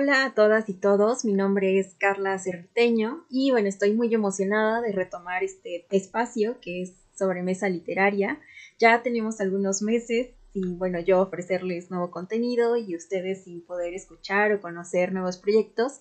Hola 0.00 0.26
a 0.26 0.32
todas 0.32 0.68
y 0.68 0.74
todos, 0.74 1.24
mi 1.24 1.32
nombre 1.32 1.80
es 1.80 1.96
Carla 1.98 2.38
Cerviteño 2.38 3.24
y 3.28 3.50
bueno, 3.50 3.66
estoy 3.66 3.94
muy 3.94 4.14
emocionada 4.14 4.80
de 4.80 4.92
retomar 4.92 5.42
este 5.42 5.86
espacio 5.90 6.60
que 6.60 6.82
es 6.82 6.92
sobre 7.16 7.42
mesa 7.42 7.68
literaria. 7.68 8.38
Ya 8.78 9.02
tenemos 9.02 9.40
algunos 9.40 9.82
meses 9.82 10.28
y 10.54 10.76
bueno, 10.76 11.00
yo 11.00 11.20
ofrecerles 11.20 11.90
nuevo 11.90 12.12
contenido 12.12 12.76
y 12.76 12.94
ustedes 12.94 13.42
sin 13.42 13.60
poder 13.60 13.92
escuchar 13.92 14.52
o 14.52 14.60
conocer 14.60 15.12
nuevos 15.12 15.36
proyectos. 15.36 15.98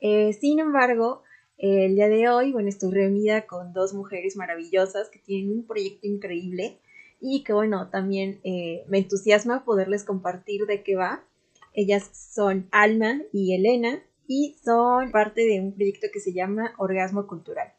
Eh, 0.00 0.32
sin 0.32 0.58
embargo, 0.58 1.22
el 1.58 1.96
día 1.96 2.08
de 2.08 2.30
hoy, 2.30 2.50
bueno, 2.50 2.70
estoy 2.70 2.92
reunida 2.92 3.46
con 3.46 3.74
dos 3.74 3.92
mujeres 3.92 4.36
maravillosas 4.36 5.10
que 5.10 5.18
tienen 5.18 5.54
un 5.54 5.66
proyecto 5.66 6.06
increíble 6.06 6.78
y 7.20 7.44
que 7.44 7.52
bueno, 7.52 7.90
también 7.90 8.40
eh, 8.42 8.86
me 8.88 8.96
entusiasma 8.96 9.66
poderles 9.66 10.02
compartir 10.02 10.64
de 10.64 10.82
qué 10.82 10.96
va. 10.96 11.22
Ellas 11.74 12.10
son 12.32 12.68
Alma 12.70 13.20
y 13.32 13.54
Elena 13.54 14.02
y 14.26 14.56
son 14.64 15.10
parte 15.10 15.42
de 15.42 15.60
un 15.60 15.74
proyecto 15.74 16.06
que 16.12 16.20
se 16.20 16.32
llama 16.32 16.74
Orgasmo 16.78 17.26
Cultural. 17.26 17.72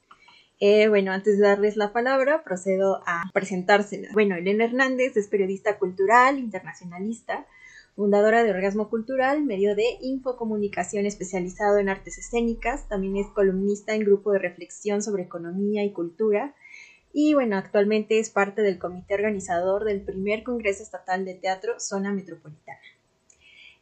Eh, 0.59 0.87
bueno, 0.87 1.11
antes 1.11 1.37
de 1.37 1.43
darles 1.43 1.75
la 1.75 1.91
palabra, 1.91 2.43
procedo 2.43 3.01
a 3.05 3.23
presentárselas. 3.33 4.13
Bueno, 4.13 4.35
Elena 4.35 4.65
Hernández 4.65 5.17
es 5.17 5.27
periodista 5.27 5.77
cultural, 5.77 6.39
internacionalista, 6.39 7.45
fundadora 7.95 8.43
de 8.43 8.51
Orgasmo 8.51 8.89
Cultural, 8.89 9.43
medio 9.43 9.75
de 9.75 9.97
infocomunicación 10.01 11.05
especializado 11.05 11.79
en 11.79 11.89
artes 11.89 12.17
escénicas, 12.17 12.87
también 12.87 13.17
es 13.17 13.27
columnista 13.27 13.95
en 13.95 14.01
grupo 14.01 14.31
de 14.31 14.39
reflexión 14.39 15.01
sobre 15.01 15.23
economía 15.23 15.83
y 15.83 15.91
cultura, 15.91 16.55
y 17.13 17.33
bueno, 17.33 17.55
actualmente 17.57 18.19
es 18.19 18.29
parte 18.29 18.61
del 18.61 18.77
comité 18.77 19.13
organizador 19.13 19.85
del 19.85 20.01
primer 20.01 20.43
Congreso 20.43 20.83
Estatal 20.83 21.23
de 21.23 21.35
Teatro 21.35 21.79
Zona 21.79 22.11
Metropolitana. 22.11 22.77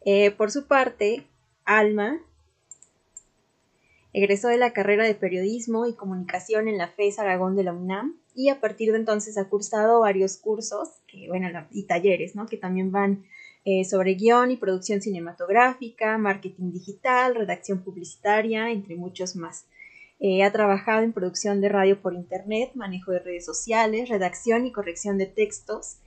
Eh, 0.05 0.31
por 0.31 0.51
su 0.51 0.67
parte, 0.67 1.27
Alma 1.65 2.19
egresó 4.11 4.47
de 4.49 4.57
la 4.57 4.73
carrera 4.73 5.05
de 5.05 5.15
Periodismo 5.15 5.87
y 5.87 5.93
Comunicación 5.93 6.67
en 6.67 6.77
la 6.77 6.87
FES 6.87 7.19
Aragón 7.19 7.55
de 7.55 7.63
la 7.63 7.73
UNAM 7.73 8.19
y 8.35 8.49
a 8.49 8.59
partir 8.59 8.91
de 8.91 8.99
entonces 8.99 9.37
ha 9.37 9.49
cursado 9.49 10.01
varios 10.01 10.37
cursos 10.37 10.89
bueno, 11.27 11.47
y 11.71 11.83
talleres, 11.83 12.35
¿no? 12.35 12.47
que 12.47 12.57
también 12.57 12.91
van 12.91 13.25
eh, 13.65 13.85
sobre 13.85 14.15
guion 14.15 14.51
y 14.51 14.57
producción 14.57 15.01
cinematográfica, 15.01 16.17
marketing 16.17 16.71
digital, 16.71 17.35
redacción 17.35 17.81
publicitaria, 17.81 18.71
entre 18.71 18.95
muchos 18.95 19.35
más. 19.35 19.67
Eh, 20.19 20.43
ha 20.43 20.51
trabajado 20.51 21.03
en 21.03 21.13
producción 21.13 21.61
de 21.61 21.69
radio 21.69 22.01
por 22.01 22.13
internet, 22.13 22.71
manejo 22.75 23.11
de 23.11 23.19
redes 23.19 23.45
sociales, 23.45 24.09
redacción 24.09 24.65
y 24.65 24.71
corrección 24.71 25.17
de 25.17 25.27
textos, 25.27 25.97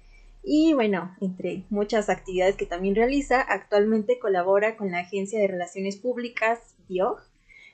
y 0.48 0.74
bueno, 0.74 1.16
entre 1.20 1.64
muchas 1.70 2.08
actividades 2.08 2.54
que 2.54 2.66
también 2.66 2.94
realiza, 2.94 3.40
actualmente 3.40 4.20
colabora 4.20 4.76
con 4.76 4.92
la 4.92 5.00
Agencia 5.00 5.40
de 5.40 5.48
Relaciones 5.48 5.96
Públicas, 5.96 6.76
DIOG, 6.88 7.18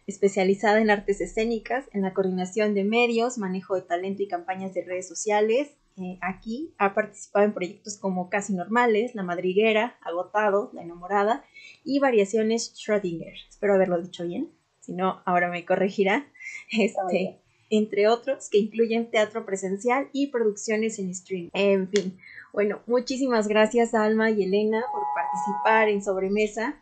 especializada 0.06 0.80
en 0.80 0.88
artes 0.88 1.20
escénicas, 1.20 1.84
en 1.92 2.00
la 2.00 2.14
coordinación 2.14 2.72
de 2.72 2.84
medios, 2.84 3.36
manejo 3.36 3.74
de 3.74 3.82
talento 3.82 4.22
y 4.22 4.26
campañas 4.26 4.72
de 4.72 4.84
redes 4.86 5.06
sociales. 5.06 5.76
Eh, 5.98 6.16
aquí 6.22 6.72
ha 6.78 6.94
participado 6.94 7.44
en 7.44 7.52
proyectos 7.52 7.98
como 7.98 8.30
Casi 8.30 8.54
Normales, 8.54 9.14
La 9.14 9.22
Madriguera, 9.22 9.98
Agotado, 10.00 10.70
La 10.72 10.82
Enamorada 10.82 11.44
y 11.84 11.98
Variaciones 11.98 12.74
Schrödinger. 12.74 13.34
Espero 13.50 13.74
haberlo 13.74 14.00
dicho 14.00 14.24
bien, 14.24 14.50
si 14.80 14.94
no, 14.94 15.20
ahora 15.26 15.50
me 15.50 15.66
corregirá. 15.66 16.26
Este, 16.70 17.38
entre 17.68 18.08
otros, 18.08 18.48
que 18.50 18.58
incluyen 18.58 19.10
teatro 19.10 19.46
presencial 19.46 20.08
y 20.12 20.26
producciones 20.28 20.98
en 20.98 21.08
streaming. 21.08 21.50
En 21.54 21.88
fin, 21.88 22.18
bueno, 22.52 22.80
muchísimas 22.86 23.48
gracias 23.48 23.94
Alma 23.94 24.30
y 24.30 24.44
Elena 24.44 24.84
por 24.92 25.02
participar 25.14 25.88
en 25.88 26.02
Sobremesa. 26.02 26.74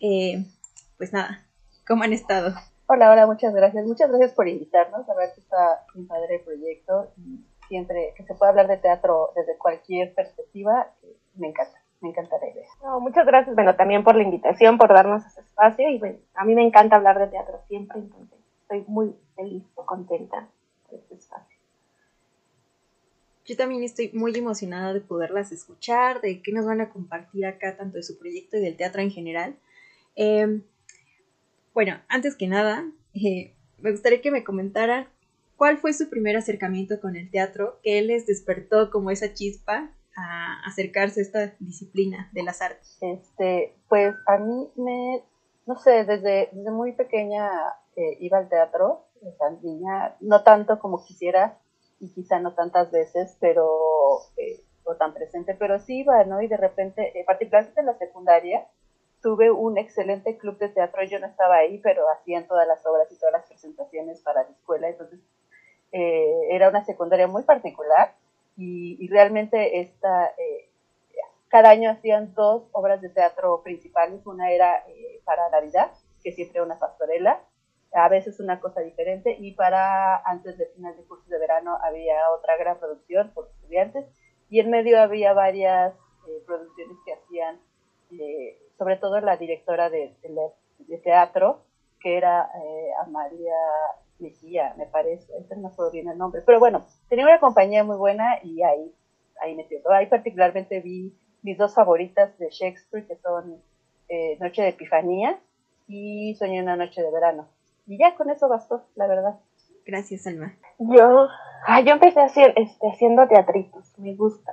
Eh, 0.00 0.44
pues 0.96 1.12
nada, 1.12 1.46
¿cómo 1.86 2.04
han 2.04 2.12
estado? 2.12 2.54
Hola, 2.86 3.12
hola, 3.12 3.26
muchas 3.26 3.54
gracias. 3.54 3.86
Muchas 3.86 4.08
gracias 4.08 4.32
por 4.32 4.48
invitarnos. 4.48 5.08
A 5.08 5.14
ver 5.14 5.30
que 5.34 5.40
está 5.40 5.84
un 5.94 6.08
padre 6.08 6.36
el 6.36 6.40
proyecto 6.40 7.12
y 7.16 7.44
siempre 7.68 8.14
que 8.16 8.24
se 8.24 8.34
pueda 8.34 8.50
hablar 8.50 8.66
de 8.66 8.78
teatro 8.78 9.30
desde 9.36 9.56
cualquier 9.58 10.12
perspectiva, 10.14 10.92
me 11.34 11.48
encanta. 11.48 11.78
Me 12.00 12.08
encanta 12.08 12.36
la 12.40 12.48
idea. 12.48 12.66
muchas 12.98 13.26
gracias, 13.26 13.54
bueno, 13.54 13.76
también 13.76 14.02
por 14.02 14.16
la 14.16 14.22
invitación, 14.22 14.78
por 14.78 14.88
darnos 14.88 15.24
ese 15.26 15.42
espacio 15.42 15.86
y 15.90 15.98
bueno, 15.98 16.18
a 16.34 16.46
mí 16.46 16.54
me 16.54 16.66
encanta 16.66 16.96
hablar 16.96 17.18
de 17.18 17.26
teatro 17.26 17.60
siempre, 17.68 17.98
entonces 17.98 18.38
estoy 18.62 18.84
muy 18.88 19.14
feliz, 19.36 19.62
contenta 19.74 20.48
por 20.88 20.98
este 20.98 21.14
espacio. 21.14 21.59
Yo 23.46 23.56
también 23.56 23.82
estoy 23.82 24.10
muy 24.12 24.36
emocionada 24.36 24.92
de 24.92 25.00
poderlas 25.00 25.52
escuchar, 25.52 26.20
de 26.20 26.42
qué 26.42 26.52
nos 26.52 26.66
van 26.66 26.80
a 26.80 26.90
compartir 26.90 27.46
acá, 27.46 27.76
tanto 27.76 27.96
de 27.96 28.02
su 28.02 28.18
proyecto 28.18 28.56
y 28.56 28.60
del 28.60 28.76
teatro 28.76 29.00
en 29.00 29.10
general. 29.10 29.56
Em, 30.14 30.62
bueno, 31.74 32.00
antes 32.08 32.36
que 32.36 32.46
nada, 32.46 32.84
eh, 33.14 33.54
me 33.78 33.90
gustaría 33.90 34.20
que 34.20 34.30
me 34.30 34.44
comentaran 34.44 35.08
cuál 35.56 35.78
fue 35.78 35.92
su 35.92 36.08
primer 36.08 36.36
acercamiento 36.36 37.00
con 37.00 37.16
el 37.16 37.30
teatro, 37.30 37.80
qué 37.82 38.02
les 38.02 38.26
despertó 38.26 38.90
como 38.90 39.10
esa 39.10 39.32
chispa 39.34 39.90
a 40.16 40.60
acercarse 40.66 41.20
a 41.20 41.22
esta 41.22 41.54
disciplina 41.58 42.30
de 42.32 42.42
las 42.42 42.60
artes. 42.62 42.98
Este, 43.00 43.74
pues 43.88 44.14
a 44.26 44.38
mí 44.38 44.70
me, 44.76 45.22
no 45.66 45.76
sé, 45.76 46.04
desde, 46.04 46.50
desde 46.52 46.70
muy 46.70 46.92
pequeña 46.92 47.50
eh, 47.96 48.16
iba 48.20 48.38
al 48.38 48.48
teatro, 48.48 49.06
niña, 49.62 50.16
no 50.20 50.42
tanto 50.42 50.78
como 50.78 51.04
quisiera, 51.04 51.58
y 52.00 52.08
quizá 52.12 52.40
no 52.40 52.54
tantas 52.54 52.90
veces, 52.90 53.36
pero, 53.40 53.68
eh, 54.38 54.60
o 54.84 54.96
tan 54.96 55.12
presente, 55.12 55.54
pero 55.54 55.78
sí 55.78 56.00
iba, 56.00 56.24
¿no? 56.24 56.40
Y 56.40 56.48
de 56.48 56.56
repente, 56.56 57.18
eh, 57.18 57.24
particularmente 57.24 57.80
en 57.80 57.86
la 57.86 57.98
secundaria, 57.98 58.66
tuve 59.22 59.50
un 59.50 59.76
excelente 59.76 60.38
club 60.38 60.58
de 60.58 60.70
teatro, 60.70 61.04
yo 61.04 61.20
no 61.20 61.26
estaba 61.26 61.56
ahí, 61.56 61.78
pero 61.78 62.08
hacían 62.10 62.46
todas 62.48 62.66
las 62.66 62.84
obras 62.86 63.12
y 63.12 63.18
todas 63.18 63.34
las 63.34 63.46
presentaciones 63.46 64.22
para 64.22 64.44
la 64.44 64.48
escuela, 64.48 64.88
entonces 64.88 65.20
eh, 65.92 66.48
era 66.50 66.70
una 66.70 66.84
secundaria 66.84 67.26
muy 67.26 67.42
particular 67.42 68.14
y, 68.56 69.06
realmente 69.08 69.80
esta, 69.80 70.34
cada 71.48 71.70
año 71.70 71.90
hacían 71.90 72.34
dos 72.34 72.68
obras 72.72 73.00
de 73.00 73.08
teatro 73.08 73.62
principales, 73.62 74.24
una 74.26 74.50
era 74.50 74.84
para 75.24 75.48
Navidad, 75.50 75.90
que 76.22 76.32
siempre 76.32 76.58
era 76.58 76.64
una 76.64 76.78
pastorela, 76.78 77.40
a 77.92 78.08
veces 78.08 78.40
una 78.40 78.60
cosa 78.60 78.80
diferente. 78.80 79.36
Y 79.38 79.52
para 79.52 80.16
antes 80.18 80.56
del 80.58 80.68
final 80.68 80.96
de 80.96 81.04
curso 81.04 81.28
de 81.28 81.38
verano 81.38 81.78
había 81.82 82.30
otra 82.36 82.56
gran 82.56 82.78
producción 82.78 83.30
por 83.34 83.48
estudiantes. 83.48 84.06
Y 84.48 84.60
en 84.60 84.70
medio 84.70 85.00
había 85.00 85.32
varias 85.32 85.94
eh, 86.26 86.42
producciones 86.46 86.96
que 87.04 87.12
hacían, 87.12 87.60
eh, 88.12 88.58
sobre 88.78 88.96
todo 88.96 89.20
la 89.20 89.36
directora 89.36 89.90
de, 89.90 90.14
de, 90.78 90.98
teatro, 90.98 91.62
que 92.00 92.16
era 92.16 92.50
eh, 92.54 92.90
Amalia 93.04 93.54
Mejía, 94.18 94.74
me 94.76 94.86
parece, 94.86 95.32
no 95.50 95.62
me 95.62 95.68
acuerdo 95.68 95.92
bien 95.92 96.08
el 96.08 96.18
nombre, 96.18 96.42
pero 96.44 96.58
bueno, 96.58 96.84
tenía 97.08 97.24
una 97.24 97.40
compañía 97.40 97.84
muy 97.84 97.96
buena 97.96 98.38
y 98.42 98.62
ahí, 98.62 98.92
ahí 99.40 99.54
me 99.54 99.64
siento. 99.64 99.90
Ahí 99.92 100.06
particularmente 100.06 100.80
vi 100.80 101.14
mis 101.42 101.56
dos 101.56 101.74
favoritas 101.74 102.36
de 102.38 102.50
Shakespeare, 102.50 103.06
que 103.06 103.16
son 103.16 103.62
Noche 104.40 104.62
de 104.62 104.68
Epifanía 104.70 105.38
y 105.86 106.34
Sueño 106.34 106.62
una 106.62 106.74
noche 106.74 107.00
de 107.00 107.10
verano 107.12 107.48
ya 107.98 108.14
con 108.14 108.30
eso 108.30 108.48
bastó, 108.48 108.84
la 108.94 109.06
verdad. 109.06 109.38
Gracias, 109.86 110.26
Alma. 110.26 110.54
Yo, 110.78 111.28
yo 111.84 111.92
empecé 111.92 112.20
hacer, 112.20 112.52
este, 112.56 112.88
haciendo 112.88 113.26
teatritos, 113.26 113.98
me 113.98 114.14
gusta. 114.14 114.52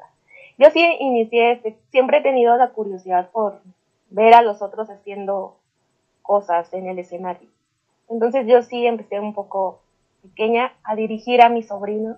Yo 0.57 0.69
sí 0.71 0.83
inicié, 0.99 1.51
este, 1.51 1.77
siempre 1.91 2.17
he 2.17 2.21
tenido 2.21 2.55
la 2.57 2.69
curiosidad 2.69 3.29
por 3.31 3.61
ver 4.09 4.33
a 4.33 4.41
los 4.41 4.61
otros 4.61 4.89
haciendo 4.89 5.57
cosas 6.21 6.73
en 6.73 6.87
el 6.87 6.99
escenario. 6.99 7.47
Entonces 8.09 8.47
yo 8.47 8.61
sí 8.63 8.85
empecé 8.85 9.19
un 9.19 9.33
poco 9.33 9.81
pequeña 10.23 10.73
a 10.83 10.95
dirigir 10.95 11.41
a 11.41 11.49
mi 11.49 11.61
sobrino, 11.61 12.17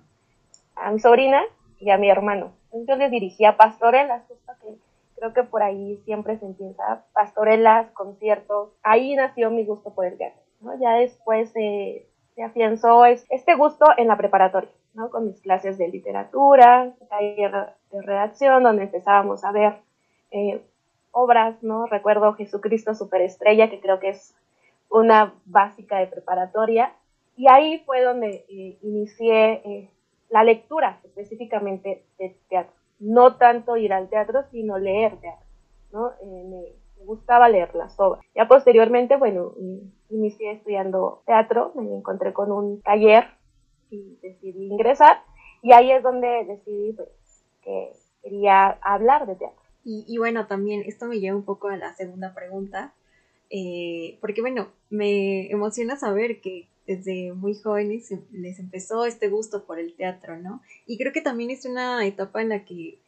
a 0.76 0.92
mi 0.92 1.00
sobrina 1.00 1.42
y 1.80 1.90
a 1.90 1.98
mi 1.98 2.10
hermano. 2.10 2.52
Entonces 2.66 2.88
yo 2.88 2.96
les 2.96 3.12
dirigía 3.12 3.58
pastorelas, 3.58 4.24
justo 4.28 4.54
que 4.62 4.76
creo 5.16 5.34
que 5.34 5.44
por 5.44 5.64
ahí 5.64 6.02
siempre 6.06 6.38
se 6.38 6.46
empieza, 6.46 7.04
pastorelas, 7.14 7.92
conciertos. 7.92 8.70
Ahí 8.84 9.16
nació 9.16 9.52
mi 9.52 9.66
gusto 9.66 9.94
por 9.94 10.06
el 10.06 10.18
teatro. 10.18 10.42
Ya 10.80 10.94
después 10.96 11.52
se 11.52 12.06
afianzó 12.44 13.06
este 13.06 13.56
gusto 13.56 13.86
en 13.98 14.08
la 14.08 14.18
preparatoria, 14.18 14.70
¿no? 14.94 15.10
Con 15.10 15.28
mis 15.28 15.40
clases 15.42 15.78
de 15.78 15.88
literatura, 15.88 16.94
taller 17.10 17.74
de 17.92 18.02
redacción, 18.02 18.64
donde 18.64 18.84
empezábamos 18.84 19.44
a 19.44 19.52
ver 19.52 19.78
eh, 20.32 20.62
obras, 21.12 21.62
¿no? 21.64 21.86
Recuerdo 21.86 22.34
Jesucristo 22.34 22.94
Superestrella, 22.94 23.70
que 23.70 23.80
creo 23.80 24.00
que 24.00 24.10
es 24.10 24.36
una 24.90 25.34
básica 25.46 26.00
de 26.00 26.08
preparatoria, 26.08 26.94
y 27.36 27.48
ahí 27.48 27.80
fue 27.86 28.04
donde 28.04 28.46
eh, 28.50 28.78
inicié 28.82 29.54
eh, 29.66 29.90
la 30.30 30.44
lectura 30.44 31.00
específicamente 31.04 32.04
de 32.18 32.36
teatro. 32.50 32.74
No 33.00 33.38
tanto 33.38 33.78
ir 33.78 33.94
al 33.94 34.10
teatro, 34.10 34.44
sino 34.52 34.78
leer 34.78 35.18
teatro, 35.22 35.46
¿no? 35.94 36.12
me 36.22 36.74
gustaba 37.06 37.48
leer 37.48 37.74
las 37.76 37.98
obras. 37.98 38.26
Ya 38.36 38.48
posteriormente, 38.48 39.16
bueno, 39.16 39.54
inicié 40.10 40.52
estudiando 40.54 41.24
teatro, 41.26 41.72
me 41.76 41.84
encontré 41.84 42.34
con 42.34 42.52
un 42.52 42.82
taller 42.82 43.26
y 43.90 44.18
decidí 44.22 44.68
ingresar 44.68 45.22
y 45.62 45.74
ahí 45.74 45.92
es 45.92 46.04
donde 46.04 46.46
decidí 46.46 46.94
pues, 46.94 47.10
que 47.64 47.92
quería 48.24 48.70
hablar 48.82 49.28
de 49.28 49.36
teatro. 49.36 49.60
Y, 49.86 50.18
bueno, 50.20 50.46
también 50.46 50.84
esto 50.86 51.08
me 51.08 51.20
lleva 51.20 51.36
un 51.36 51.46
poco 51.46 51.70
a 51.70 51.78
la 51.78 51.94
segunda 51.96 52.36
pregunta. 52.36 52.94
eh, 53.50 54.20
porque 54.22 54.42
bueno, 54.42 54.68
me 54.92 55.50
emociona 55.52 55.98
saber 55.98 56.42
que 56.42 56.68
desde 56.86 57.34
muy 57.34 57.56
jóvenes 57.56 58.14
les 58.32 58.60
empezó 58.60 59.06
este 59.06 59.30
gusto 59.30 59.66
por 59.66 59.80
el 59.80 59.96
teatro, 59.96 60.38
¿no? 60.38 60.62
Y 60.86 60.98
creo 61.00 61.12
que 61.14 61.22
también 61.22 61.50
es 61.50 61.66
una 61.66 62.06
etapa 62.06 62.42
en 62.42 62.50
la 62.50 62.66
que, 62.66 63.00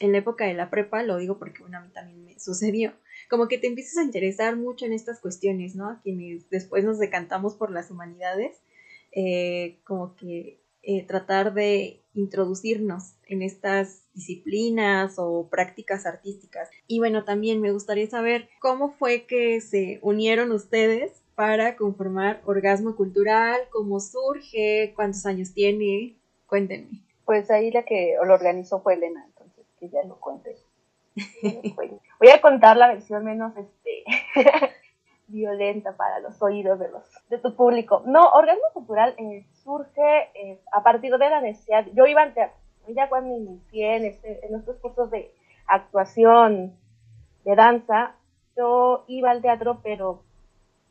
en 0.00 0.12
la 0.12 0.18
época 0.18 0.46
de 0.46 0.54
la 0.54 0.70
prepa, 0.70 1.02
lo 1.02 1.18
digo 1.18 1.38
porque 1.38 1.62
a 1.62 1.80
mí 1.80 1.88
también 1.92 2.24
me 2.24 2.38
sucedió, 2.38 2.92
como 3.28 3.48
que 3.48 3.58
te 3.58 3.66
empiezas 3.66 3.98
a 3.98 4.04
interesar 4.04 4.56
mucho 4.56 4.86
en 4.86 4.92
estas 4.92 5.20
cuestiones, 5.20 5.74
¿no? 5.74 5.88
A 5.88 6.00
quienes 6.02 6.48
después 6.50 6.84
nos 6.84 6.98
decantamos 6.98 7.54
por 7.54 7.70
las 7.70 7.90
humanidades, 7.90 8.56
eh, 9.12 9.78
como 9.84 10.16
que 10.16 10.60
eh, 10.82 11.04
tratar 11.06 11.54
de 11.54 12.00
introducirnos 12.14 13.14
en 13.26 13.42
estas 13.42 14.04
disciplinas 14.14 15.14
o 15.18 15.48
prácticas 15.50 16.06
artísticas. 16.06 16.70
Y 16.86 16.98
bueno, 16.98 17.24
también 17.24 17.60
me 17.60 17.72
gustaría 17.72 18.08
saber 18.08 18.48
cómo 18.60 18.92
fue 18.92 19.24
que 19.26 19.60
se 19.60 19.98
unieron 20.02 20.50
ustedes 20.52 21.12
para 21.34 21.76
conformar 21.76 22.42
Orgasmo 22.46 22.96
Cultural, 22.96 23.60
cómo 23.70 24.00
surge, 24.00 24.92
cuántos 24.96 25.26
años 25.26 25.52
tiene, 25.52 26.16
cuéntenme. 26.46 27.04
Pues 27.24 27.50
ahí 27.50 27.70
la 27.70 27.84
que 27.84 28.16
lo 28.24 28.34
organizó 28.34 28.80
fue 28.80 28.94
Elena, 28.94 29.24
entonces 29.26 29.66
que 29.78 29.88
ya 29.88 30.02
lo 30.04 30.18
cuente. 30.18 30.56
Voy 32.18 32.28
a 32.30 32.40
contar 32.40 32.76
la 32.76 32.88
versión 32.88 33.24
menos 33.24 33.52
este 33.56 34.04
violenta 35.28 35.96
para 35.96 36.20
los 36.20 36.40
oídos 36.42 36.78
de 36.78 36.90
los 36.90 37.02
de 37.28 37.38
tu 37.38 37.54
público. 37.54 38.02
No, 38.06 38.30
Orgasmo 38.30 38.64
Cultural 38.72 39.14
eh, 39.18 39.46
surge 39.64 40.30
eh, 40.34 40.60
a 40.72 40.82
partir 40.82 41.16
de 41.16 41.30
la 41.30 41.40
necesidad. 41.40 41.86
Yo 41.94 42.06
iba 42.06 42.22
al 42.22 42.34
teatro, 42.34 42.56
ya 42.88 43.08
cuando 43.08 43.36
inicié 43.36 43.96
en, 43.96 44.04
este, 44.06 44.46
en 44.46 44.54
estos 44.56 44.76
cursos 44.76 45.10
de 45.10 45.30
actuación, 45.66 46.76
de 47.44 47.54
danza, 47.54 48.14
yo 48.56 49.04
iba 49.06 49.30
al 49.30 49.42
teatro, 49.42 49.80
pero 49.82 50.22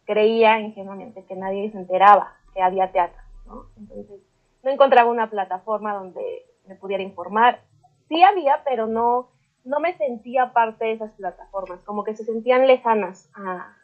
creía 0.06 0.60
ingenuamente 0.60 1.26
que 1.26 1.36
nadie 1.36 1.70
se 1.72 1.78
enteraba 1.78 2.34
que 2.54 2.62
había 2.62 2.92
teatro, 2.92 3.22
¿no? 3.46 3.66
Entonces, 3.78 4.22
no 4.64 4.72
encontraba 4.72 5.12
una 5.12 5.30
plataforma 5.30 5.94
donde 5.94 6.46
me 6.66 6.76
pudiera 6.76 7.04
informar. 7.04 7.62
Sí 8.08 8.24
había, 8.24 8.64
pero 8.64 8.88
no, 8.88 9.30
no 9.68 9.80
me 9.80 9.94
sentía 9.98 10.54
parte 10.54 10.86
de 10.86 10.92
esas 10.94 11.12
plataformas, 11.12 11.82
como 11.84 12.04
que 12.04 12.16
se 12.16 12.24
sentían 12.24 12.68
lejanas 12.68 13.30
a 13.36 13.76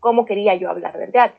cómo 0.00 0.26
quería 0.26 0.54
yo 0.56 0.68
hablar 0.68 0.98
del 0.98 1.12
teatro. 1.12 1.38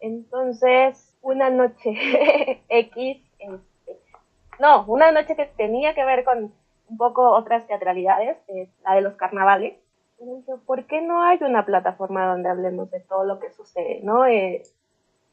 Entonces, 0.00 1.14
una 1.20 1.50
noche 1.50 2.62
X, 2.68 3.22
este, 3.38 3.98
no, 4.60 4.84
una 4.86 5.10
noche 5.10 5.34
que 5.34 5.46
tenía 5.46 5.94
que 5.94 6.04
ver 6.04 6.24
con 6.24 6.52
un 6.90 6.96
poco 6.96 7.30
otras 7.30 7.66
teatralidades, 7.66 8.38
la 8.84 8.94
de 8.94 9.00
los 9.00 9.14
carnavales, 9.14 9.74
¿por 10.64 10.84
qué 10.86 11.00
no 11.00 11.22
hay 11.22 11.38
una 11.42 11.66
plataforma 11.66 12.26
donde 12.26 12.48
hablemos 12.48 12.90
de 12.90 13.00
todo 13.00 13.24
lo 13.24 13.40
que 13.40 13.50
sucede? 13.50 14.00
¿no? 14.02 14.26
Eh, 14.26 14.62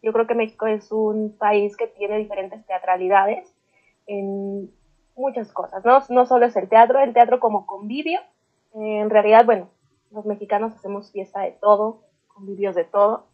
yo 0.02 0.12
creo 0.12 0.28
que 0.28 0.36
México 0.36 0.66
es 0.66 0.92
un 0.92 1.36
país 1.38 1.78
que 1.78 1.88
tiene 1.88 2.18
diferentes 2.18 2.66
teatralidades 2.66 3.54
muchas 5.16 5.52
cosas, 5.52 5.84
¿no? 5.86 6.00
No 6.10 6.26
solo 6.26 6.46
es 6.46 6.56
el 6.56 6.70
teatro, 6.70 7.00
el 7.00 7.14
teatro 7.14 7.40
como 7.40 7.66
convivio. 7.66 8.20
en 8.74 9.10
realidad, 9.10 9.46
bueno, 9.46 9.70
los 10.12 10.26
mexicanos 10.26 10.74
hacemos 10.74 11.12
fiesta 11.12 11.42
de 11.42 11.52
todo, 11.52 12.02
convivios 12.28 12.76
de 12.76 12.84
todo. 12.84 13.28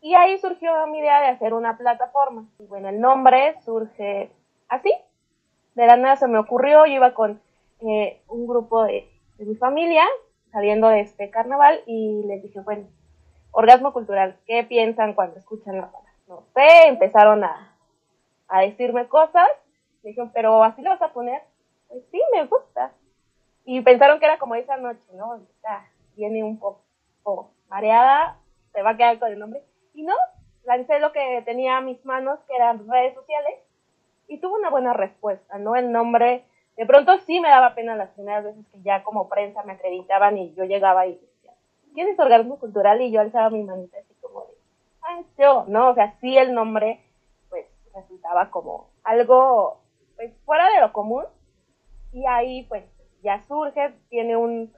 Y 0.00 0.14
ahí 0.14 0.38
surgió 0.38 0.86
mi 0.86 0.98
idea 0.98 1.20
de 1.20 1.28
hacer 1.28 1.54
una 1.54 1.76
plataforma. 1.78 2.46
Y 2.58 2.66
bueno, 2.66 2.88
el 2.88 3.00
nombre 3.00 3.54
surge 3.64 4.30
así. 4.68 4.92
De 5.74 5.86
la 5.86 5.96
nada 5.96 6.16
se 6.16 6.28
me 6.28 6.38
ocurrió, 6.38 6.86
yo 6.86 6.92
iba 6.92 7.14
con 7.14 7.40
eh, 7.80 8.22
un 8.28 8.46
grupo 8.46 8.84
de, 8.84 9.08
de 9.38 9.44
mi 9.44 9.56
familia 9.56 10.04
saliendo 10.52 10.88
de 10.88 11.00
este 11.00 11.30
carnaval 11.30 11.82
y 11.86 12.22
les 12.26 12.42
dije, 12.42 12.60
bueno, 12.60 12.86
orgasmo 13.50 13.92
cultural, 13.92 14.36
¿qué 14.46 14.62
piensan 14.64 15.14
cuando 15.14 15.38
escuchan 15.38 15.76
la 15.76 15.90
palabra? 15.90 16.12
No 16.28 16.44
sé, 16.54 16.88
empezaron 16.88 17.42
a, 17.42 17.76
a 18.48 18.60
decirme 18.60 19.08
cosas, 19.08 19.48
dijeron, 20.08 20.30
pero 20.32 20.62
así 20.62 20.82
lo 20.82 20.90
vas 20.90 21.02
a 21.02 21.12
poner, 21.12 21.42
pues 21.88 22.02
sí, 22.10 22.20
me 22.32 22.46
gusta. 22.46 22.92
Y 23.64 23.80
pensaron 23.80 24.18
que 24.18 24.26
era 24.26 24.38
como 24.38 24.54
esa 24.54 24.76
noche, 24.76 25.06
¿no? 25.14 25.38
Ya, 25.62 25.88
viene 26.16 26.44
un 26.44 26.58
poco 26.58 27.50
mareada, 27.68 28.38
se 28.72 28.82
va 28.82 28.90
a 28.90 28.96
quedar 28.96 29.18
con 29.18 29.32
el 29.32 29.38
nombre. 29.38 29.62
Y 29.94 30.02
no, 30.02 30.14
lancé 30.64 30.98
lo 31.00 31.12
que 31.12 31.42
tenía 31.44 31.78
a 31.78 31.80
mis 31.80 32.04
manos, 32.04 32.38
que 32.46 32.56
eran 32.56 32.86
redes 32.88 33.14
sociales, 33.14 33.58
y 34.28 34.38
tuvo 34.38 34.56
una 34.56 34.70
buena 34.70 34.92
respuesta, 34.92 35.58
¿no? 35.58 35.76
El 35.76 35.92
nombre 35.92 36.44
de 36.76 36.86
pronto 36.86 37.16
sí 37.18 37.40
me 37.40 37.48
daba 37.48 37.74
pena 37.74 37.94
las 37.94 38.10
primeras 38.10 38.44
veces 38.44 38.64
que 38.72 38.82
ya 38.82 39.04
como 39.04 39.28
prensa 39.28 39.62
me 39.62 39.74
acreditaban 39.74 40.36
y 40.38 40.54
yo 40.54 40.64
llegaba 40.64 41.06
y 41.06 41.14
decía, 41.14 41.52
¿quién 41.94 42.08
es 42.08 42.18
organismo 42.18 42.58
cultural? 42.58 43.00
Y 43.00 43.12
yo 43.12 43.20
alzaba 43.20 43.50
mi 43.50 43.62
manita 43.62 43.98
así 43.98 44.12
como 44.20 44.40
de, 44.40 44.54
ah, 45.02 45.20
yo, 45.38 45.64
¿no? 45.68 45.90
O 45.90 45.94
sea, 45.94 46.14
sí 46.20 46.36
el 46.36 46.52
nombre, 46.52 47.00
pues, 47.48 47.66
resultaba 47.94 48.50
como 48.50 48.88
algo, 49.04 49.78
pues, 50.16 50.32
fuera 50.44 50.68
de 50.70 50.80
lo 50.80 50.92
común. 50.92 51.24
Y 52.12 52.26
ahí, 52.26 52.64
pues, 52.64 52.84
ya 53.22 53.40
surge, 53.42 53.94
tiene 54.08 54.36
un, 54.36 54.72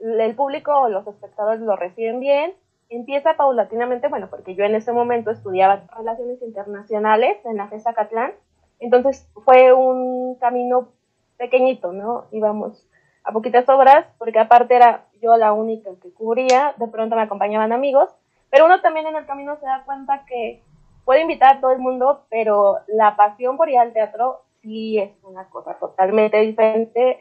el 0.00 0.34
público, 0.34 0.88
los 0.88 1.06
espectadores 1.06 1.60
lo 1.60 1.76
reciben 1.76 2.20
bien, 2.20 2.54
empieza 2.88 3.34
paulatinamente, 3.36 4.08
bueno, 4.08 4.28
porque 4.28 4.54
yo 4.54 4.64
en 4.64 4.74
ese 4.74 4.92
momento 4.92 5.30
estudiaba 5.30 5.84
relaciones 5.96 6.42
internacionales 6.42 7.38
en 7.44 7.56
la 7.56 7.68
FESA 7.68 7.94
Catlán, 7.94 8.32
entonces 8.80 9.28
fue 9.44 9.72
un 9.72 10.36
camino 10.36 10.88
pequeñito, 11.36 11.92
¿no? 11.92 12.26
Íbamos 12.32 12.86
a 13.22 13.32
poquitas 13.32 13.68
obras, 13.68 14.06
porque 14.18 14.38
aparte 14.38 14.76
era 14.76 15.06
yo 15.20 15.36
la 15.36 15.52
única 15.52 15.90
que 16.02 16.12
cubría, 16.12 16.74
de 16.76 16.88
pronto 16.88 17.16
me 17.16 17.22
acompañaban 17.22 17.72
amigos, 17.72 18.10
pero 18.50 18.66
uno 18.66 18.80
también 18.80 19.06
en 19.06 19.16
el 19.16 19.26
camino 19.26 19.56
se 19.56 19.66
da 19.66 19.82
cuenta 19.84 20.24
que 20.26 20.62
puede 21.04 21.22
invitar 21.22 21.56
a 21.56 21.60
todo 21.60 21.72
el 21.72 21.78
mundo, 21.78 22.24
pero 22.30 22.78
la 22.86 23.16
pasión 23.16 23.56
por 23.56 23.68
ir 23.68 23.78
al 23.78 23.92
teatro 23.92 24.42
sí 24.64 24.98
es 24.98 25.12
una 25.22 25.48
cosa 25.48 25.74
totalmente 25.74 26.40
diferente 26.40 27.20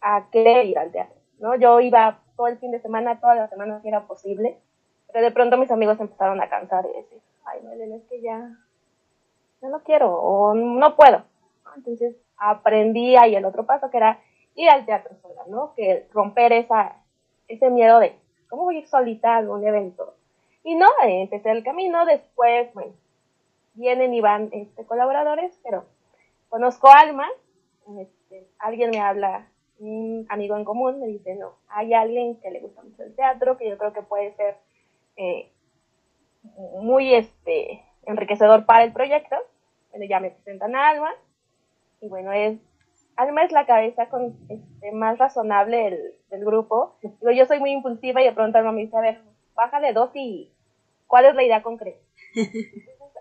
a 0.00 0.28
querer 0.32 0.66
ir 0.66 0.78
al 0.78 0.90
teatro, 0.90 1.14
¿no? 1.38 1.54
Yo 1.54 1.80
iba 1.80 2.18
todo 2.36 2.48
el 2.48 2.58
fin 2.58 2.72
de 2.72 2.80
semana, 2.80 3.20
todas 3.20 3.36
las 3.36 3.50
semanas 3.50 3.82
si 3.82 3.88
era 3.88 4.06
posible, 4.06 4.58
pero 5.12 5.24
de 5.24 5.30
pronto 5.30 5.56
mis 5.56 5.70
amigos 5.70 6.00
empezaron 6.00 6.40
a 6.40 6.48
cansar 6.48 6.86
y 6.86 6.96
decir, 6.96 7.20
ay, 7.44 7.60
no, 7.62 7.72
es 7.72 8.02
que 8.08 8.20
ya, 8.20 8.50
no 9.62 9.68
lo 9.68 9.82
quiero 9.82 10.12
o 10.12 10.54
no 10.54 10.96
puedo. 10.96 11.22
Entonces 11.76 12.16
aprendí 12.36 13.16
ahí 13.16 13.36
el 13.36 13.44
otro 13.44 13.64
paso 13.64 13.90
que 13.90 13.98
era 13.98 14.20
ir 14.54 14.68
al 14.70 14.84
teatro 14.86 15.14
sola, 15.22 15.42
¿no? 15.46 15.74
Que 15.74 16.08
romper 16.12 16.52
esa, 16.52 16.96
ese 17.48 17.70
miedo 17.70 17.98
de, 17.98 18.16
¿cómo 18.48 18.64
voy 18.64 18.76
a 18.76 18.78
ir 18.80 18.86
solita 18.86 19.34
a 19.34 19.38
algún 19.38 19.66
evento? 19.66 20.14
Y 20.62 20.74
no, 20.74 20.88
empecé 21.02 21.50
el 21.50 21.62
camino, 21.62 22.06
después, 22.06 22.72
bueno, 22.74 22.92
vienen 23.74 24.14
y 24.14 24.20
van 24.20 24.48
este, 24.52 24.84
colaboradores, 24.84 25.58
pero 25.62 25.84
conozco 26.54 26.88
a 26.88 27.00
Alma, 27.00 27.26
este, 27.98 28.46
alguien 28.60 28.90
me 28.90 29.00
habla, 29.00 29.48
un 29.80 30.24
amigo 30.28 30.56
en 30.56 30.64
común 30.64 31.00
me 31.00 31.08
dice, 31.08 31.34
no, 31.34 31.56
hay 31.66 31.92
alguien 31.94 32.40
que 32.40 32.52
le 32.52 32.60
gusta 32.60 32.80
mucho 32.84 33.02
el 33.02 33.12
teatro, 33.16 33.58
que 33.58 33.68
yo 33.68 33.76
creo 33.76 33.92
que 33.92 34.02
puede 34.02 34.36
ser 34.36 34.58
eh, 35.16 35.50
muy 36.80 37.12
este, 37.12 37.82
enriquecedor 38.04 38.66
para 38.66 38.84
el 38.84 38.92
proyecto. 38.92 39.34
Bueno, 39.90 40.06
ya 40.08 40.20
me 40.20 40.30
presentan 40.30 40.76
a 40.76 40.90
Alma, 40.90 41.10
y 42.00 42.06
bueno, 42.06 42.30
es 42.30 42.60
Alma 43.16 43.42
es 43.42 43.50
la 43.50 43.66
cabeza 43.66 44.08
con, 44.08 44.36
este, 44.48 44.92
más 44.92 45.18
razonable 45.18 46.14
del, 46.30 46.44
grupo. 46.44 46.94
Digo, 47.02 47.32
yo 47.32 47.46
soy 47.46 47.58
muy 47.58 47.72
impulsiva 47.72 48.22
y 48.22 48.26
de 48.26 48.32
pronto 48.32 48.58
Alma 48.58 48.70
me 48.70 48.82
dice, 48.82 48.96
a 48.96 49.00
ver, 49.00 49.20
bájale 49.56 49.92
dos 49.92 50.12
y 50.14 50.52
¿cuál 51.08 51.24
es 51.24 51.34
la 51.34 51.42
idea 51.42 51.64
concreta? 51.64 51.98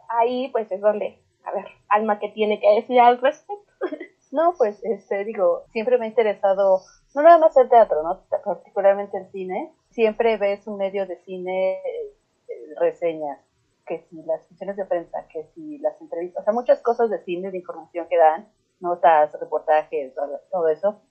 ahí 0.09 0.49
pues 0.49 0.71
es 0.71 0.81
donde, 0.81 1.22
a 1.43 1.51
ver, 1.51 1.65
Alma, 1.89 2.19
¿qué 2.19 2.29
tiene 2.29 2.59
que 2.59 2.69
decir 2.75 2.99
al 2.99 3.19
respecto? 3.19 3.63
no, 4.31 4.53
pues 4.57 4.83
este, 4.83 5.23
digo, 5.25 5.63
siempre 5.71 5.97
me 5.97 6.05
ha 6.05 6.09
interesado, 6.09 6.81
no 7.15 7.21
nada 7.21 7.37
más 7.37 7.55
el 7.57 7.69
teatro, 7.69 8.03
¿no? 8.03 8.23
particularmente 8.43 9.17
el 9.17 9.29
cine. 9.31 9.73
Siempre 9.89 10.37
ves 10.37 10.65
un 10.67 10.77
medio 10.77 11.05
de 11.05 11.17
cine, 11.17 11.73
eh, 11.73 12.73
reseñas, 12.79 13.39
que 13.85 13.99
si 14.09 14.23
las 14.23 14.47
funciones 14.47 14.75
de 14.75 14.85
prensa, 14.85 15.27
que 15.27 15.45
si 15.53 15.77
las 15.79 15.99
entrevistas, 16.01 16.41
o 16.41 16.43
sea, 16.45 16.53
muchas 16.53 16.81
cosas 16.81 17.09
de 17.09 17.23
cine, 17.23 17.51
de 17.51 17.59
información 17.59 18.07
que 18.09 18.17
dan 18.17 18.47
notas, 18.79 19.33
reportajes, 19.39 20.13
todo 20.51 20.67
eso. 20.69 21.01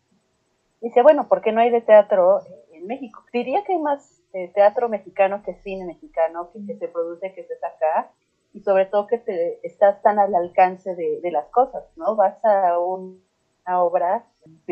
Dice, 0.80 1.02
bueno, 1.02 1.28
¿por 1.28 1.42
qué 1.42 1.52
no 1.52 1.60
hay 1.60 1.70
de 1.70 1.80
teatro 1.80 2.40
en 2.72 2.86
México? 2.86 3.24
Diría 3.32 3.62
que 3.62 3.72
hay 3.74 3.78
más 3.78 4.20
eh, 4.32 4.50
teatro 4.54 4.88
mexicano 4.88 5.42
que 5.44 5.54
cine 5.62 5.84
mexicano 5.84 6.50
que, 6.52 6.76
se 6.76 6.88
produce, 6.88 7.32
que 7.34 7.44
se 7.44 7.56
saca, 7.58 8.10
y 8.54 8.60
sobre 8.60 8.86
todo 8.86 9.06
que 9.06 9.18
te, 9.18 9.66
estás 9.66 10.02
tan 10.02 10.18
al 10.18 10.34
alcance 10.34 10.94
de, 10.94 11.30
las 11.30 11.46
cosas, 11.48 11.84
¿no? 11.96 12.16
Vas 12.16 12.44
a 12.44 12.78
una 12.78 13.82
obra, 13.82 14.26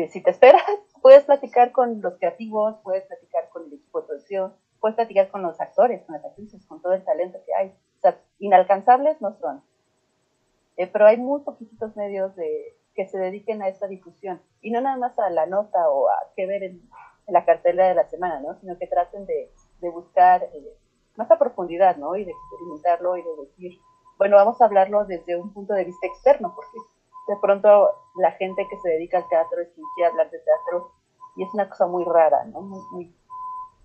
si 0.09 0.21
te 0.21 0.31
esperas, 0.31 0.61
puedes 1.01 1.23
platicar 1.23 1.71
con 1.71 2.01
los 2.01 2.17
creativos, 2.17 2.75
puedes 2.83 3.05
platicar 3.05 3.49
con 3.49 3.65
el 3.65 3.73
equipo 3.73 4.01
de 4.01 4.07
producción, 4.07 4.53
puedes 4.79 4.95
platicar 4.95 5.29
con 5.29 5.41
los 5.41 5.59
actores, 5.59 6.03
con 6.03 6.15
las 6.15 6.25
actrices, 6.25 6.65
con 6.65 6.81
todo 6.81 6.93
el 6.93 7.03
talento 7.03 7.39
que 7.45 7.53
hay. 7.53 7.69
O 7.69 8.01
sea, 8.01 8.17
inalcanzables 8.39 9.21
no 9.21 9.33
son. 9.39 9.63
Eh, 10.77 10.87
pero 10.87 11.05
hay 11.05 11.17
muy 11.17 11.41
poquitos 11.41 11.95
medios 11.95 12.35
de, 12.35 12.75
que 12.95 13.07
se 13.07 13.17
dediquen 13.17 13.61
a 13.61 13.67
esta 13.67 13.87
difusión 13.87 14.41
y 14.61 14.71
no 14.71 14.81
nada 14.81 14.97
más 14.97 15.17
a 15.19 15.29
la 15.29 15.45
nota 15.45 15.89
o 15.89 16.07
a 16.09 16.15
qué 16.35 16.45
ver 16.45 16.63
en, 16.63 16.81
la 17.27 17.45
cartelera 17.45 17.87
de 17.87 17.95
la 17.95 18.09
semana, 18.09 18.41
¿no? 18.41 18.59
Sino 18.59 18.77
que 18.77 18.87
traten 18.87 19.25
de, 19.25 19.51
de 19.79 19.89
buscar 19.89 20.43
eh, 20.43 20.77
más 21.15 21.29
a 21.31 21.37
profundidad, 21.37 21.97
¿no? 21.97 22.15
Y 22.15 22.25
de 22.25 22.31
experimentarlo 22.31 23.17
y 23.17 23.21
de 23.21 23.35
decir, 23.45 23.79
bueno, 24.17 24.35
vamos 24.35 24.61
a 24.61 24.65
hablarlo 24.65 25.05
desde 25.05 25.35
un 25.35 25.51
punto 25.53 25.73
de 25.73 25.85
vista 25.85 26.07
externo, 26.07 26.53
porque 26.55 26.77
de 27.27 27.35
pronto 27.41 27.89
la 28.15 28.31
gente 28.33 28.67
que 28.69 28.77
se 28.77 28.89
dedica 28.89 29.17
al 29.17 29.27
teatro 29.29 29.61
es 29.61 29.69
quien 29.73 29.85
quiere 29.95 30.11
hablar 30.11 30.29
de 30.29 30.39
teatro 30.39 30.91
y 31.35 31.43
es 31.43 31.53
una 31.53 31.69
cosa 31.69 31.87
muy 31.87 32.03
rara, 32.03 32.43
¿no? 32.45 32.61
Muy, 32.61 33.15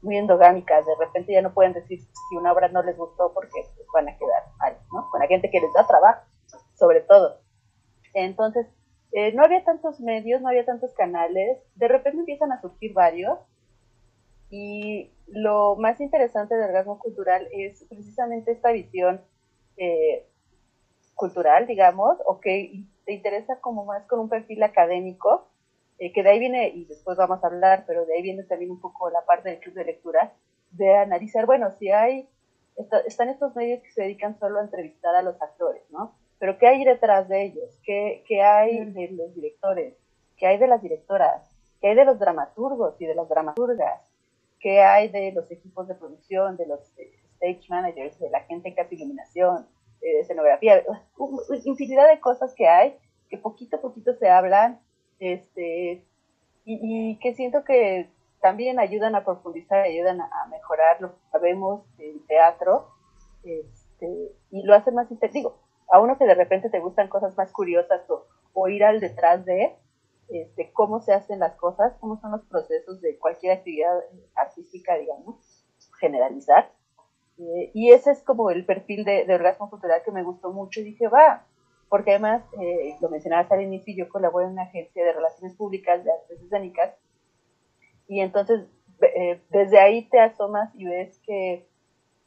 muy, 0.02 0.16
endogámica. 0.16 0.82
De 0.82 0.94
repente 0.98 1.32
ya 1.32 1.42
no 1.42 1.52
pueden 1.52 1.72
decir 1.72 2.00
si 2.00 2.36
una 2.36 2.52
obra 2.52 2.68
no 2.68 2.82
les 2.82 2.96
gustó 2.96 3.32
porque 3.32 3.62
pues, 3.76 3.86
van 3.92 4.08
a 4.08 4.16
quedar 4.16 4.42
mal, 4.58 4.78
¿no? 4.92 5.08
Con 5.10 5.20
la 5.20 5.26
gente 5.26 5.50
que 5.50 5.60
les 5.60 5.72
da 5.72 5.86
trabajo, 5.86 6.22
sobre 6.74 7.00
todo. 7.00 7.40
Entonces, 8.14 8.66
eh, 9.12 9.32
no 9.32 9.42
había 9.42 9.64
tantos 9.64 10.00
medios, 10.00 10.40
no 10.40 10.48
había 10.48 10.64
tantos 10.64 10.92
canales. 10.94 11.58
De 11.74 11.88
repente 11.88 12.20
empiezan 12.20 12.52
a 12.52 12.60
surgir 12.60 12.92
varios. 12.92 13.38
Y 14.50 15.10
lo 15.26 15.76
más 15.76 16.00
interesante 16.00 16.54
del 16.54 16.66
orgasmo 16.66 16.98
cultural 16.98 17.48
es 17.52 17.84
precisamente 17.88 18.52
esta 18.52 18.70
visión 18.72 19.20
eh, 19.76 20.26
cultural, 21.14 21.66
digamos, 21.66 22.18
o 22.26 22.40
que 22.40 22.84
te 23.04 23.12
interesa 23.12 23.60
como 23.60 23.84
más 23.84 24.06
con 24.06 24.20
un 24.20 24.28
perfil 24.28 24.62
académico, 24.62 25.48
eh, 25.98 26.12
que 26.12 26.22
de 26.22 26.30
ahí 26.30 26.38
viene, 26.38 26.68
y 26.68 26.84
después 26.84 27.16
vamos 27.16 27.42
a 27.42 27.46
hablar, 27.46 27.84
pero 27.86 28.04
de 28.04 28.14
ahí 28.14 28.22
viene 28.22 28.42
también 28.44 28.70
un 28.70 28.80
poco 28.80 29.10
la 29.10 29.24
parte 29.24 29.48
del 29.48 29.60
club 29.60 29.74
de 29.74 29.84
lectura, 29.84 30.32
de 30.70 30.94
analizar, 30.96 31.46
bueno, 31.46 31.70
si 31.72 31.90
hay, 31.90 32.28
están 33.06 33.30
estos 33.30 33.56
medios 33.56 33.82
que 33.82 33.90
se 33.90 34.02
dedican 34.02 34.38
solo 34.38 34.58
a 34.58 34.62
entrevistar 34.62 35.14
a 35.14 35.22
los 35.22 35.40
actores, 35.40 35.82
¿no? 35.90 36.14
Pero 36.38 36.58
¿qué 36.58 36.66
hay 36.66 36.84
detrás 36.84 37.28
de 37.28 37.44
ellos? 37.44 37.78
¿Qué, 37.82 38.22
qué 38.28 38.42
hay 38.42 38.84
de 38.84 39.10
los 39.12 39.34
directores? 39.34 39.94
¿Qué 40.36 40.46
hay 40.46 40.58
de 40.58 40.66
las 40.66 40.82
directoras? 40.82 41.50
¿Qué 41.80 41.88
hay 41.88 41.94
de 41.94 42.04
los 42.04 42.18
dramaturgos 42.18 43.00
y 43.00 43.06
de 43.06 43.14
las 43.14 43.28
dramaturgas? 43.28 44.02
¿Qué 44.60 44.82
hay 44.82 45.08
de 45.08 45.32
los 45.32 45.50
equipos 45.50 45.88
de 45.88 45.94
producción, 45.94 46.56
de 46.56 46.66
los 46.66 46.80
eh, 46.98 47.12
stage 47.34 47.66
managers, 47.68 48.18
de 48.18 48.30
la 48.30 48.40
gente 48.40 48.74
que 48.74 48.80
hace 48.80 48.94
iluminación, 48.94 49.66
de 50.00 50.20
escenografía? 50.20 50.82
Infinidad 51.64 52.08
de 52.08 52.20
cosas 52.20 52.54
que 52.54 52.66
hay 52.66 52.96
que 53.28 53.38
poquito 53.38 53.76
a 53.76 53.80
poquito 53.80 54.14
se 54.14 54.28
hablan 54.28 54.80
este, 55.18 56.04
y, 56.64 57.18
que 57.18 57.34
siento 57.34 57.64
que 57.64 58.10
también 58.40 58.78
ayudan 58.78 59.14
a 59.14 59.24
profundizar, 59.24 59.80
ayudan 59.80 60.20
a, 60.20 60.30
mejorar 60.50 61.00
lo 61.00 61.12
que 61.12 61.20
sabemos 61.30 61.96
del 61.96 62.24
teatro 62.26 62.88
este, 63.42 64.32
y 64.50 64.62
lo 64.62 64.74
hacen 64.74 64.94
más 64.94 65.08
digo, 65.32 65.58
a 65.90 66.00
uno 66.00 66.18
que 66.18 66.26
de 66.26 66.34
repente 66.34 66.70
te 66.70 66.80
gustan 66.80 67.08
cosas 67.08 67.36
más 67.36 67.52
curiosas 67.52 68.02
o, 68.08 68.68
ir 68.68 68.84
al 68.84 69.00
detrás 69.00 69.44
de 69.44 69.76
este, 70.28 70.72
cómo 70.72 71.00
se 71.00 71.12
hacen 71.12 71.38
las 71.38 71.54
cosas, 71.56 71.94
cómo 72.00 72.20
son 72.20 72.32
los 72.32 72.44
procesos 72.46 73.00
de 73.00 73.18
cualquier 73.18 73.52
actividad 73.52 73.98
artística, 74.34 74.96
digamos, 74.96 75.64
generalizar. 76.00 76.72
Eh, 77.38 77.70
y 77.74 77.90
ese 77.90 78.10
es 78.12 78.22
como 78.22 78.50
el 78.50 78.64
perfil 78.64 79.04
de, 79.04 79.24
de, 79.24 79.34
orgasmo 79.34 79.68
cultural 79.68 80.02
que 80.04 80.10
me 80.10 80.22
gustó 80.22 80.52
mucho 80.52 80.80
y 80.80 80.84
dije, 80.84 81.06
va, 81.08 81.46
porque 81.88 82.12
además, 82.12 82.42
eh, 82.60 82.96
lo 83.00 83.08
mencionabas 83.10 83.50
al 83.52 83.62
inicio, 83.62 83.94
yo 83.96 84.08
colaboro 84.08 84.46
en 84.46 84.52
una 84.52 84.62
agencia 84.62 85.04
de 85.04 85.12
relaciones 85.12 85.54
públicas 85.56 86.02
de 86.04 86.12
artes 86.12 86.40
escénicas 86.42 86.94
y 88.08 88.20
entonces 88.20 88.66
eh, 89.02 89.42
desde 89.50 89.78
ahí 89.78 90.08
te 90.08 90.20
asomas 90.20 90.74
y 90.74 90.86
ves 90.86 91.20
que 91.24 91.68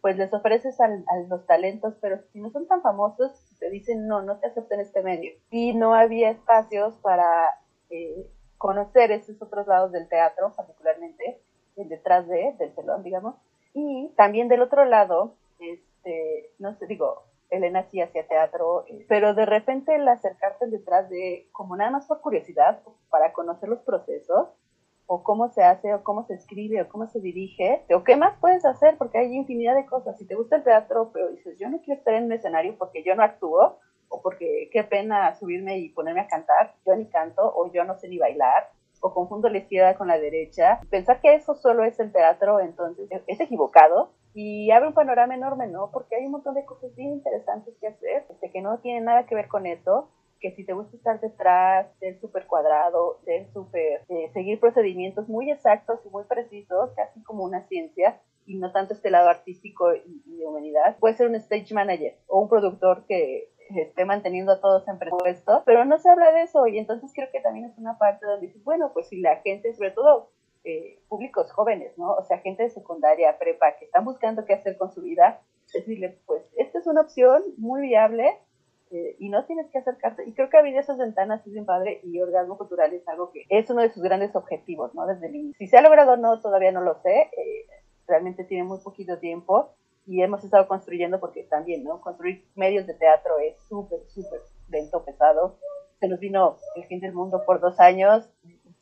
pues 0.01 0.17
les 0.17 0.33
ofreces 0.33 0.79
a 0.79 0.87
los 1.27 1.45
talentos, 1.45 1.95
pero 1.99 2.19
si 2.31 2.39
no 2.39 2.51
son 2.51 2.67
tan 2.67 2.81
famosos, 2.81 3.57
te 3.59 3.69
dicen 3.69 4.07
no, 4.07 4.21
no 4.21 4.39
te 4.39 4.47
acepto 4.47 4.73
en 4.75 4.79
este 4.79 5.03
medio. 5.03 5.33
Y 5.51 5.73
no 5.73 5.93
había 5.93 6.29
espacios 6.29 6.95
para 6.99 7.49
eh, 7.89 8.27
conocer 8.57 9.11
esos 9.11 9.41
otros 9.41 9.67
lados 9.67 9.91
del 9.91 10.07
teatro, 10.07 10.51
particularmente 10.55 11.41
el 11.75 11.89
detrás 11.89 12.27
de, 12.27 12.55
del 12.59 12.73
telón, 12.75 13.03
digamos. 13.03 13.35
Y 13.73 14.11
también 14.15 14.47
del 14.47 14.61
otro 14.61 14.85
lado, 14.85 15.35
este, 15.59 16.51
no 16.59 16.75
sé, 16.75 16.87
digo, 16.87 17.23
Elena 17.49 17.83
sí 17.83 18.01
hacía 18.01 18.27
teatro, 18.27 18.85
pero 19.07 19.33
de 19.33 19.45
repente 19.45 19.95
el 19.95 20.07
acercarte 20.07 20.67
detrás 20.67 21.09
de, 21.09 21.47
como 21.51 21.75
nada 21.75 21.91
más 21.91 22.05
por 22.05 22.21
curiosidad, 22.21 22.81
para 23.09 23.33
conocer 23.33 23.69
los 23.69 23.79
procesos, 23.79 24.49
o 25.11 25.23
cómo 25.23 25.49
se 25.49 25.63
hace, 25.63 25.91
o 25.95 26.03
cómo 26.03 26.23
se 26.27 26.35
escribe, 26.35 26.81
o 26.81 26.87
cómo 26.87 27.07
se 27.07 27.19
dirige, 27.19 27.83
o 27.95 28.03
qué 28.03 28.15
más 28.15 28.37
puedes 28.39 28.63
hacer, 28.65 28.95
porque 28.97 29.17
hay 29.17 29.33
infinidad 29.33 29.75
de 29.75 29.87
cosas. 29.87 30.17
Si 30.19 30.27
te 30.27 30.35
gusta 30.35 30.57
el 30.57 30.63
teatro, 30.63 31.09
pero 31.11 31.29
dices, 31.29 31.57
yo 31.57 31.67
no 31.67 31.81
quiero 31.81 31.97
estar 31.97 32.13
en 32.13 32.25
un 32.25 32.33
escenario 32.33 32.75
porque 32.77 33.03
yo 33.03 33.15
no 33.15 33.23
actúo, 33.23 33.79
o 34.09 34.21
porque 34.21 34.69
qué 34.71 34.83
pena 34.83 35.35
subirme 35.35 35.77
y 35.79 35.89
ponerme 35.89 36.21
a 36.21 36.27
cantar, 36.27 36.75
yo 36.85 36.95
ni 36.95 37.05
canto, 37.07 37.41
o 37.55 37.71
yo 37.71 37.83
no 37.85 37.95
sé 37.95 38.09
ni 38.09 38.17
bailar, 38.17 38.69
o 39.01 39.13
confundo 39.13 39.49
la 39.49 39.59
izquierda 39.59 39.95
con 39.95 40.07
la 40.07 40.19
derecha. 40.19 40.81
Pensar 40.89 41.21
que 41.21 41.35
eso 41.35 41.55
solo 41.55 41.83
es 41.83 41.99
el 41.99 42.11
teatro, 42.11 42.59
entonces 42.59 43.09
es 43.27 43.39
equivocado 43.39 44.11
y 44.33 44.71
abre 44.71 44.89
un 44.89 44.93
panorama 44.93 45.35
enorme, 45.35 45.67
¿no? 45.67 45.89
Porque 45.91 46.15
hay 46.15 46.25
un 46.25 46.31
montón 46.31 46.55
de 46.55 46.65
cosas 46.65 46.93
bien 46.95 47.13
interesantes 47.13 47.73
que 47.79 47.87
hacer, 47.87 48.25
este, 48.29 48.51
que 48.51 48.61
no 48.61 48.79
tienen 48.79 49.05
nada 49.05 49.25
que 49.25 49.35
ver 49.35 49.47
con 49.47 49.65
eso, 49.65 50.09
que 50.39 50.51
si 50.51 50.65
te 50.65 50.73
gusta 50.73 50.95
estar 50.95 51.19
detrás, 51.19 51.87
ser 51.99 52.19
súper 52.19 52.47
cuadrado, 52.47 53.19
ser 53.25 53.47
súper, 53.51 54.03
eh, 54.07 54.29
seguir 54.33 54.59
procedimientos 54.59 55.27
muy 55.27 55.51
exactos 55.51 55.99
y 56.05 56.09
muy 56.09 56.23
precisos, 56.23 56.91
casi 56.95 57.21
como 57.23 57.43
una 57.43 57.67
ciencia, 57.67 58.21
y 58.45 58.57
no 58.57 58.71
tanto 58.71 58.93
este 58.93 59.11
lado 59.11 59.29
artístico 59.29 59.93
y, 59.93 60.23
de 60.25 60.45
humanidad, 60.45 60.97
puede 60.99 61.15
ser 61.15 61.27
un 61.27 61.35
stage 61.35 61.73
manager 61.73 62.17
o 62.27 62.39
un 62.39 62.49
productor 62.49 63.05
que 63.05 63.48
esté 63.77 64.05
manteniendo 64.05 64.53
a 64.53 64.61
todos 64.61 64.87
en 64.87 64.97
presupuesto, 64.97 65.63
pero 65.65 65.85
no 65.85 65.97
se 65.99 66.09
habla 66.09 66.31
de 66.31 66.43
eso 66.43 66.67
y 66.67 66.77
entonces 66.77 67.11
creo 67.13 67.29
que 67.31 67.41
también 67.41 67.65
es 67.65 67.77
una 67.77 67.97
parte 67.97 68.25
donde 68.25 68.47
dices, 68.47 68.63
bueno, 68.63 68.91
pues 68.93 69.07
si 69.07 69.19
la 69.21 69.37
gente, 69.37 69.73
sobre 69.73 69.91
todo 69.91 70.31
eh, 70.63 70.99
públicos 71.07 71.51
jóvenes, 71.51 71.97
¿no? 71.97 72.13
O 72.13 72.23
sea, 72.23 72.39
gente 72.39 72.63
de 72.63 72.69
secundaria, 72.69 73.37
prepa, 73.37 73.77
que 73.77 73.85
están 73.85 74.05
buscando 74.05 74.45
qué 74.45 74.53
hacer 74.53 74.77
con 74.77 74.91
su 74.91 75.01
vida, 75.01 75.41
decirle, 75.73 76.19
pues, 76.25 76.43
esta 76.57 76.79
es 76.79 76.87
una 76.87 77.01
opción 77.01 77.43
muy 77.57 77.81
viable 77.81 78.37
eh, 78.91 79.15
y 79.19 79.29
no 79.29 79.45
tienes 79.45 79.69
que 79.69 79.77
acercarte. 79.77 80.27
Y 80.27 80.33
creo 80.33 80.49
que 80.49 80.57
abrir 80.57 80.75
esas 80.75 80.97
ventanas 80.97 81.45
es 81.45 81.53
bien 81.53 81.65
padre 81.65 82.01
y 82.03 82.19
orgasmo 82.19 82.57
cultural 82.57 82.91
es 82.93 83.07
algo 83.07 83.31
que 83.31 83.45
es 83.49 83.69
uno 83.69 83.81
de 83.81 83.89
sus 83.89 84.03
grandes 84.03 84.35
objetivos, 84.35 84.93
¿no? 84.95 85.05
Desde 85.05 85.27
el 85.27 85.35
inicio. 85.35 85.57
Si 85.59 85.67
se 85.67 85.77
ha 85.77 85.81
logrado 85.81 86.13
o 86.13 86.17
no, 86.17 86.41
todavía 86.41 86.71
no 86.71 86.81
lo 86.81 86.95
sé. 87.01 87.29
Eh, 87.37 87.65
realmente 88.07 88.43
tiene 88.43 88.63
muy 88.63 88.79
poquito 88.79 89.19
tiempo 89.19 89.75
y 90.05 90.21
hemos 90.21 90.43
estado 90.43 90.67
construyendo 90.67 91.19
porque 91.19 91.43
también, 91.43 91.83
¿no? 91.83 92.01
Construir 92.01 92.45
medios 92.55 92.87
de 92.87 92.93
teatro 92.93 93.37
es 93.39 93.57
súper, 93.67 93.99
súper 94.07 94.41
lento, 94.69 95.03
pesado. 95.03 95.57
Se 95.99 96.07
nos 96.07 96.19
vino 96.19 96.57
el 96.75 96.85
fin 96.85 96.99
del 96.99 97.13
mundo 97.13 97.43
por 97.45 97.59
dos 97.59 97.79
años, 97.79 98.29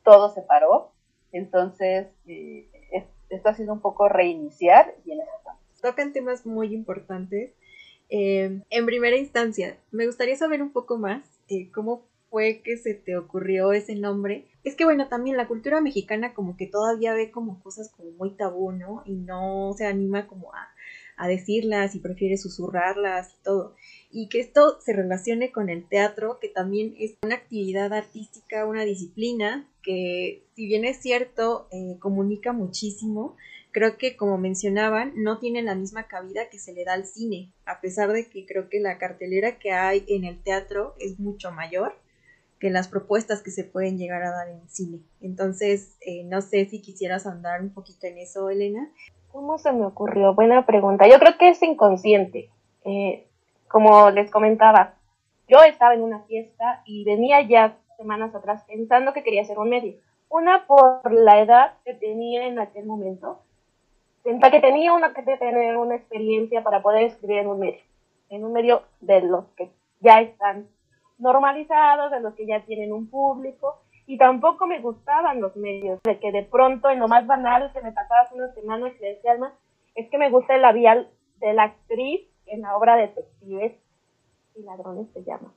todo 0.04 0.30
se 0.30 0.42
paró 0.42 0.92
entonces, 1.32 2.08
eh, 2.26 2.68
esto 3.28 3.48
ha 3.48 3.54
sido 3.54 3.72
un 3.72 3.80
poco 3.80 4.08
reiniciar 4.08 4.94
y 5.04 5.12
en 5.12 5.20
eso 5.20 5.30
Tocan 5.80 6.12
temas 6.12 6.44
muy 6.44 6.74
importantes. 6.74 7.54
Eh, 8.08 8.62
en 8.68 8.86
primera 8.86 9.16
instancia, 9.16 9.78
me 9.92 10.06
gustaría 10.06 10.34
saber 10.34 10.60
un 10.60 10.72
poco 10.72 10.98
más 10.98 11.22
eh, 11.48 11.70
cómo 11.70 12.08
fue 12.30 12.62
que 12.64 12.76
se 12.76 12.94
te 12.94 13.16
ocurrió 13.16 13.72
ese 13.72 13.94
nombre. 13.94 14.46
Es 14.64 14.74
que 14.74 14.84
bueno, 14.84 15.08
también 15.08 15.36
la 15.36 15.46
cultura 15.46 15.80
mexicana 15.80 16.34
como 16.34 16.56
que 16.56 16.66
todavía 16.66 17.14
ve 17.14 17.30
como 17.30 17.62
cosas 17.62 17.92
como 17.92 18.10
muy 18.12 18.30
tabú, 18.34 18.72
¿no? 18.72 19.02
Y 19.06 19.14
no 19.14 19.72
se 19.76 19.86
anima 19.86 20.26
como 20.26 20.52
a, 20.52 20.68
a 21.18 21.28
decirlas 21.28 21.94
y 21.94 21.98
prefiere 21.98 22.36
susurrarlas 22.36 23.34
y 23.34 23.42
todo 23.44 23.74
y 24.10 24.28
que 24.28 24.40
esto 24.40 24.80
se 24.80 24.92
relacione 24.92 25.52
con 25.52 25.68
el 25.68 25.86
teatro, 25.86 26.38
que 26.40 26.48
también 26.48 26.94
es 26.98 27.16
una 27.22 27.34
actividad 27.34 27.92
artística, 27.92 28.64
una 28.64 28.84
disciplina 28.84 29.68
que 29.82 30.44
si 30.54 30.66
bien 30.66 30.84
es 30.84 30.98
cierto, 30.98 31.68
eh, 31.70 31.96
comunica 31.98 32.52
muchísimo, 32.52 33.36
creo 33.70 33.98
que 33.98 34.16
como 34.16 34.38
mencionaban, 34.38 35.12
no 35.16 35.38
tiene 35.38 35.62
la 35.62 35.74
misma 35.74 36.08
cabida 36.08 36.48
que 36.48 36.58
se 36.58 36.72
le 36.72 36.84
da 36.84 36.94
al 36.94 37.06
cine, 37.06 37.52
a 37.66 37.80
pesar 37.80 38.12
de 38.12 38.26
que 38.26 38.46
creo 38.46 38.68
que 38.68 38.80
la 38.80 38.98
cartelera 38.98 39.58
que 39.58 39.72
hay 39.72 40.04
en 40.08 40.24
el 40.24 40.42
teatro 40.42 40.94
es 40.98 41.18
mucho 41.18 41.52
mayor 41.52 41.94
que 42.58 42.70
las 42.70 42.88
propuestas 42.88 43.42
que 43.42 43.52
se 43.52 43.62
pueden 43.62 43.98
llegar 43.98 44.22
a 44.22 44.32
dar 44.32 44.48
en 44.48 44.68
cine. 44.68 45.00
Entonces, 45.20 45.96
eh, 46.00 46.24
no 46.24 46.40
sé 46.42 46.66
si 46.68 46.80
quisieras 46.80 47.24
andar 47.26 47.62
un 47.62 47.70
poquito 47.70 48.06
en 48.08 48.18
eso, 48.18 48.50
Elena. 48.50 48.90
¿Cómo 49.38 49.56
se 49.56 49.70
me 49.70 49.86
ocurrió? 49.86 50.34
Buena 50.34 50.66
pregunta. 50.66 51.06
Yo 51.06 51.20
creo 51.20 51.38
que 51.38 51.50
es 51.50 51.62
inconsciente. 51.62 52.50
Eh, 52.84 53.28
como 53.68 54.10
les 54.10 54.32
comentaba, 54.32 54.94
yo 55.46 55.62
estaba 55.62 55.94
en 55.94 56.02
una 56.02 56.24
fiesta 56.24 56.82
y 56.84 57.04
venía 57.04 57.40
ya 57.42 57.76
semanas 57.96 58.34
atrás 58.34 58.64
pensando 58.66 59.12
que 59.12 59.22
quería 59.22 59.42
hacer 59.42 59.56
un 59.60 59.68
medio. 59.68 59.94
Una 60.28 60.66
por 60.66 61.12
la 61.12 61.40
edad 61.40 61.74
que 61.84 61.94
tenía 61.94 62.48
en 62.48 62.58
aquel 62.58 62.84
momento, 62.84 63.38
pensaba 64.24 64.50
que 64.50 64.58
tenía 64.58 64.92
una, 64.92 65.14
que 65.14 65.22
tener 65.22 65.76
una 65.76 65.94
experiencia 65.94 66.64
para 66.64 66.82
poder 66.82 67.04
escribir 67.04 67.38
en 67.38 67.46
un 67.46 67.60
medio, 67.60 67.80
en 68.30 68.44
un 68.44 68.52
medio 68.52 68.82
de 69.00 69.20
los 69.20 69.44
que 69.56 69.70
ya 70.00 70.20
están 70.20 70.66
normalizados, 71.16 72.10
de 72.10 72.18
los 72.18 72.34
que 72.34 72.44
ya 72.44 72.64
tienen 72.64 72.92
un 72.92 73.08
público, 73.08 73.82
y 74.08 74.16
tampoco 74.16 74.66
me 74.66 74.80
gustaban 74.80 75.42
los 75.42 75.54
medios, 75.54 76.00
de 76.02 76.18
que 76.18 76.32
de 76.32 76.42
pronto 76.42 76.88
en 76.88 76.98
lo 76.98 77.08
más 77.08 77.26
banal 77.26 77.70
que 77.74 77.82
me 77.82 77.92
pasaba 77.92 78.22
hace 78.22 78.36
unas 78.36 78.54
semanas 78.54 78.98
le 79.00 79.08
decía 79.08 79.32
Alma, 79.32 79.52
es 79.94 80.08
que 80.08 80.16
me 80.16 80.30
gusta 80.30 80.54
el 80.54 80.62
labial 80.62 81.10
de 81.40 81.52
la 81.52 81.64
actriz 81.64 82.22
en 82.46 82.62
la 82.62 82.74
obra 82.74 82.96
Detectives 82.96 83.74
y 84.56 84.62
Ladrones 84.62 85.08
se 85.12 85.22
llama. 85.24 85.52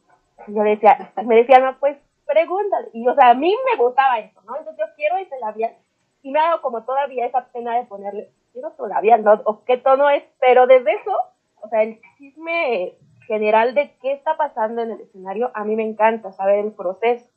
yo 0.47 0.63
decía, 0.63 1.13
me 1.25 1.35
decía, 1.35 1.59
no, 1.59 1.79
pues 1.79 1.97
pregúntale. 2.25 2.89
Y 2.91 3.07
o 3.07 3.15
sea, 3.15 3.29
a 3.29 3.33
mí 3.35 3.55
me 3.71 3.81
gustaba 3.81 4.19
eso, 4.19 4.41
¿no? 4.41 4.57
Entonces 4.57 4.85
yo 4.85 4.93
quiero 4.97 5.15
ese 5.15 5.39
labial. 5.39 5.73
Y 6.21 6.31
me 6.31 6.39
hago 6.41 6.61
como 6.61 6.83
todavía 6.83 7.27
esa 7.27 7.45
pena 7.53 7.77
de 7.77 7.85
ponerle 7.85 8.31
quiero 8.51 8.71
todavía, 8.71 9.17
¿no? 9.17 9.41
O 9.45 9.63
qué 9.63 9.77
tono 9.77 10.09
es, 10.09 10.25
pero 10.41 10.67
desde 10.67 10.91
eso, 10.91 11.15
o 11.61 11.69
sea, 11.69 11.83
el 11.83 12.01
chisme 12.17 12.95
general 13.27 13.73
de 13.75 13.95
qué 14.01 14.11
está 14.11 14.35
pasando 14.35 14.81
en 14.81 14.91
el 14.91 14.99
escenario, 14.99 15.51
a 15.53 15.63
mí 15.63 15.77
me 15.77 15.87
encanta 15.87 16.33
saber 16.33 16.65
el 16.65 16.73
proceso 16.73 17.31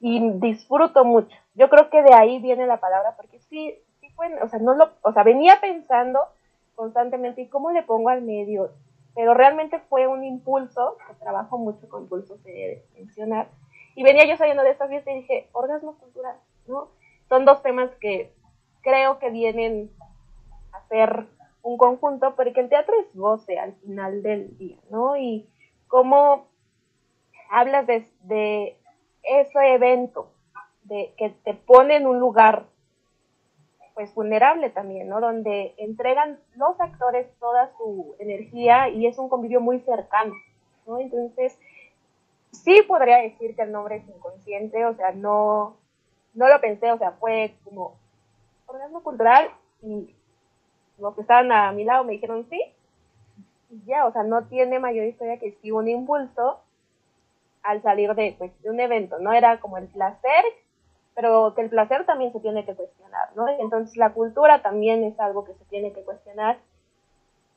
y 0.00 0.30
disfruto 0.38 1.04
mucho. 1.04 1.34
Yo 1.54 1.68
creo 1.68 1.90
que 1.90 2.02
de 2.02 2.14
ahí 2.14 2.40
viene 2.40 2.66
la 2.66 2.80
palabra, 2.80 3.14
porque 3.16 3.38
sí, 3.40 3.74
sí 4.00 4.10
fue, 4.10 4.28
o 4.42 4.48
sea, 4.48 4.58
no 4.58 4.74
lo, 4.74 4.90
o 5.02 5.12
sea, 5.12 5.22
venía 5.22 5.60
pensando 5.60 6.20
constantemente, 6.74 7.42
¿y 7.42 7.48
cómo 7.48 7.70
le 7.70 7.82
pongo 7.82 8.10
al 8.10 8.22
medio? 8.22 8.70
Pero 9.14 9.32
realmente 9.32 9.80
fue 9.88 10.06
un 10.06 10.24
impulso, 10.24 10.98
que 11.08 11.14
trabajo 11.14 11.56
mucho 11.56 11.88
con 11.88 12.02
impulsos 12.02 12.42
de 12.44 12.84
mencionar, 12.94 13.48
y 13.94 14.02
venía 14.02 14.26
yo 14.26 14.36
saliendo 14.36 14.62
de 14.62 14.70
esta 14.70 14.88
fiesta 14.88 15.10
y 15.10 15.22
dije, 15.22 15.48
orgasmo 15.52 15.96
cultural, 15.98 16.36
¿no? 16.66 16.88
Son 17.28 17.46
dos 17.46 17.62
temas 17.62 17.90
que 17.96 18.32
creo 18.82 19.18
que 19.18 19.30
vienen 19.30 19.90
a 20.72 20.86
ser 20.88 21.26
un 21.62 21.78
conjunto, 21.78 22.36
porque 22.36 22.60
el 22.60 22.68
teatro 22.68 22.94
es 23.00 23.16
goce 23.16 23.58
al 23.58 23.74
final 23.76 24.22
del 24.22 24.56
día, 24.58 24.76
¿no? 24.90 25.16
Y 25.16 25.48
cómo 25.88 26.46
hablas 27.50 27.86
de, 27.86 28.06
de 28.20 28.76
ese 29.26 29.74
evento, 29.74 30.30
de 30.84 31.12
que 31.16 31.30
te 31.30 31.54
pone 31.54 31.96
en 31.96 32.06
un 32.06 32.20
lugar 32.20 32.66
pues 33.94 34.14
vulnerable 34.14 34.68
también, 34.68 35.08
¿no? 35.08 35.20
Donde 35.20 35.74
entregan 35.78 36.38
los 36.54 36.78
actores 36.80 37.26
toda 37.40 37.72
su 37.78 38.14
energía 38.18 38.90
y 38.90 39.06
es 39.06 39.18
un 39.18 39.30
convivio 39.30 39.60
muy 39.60 39.80
cercano, 39.80 40.34
¿no? 40.86 40.98
Entonces, 40.98 41.58
sí 42.52 42.82
podría 42.86 43.18
decir 43.18 43.56
que 43.56 43.62
el 43.62 43.72
nombre 43.72 43.96
es 43.96 44.08
inconsciente, 44.08 44.84
o 44.84 44.94
sea, 44.94 45.12
no, 45.12 45.76
no 46.34 46.48
lo 46.48 46.60
pensé, 46.60 46.92
o 46.92 46.98
sea, 46.98 47.12
fue 47.12 47.54
como 47.64 47.94
organismo 48.66 49.02
cultural 49.02 49.48
y 49.82 50.14
los 50.98 51.14
que 51.14 51.22
estaban 51.22 51.50
a 51.50 51.72
mi 51.72 51.84
lado 51.84 52.04
me 52.04 52.12
dijeron 52.12 52.46
sí, 52.50 52.60
y 53.70 53.82
ya, 53.86 54.06
o 54.06 54.12
sea, 54.12 54.24
no 54.24 54.44
tiene 54.44 54.78
mayor 54.78 55.06
historia 55.06 55.38
que 55.38 55.52
sí 55.62 55.70
un 55.70 55.88
impulso 55.88 56.60
al 57.66 57.82
salir 57.82 58.14
de, 58.14 58.34
pues, 58.38 58.62
de 58.62 58.70
un 58.70 58.80
evento, 58.80 59.18
¿no? 59.18 59.32
Era 59.32 59.58
como 59.60 59.76
el 59.78 59.88
placer, 59.88 60.44
pero 61.14 61.54
que 61.54 61.62
el 61.62 61.70
placer 61.70 62.06
también 62.06 62.32
se 62.32 62.40
tiene 62.40 62.64
que 62.64 62.74
cuestionar, 62.74 63.28
¿no? 63.34 63.48
Entonces 63.48 63.96
la 63.96 64.12
cultura 64.12 64.62
también 64.62 65.02
es 65.02 65.18
algo 65.18 65.44
que 65.44 65.54
se 65.54 65.64
tiene 65.64 65.92
que 65.92 66.02
cuestionar 66.02 66.58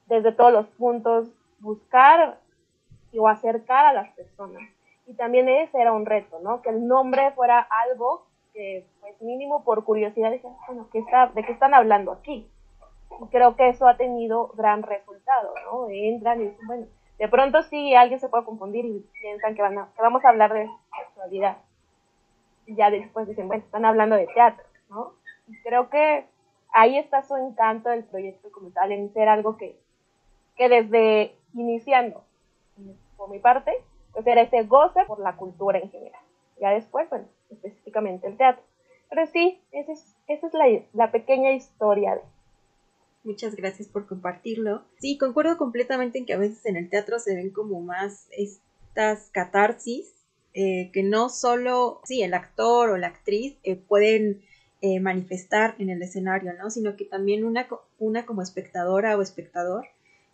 desde 0.08 0.32
todos 0.32 0.52
los 0.52 0.68
puntos, 0.68 1.30
buscar 1.60 2.40
o 3.18 3.28
acercar 3.28 3.86
a 3.86 3.94
las 3.94 4.10
personas. 4.14 4.62
Y 5.06 5.14
también 5.14 5.48
ese 5.50 5.80
era 5.80 5.92
un 5.92 6.06
reto, 6.06 6.40
¿no? 6.40 6.62
Que 6.62 6.70
el 6.70 6.88
nombre 6.88 7.32
fuera 7.32 7.60
algo 7.60 8.26
que, 8.54 8.86
pues 9.02 9.22
mínimo 9.22 9.64
por 9.64 9.84
curiosidad, 9.84 10.32
dije, 10.32 10.48
bueno, 10.68 10.88
¿qué 10.92 11.00
está, 11.00 11.28
¿de 11.28 11.44
qué 11.44 11.52
están 11.52 11.74
hablando 11.74 12.12
aquí? 12.12 12.50
Y 13.22 13.28
creo 13.28 13.56
que 13.56 13.70
eso 13.70 13.88
ha 13.88 13.98
tenido 13.98 14.48
gran 14.56 14.84
resultado, 14.84 15.54
¿no? 15.66 15.88
Entran 15.90 16.42
y 16.42 16.46
dicen, 16.46 16.68
bueno, 16.68 16.88
de 17.20 17.28
pronto 17.28 17.62
sí 17.64 17.94
alguien 17.94 18.20
se 18.20 18.30
puede 18.30 18.46
confundir 18.46 18.86
y 18.86 19.06
piensan 19.22 19.54
que, 19.54 19.62
van 19.62 19.78
a, 19.78 19.90
que 19.94 20.02
vamos 20.02 20.24
a 20.24 20.30
hablar 20.30 20.54
de 20.54 20.70
sexualidad. 21.06 21.58
Y 22.66 22.76
ya 22.76 22.90
después 22.90 23.28
dicen, 23.28 23.48
bueno, 23.48 23.64
están 23.64 23.84
hablando 23.84 24.16
de 24.16 24.28
teatro, 24.28 24.64
¿no? 24.90 25.14
Y 25.48 25.62
creo 25.62 25.90
que 25.90 26.26
ahí 26.72 26.98
está 26.98 27.22
su 27.22 27.36
encanto 27.36 27.90
del 27.90 28.06
proyecto 28.06 28.52
como 28.52 28.72
tal, 28.72 28.94
en 28.94 29.12
ser 29.12 29.28
algo 29.28 29.58
que, 29.58 29.78
que 30.56 30.70
desde 30.70 31.36
iniciando, 31.54 32.24
por 33.18 33.30
mi 33.30 33.40
parte, 33.40 33.74
pues 34.14 34.26
era 34.26 34.42
ese 34.42 34.64
goce 34.64 35.04
por 35.06 35.20
la 35.20 35.36
cultura 35.36 35.80
en 35.80 35.90
general. 35.90 36.22
Ya 36.62 36.70
después, 36.72 37.10
bueno, 37.10 37.26
específicamente 37.50 38.28
el 38.28 38.38
teatro. 38.38 38.64
Pero 39.10 39.26
sí, 39.26 39.62
esa 39.72 39.92
es, 39.92 40.16
esa 40.28 40.48
es 40.48 40.54
la, 40.54 40.66
la 40.94 41.12
pequeña 41.12 41.52
historia 41.52 42.16
de, 42.16 42.22
Muchas 43.24 43.56
gracias 43.56 43.88
por 43.88 44.08
compartirlo. 44.08 44.86
Sí, 45.00 45.18
concuerdo 45.18 45.58
completamente 45.58 46.20
en 46.20 46.26
que 46.26 46.34
a 46.34 46.38
veces 46.38 46.66
en 46.66 46.78
el 46.78 46.90
teatro 46.90 47.20
se 47.20 47.36
ven 47.36 47.50
como 47.50 47.82
más 47.82 48.28
estas 48.32 49.30
catarsis, 49.32 50.14
eh, 50.54 50.90
que 50.94 51.04
no 51.04 51.30
solo, 51.30 52.02
sí, 52.06 52.22
el 52.24 52.34
actor 52.34 52.90
o 52.90 52.98
la 52.98 53.08
actriz 53.08 53.58
eh, 53.64 53.76
pueden 53.76 54.42
eh, 54.82 55.00
manifestar 55.00 55.76
en 55.80 55.90
el 55.90 56.02
escenario, 56.02 56.54
¿no? 56.54 56.70
Sino 56.70 56.96
que 56.96 57.06
también 57.06 57.44
una, 57.44 57.68
una 58.00 58.26
como 58.26 58.42
espectadora 58.42 59.18
o 59.18 59.22
espectador 59.22 59.86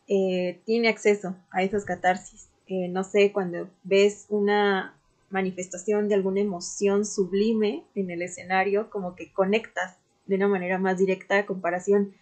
tiene 0.07 0.87
acceso 0.87 1.35
a 1.49 1.63
esas 1.63 1.83
catarsis. 1.83 2.49
no 2.67 3.03
sé, 3.03 3.31
cuando 3.31 3.67
ves 3.83 4.27
una 4.29 4.95
manifestación 5.31 6.07
de 6.07 6.13
alguna 6.13 6.41
emoción 6.41 7.05
sublime 7.05 7.83
en 7.95 8.11
el 8.11 8.21
escenario, 8.21 8.91
como 8.91 9.15
que 9.15 9.33
conectas 9.33 9.97
de 10.27 10.35
una 10.35 10.47
manera 10.47 10.77
más 10.77 10.99
directa 10.99 11.39
a 11.39 11.45
comparación 11.47 12.13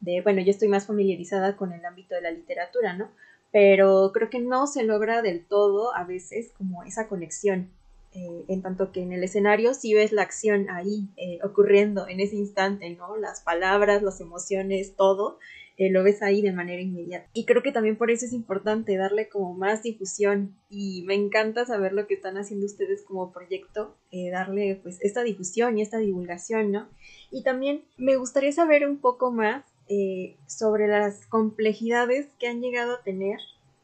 de, 0.00 0.20
bueno, 0.22 0.40
yo 0.42 0.50
estoy 0.50 0.68
más 0.68 0.86
familiarizada 0.86 1.56
con 1.56 1.72
el 1.72 1.84
ámbito 1.84 2.14
de 2.14 2.22
la 2.22 2.30
literatura, 2.30 2.94
¿no? 2.94 3.10
Pero 3.52 4.10
creo 4.12 4.30
que 4.30 4.40
no 4.40 4.66
se 4.66 4.84
logra 4.84 5.22
del 5.22 5.44
todo 5.44 5.94
a 5.94 6.04
veces 6.04 6.52
como 6.56 6.84
esa 6.84 7.08
conexión, 7.08 7.70
eh, 8.12 8.44
en 8.48 8.60
tanto 8.60 8.90
que 8.90 9.02
en 9.02 9.12
el 9.12 9.22
escenario 9.22 9.72
sí 9.72 9.94
ves 9.94 10.10
la 10.10 10.22
acción 10.22 10.68
ahí 10.68 11.08
eh, 11.16 11.38
ocurriendo 11.44 12.08
en 12.08 12.18
ese 12.18 12.34
instante, 12.34 12.90
¿no? 12.90 13.16
Las 13.16 13.40
palabras, 13.40 14.02
las 14.02 14.20
emociones, 14.20 14.96
todo, 14.96 15.38
eh, 15.76 15.90
lo 15.90 16.02
ves 16.02 16.20
ahí 16.20 16.42
de 16.42 16.50
manera 16.52 16.82
inmediata. 16.82 17.28
Y 17.32 17.44
creo 17.44 17.62
que 17.62 17.70
también 17.70 17.96
por 17.96 18.10
eso 18.10 18.26
es 18.26 18.32
importante 18.32 18.96
darle 18.96 19.28
como 19.28 19.54
más 19.54 19.84
difusión 19.84 20.56
y 20.68 21.04
me 21.06 21.14
encanta 21.14 21.64
saber 21.66 21.92
lo 21.92 22.08
que 22.08 22.14
están 22.14 22.36
haciendo 22.36 22.66
ustedes 22.66 23.02
como 23.02 23.32
proyecto, 23.32 23.96
darle 24.32 24.80
pues 24.82 25.00
esta 25.02 25.22
difusión 25.22 25.78
y 25.78 25.82
esta 25.82 25.98
divulgación, 25.98 26.72
¿no? 26.72 26.88
Y 27.30 27.44
también 27.44 27.84
me 27.96 28.16
gustaría 28.16 28.50
saber 28.50 28.88
un 28.88 28.98
poco 28.98 29.30
más 29.30 29.64
eh, 29.92 30.36
sobre 30.46 30.86
las 30.86 31.26
complejidades 31.26 32.28
que 32.38 32.46
han 32.46 32.60
llegado 32.60 32.94
a 32.94 33.02
tener 33.02 33.40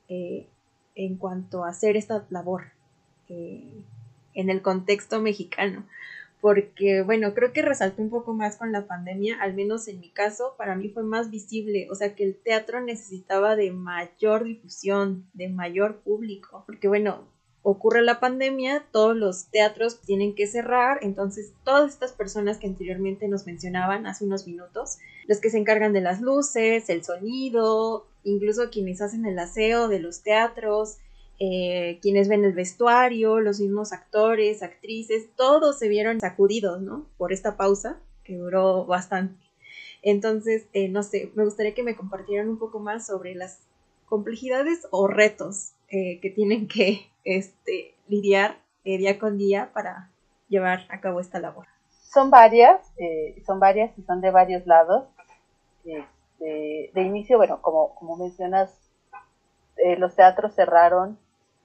eh, 0.08 0.46
en 0.94 1.16
cuanto 1.16 1.64
a 1.64 1.70
hacer 1.70 1.96
esta 1.96 2.24
labor 2.30 2.66
eh, 3.28 3.72
en 4.32 4.48
el 4.48 4.62
contexto 4.62 5.20
mexicano. 5.20 5.84
Porque, 6.40 7.02
bueno, 7.02 7.34
creo 7.34 7.52
que 7.52 7.62
resaltó 7.62 8.02
un 8.02 8.10
poco 8.10 8.34
más 8.34 8.56
con 8.56 8.70
la 8.70 8.86
pandemia, 8.86 9.42
al 9.42 9.54
menos 9.54 9.88
en 9.88 9.98
mi 9.98 10.10
caso, 10.10 10.54
para 10.56 10.76
mí 10.76 10.90
fue 10.90 11.02
más 11.02 11.28
visible, 11.28 11.88
o 11.90 11.96
sea 11.96 12.14
que 12.14 12.22
el 12.22 12.36
teatro 12.36 12.80
necesitaba 12.80 13.56
de 13.56 13.72
mayor 13.72 14.44
difusión, 14.44 15.26
de 15.34 15.48
mayor 15.48 15.96
público, 16.02 16.62
porque 16.66 16.86
bueno, 16.86 17.24
ocurre 17.68 18.00
la 18.00 18.20
pandemia, 18.20 18.86
todos 18.92 19.16
los 19.16 19.46
teatros 19.46 20.00
tienen 20.00 20.36
que 20.36 20.46
cerrar, 20.46 21.00
entonces 21.02 21.52
todas 21.64 21.92
estas 21.92 22.12
personas 22.12 22.58
que 22.58 22.68
anteriormente 22.68 23.26
nos 23.26 23.44
mencionaban 23.44 24.06
hace 24.06 24.24
unos 24.24 24.46
minutos, 24.46 24.98
los 25.26 25.40
que 25.40 25.50
se 25.50 25.58
encargan 25.58 25.92
de 25.92 26.00
las 26.00 26.20
luces, 26.20 26.88
el 26.88 27.02
sonido, 27.02 28.06
incluso 28.22 28.70
quienes 28.70 29.00
hacen 29.02 29.26
el 29.26 29.36
aseo 29.40 29.88
de 29.88 29.98
los 29.98 30.22
teatros, 30.22 30.98
eh, 31.40 31.98
quienes 32.02 32.28
ven 32.28 32.44
el 32.44 32.52
vestuario, 32.52 33.40
los 33.40 33.58
mismos 33.58 33.92
actores, 33.92 34.62
actrices, 34.62 35.26
todos 35.34 35.76
se 35.76 35.88
vieron 35.88 36.20
sacudidos, 36.20 36.80
¿no? 36.80 37.04
Por 37.18 37.32
esta 37.32 37.56
pausa 37.56 37.98
que 38.22 38.36
duró 38.36 38.86
bastante. 38.86 39.44
Entonces, 40.02 40.66
eh, 40.72 40.88
no 40.88 41.02
sé, 41.02 41.32
me 41.34 41.44
gustaría 41.44 41.74
que 41.74 41.82
me 41.82 41.96
compartieran 41.96 42.48
un 42.48 42.60
poco 42.60 42.78
más 42.78 43.08
sobre 43.08 43.34
las 43.34 43.58
complejidades 44.08 44.86
o 44.92 45.08
retos 45.08 45.72
eh, 45.88 46.18
que 46.20 46.30
tienen 46.30 46.66
que 46.66 47.06
este, 47.24 47.94
lidiar 48.08 48.56
eh, 48.84 48.98
día 48.98 49.20
con 49.20 49.38
día 49.38 49.70
para 49.72 50.10
llevar 50.48 50.80
a 50.88 51.00
cabo 51.00 51.20
esta 51.20 51.38
labor. 51.38 51.66
Son 52.12 52.30
varias, 52.30 52.80
eh, 52.98 53.40
son 53.46 53.60
varias 53.60 53.96
y 53.96 54.02
son 54.02 54.20
de 54.20 54.30
varios 54.30 54.66
lados. 54.66 55.04
Este, 55.84 56.90
de 56.92 57.02
inicio, 57.02 57.36
bueno, 57.36 57.62
como, 57.62 57.94
como 57.94 58.16
mencionas, 58.16 58.76
los 59.98 60.16
teatros 60.16 60.54
cerraron 60.54 61.18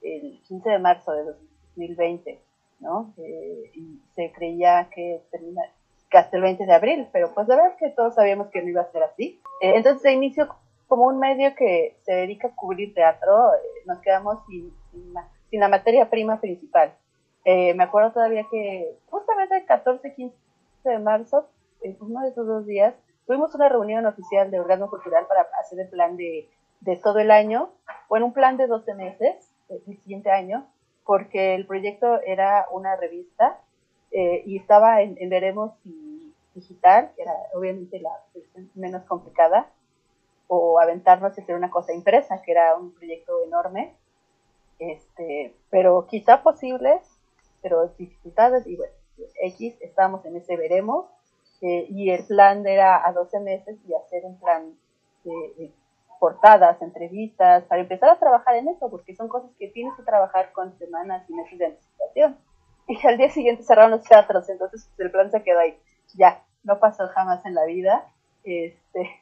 el 0.03 0.39
15 0.47 0.69
de 0.69 0.79
marzo 0.79 1.13
de 1.13 1.23
2020, 1.23 2.39
¿no? 2.81 3.13
y 3.17 4.01
se 4.15 4.31
creía 4.33 4.89
que 4.93 5.21
termina 5.31 5.61
que 6.09 6.17
hasta 6.17 6.35
el 6.35 6.43
20 6.43 6.65
de 6.65 6.73
abril, 6.73 7.07
pero 7.13 7.33
pues 7.33 7.47
la 7.47 7.55
verdad 7.55 7.71
es 7.71 7.77
que 7.77 7.95
todos 7.95 8.15
sabíamos 8.15 8.49
que 8.49 8.61
no 8.61 8.69
iba 8.69 8.81
a 8.81 8.91
ser 8.91 9.03
así. 9.03 9.39
entonces 9.61 10.03
de 10.03 10.11
inicio 10.11 10.49
como 10.91 11.07
un 11.07 11.19
medio 11.19 11.55
que 11.55 11.95
se 12.01 12.11
dedica 12.11 12.49
a 12.49 12.53
cubrir 12.53 12.93
teatro, 12.93 13.53
eh, 13.53 13.59
nos 13.85 13.99
quedamos 13.99 14.39
sin, 14.45 14.73
sin, 15.49 15.61
la, 15.61 15.69
materia 15.69 16.09
prima 16.09 16.41
principal. 16.41 16.93
Eh, 17.45 17.73
me 17.75 17.85
acuerdo 17.85 18.11
todavía 18.11 18.45
que 18.51 18.97
justamente 19.09 19.55
el 19.55 19.65
14, 19.65 20.13
15 20.13 20.35
de 20.83 20.99
marzo, 20.99 21.47
en 21.81 21.95
uno 22.01 22.23
de 22.23 22.27
esos 22.31 22.45
dos 22.45 22.65
días, 22.65 22.93
tuvimos 23.25 23.55
una 23.55 23.69
reunión 23.69 24.05
oficial 24.05 24.51
de 24.51 24.59
Orgasmo 24.59 24.89
Cultural 24.89 25.27
para 25.27 25.47
hacer 25.61 25.79
el 25.79 25.87
plan 25.87 26.17
de, 26.17 26.49
de 26.81 26.97
todo 26.97 27.19
el 27.19 27.31
año, 27.31 27.69
bueno, 28.09 28.25
un 28.25 28.33
plan 28.33 28.57
de 28.57 28.67
12 28.67 28.93
meses, 28.95 29.49
el 29.69 29.97
siguiente 30.01 30.29
año, 30.29 30.67
porque 31.05 31.55
el 31.55 31.65
proyecto 31.67 32.19
era 32.25 32.65
una 32.69 32.97
revista 32.97 33.61
eh, 34.11 34.43
y 34.45 34.57
estaba 34.57 35.01
en, 35.01 35.15
en 35.21 35.29
Veremos 35.29 35.71
y 35.85 36.33
Digital, 36.53 37.13
que 37.15 37.21
era 37.21 37.33
obviamente 37.53 37.97
la 38.01 38.11
versión 38.35 38.69
menos 38.75 39.03
complicada, 39.03 39.71
o 40.53 40.81
aventarnos 40.81 41.37
a 41.37 41.41
hacer 41.41 41.55
una 41.55 41.69
cosa 41.69 41.93
impresa, 41.93 42.41
que 42.41 42.51
era 42.51 42.75
un 42.75 42.93
proyecto 42.93 43.41
enorme, 43.45 43.95
este, 44.79 45.55
pero 45.69 46.05
quizá 46.07 46.43
posible, 46.43 46.99
pero 47.61 47.87
dificultades, 47.97 48.67
y 48.67 48.75
bueno, 48.75 48.91
X, 49.43 49.77
estamos 49.79 50.25
en 50.25 50.35
ese 50.35 50.57
veremos, 50.57 51.05
eh, 51.61 51.85
y 51.87 52.09
el 52.09 52.25
plan 52.25 52.67
era 52.67 53.07
a 53.07 53.13
12 53.13 53.39
meses 53.39 53.77
y 53.87 53.93
hacer 53.93 54.25
un 54.25 54.37
plan 54.41 54.77
de, 55.23 55.71
portadas, 56.19 56.81
entrevistas, 56.81 57.63
para 57.63 57.79
empezar 57.79 58.09
a 58.09 58.19
trabajar 58.19 58.55
en 58.55 58.67
eso, 58.67 58.89
porque 58.89 59.15
son 59.15 59.29
cosas 59.29 59.51
que 59.57 59.69
tienes 59.69 59.95
que 59.95 60.03
trabajar 60.03 60.51
con 60.51 60.77
semanas 60.77 61.23
y 61.29 61.33
meses 61.33 61.59
de 61.59 61.65
anticipación. 61.67 62.37
Y 62.87 63.07
al 63.07 63.17
día 63.17 63.29
siguiente 63.29 63.63
cerraron 63.63 63.91
los 63.91 64.03
teatros, 64.03 64.49
entonces 64.49 64.85
pues, 64.97 64.99
el 64.99 65.11
plan 65.11 65.31
se 65.31 65.43
quedó 65.43 65.59
ahí. 65.59 65.79
Ya, 66.15 66.43
no 66.63 66.77
pasó 66.77 67.07
jamás 67.07 67.45
en 67.45 67.55
la 67.55 67.63
vida. 67.63 68.05
Este, 68.43 69.20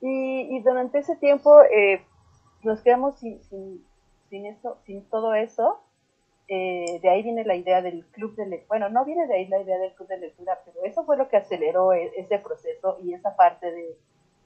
y, 0.00 0.60
durante 0.62 0.98
ese 0.98 1.16
tiempo 1.16 1.60
eh, 1.62 2.02
nos 2.62 2.80
quedamos 2.80 3.18
sin, 3.18 3.42
sin, 3.44 3.84
sin, 4.28 4.46
eso, 4.46 4.78
sin 4.84 5.04
todo 5.10 5.34
eso 5.34 5.80
eh, 6.52 6.98
de 7.00 7.08
ahí 7.08 7.22
viene 7.22 7.44
la 7.44 7.54
idea 7.54 7.80
del 7.80 8.04
club 8.06 8.34
de 8.34 8.44
lectura. 8.44 8.66
Bueno, 8.66 8.88
no 8.88 9.04
viene 9.04 9.28
de 9.28 9.34
ahí 9.34 9.46
la 9.46 9.60
idea 9.60 9.78
del 9.78 9.94
club 9.94 10.08
de 10.08 10.18
lectura, 10.18 10.58
pero 10.64 10.84
eso 10.84 11.04
fue 11.04 11.16
lo 11.16 11.28
que 11.28 11.36
aceleró 11.36 11.92
e, 11.92 12.10
ese 12.16 12.40
proceso 12.40 12.98
y 13.04 13.14
esa 13.14 13.36
parte 13.36 13.70
de, 13.70 13.96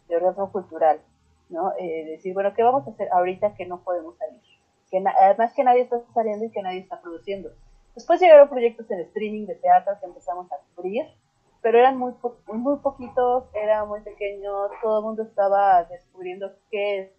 de 0.08 0.46
cultural, 0.52 1.00
¿no? 1.48 1.72
Eh, 1.78 2.04
decir, 2.04 2.34
bueno, 2.34 2.52
¿qué 2.52 2.62
vamos 2.62 2.86
a 2.86 2.90
hacer 2.90 3.08
ahorita 3.10 3.54
que 3.54 3.64
no 3.64 3.82
podemos 3.82 4.18
salir? 4.18 4.38
Que 4.90 5.02
además 5.18 5.54
que 5.54 5.64
nadie 5.64 5.80
está 5.80 5.98
saliendo 6.12 6.44
y 6.44 6.50
que 6.50 6.60
nadie 6.60 6.80
está 6.80 7.00
produciendo. 7.00 7.50
Después 7.94 8.20
llegaron 8.20 8.50
proyectos 8.50 8.90
en 8.90 9.00
streaming 9.00 9.46
de 9.46 9.54
teatro 9.54 9.94
que 9.98 10.04
empezamos 10.04 10.52
a 10.52 10.56
cubrir, 10.74 11.06
pero 11.64 11.78
eran 11.78 11.96
muy, 11.96 12.12
muy 12.48 12.76
poquitos, 12.76 13.44
eran 13.54 13.88
muy 13.88 14.02
pequeños, 14.02 14.70
todo 14.82 14.98
el 14.98 15.04
mundo 15.06 15.22
estaba 15.22 15.82
descubriendo 15.84 16.52
qué 16.70 17.14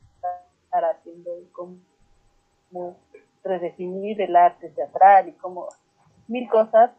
estar 0.66 0.86
haciendo 0.86 1.40
y 1.40 1.46
cómo 1.46 2.96
redefinir 3.44 4.22
el 4.22 4.36
arte 4.36 4.70
teatral 4.70 5.30
y 5.30 5.32
como 5.32 5.70
mil 6.28 6.48
cosas 6.48 6.92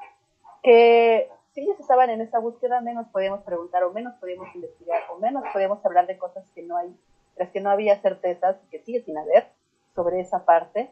que 0.60 1.30
si 1.52 1.60
ellos 1.60 1.78
estaban 1.78 2.10
en 2.10 2.20
esa 2.20 2.40
búsqueda 2.40 2.80
menos 2.80 3.06
podíamos 3.12 3.42
preguntar 3.44 3.84
o 3.84 3.92
menos 3.92 4.14
podíamos 4.14 4.52
investigar 4.52 5.02
o 5.12 5.18
menos 5.20 5.44
podíamos 5.52 5.86
hablar 5.86 6.08
de 6.08 6.18
cosas 6.18 6.50
que 6.52 6.64
no 6.64 6.76
hay, 6.76 6.92
las 7.36 7.50
que 7.50 7.60
no 7.60 7.70
había 7.70 7.96
certezas 8.00 8.56
y 8.64 8.70
que 8.70 8.80
sigue 8.80 9.02
sin 9.02 9.18
haber 9.18 9.46
sobre 9.94 10.18
esa 10.18 10.44
parte. 10.44 10.90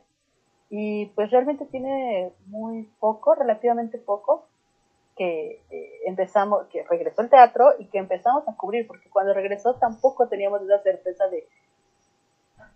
Y 0.71 1.07
pues 1.17 1.33
realmente 1.33 1.67
tiene 1.67 2.33
muy 2.47 2.89
poco, 3.01 3.35
relativamente 3.35 3.99
poco 3.99 4.47
que 5.17 5.63
eh, 5.71 6.01
empezamos, 6.07 6.67
que 6.69 6.85
regresó 6.85 7.23
el 7.23 7.31
teatro 7.31 7.75
y 7.79 7.87
que 7.87 7.99
empezamos 7.99 8.47
a 8.49 8.57
cubrir, 8.57 8.87
porque 8.87 9.09
cuando 9.11 9.33
regresó 9.33 9.75
tampoco 9.75 10.29
teníamos 10.29 10.63
esa 10.63 10.83
certeza 10.83 11.29
de 11.29 11.47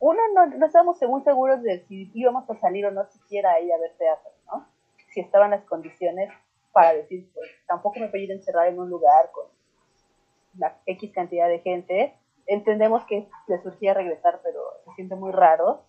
uno, 0.01 0.21
no, 0.33 0.47
no 0.47 0.67
estábamos 0.67 1.01
muy 1.03 1.23
seguros 1.23 1.63
de 1.63 1.81
si 1.87 2.11
íbamos 2.15 2.49
a 2.49 2.55
salir 2.61 2.87
o 2.87 2.91
no 2.91 3.05
siquiera 3.07 3.53
ahí 3.53 3.71
a 3.73 3.79
ver 3.79 3.93
teatro, 3.99 4.31
¿no? 4.47 4.67
Si 5.13 5.21
estaban 5.21 5.51
las 5.51 5.65
condiciones 5.65 6.31
para 6.73 6.93
decir, 6.93 7.29
pues 7.35 7.49
tampoco 7.67 7.99
me 7.99 8.09
voy 8.09 8.21
a 8.21 8.25
ir 8.25 8.31
encerrar 8.31 8.69
en 8.69 8.79
un 8.79 8.89
lugar 8.89 9.31
con 9.33 9.47
la 10.57 10.77
X 10.87 11.13
cantidad 11.13 11.49
de 11.49 11.59
gente. 11.61 12.15
Entendemos 12.47 13.05
que 13.05 13.29
le 13.49 13.63
surgía 13.63 13.95
regresar, 13.95 14.41
pero 14.45 14.61
se 14.85 14.93
siente 14.93 15.17
muy 15.17 15.33
raro. 15.33 15.83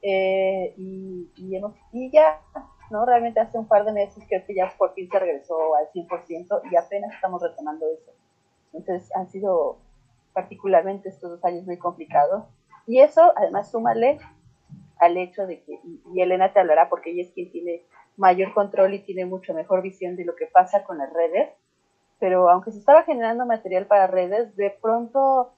Eh, 0.00 0.74
y, 0.78 1.30
y, 1.36 1.54
hemos, 1.54 1.74
y 1.92 2.10
ya, 2.10 2.40
¿no? 2.92 3.04
Realmente 3.04 3.40
hace 3.40 3.58
un 3.58 3.66
par 3.66 3.84
de 3.84 3.92
meses 3.92 4.22
creo 4.28 4.44
que 4.46 4.54
ya 4.54 4.72
por 4.78 4.94
fin 4.94 5.08
se 5.10 5.18
regresó 5.18 5.74
al 5.74 5.90
100% 5.90 6.70
y 6.70 6.76
apenas 6.76 7.12
estamos 7.14 7.42
retomando 7.42 7.86
eso. 7.90 8.12
Entonces 8.72 9.10
han 9.16 9.28
sido 9.28 9.78
particularmente 10.32 11.08
estos 11.08 11.30
dos 11.30 11.44
años 11.44 11.64
muy 11.64 11.78
complicados 11.78 12.44
y 12.86 13.00
eso, 13.00 13.32
además, 13.36 13.70
súmale 13.70 14.18
al 14.98 15.16
hecho 15.16 15.46
de 15.46 15.62
que, 15.62 15.80
y, 16.12 16.20
Elena 16.20 16.52
te 16.52 16.60
hablará 16.60 16.88
porque 16.88 17.10
ella 17.10 17.22
es 17.22 17.32
quien 17.32 17.50
tiene 17.50 17.82
mayor 18.16 18.52
control 18.54 18.94
y 18.94 19.00
tiene 19.00 19.24
mucho 19.24 19.54
mejor 19.54 19.82
visión 19.82 20.16
de 20.16 20.24
lo 20.24 20.36
que 20.36 20.46
pasa 20.46 20.84
con 20.84 20.98
las 20.98 21.12
redes, 21.12 21.50
pero 22.18 22.50
aunque 22.50 22.70
se 22.70 22.78
estaba 22.78 23.02
generando 23.04 23.46
material 23.46 23.86
para 23.86 24.06
redes, 24.06 24.54
de 24.56 24.70
pronto 24.70 25.52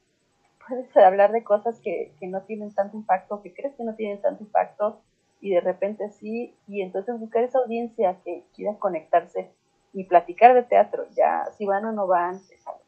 puedes 0.67 0.97
hablar 0.97 1.33
de 1.33 1.45
cosas 1.45 1.81
que, 1.81 2.15
que 2.19 2.27
no 2.27 2.43
tienen 2.43 2.75
tanto 2.75 2.97
impacto, 2.97 3.43
que 3.43 3.53
crees 3.53 3.75
que 3.75 3.85
no 3.85 3.95
tienen 3.95 4.21
tanto 4.21 4.45
impacto, 4.45 5.01
y 5.45 5.51
de 5.51 5.61
repente 5.61 6.09
sí, 6.09 6.57
y 6.67 6.81
entonces 6.81 7.21
buscar 7.21 7.45
esa 7.45 7.59
audiencia 7.59 8.17
que 8.25 8.45
quiera 8.55 8.79
conectarse 8.79 9.51
y 9.93 10.05
platicar 10.05 10.55
de 10.55 10.63
teatro, 10.63 11.05
ya 11.11 11.45
si 11.59 11.67
van 11.67 11.85
o 11.85 11.93
no 11.93 12.07
van, 12.07 12.41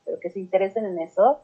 pero 0.06 0.18
que 0.20 0.30
se 0.30 0.40
interesen 0.40 0.86
en 0.86 0.98
eso, 1.00 1.42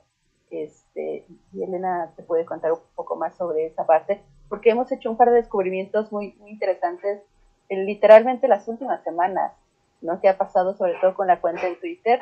este, 0.48 1.26
y 1.52 1.62
Elena 1.62 2.14
te 2.16 2.22
puede 2.22 2.46
contar 2.46 2.72
un 2.72 2.78
poco 2.94 3.16
más 3.16 3.36
sobre 3.36 3.66
esa 3.66 3.84
parte, 3.84 4.22
porque 4.48 4.70
hemos 4.70 4.90
hecho 4.90 5.10
un 5.10 5.18
par 5.18 5.28
de 5.28 5.36
descubrimientos 5.36 6.10
muy, 6.12 6.32
muy 6.40 6.52
interesantes 6.52 7.20
en 7.68 7.84
literalmente 7.84 8.48
las 8.48 8.66
últimas 8.66 9.04
semanas, 9.04 9.52
¿no? 10.00 10.18
Que 10.18 10.30
ha 10.30 10.38
pasado 10.38 10.74
sobre 10.74 10.94
todo 10.98 11.12
con 11.12 11.26
la 11.26 11.42
cuenta 11.42 11.66
de 11.66 11.76
Twitter, 11.76 12.20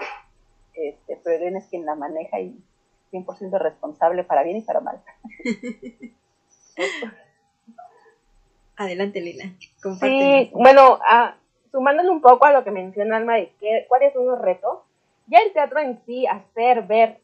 este, 0.74 1.20
pero 1.22 1.36
Elena 1.36 1.60
es 1.60 1.68
quien 1.68 1.86
la 1.86 1.94
maneja 1.94 2.40
y 2.40 2.60
100% 3.12 3.56
responsable 3.56 4.24
para 4.24 4.42
bien 4.42 4.56
y 4.56 4.62
para 4.62 4.80
mal. 4.80 5.00
Adelante, 8.80 9.20
Lila. 9.20 9.44
Sí, 10.00 10.50
bueno, 10.54 11.00
ah, 11.06 11.34
sumándole 11.70 12.08
un 12.08 12.22
poco 12.22 12.46
a 12.46 12.52
lo 12.52 12.64
que 12.64 12.70
menciona 12.70 13.18
Alma 13.18 13.34
de 13.34 13.52
qué, 13.60 13.84
cuáles 13.90 14.14
son 14.14 14.26
los 14.26 14.40
retos, 14.40 14.78
ya 15.26 15.40
el 15.40 15.52
teatro 15.52 15.80
en 15.80 16.00
sí, 16.06 16.26
hacer, 16.26 16.84
ver, 16.84 17.18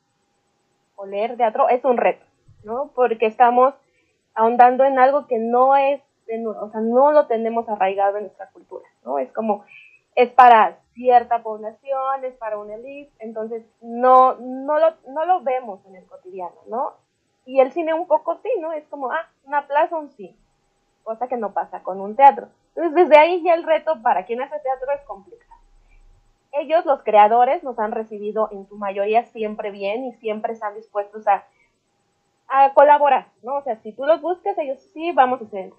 o 0.96 1.06
leer 1.06 1.38
teatro 1.38 1.70
es 1.70 1.82
un 1.82 1.96
reto, 1.96 2.26
¿no? 2.62 2.90
Porque 2.94 3.24
estamos 3.24 3.72
ahondando 4.34 4.84
en 4.84 4.98
algo 4.98 5.26
que 5.26 5.38
no 5.38 5.74
es, 5.78 6.02
o 6.28 6.70
sea, 6.70 6.80
no 6.82 7.12
lo 7.12 7.26
tenemos 7.26 7.66
arraigado 7.70 8.18
en 8.18 8.24
nuestra 8.24 8.50
cultura, 8.50 8.84
¿no? 9.02 9.18
Es 9.18 9.32
como, 9.32 9.64
es 10.14 10.28
para 10.28 10.76
cierta 10.92 11.42
población, 11.42 12.22
es 12.24 12.34
para 12.34 12.58
una 12.58 12.74
elite, 12.74 13.12
entonces 13.18 13.62
no, 13.80 14.34
no, 14.34 14.78
lo, 14.78 14.88
no 15.08 15.24
lo 15.24 15.40
vemos 15.40 15.80
en 15.86 15.96
el 15.96 16.04
cotidiano, 16.04 16.56
¿no? 16.68 16.92
Y 17.46 17.60
el 17.60 17.72
cine 17.72 17.94
un 17.94 18.06
poco 18.06 18.38
sí, 18.42 18.50
¿no? 18.60 18.74
Es 18.74 18.84
como, 18.88 19.10
ah, 19.10 19.26
una 19.46 19.66
plaza, 19.66 19.96
un 19.96 20.10
cine, 20.10 20.36
cosa 21.06 21.28
que 21.28 21.38
no 21.38 21.52
pasa 21.52 21.82
con 21.82 22.00
un 22.00 22.16
teatro. 22.16 22.48
Entonces, 22.74 22.94
desde 22.94 23.18
ahí 23.18 23.42
ya 23.42 23.54
el 23.54 23.62
reto 23.62 24.02
para 24.02 24.26
quien 24.26 24.42
hace 24.42 24.58
teatro 24.58 24.92
es 24.92 25.00
complicado 25.02 25.56
ellos, 26.58 26.84
los 26.86 27.02
creadores, 27.02 27.62
nos 27.62 27.78
han 27.78 27.92
recibido 27.92 28.48
en 28.50 28.66
su 28.66 28.76
mayoría 28.76 29.24
siempre 29.24 29.70
bien 29.70 30.04
y 30.04 30.12
siempre 30.14 30.52
están 30.52 30.74
dispuestos 30.74 31.26
a, 31.28 31.44
a 32.48 32.72
colaborar, 32.74 33.26
¿no? 33.42 33.56
O 33.56 33.62
sea, 33.62 33.76
si 33.76 33.92
tú 33.92 34.06
los 34.06 34.20
buscas, 34.20 34.56
ellos 34.58 34.80
sí, 34.92 35.12
vamos 35.12 35.40
a 35.40 35.44
hacer. 35.44 35.72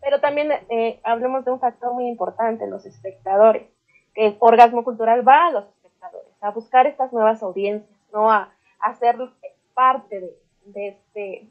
Pero 0.00 0.20
también 0.20 0.52
eh, 0.70 1.00
hablemos 1.02 1.44
de 1.44 1.50
un 1.50 1.60
factor 1.60 1.92
muy 1.92 2.08
importante, 2.08 2.66
los 2.66 2.86
espectadores, 2.86 3.68
el 4.14 4.36
orgasmo 4.38 4.84
cultural 4.84 5.26
va 5.26 5.46
a 5.46 5.50
los 5.50 5.66
espectadores, 5.68 6.28
a 6.40 6.50
buscar 6.50 6.86
estas 6.86 7.12
nuevas 7.12 7.42
audiencias, 7.42 7.98
¿no? 8.12 8.30
A, 8.30 8.50
a 8.80 8.94
parte 9.74 10.36
de, 10.64 10.88
este, 10.88 11.48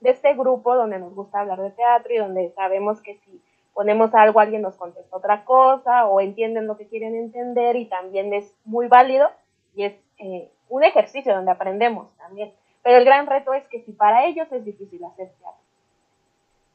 de 0.00 0.10
este 0.10 0.34
grupo 0.34 0.74
donde 0.74 0.98
nos 0.98 1.14
gusta 1.14 1.40
hablar 1.40 1.60
de 1.60 1.70
teatro 1.70 2.12
y 2.12 2.18
donde 2.18 2.50
sabemos 2.50 3.00
que 3.00 3.16
si 3.18 3.42
ponemos 3.74 4.14
algo, 4.14 4.40
alguien 4.40 4.62
nos 4.62 4.76
contesta 4.76 5.16
otra 5.16 5.44
cosa 5.44 6.06
o 6.06 6.20
entienden 6.20 6.66
lo 6.66 6.76
que 6.76 6.86
quieren 6.86 7.14
entender 7.14 7.76
y 7.76 7.86
también 7.86 8.32
es 8.32 8.54
muy 8.64 8.88
válido 8.88 9.30
y 9.74 9.84
es 9.84 9.94
eh, 10.18 10.50
un 10.68 10.84
ejercicio 10.84 11.34
donde 11.34 11.50
aprendemos 11.50 12.12
también. 12.16 12.52
Pero 12.82 12.98
el 12.98 13.04
gran 13.04 13.26
reto 13.26 13.52
es 13.52 13.66
que 13.68 13.80
si 13.82 13.92
para 13.92 14.24
ellos 14.24 14.50
es 14.52 14.64
difícil 14.64 15.04
hacer 15.04 15.30
teatro, 15.38 15.60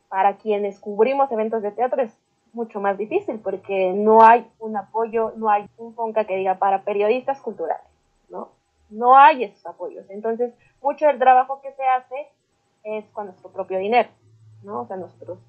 para 0.08 0.38
quienes 0.38 0.80
cubrimos 0.80 1.32
eventos 1.32 1.62
de 1.62 1.72
teatro 1.72 2.02
es 2.02 2.16
mucho 2.54 2.80
más 2.80 2.98
difícil 2.98 3.40
porque 3.40 3.92
no 3.94 4.24
hay 4.24 4.50
un 4.60 4.78
apoyo, 4.78 5.34
no 5.36 5.50
hay 5.50 5.68
un 5.78 5.94
FONCA 5.94 6.26
que 6.26 6.38
diga 6.38 6.56
para 6.56 6.84
periodistas 6.84 7.42
culturales, 7.42 7.86
¿no? 8.30 8.50
No 8.90 9.18
hay 9.18 9.44
esos 9.44 9.66
apoyos. 9.66 10.10
Entonces, 10.10 10.54
mucho 10.82 11.08
del 11.08 11.20
trabajo 11.20 11.60
que 11.62 11.72
se 11.74 11.84
hace 11.84 12.28
es 12.86 13.06
con 13.10 13.26
nuestro 13.26 13.52
propio 13.52 13.80
dinero, 13.80 14.10
¿no? 14.63 14.82
O 14.82 14.88
sea, 14.88 14.95
nosotros 14.95 15.39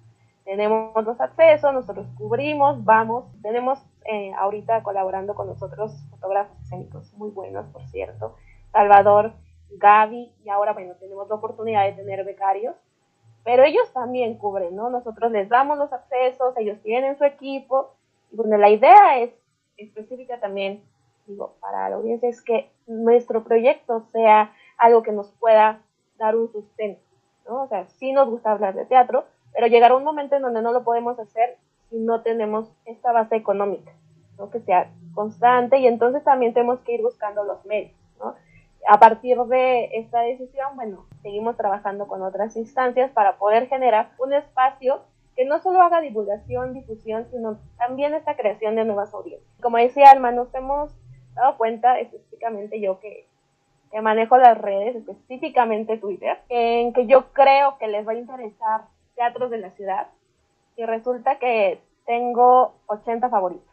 tenemos 0.44 1.05
los 1.05 1.20
accesos, 1.20 1.72
nosotros 1.72 2.07
cubrimos, 2.16 2.85
vamos, 2.85 3.25
tenemos 3.42 3.79
eh, 4.05 4.33
ahorita 4.35 4.83
colaborando 4.83 5.35
con 5.35 5.46
nosotros 5.46 5.92
fotógrafos 6.11 6.57
escénicos 6.62 7.12
muy 7.14 7.31
buenos, 7.31 7.66
por 7.66 7.85
cierto, 7.88 8.37
Salvador, 8.72 9.33
Gaby, 9.70 10.33
y 10.44 10.49
ahora, 10.49 10.72
bueno, 10.72 10.94
tenemos 10.99 11.29
la 11.29 11.35
oportunidad 11.35 11.85
de 11.85 11.92
tener 11.92 12.25
becarios, 12.25 12.75
pero 13.44 13.64
ellos 13.64 13.92
también 13.92 14.38
cubren, 14.38 14.75
¿no? 14.75 14.88
Nosotros 14.88 15.31
les 15.31 15.49
damos 15.49 15.79
los 15.79 15.92
accesos, 15.92 16.57
ellos 16.57 16.79
tienen 16.83 17.18
su 17.18 17.25
equipo, 17.25 17.94
y 18.33 18.37
bueno, 18.37 18.57
la 18.57 18.70
idea 18.70 19.18
es 19.18 19.31
específica 19.77 20.40
también, 20.40 20.83
digo, 21.27 21.57
para 21.61 21.90
la 21.90 21.96
audiencia, 21.96 22.29
es 22.29 22.40
que 22.40 22.70
nuestro 22.87 23.44
proyecto 23.44 24.01
sea 24.12 24.53
algo 24.79 25.03
que 25.03 25.12
nos 25.12 25.31
pueda 25.33 25.83
dar 26.18 26.37
un 26.37 26.51
sustento, 26.51 27.01
¿no? 27.49 27.63
O 27.63 27.69
sea, 27.69 27.87
sí 27.87 28.13
nos 28.13 28.29
gusta 28.29 28.53
hablar 28.53 28.75
de 28.75 28.85
teatro, 28.85 29.25
pero 29.53 29.67
llegará 29.67 29.97
un 29.97 30.05
momento 30.05 30.37
en 30.37 30.43
donde 30.43 30.63
no 30.63 30.73
lo 30.73 30.85
podemos 30.85 31.19
hacer 31.19 31.57
si 31.91 31.99
no 31.99 32.23
tenemos 32.23 32.73
esta 32.85 33.13
base 33.13 33.37
económica, 33.37 33.93
¿no? 34.39 34.51
que 34.51 34.61
sea 34.61 34.91
constante 35.15 35.79
y 35.79 35.87
entonces 35.87 36.23
también 36.25 36.53
tenemos 36.53 36.81
que 36.81 36.95
ir 36.95 37.03
buscando 37.03 37.45
los 37.45 37.65
medios. 37.65 37.97
¿no? 38.19 38.35
A 38.89 39.01
partir 39.01 39.39
de 39.39 39.91
esta 39.95 40.21
decisión, 40.21 40.77
bueno, 40.77 41.07
seguimos 41.23 41.57
trabajando 41.57 42.07
con 42.07 42.23
otras 42.23 42.57
instancias 42.57 43.11
para 43.11 43.37
poder 43.37 43.69
generar 43.69 44.11
un 44.19 44.33
espacio 44.33 45.01
que 45.35 45.45
no 45.45 45.59
solo 45.61 45.83
haga 45.83 46.01
divulgación, 46.01 46.73
difusión, 46.73 47.27
sino 47.31 47.59
también 47.77 48.15
esta 48.15 48.37
creación 48.37 48.75
de 48.75 48.85
nuevas 48.85 49.13
audiencias. 49.13 49.51
Como 49.61 49.77
decía 49.77 50.11
Alma, 50.11 50.33
nos 50.33 50.53
hemos 50.55 50.97
dado 51.35 51.59
cuenta, 51.59 51.99
específicamente 52.01 52.81
yo 52.81 52.99
que, 53.01 53.29
que 53.90 54.01
manejo 54.01 54.37
las 54.37 54.59
redes, 54.59 54.96
específicamente 54.96 55.99
Twitter, 55.99 56.38
en 56.49 56.92
que 56.92 57.07
yo 57.07 57.33
creo 57.33 57.79
que 57.79 57.88
les 57.88 58.07
va 58.07 58.12
a 58.12 58.16
interesar 58.16 58.83
teatros 59.14 59.51
de 59.51 59.59
la 59.59 59.70
ciudad 59.70 60.09
y 60.77 60.85
resulta 60.85 61.38
que 61.38 61.81
tengo 62.05 62.75
80 62.87 63.29
favoritos. 63.29 63.66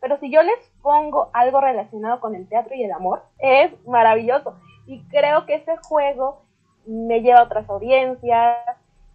Pero 0.00 0.18
si 0.18 0.30
yo 0.30 0.42
les 0.42 0.58
pongo 0.82 1.30
algo 1.32 1.60
relacionado 1.60 2.20
con 2.20 2.34
el 2.34 2.48
teatro 2.48 2.74
y 2.74 2.84
el 2.84 2.92
amor, 2.92 3.22
es 3.38 3.72
maravilloso. 3.86 4.54
Y 4.86 5.02
creo 5.08 5.46
que 5.46 5.54
ese 5.54 5.76
juego 5.78 6.42
me 6.86 7.22
lleva 7.22 7.40
a 7.40 7.44
otras 7.44 7.68
audiencias, 7.70 8.58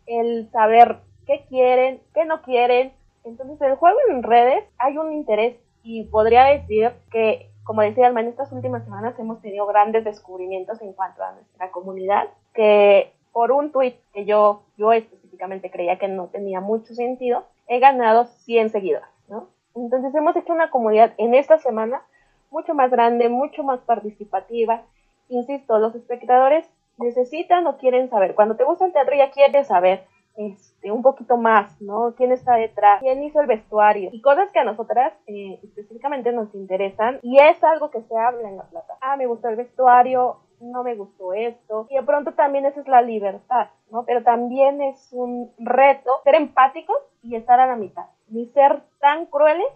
el 0.07 0.49
saber 0.51 0.97
qué 1.27 1.45
quieren, 1.47 2.01
qué 2.13 2.25
no 2.25 2.41
quieren. 2.41 2.91
Entonces, 3.23 3.62
el 3.62 3.75
juego 3.75 3.97
en 4.09 4.23
redes 4.23 4.63
hay 4.79 4.97
un 4.97 5.13
interés 5.13 5.57
y 5.83 6.05
podría 6.05 6.45
decir 6.45 6.91
que, 7.12 7.48
como 7.69 7.84
decía 7.84 8.08
Alma, 8.08 8.21
en 8.21 8.29
estas 8.29 8.51
últimas 8.51 8.84
semanas 8.84 9.13
hemos 9.19 9.43
tenido 9.43 9.67
grandes 9.67 10.03
descubrimientos 10.03 10.82
en 10.82 10.91
cuanto 10.93 11.23
a 11.23 11.34
nuestra 11.34 11.69
comunidad, 11.69 12.27
que 12.55 13.13
por 13.32 13.51
un 13.51 13.71
tweet 13.71 13.93
que 14.12 14.25
yo, 14.25 14.63
yo 14.75 14.91
específicamente 14.91 15.69
creía 15.69 15.99
que 15.99 16.08
no 16.08 16.29
tenía 16.29 16.62
mucho 16.62 16.95
sentido, 16.95 17.43
he 17.67 17.77
ganado 17.77 18.25
100 18.25 18.71
seguidores, 18.71 19.08
¿no? 19.27 19.49
Entonces 19.75 20.15
hemos 20.15 20.36
hecho 20.36 20.51
una 20.51 20.71
comunidad 20.71 21.13
en 21.17 21.36
esta 21.36 21.60
semana 21.60 22.01
mucho 22.49 22.73
más 22.73 22.89
grande, 22.89 23.29
mucho 23.29 23.62
más 23.62 23.82
participativa. 23.82 24.82
Insisto, 25.27 25.77
los 25.77 25.93
espectadores 25.93 26.67
necesitan 26.97 27.67
o 27.67 27.77
quieren 27.77 28.10
saber. 28.10 28.34
Cuando 28.34 28.55
te 28.55 28.63
gusta 28.63 28.88
el 28.88 28.93
teatro 28.93 29.15
ya 29.15 29.29
quieres 29.29 29.67
saber 29.67 30.08
este, 30.39 30.89
un 30.89 31.02
poquito 31.02 31.36
más, 31.36 31.82
¿no? 31.82 32.13
¿Quién 32.15 32.32
está 32.32 32.56
detrás? 32.56 33.02
¿Quién 33.02 33.21
hizo 33.23 33.41
el 33.41 33.47
vestuario? 33.47 34.10
Y 34.13 34.21
cosas 34.21 34.49
que 34.54 34.60
a 34.60 34.63
nosotras 34.63 35.12
eh, 35.28 35.60
específicamente 35.63 36.32
nos 36.32 36.56
interesan 36.56 37.19
y 37.21 37.39
es 37.39 37.62
algo 37.62 37.91
que 37.91 38.02
se 38.04 38.17
habla 38.17 38.47
en 38.47 38.56
la 38.56 38.63
plata. 38.63 38.95
Ah, 39.02 39.17
me 39.17 39.25
gustó 39.28 39.49
el 39.49 39.58
vestuario, 39.58 40.38
no 40.62 40.84
me 40.84 40.95
gustó 40.95 41.34
esto. 41.34 41.88
Y 41.89 41.97
de 41.97 42.04
pronto 42.04 42.32
también 42.36 42.65
esa 42.65 42.80
es 42.80 42.88
la 42.88 43.02
libertad, 43.02 43.67
¿no? 43.91 44.06
Pero 44.06 44.23
también 44.23 44.82
es 44.82 45.10
un 45.12 45.52
reto 45.58 46.21
ser 46.23 46.36
empáticos 46.36 46.97
y 47.21 47.36
estar 47.36 47.60
a 47.60 47.67
la 47.67 47.75
mitad. 47.75 48.06
Ni 48.30 48.45
ser 48.47 48.82
tan 49.02 49.25
crueles 49.25 49.67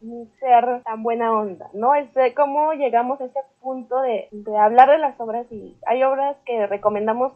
ni 0.00 0.26
ser 0.40 0.82
tan 0.84 1.02
buena 1.02 1.32
onda, 1.32 1.68
¿no? 1.74 1.94
Es 1.94 2.08
cómo 2.34 2.72
llegamos 2.72 3.20
a 3.20 3.26
ese 3.26 3.40
punto 3.60 4.00
de, 4.00 4.28
de 4.30 4.56
hablar 4.56 4.88
de 4.88 4.98
las 4.98 5.20
obras 5.20 5.50
y 5.52 5.76
hay 5.86 6.02
obras 6.02 6.36
que 6.46 6.66
recomendamos 6.66 7.34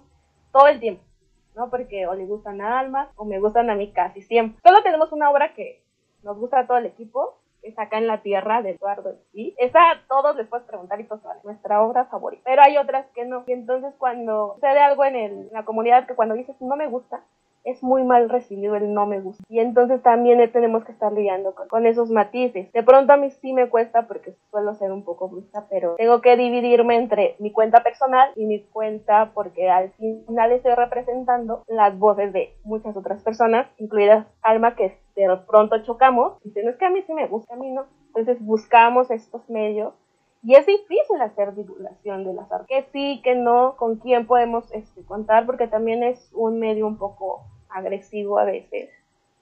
todo 0.52 0.66
el 0.68 0.80
tiempo 0.80 1.02
¿no? 1.54 1.70
Porque 1.70 2.06
o 2.06 2.14
le 2.14 2.26
gustan 2.26 2.60
a 2.60 2.78
Alma 2.78 3.10
o 3.16 3.24
me 3.24 3.40
gustan 3.40 3.70
a 3.70 3.74
mí 3.74 3.92
casi 3.92 4.22
siempre. 4.22 4.60
Solo 4.64 4.82
tenemos 4.82 5.12
una 5.12 5.30
obra 5.30 5.54
que 5.54 5.82
nos 6.22 6.38
gusta 6.38 6.60
a 6.60 6.66
todo 6.66 6.78
el 6.78 6.86
equipo, 6.86 7.38
que 7.62 7.68
es 7.68 7.78
acá 7.78 7.98
en 7.98 8.06
la 8.06 8.22
tierra 8.22 8.62
de 8.62 8.70
Eduardo 8.70 9.16
y 9.32 9.54
esa 9.58 9.90
a 9.90 10.06
todos 10.08 10.36
les 10.36 10.46
puedes 10.48 10.66
preguntar 10.66 11.00
y 11.00 11.04
pues 11.04 11.22
vale, 11.22 11.40
nuestra 11.44 11.82
obra 11.82 12.06
favorita. 12.06 12.42
Pero 12.44 12.62
hay 12.62 12.76
otras 12.76 13.06
que 13.14 13.24
no. 13.24 13.44
Y 13.46 13.52
entonces 13.52 13.94
cuando 13.98 14.54
sucede 14.54 14.80
algo 14.80 15.04
en, 15.04 15.16
el, 15.16 15.32
en 15.32 15.52
la 15.52 15.64
comunidad 15.64 16.06
que 16.06 16.14
cuando 16.14 16.34
dices 16.34 16.56
no 16.60 16.76
me 16.76 16.86
gusta, 16.86 17.22
es 17.64 17.82
muy 17.82 18.04
mal 18.04 18.28
recibido 18.28 18.76
el 18.76 18.92
no 18.94 19.06
me 19.06 19.20
gusta. 19.20 19.44
Y 19.48 19.60
entonces 19.60 20.02
también 20.02 20.40
tenemos 20.52 20.84
que 20.84 20.92
estar 20.92 21.12
lidiando 21.12 21.54
con, 21.54 21.86
esos 21.86 22.10
matices. 22.10 22.70
De 22.72 22.82
pronto 22.82 23.12
a 23.12 23.16
mí 23.16 23.30
sí 23.30 23.52
me 23.52 23.68
cuesta 23.68 24.06
porque 24.06 24.34
suelo 24.50 24.74
ser 24.74 24.92
un 24.92 25.02
poco 25.02 25.28
brusca, 25.28 25.66
pero 25.70 25.94
tengo 25.96 26.20
que 26.20 26.36
dividirme 26.36 26.96
entre 26.96 27.36
mi 27.38 27.52
cuenta 27.52 27.82
personal 27.82 28.30
y 28.36 28.44
mi 28.46 28.60
cuenta 28.60 29.32
porque 29.34 29.70
al 29.70 29.90
final 29.92 30.52
estoy 30.52 30.74
representando 30.74 31.62
las 31.66 31.98
voces 31.98 32.32
de 32.32 32.54
muchas 32.64 32.96
otras 32.96 33.22
personas, 33.22 33.66
incluidas 33.78 34.26
Alma, 34.42 34.76
que 34.76 34.98
de 35.16 35.36
pronto 35.48 35.82
chocamos. 35.82 36.38
No 36.44 36.70
es 36.70 36.76
que 36.76 36.84
a 36.84 36.90
mí 36.90 37.02
sí 37.06 37.14
me 37.14 37.26
gusta, 37.26 37.54
a 37.54 37.56
mí 37.56 37.70
no. 37.70 37.86
Entonces 38.08 38.44
buscamos 38.44 39.10
estos 39.10 39.48
medios 39.48 39.94
y 40.42 40.54
es 40.54 40.66
difícil 40.66 41.20
hacer 41.20 41.54
divulgación 41.54 42.24
de 42.24 42.32
las 42.32 42.50
artes. 42.50 42.68
Que 42.68 42.90
sí, 42.92 43.20
que 43.22 43.34
no, 43.34 43.76
con 43.76 43.96
quién 43.96 44.26
podemos 44.26 44.70
este, 44.72 45.04
contar, 45.04 45.44
porque 45.44 45.66
también 45.66 46.02
es 46.02 46.30
un 46.32 46.58
medio 46.58 46.86
un 46.86 46.96
poco 46.96 47.42
agresivo 47.68 48.38
a 48.38 48.44
veces. 48.44 48.90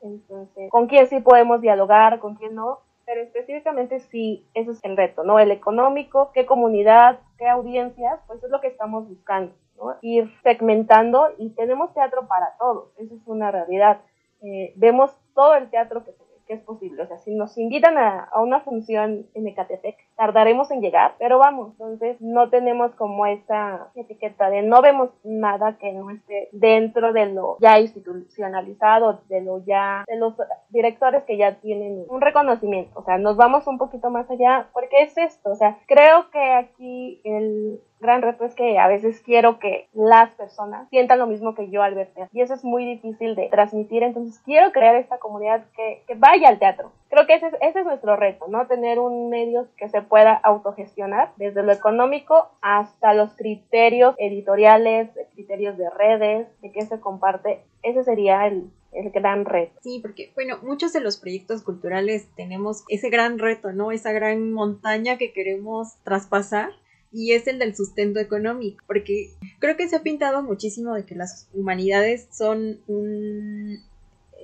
Entonces, 0.01 0.71
con 0.71 0.87
quién 0.87 1.07
sí 1.07 1.21
podemos 1.21 1.61
dialogar, 1.61 2.19
con 2.19 2.35
quién 2.35 2.55
no. 2.55 2.81
Pero 3.07 3.23
específicamente 3.23 4.01
sí, 4.01 4.47
ese 4.53 4.73
es 4.73 4.85
el 4.85 4.97
reto, 4.97 5.25
¿no? 5.25 5.39
El 5.39 5.51
económico, 5.51 6.31
qué 6.35 6.45
comunidad, 6.45 7.21
qué 7.39 7.49
audiencias, 7.49 8.21
pues 8.27 8.43
es 8.45 8.51
lo 8.51 8.61
que 8.61 8.67
estamos 8.67 9.09
buscando, 9.09 9.55
¿no? 9.79 9.97
Ir 10.03 10.31
segmentando 10.43 11.31
y 11.39 11.51
tenemos 11.51 11.95
teatro 11.95 12.29
para 12.29 12.55
todos, 12.59 12.91
eso 12.99 13.15
es 13.15 13.27
una 13.27 13.51
realidad. 13.51 14.03
Eh, 14.43 14.75
vemos 14.77 15.11
todo 15.35 15.55
el 15.55 15.71
teatro 15.71 16.05
que 16.05 16.13
que 16.49 16.55
es 16.55 16.63
posible. 16.63 17.03
O 17.03 17.07
sea, 17.07 17.19
si 17.19 17.35
nos 17.35 17.57
invitan 17.59 17.97
a, 17.99 18.25
a, 18.25 18.41
una 18.41 18.61
función 18.61 19.27
en 19.35 19.47
Ecatepec, 19.47 19.97
tardaremos 20.17 20.71
en 20.71 20.81
llegar, 20.81 21.15
pero 21.19 21.39
vamos. 21.39 21.73
Entonces, 21.73 22.17
no 22.21 22.49
tenemos 22.49 22.93
como 22.95 23.27
esa 23.27 23.91
etiqueta 23.95 24.51
de 24.51 24.63
no 24.63 24.81
vemos 24.83 25.11
nada 25.23 25.77
que 25.79 25.93
no 25.93 26.11
esté 26.11 26.49
dentro 26.53 27.13
de 27.13 27.27
lo 27.27 27.59
ya 27.61 27.79
institucionalizado, 27.79 29.21
de 29.29 29.43
lo 29.43 29.65
ya, 29.65 30.05
de 30.09 30.17
los 30.17 30.35
directores 30.71 31.23
que 31.25 31.37
ya 31.37 31.61
tienen 31.61 32.05
un 32.09 32.21
reconocimiento. 32.21 32.99
O 32.99 33.05
sea, 33.05 33.19
nos 33.19 33.37
vamos 33.37 33.67
un 33.67 33.79
poquito 33.79 34.11
más 34.11 34.29
allá, 34.31 34.69
porque 34.73 35.03
es 35.03 35.17
esto. 35.19 35.51
O 35.51 35.55
sea, 35.55 35.79
creo 35.87 36.31
que 36.31 36.41
aquí 36.41 37.21
el 37.25 37.81
gran 38.01 38.23
reto 38.23 38.45
es 38.45 38.55
que 38.55 38.79
a 38.79 38.89
veces 38.89 39.21
quiero 39.25 39.59
que 39.59 39.89
las 39.93 40.31
personas 40.33 40.89
sientan 40.89 41.19
lo 41.19 41.27
mismo 41.27 41.55
que 41.55 41.71
yo 41.71 41.83
al 41.83 41.95
ver 41.95 42.09
teatro. 42.09 42.31
Y 42.33 42.43
eso 42.43 42.55
es 42.55 42.65
muy 42.65 42.85
difícil 42.85 43.35
de 43.35 43.49
transmitir. 43.49 44.03
Entonces 44.03 44.41
quiero 44.45 44.73
crear 44.73 44.95
esta 44.97 45.19
comunidad 45.19 45.65
que, 45.77 46.03
que 46.07 46.15
vaya 46.15 46.49
al 46.49 46.59
teatro. 46.59 46.93
Creo 47.11 47.27
que 47.27 47.35
ese 47.35 47.47
es, 47.47 47.55
ese 47.61 47.81
es 47.81 47.87
nuestro 47.87 48.17
reto, 48.17 48.47
¿no? 48.49 48.67
Tener 48.67 48.99
un 48.99 49.31
medio 49.31 49.67
que 49.77 49.89
se 49.89 50.03
pueda 50.03 50.35
autogestionar 50.35 51.33
desde 51.37 51.63
lo 51.63 51.73
económico 51.73 52.51
hasta 52.61 53.15
los 53.15 53.33
criterios 53.35 54.15
editoriales, 54.19 55.09
criterios 55.35 55.79
de 55.79 55.89
redes, 55.91 56.49
de 56.61 56.71
qué 56.71 56.83
se 56.83 57.01
comparte. 57.01 57.63
Ese 57.83 58.05
sería 58.05 58.47
el, 58.47 58.71
el 58.93 59.11
gran 59.11 59.45
reto. 59.45 59.79
Sí, 59.83 60.01
porque, 60.03 60.33
bueno, 60.35 60.59
muchos 60.63 60.93
de 60.93 61.01
los 61.01 61.17
proyectos 61.17 61.63
culturales 61.63 62.29
tenemos 62.37 62.85
ese 62.89 63.11
gran 63.11 63.39
reto, 63.39 63.73
¿no? 63.73 63.91
Esa 63.91 64.13
gran 64.13 64.53
montaña 64.53 65.17
que 65.19 65.33
queremos 65.33 65.97
traspasar 66.05 66.71
y 67.13 67.33
es 67.33 67.47
el 67.47 67.59
del 67.59 67.75
sustento 67.75 68.21
económico, 68.21 68.85
porque 68.87 69.31
creo 69.59 69.77
que 69.77 69.89
se 69.89 69.97
ha 69.97 70.03
pintado 70.03 70.43
muchísimo 70.43 70.95
de 70.95 71.05
que 71.05 71.15
las 71.15 71.49
humanidades 71.55 72.29
son 72.31 72.81
un 72.87 73.81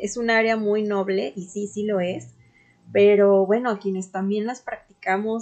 es 0.01 0.17
un 0.17 0.31
área 0.31 0.57
muy 0.57 0.83
noble 0.83 1.33
y 1.37 1.45
sí, 1.47 1.69
sí 1.69 1.85
lo 1.85 2.01
es, 2.01 2.29
pero 2.93 3.47
bueno, 3.47 3.79
quienes 3.79 4.11
también 4.11 4.47
las 4.47 4.61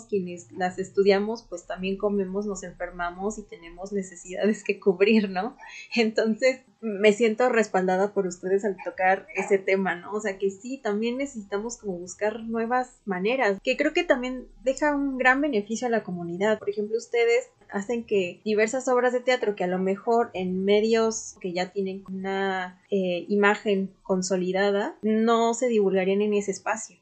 quienes 0.08 0.50
las 0.52 0.78
estudiamos, 0.78 1.44
pues 1.48 1.66
también 1.66 1.96
comemos, 1.96 2.46
nos 2.46 2.62
enfermamos 2.62 3.38
y 3.38 3.42
tenemos 3.42 3.92
necesidades 3.92 4.64
que 4.64 4.80
cubrir, 4.80 5.30
¿no? 5.30 5.56
Entonces, 5.94 6.60
me 6.80 7.12
siento 7.12 7.48
respaldada 7.48 8.12
por 8.12 8.26
ustedes 8.26 8.64
al 8.64 8.76
tocar 8.84 9.28
ese 9.36 9.58
tema, 9.58 9.94
¿no? 9.94 10.12
O 10.12 10.20
sea 10.20 10.36
que 10.36 10.50
sí, 10.50 10.78
también 10.78 11.16
necesitamos 11.16 11.76
como 11.76 11.98
buscar 11.98 12.40
nuevas 12.40 12.90
maneras, 13.04 13.58
que 13.62 13.76
creo 13.76 13.92
que 13.92 14.02
también 14.02 14.48
deja 14.64 14.94
un 14.94 15.16
gran 15.16 15.40
beneficio 15.40 15.86
a 15.86 15.90
la 15.90 16.02
comunidad. 16.02 16.58
Por 16.58 16.70
ejemplo, 16.70 16.96
ustedes 16.96 17.50
hacen 17.70 18.04
que 18.04 18.40
diversas 18.44 18.88
obras 18.88 19.12
de 19.12 19.20
teatro 19.20 19.54
que 19.54 19.64
a 19.64 19.68
lo 19.68 19.78
mejor 19.78 20.30
en 20.34 20.64
medios 20.64 21.36
que 21.40 21.52
ya 21.52 21.70
tienen 21.70 22.04
una 22.08 22.82
eh, 22.90 23.24
imagen 23.28 23.90
consolidada 24.02 24.96
no 25.02 25.54
se 25.54 25.68
divulgarían 25.68 26.20
en 26.20 26.34
ese 26.34 26.50
espacio. 26.50 26.96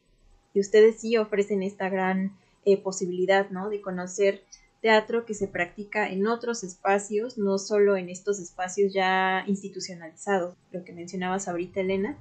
Y 0.53 0.61
ustedes 0.61 1.01
sí 1.01 1.17
ofrecen 1.17 1.63
esta 1.63 1.89
gran 1.89 2.37
eh, 2.65 2.77
posibilidad, 2.77 3.51
¿no? 3.51 3.71
De 3.71 3.81
conocer 3.81 4.43
teatro 4.81 5.27
que 5.27 5.35
se 5.35 5.47
practica 5.47 6.09
en 6.09 6.27
otros 6.27 6.65
espacios, 6.65 7.39
no 7.39 7.59
solo 7.59 7.97
en 7.97 8.09
estos 8.09 8.41
espacios 8.41 8.93
ya 8.93 9.45
institucionalizados, 9.47 10.57
lo 10.73 10.85
que 10.85 10.93
mencionabas 10.93 11.49
ahorita, 11.49 11.81
Elena. 11.81 12.19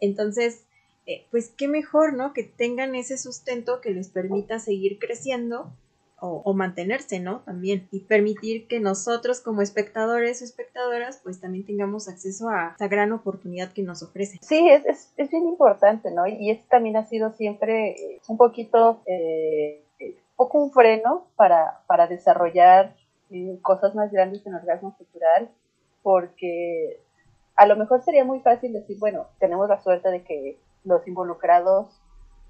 Entonces, 0.00 0.64
eh, 1.06 1.26
pues 1.30 1.52
qué 1.56 1.68
mejor, 1.68 2.14
¿no? 2.14 2.32
Que 2.32 2.44
tengan 2.44 2.94
ese 2.94 3.18
sustento 3.18 3.80
que 3.80 3.90
les 3.90 4.08
permita 4.08 4.58
seguir 4.58 4.98
creciendo 4.98 5.72
o, 6.18 6.54
mantenerse, 6.54 7.20
¿no? 7.20 7.40
También. 7.40 7.88
Y 7.90 8.00
permitir 8.00 8.66
que 8.68 8.80
nosotros 8.80 9.40
como 9.40 9.60
espectadores 9.62 10.40
o 10.40 10.44
espectadoras, 10.44 11.20
pues 11.22 11.40
también 11.40 11.66
tengamos 11.66 12.08
acceso 12.08 12.48
a 12.48 12.74
esa 12.74 12.88
gran 12.88 13.12
oportunidad 13.12 13.72
que 13.72 13.82
nos 13.82 14.02
ofrece. 14.02 14.38
Sí, 14.40 14.68
es, 14.68 14.86
es, 14.86 15.12
es 15.16 15.30
bien 15.30 15.46
importante, 15.46 16.10
¿no? 16.10 16.26
Y 16.26 16.50
este 16.50 16.66
también 16.68 16.96
ha 16.96 17.06
sido 17.06 17.32
siempre 17.32 17.96
un 18.28 18.36
poquito... 18.36 19.02
Eh, 19.06 19.82
poco 20.36 20.62
un 20.62 20.70
freno 20.70 21.26
para, 21.34 21.80
para 21.86 22.06
desarrollar 22.06 22.94
eh, 23.30 23.58
cosas 23.62 23.94
más 23.94 24.12
grandes 24.12 24.46
en 24.46 24.54
orgasmo 24.54 24.94
cultural, 24.96 25.50
porque 26.02 27.00
a 27.56 27.66
lo 27.66 27.76
mejor 27.76 28.02
sería 28.02 28.24
muy 28.24 28.40
fácil 28.40 28.72
decir, 28.72 28.98
bueno, 29.00 29.26
tenemos 29.40 29.68
la 29.68 29.80
suerte 29.80 30.10
de 30.10 30.22
que 30.22 30.58
los 30.84 31.06
involucrados 31.08 32.00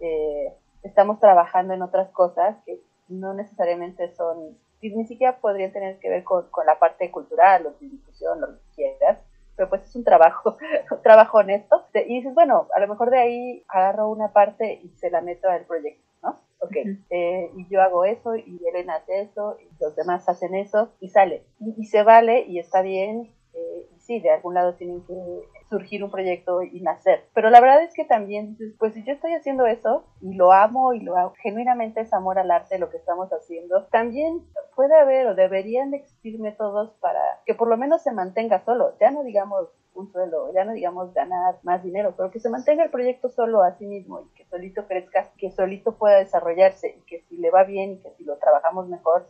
eh, 0.00 0.52
estamos 0.82 1.20
trabajando 1.20 1.72
en 1.72 1.82
otras 1.82 2.10
cosas 2.10 2.56
que 2.66 2.80
no 3.08 3.34
necesariamente 3.34 4.14
son, 4.14 4.58
ni 4.82 5.06
siquiera 5.06 5.38
podrían 5.38 5.72
tener 5.72 5.98
que 5.98 6.08
ver 6.08 6.24
con, 6.24 6.48
con 6.50 6.66
la 6.66 6.78
parte 6.78 7.10
cultural 7.10 7.66
o 7.66 7.70
de 7.80 7.88
difusión, 7.88 8.40
lo 8.40 8.48
que 8.48 8.60
quieras, 8.74 9.18
pero 9.56 9.68
pues 9.68 9.82
es 9.82 9.96
un 9.96 10.04
trabajo, 10.04 10.56
un 10.90 11.02
trabajo 11.02 11.38
honesto. 11.38 11.84
Y 11.94 12.16
dices, 12.16 12.34
bueno, 12.34 12.68
a 12.74 12.80
lo 12.80 12.88
mejor 12.88 13.10
de 13.10 13.18
ahí 13.18 13.64
agarro 13.68 14.10
una 14.10 14.32
parte 14.32 14.80
y 14.82 14.88
se 14.96 15.10
la 15.10 15.22
meto 15.22 15.48
al 15.48 15.64
proyecto, 15.64 16.04
¿no? 16.22 16.40
Ok, 16.60 16.76
eh, 17.10 17.50
y 17.56 17.66
yo 17.68 17.82
hago 17.82 18.04
eso, 18.04 18.36
y 18.36 18.60
Elena 18.68 18.96
hace 18.96 19.22
eso, 19.22 19.56
y 19.60 19.68
los 19.82 19.96
demás 19.96 20.28
hacen 20.28 20.54
eso, 20.54 20.92
y 21.00 21.08
sale. 21.08 21.44
Y, 21.60 21.84
se 21.86 22.02
vale, 22.02 22.44
y 22.46 22.58
está 22.58 22.82
bien, 22.82 23.32
eh, 23.54 23.88
y 23.94 24.00
sí, 24.00 24.20
de 24.20 24.30
algún 24.30 24.54
lado 24.54 24.74
tienen 24.74 25.02
que 25.04 25.14
surgir 25.68 26.04
un 26.04 26.10
proyecto 26.10 26.62
y 26.62 26.80
nacer. 26.80 27.24
Pero 27.34 27.50
la 27.50 27.60
verdad 27.60 27.82
es 27.82 27.92
que 27.94 28.04
también, 28.04 28.56
pues 28.78 28.94
si 28.94 29.04
yo 29.04 29.12
estoy 29.12 29.32
haciendo 29.34 29.66
eso 29.66 30.04
y 30.20 30.34
lo 30.34 30.52
amo 30.52 30.92
y 30.92 31.00
lo 31.00 31.16
hago, 31.16 31.34
genuinamente 31.42 32.00
es 32.00 32.12
amor 32.12 32.38
al 32.38 32.50
arte 32.50 32.78
lo 32.78 32.90
que 32.90 32.96
estamos 32.96 33.30
haciendo, 33.30 33.86
también 33.86 34.42
puede 34.74 34.94
haber 34.94 35.26
o 35.26 35.34
deberían 35.34 35.94
existir 35.94 36.38
métodos 36.38 36.92
para 37.00 37.20
que 37.44 37.54
por 37.54 37.68
lo 37.68 37.76
menos 37.76 38.02
se 38.02 38.12
mantenga 38.12 38.64
solo, 38.64 38.94
ya 39.00 39.10
no 39.10 39.24
digamos 39.24 39.68
un 39.94 40.12
suelo, 40.12 40.52
ya 40.52 40.64
no 40.64 40.72
digamos 40.72 41.12
ganar 41.14 41.56
más 41.62 41.82
dinero, 41.82 42.14
pero 42.16 42.30
que 42.30 42.38
se 42.38 42.50
mantenga 42.50 42.84
el 42.84 42.90
proyecto 42.90 43.28
solo 43.30 43.62
a 43.62 43.72
sí 43.72 43.86
mismo 43.86 44.20
y 44.20 44.34
que 44.34 44.44
solito 44.44 44.86
crezca, 44.86 45.32
que 45.38 45.50
solito 45.50 45.96
pueda 45.96 46.18
desarrollarse 46.18 46.96
y 46.98 47.00
que 47.06 47.20
si 47.22 47.38
le 47.38 47.50
va 47.50 47.64
bien 47.64 47.92
y 47.92 47.98
que 47.98 48.10
si 48.10 48.24
lo 48.24 48.36
trabajamos 48.36 48.88
mejor, 48.88 49.26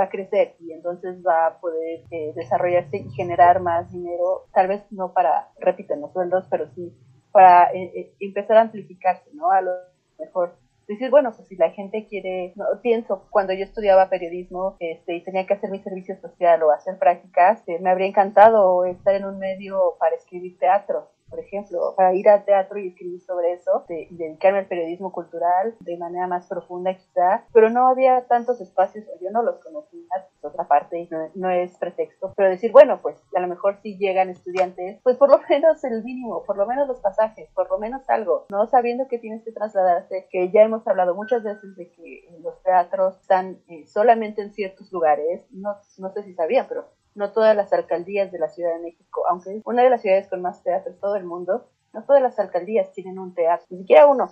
va 0.00 0.04
a 0.04 0.08
crecer 0.08 0.56
y 0.60 0.72
entonces 0.72 1.22
va 1.26 1.46
a 1.46 1.60
poder 1.60 2.00
eh, 2.10 2.32
desarrollarse 2.34 2.96
y 2.96 3.10
generar 3.10 3.60
más 3.60 3.92
dinero, 3.92 4.46
tal 4.54 4.68
vez 4.68 4.82
no 4.90 5.12
para, 5.12 5.48
repito, 5.58 5.94
los 5.96 6.12
sueldos, 6.12 6.46
pero 6.50 6.68
sí 6.74 6.92
para 7.32 7.72
eh, 7.72 7.92
eh, 7.94 8.14
empezar 8.18 8.56
a 8.56 8.62
amplificarse, 8.62 9.30
¿no? 9.34 9.50
A 9.50 9.60
lo 9.60 9.70
mejor 10.18 10.56
decir, 10.88 11.10
bueno, 11.10 11.30
pues 11.32 11.46
si 11.46 11.56
la 11.56 11.70
gente 11.70 12.06
quiere, 12.08 12.52
no, 12.56 12.64
pienso, 12.82 13.26
cuando 13.30 13.52
yo 13.52 13.62
estudiaba 13.62 14.08
periodismo 14.08 14.76
este, 14.80 15.14
y 15.14 15.22
tenía 15.22 15.46
que 15.46 15.54
hacer 15.54 15.70
mi 15.70 15.78
servicio 15.78 16.16
social 16.20 16.62
o 16.64 16.72
hacer 16.72 16.98
prácticas, 16.98 17.62
me 17.80 17.90
habría 17.90 18.08
encantado 18.08 18.84
estar 18.84 19.14
en 19.14 19.24
un 19.24 19.38
medio 19.38 19.94
para 20.00 20.16
escribir 20.16 20.58
teatro 20.58 21.10
por 21.30 21.38
ejemplo, 21.38 21.94
para 21.96 22.14
ir 22.14 22.28
al 22.28 22.44
teatro 22.44 22.78
y 22.78 22.88
escribir 22.88 23.20
sobre 23.20 23.52
eso, 23.52 23.84
de, 23.88 24.08
dedicarme 24.10 24.58
al 24.60 24.66
periodismo 24.66 25.12
cultural 25.12 25.76
de 25.80 25.96
manera 25.96 26.26
más 26.26 26.46
profunda 26.46 26.94
quizá, 26.94 27.44
pero 27.52 27.70
no 27.70 27.88
había 27.88 28.26
tantos 28.26 28.60
espacios, 28.60 29.06
yo 29.20 29.30
no 29.30 29.42
los 29.42 29.60
conocía, 29.60 30.00
es 30.16 30.44
otra 30.44 30.66
parte, 30.66 31.08
no, 31.34 31.50
es 31.50 31.76
pretexto, 31.78 32.32
pero 32.36 32.48
decir, 32.48 32.72
bueno, 32.72 33.00
pues 33.00 33.16
a 33.34 33.40
lo 33.40 33.48
mejor 33.48 33.78
si 33.82 33.96
llegan 33.96 34.30
estudiantes, 34.30 35.00
pues 35.02 35.16
por 35.16 35.30
lo 35.30 35.40
menos 35.48 35.82
el 35.84 36.02
mínimo, 36.04 36.42
por 36.44 36.56
lo 36.56 36.66
menos 36.66 36.88
los 36.88 37.00
pasajes, 37.00 37.48
por 37.54 37.70
lo 37.70 37.78
menos 37.78 38.08
algo, 38.10 38.46
no 38.50 38.66
sabiendo 38.66 39.08
que 39.08 39.18
tienes 39.18 39.44
que 39.44 39.52
trasladarte, 39.52 40.26
que 40.30 40.50
ya 40.50 40.62
hemos 40.62 40.86
hablado 40.86 41.14
muchas 41.14 41.42
veces 41.42 41.76
de 41.76 41.90
que 41.90 42.38
los 42.42 42.60
teatros 42.62 43.20
están 43.20 43.60
eh, 43.68 43.86
solamente 43.86 44.42
en 44.42 44.52
ciertos 44.52 44.92
lugares, 44.92 45.46
no, 45.50 45.76
no 45.98 46.10
sé 46.12 46.22
si 46.24 46.34
sabían, 46.34 46.66
pero 46.68 46.88
no 47.14 47.32
todas 47.32 47.56
las 47.56 47.72
alcaldías 47.72 48.30
de 48.32 48.38
la 48.38 48.48
Ciudad 48.48 48.74
de 48.74 48.82
México, 48.82 49.22
aunque 49.28 49.56
es 49.56 49.62
una 49.64 49.82
de 49.82 49.90
las 49.90 50.02
ciudades 50.02 50.28
con 50.28 50.42
más 50.42 50.62
teatro 50.62 50.92
en 50.92 50.98
todo 50.98 51.16
el 51.16 51.24
mundo, 51.24 51.68
no 51.92 52.04
todas 52.04 52.22
las 52.22 52.38
alcaldías 52.38 52.92
tienen 52.92 53.18
un 53.18 53.34
teatro, 53.34 53.66
ni 53.70 53.78
siquiera 53.78 54.06
uno, 54.06 54.30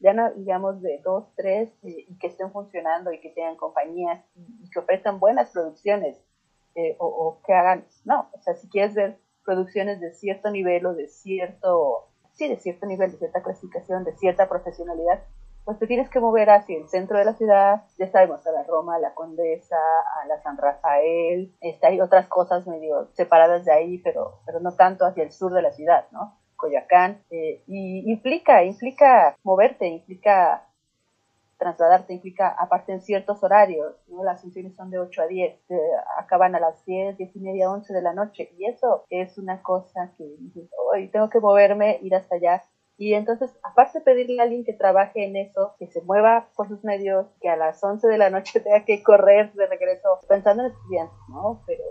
ya 0.00 0.12
no 0.12 0.32
digamos 0.32 0.80
de 0.82 1.00
dos, 1.04 1.24
tres, 1.36 1.70
eh, 1.82 2.06
y 2.08 2.18
que 2.18 2.28
estén 2.28 2.52
funcionando 2.52 3.12
y 3.12 3.20
que 3.20 3.30
tengan 3.30 3.56
compañías 3.56 4.24
y, 4.36 4.70
que 4.70 4.78
ofrezcan 4.78 5.18
buenas 5.18 5.50
producciones 5.50 6.16
eh, 6.74 6.96
o, 6.98 7.40
que 7.44 7.52
hagan, 7.52 7.84
no, 8.04 8.28
o 8.32 8.40
sea, 8.40 8.54
si 8.54 8.68
quieres 8.68 8.94
ver 8.94 9.18
producciones 9.44 10.00
de 10.00 10.12
cierto 10.12 10.50
nivel 10.50 10.86
o 10.86 10.94
de 10.94 11.08
cierto, 11.08 12.08
sí, 12.32 12.48
de 12.48 12.56
cierto 12.56 12.86
nivel, 12.86 13.10
de 13.10 13.18
cierta 13.18 13.42
clasificación, 13.42 14.04
de 14.04 14.16
cierta 14.16 14.48
profesionalidad, 14.48 15.22
pues 15.68 15.80
te 15.80 15.86
tienes 15.86 16.08
que 16.08 16.18
mover 16.18 16.48
hacia 16.48 16.78
el 16.78 16.88
centro 16.88 17.18
de 17.18 17.26
la 17.26 17.34
ciudad, 17.34 17.82
ya 17.98 18.10
sabemos, 18.10 18.46
a 18.46 18.52
la 18.52 18.62
Roma, 18.62 18.94
a 18.94 19.00
la 19.00 19.12
Condesa, 19.12 19.76
a 19.76 20.26
la 20.26 20.40
San 20.40 20.56
Rafael, 20.56 21.52
este, 21.60 21.86
hay 21.86 22.00
otras 22.00 22.26
cosas 22.26 22.66
medio 22.66 23.10
separadas 23.12 23.66
de 23.66 23.72
ahí, 23.72 23.98
pero, 23.98 24.40
pero 24.46 24.60
no 24.60 24.72
tanto 24.72 25.04
hacia 25.04 25.24
el 25.24 25.30
sur 25.30 25.52
de 25.52 25.60
la 25.60 25.70
ciudad, 25.72 26.06
¿no? 26.10 26.38
Coyacán, 26.56 27.22
eh, 27.28 27.62
y 27.66 28.10
implica, 28.10 28.64
implica 28.64 29.36
moverte, 29.42 29.88
implica 29.88 30.64
trasladarte, 31.58 32.14
implica, 32.14 32.48
aparte 32.48 32.92
en 32.92 33.02
ciertos 33.02 33.44
horarios, 33.44 33.94
¿no? 34.08 34.24
Las 34.24 34.40
funciones 34.40 34.74
son 34.74 34.88
de 34.90 34.98
8 35.00 35.20
a 35.20 35.26
10, 35.26 35.54
acaban 36.16 36.54
a 36.54 36.60
las 36.60 36.82
10, 36.86 37.18
10 37.18 37.36
y 37.36 37.40
media, 37.40 37.70
11 37.70 37.92
de 37.92 38.00
la 38.00 38.14
noche, 38.14 38.50
y 38.56 38.64
eso 38.64 39.04
es 39.10 39.36
una 39.36 39.60
cosa 39.60 40.12
que 40.16 40.34
hoy 40.94 41.08
tengo 41.08 41.28
que 41.28 41.40
moverme, 41.40 41.98
ir 42.00 42.14
hasta 42.14 42.36
allá, 42.36 42.62
y 42.98 43.14
entonces, 43.14 43.56
aparte 43.62 44.00
de 44.00 44.04
pedirle 44.04 44.40
a 44.40 44.42
alguien 44.42 44.64
que 44.64 44.72
trabaje 44.72 45.24
en 45.24 45.36
eso, 45.36 45.76
que 45.78 45.86
se 45.86 46.02
mueva 46.02 46.48
por 46.56 46.66
sus 46.66 46.82
medios, 46.82 47.26
que 47.40 47.48
a 47.48 47.56
las 47.56 47.82
11 47.82 48.08
de 48.08 48.18
la 48.18 48.28
noche 48.28 48.58
tenga 48.60 48.84
que 48.84 49.04
correr 49.04 49.52
de 49.52 49.66
regreso, 49.66 50.18
pensando 50.28 50.64
en 50.64 50.72
estudiantes, 50.72 51.16
¿no? 51.28 51.62
Pero 51.64 51.84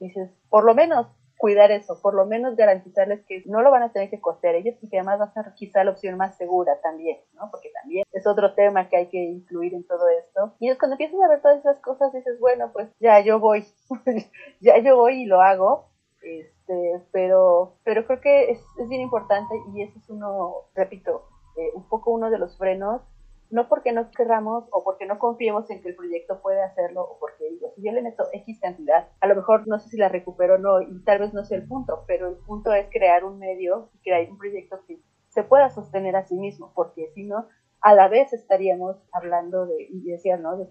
dices, 0.00 0.30
por 0.48 0.64
lo 0.64 0.74
menos 0.74 1.06
cuidar 1.36 1.70
eso, 1.70 2.00
por 2.00 2.14
lo 2.14 2.24
menos 2.24 2.56
garantizarles 2.56 3.26
que 3.26 3.42
no 3.44 3.60
lo 3.60 3.70
van 3.70 3.82
a 3.82 3.92
tener 3.92 4.08
que 4.08 4.20
costear 4.20 4.54
ellos 4.54 4.76
y 4.80 4.88
que 4.88 4.98
además 4.98 5.20
va 5.20 5.24
a 5.24 5.32
ser 5.34 5.52
quizá 5.54 5.84
la 5.84 5.90
opción 5.90 6.16
más 6.16 6.36
segura 6.38 6.80
también, 6.80 7.18
¿no? 7.34 7.50
Porque 7.50 7.70
también 7.82 8.04
es 8.12 8.26
otro 8.26 8.54
tema 8.54 8.88
que 8.88 8.96
hay 8.96 9.08
que 9.08 9.22
incluir 9.22 9.74
en 9.74 9.86
todo 9.86 10.08
esto. 10.08 10.54
Y 10.60 10.74
cuando 10.76 10.94
empiezas 10.94 11.20
a 11.20 11.28
ver 11.28 11.42
todas 11.42 11.58
esas 11.58 11.78
cosas 11.80 12.10
dices, 12.14 12.40
bueno, 12.40 12.70
pues 12.72 12.88
ya 12.98 13.20
yo 13.20 13.40
voy, 13.40 13.66
ya 14.60 14.78
yo 14.78 14.96
voy 14.96 15.22
y 15.22 15.26
lo 15.26 15.42
hago. 15.42 15.90
Este, 16.24 17.02
pero, 17.12 17.76
pero 17.84 18.06
creo 18.06 18.20
que 18.20 18.50
es, 18.50 18.64
es 18.78 18.88
bien 18.88 19.02
importante 19.02 19.54
y 19.74 19.82
ese 19.82 19.98
es 19.98 20.08
uno, 20.08 20.54
repito, 20.74 21.28
eh, 21.56 21.70
un 21.74 21.86
poco 21.88 22.12
uno 22.12 22.30
de 22.30 22.38
los 22.38 22.56
frenos, 22.56 23.02
no 23.50 23.68
porque 23.68 23.92
no 23.92 24.10
querramos 24.10 24.64
o 24.72 24.82
porque 24.82 25.06
no 25.06 25.18
confiemos 25.18 25.70
en 25.70 25.82
que 25.82 25.90
el 25.90 25.96
proyecto 25.96 26.40
puede 26.40 26.62
hacerlo 26.62 27.02
o 27.02 27.18
porque 27.20 27.48
digo, 27.50 27.74
yo 27.76 27.92
le 27.92 28.02
meto 28.02 28.24
X 28.32 28.58
cantidad, 28.58 29.08
a 29.20 29.26
lo 29.26 29.36
mejor 29.36 29.68
no 29.68 29.78
sé 29.78 29.90
si 29.90 29.98
la 29.98 30.08
recupero 30.08 30.54
o 30.54 30.58
no 30.58 30.80
y 30.80 31.04
tal 31.04 31.20
vez 31.20 31.34
no 31.34 31.44
sea 31.44 31.58
el 31.58 31.68
punto, 31.68 32.04
pero 32.06 32.28
el 32.28 32.36
punto 32.36 32.72
es 32.72 32.88
crear 32.90 33.24
un 33.24 33.38
medio 33.38 33.90
y 33.94 33.98
crear 33.98 34.30
un 34.30 34.38
proyecto 34.38 34.80
que 34.86 34.98
se 35.28 35.44
pueda 35.44 35.68
sostener 35.68 36.16
a 36.16 36.24
sí 36.24 36.36
mismo, 36.36 36.72
porque 36.74 37.10
si 37.14 37.24
no, 37.24 37.46
a 37.80 37.94
la 37.94 38.08
vez 38.08 38.32
estaríamos 38.32 38.96
hablando 39.12 39.66
de, 39.66 39.88
y 39.90 40.00
decía, 40.04 40.38
¿no? 40.38 40.56
De 40.56 40.66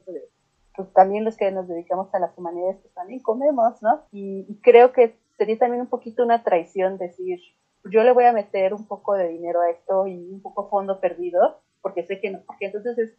pues 0.76 0.92
también 0.94 1.24
los 1.24 1.38
que 1.38 1.52
nos 1.52 1.68
dedicamos 1.68 2.14
a 2.16 2.20
las 2.20 2.36
humanidades, 2.38 2.80
pues 2.82 2.94
también 2.96 3.22
comemos, 3.22 3.82
¿no? 3.84 4.02
Y 4.12 4.60
creo 4.62 4.92
que 4.92 5.16
sería 5.38 5.58
también 5.58 5.82
un 5.82 5.90
poquito 5.90 6.24
una 6.24 6.44
traición 6.44 6.98
decir, 6.98 7.40
yo 7.92 8.04
le 8.04 8.14
voy 8.14 8.26
a 8.26 8.34
meter 8.34 8.74
un 8.74 8.88
poco 8.88 9.14
de 9.14 9.28
dinero 9.28 9.62
a 9.62 9.70
esto 9.70 10.08
y 10.08 10.16
un 10.32 10.42
poco 10.42 10.70
fondo 10.70 11.00
perdido, 11.00 11.62
porque 11.82 12.04
sé 12.04 12.20
que 12.20 12.32
no, 12.32 12.40
porque 12.46 12.68
entonces 12.68 12.98
es, 12.98 13.18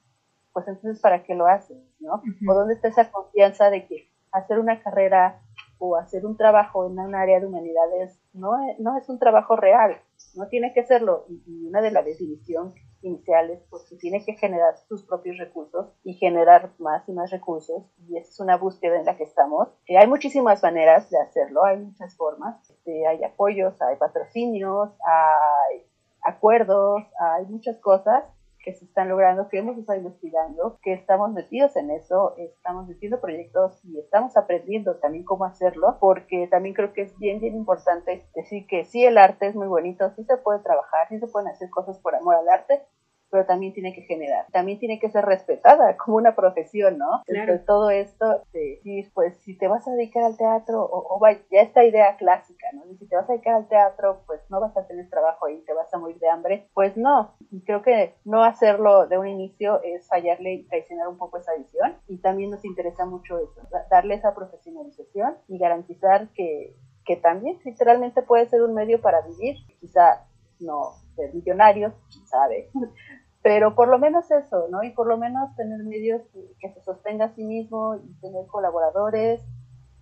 pues 0.52 0.66
entonces 0.68 1.00
para 1.00 1.22
qué 1.24 1.34
lo 1.34 1.46
haces, 1.46 1.78
¿no? 2.00 2.22
O 2.48 2.54
dónde 2.54 2.74
está 2.74 2.88
esa 2.88 3.10
confianza 3.10 3.70
de 3.70 3.86
que 3.86 4.08
hacer 4.32 4.58
una 4.58 4.82
carrera 4.82 5.40
o 5.78 5.96
hacer 5.96 6.24
un 6.24 6.36
trabajo 6.36 6.86
en 6.86 6.98
un 6.98 7.14
área 7.14 7.40
de 7.40 7.46
humanidades 7.46 8.18
no 8.32 8.68
es, 8.68 8.78
no 8.78 8.96
es 8.96 9.08
un 9.08 9.18
trabajo 9.18 9.56
real, 9.56 10.00
no 10.34 10.48
tiene 10.48 10.72
que 10.72 10.84
serlo. 10.84 11.26
Y, 11.28 11.66
una 11.66 11.80
de 11.80 11.90
las 11.90 12.04
definiciones 12.04 12.74
iniciales, 13.04 13.62
pues 13.70 13.84
tiene 14.00 14.24
que 14.24 14.34
generar 14.34 14.76
sus 14.88 15.04
propios 15.04 15.38
recursos 15.38 15.86
y 16.02 16.14
generar 16.14 16.72
más 16.78 17.08
y 17.08 17.12
más 17.12 17.30
recursos. 17.30 17.84
Y 18.08 18.16
esa 18.16 18.30
es 18.30 18.40
una 18.40 18.56
búsqueda 18.56 18.98
en 18.98 19.04
la 19.04 19.16
que 19.16 19.24
estamos. 19.24 19.68
Eh, 19.86 19.96
hay 19.96 20.06
muchísimas 20.06 20.62
maneras 20.62 21.10
de 21.10 21.20
hacerlo, 21.20 21.64
hay 21.64 21.78
muchas 21.78 22.16
formas. 22.16 22.68
Este, 22.68 23.06
hay 23.06 23.22
apoyos, 23.22 23.80
hay 23.82 23.96
patrocinios, 23.96 24.90
hay 25.06 25.86
acuerdos, 26.22 27.02
hay 27.18 27.46
muchas 27.46 27.78
cosas 27.78 28.24
que 28.64 28.72
se 28.72 28.86
están 28.86 29.10
logrando, 29.10 29.48
que 29.48 29.58
hemos 29.58 29.76
estado 29.76 29.98
investigando, 29.98 30.78
que 30.82 30.94
estamos 30.94 31.32
metidos 31.32 31.76
en 31.76 31.90
eso, 31.90 32.34
estamos 32.38 32.88
haciendo 32.88 33.20
proyectos 33.20 33.84
y 33.84 33.98
estamos 33.98 34.36
aprendiendo 34.36 34.96
también 34.96 35.24
cómo 35.24 35.44
hacerlo, 35.44 35.98
porque 36.00 36.48
también 36.48 36.74
creo 36.74 36.94
que 36.94 37.02
es 37.02 37.18
bien, 37.18 37.40
bien 37.40 37.54
importante 37.54 38.26
decir 38.34 38.66
que 38.66 38.84
sí, 38.84 39.04
el 39.04 39.18
arte 39.18 39.48
es 39.48 39.54
muy 39.54 39.66
bonito, 39.66 40.10
sí 40.16 40.24
se 40.24 40.38
puede 40.38 40.60
trabajar, 40.60 41.08
sí 41.08 41.18
se 41.18 41.26
pueden 41.26 41.48
hacer 41.48 41.68
cosas 41.68 41.98
por 41.98 42.14
amor 42.14 42.36
al 42.36 42.48
arte, 42.48 42.82
pero 43.30 43.46
también 43.46 43.72
tiene 43.72 43.92
que 43.92 44.02
generar, 44.02 44.46
también 44.52 44.78
tiene 44.78 44.98
que 45.00 45.10
ser 45.10 45.24
respetada 45.24 45.96
como 46.04 46.16
una 46.16 46.34
profesión, 46.34 46.98
¿no? 46.98 47.22
Claro. 47.26 47.60
todo 47.66 47.90
esto, 47.90 48.42
de 48.52 48.76
decir, 48.76 49.10
pues 49.14 49.36
si 49.38 49.56
te 49.56 49.68
vas 49.68 49.86
a 49.88 49.92
dedicar 49.92 50.24
al 50.24 50.36
teatro, 50.36 50.84
o, 50.84 51.16
o 51.16 51.20
ya 51.50 51.62
esta 51.62 51.84
idea 51.84 52.16
clásica, 52.16 52.66
¿no? 52.72 52.84
si 52.98 53.06
te 53.06 53.16
vas 53.16 53.28
a 53.28 53.32
dedicar 53.32 53.54
al 53.54 53.68
teatro, 53.68 54.22
pues 54.26 54.40
no 54.50 54.60
vas 54.60 54.76
a 54.76 54.86
tener 54.86 55.08
trabajo 55.10 55.46
ahí, 55.46 55.62
te 55.66 55.72
vas 55.72 55.92
a 55.92 55.98
morir 55.98 56.18
de 56.18 56.28
hambre, 56.28 56.68
pues 56.74 56.96
no, 56.96 57.34
y 57.50 57.62
creo 57.62 57.82
que 57.82 58.14
no 58.24 58.44
hacerlo 58.44 59.06
de 59.06 59.18
un 59.18 59.26
inicio 59.26 59.82
es 59.82 60.06
fallarle 60.08 60.54
y 60.54 60.64
traicionar 60.64 61.08
un 61.08 61.18
poco 61.18 61.38
esa 61.38 61.54
visión, 61.56 61.96
y 62.08 62.18
también 62.18 62.50
nos 62.50 62.64
interesa 62.64 63.04
mucho 63.04 63.38
eso, 63.38 63.60
darle 63.90 64.14
esa 64.14 64.34
profesionalización 64.34 65.36
y 65.48 65.58
garantizar 65.58 66.28
que, 66.34 66.76
que 67.04 67.16
también 67.16 67.58
literalmente 67.64 68.22
puede 68.22 68.46
ser 68.46 68.62
un 68.62 68.74
medio 68.74 69.00
para 69.00 69.22
vivir, 69.22 69.56
quizá 69.80 70.26
no 70.60 71.03
ser 71.14 71.34
millonarios, 71.34 71.92
quién 72.10 72.26
sabe, 72.26 72.70
pero 73.42 73.74
por 73.74 73.88
lo 73.88 73.98
menos 73.98 74.30
eso, 74.30 74.68
¿no? 74.70 74.82
Y 74.82 74.90
por 74.90 75.06
lo 75.06 75.18
menos 75.18 75.54
tener 75.56 75.78
medios 75.84 76.22
que, 76.60 76.72
se 76.72 76.80
sostenga 76.82 77.26
a 77.26 77.34
sí 77.34 77.44
mismo 77.44 77.96
y 77.96 78.20
tener 78.20 78.46
colaboradores 78.46 79.42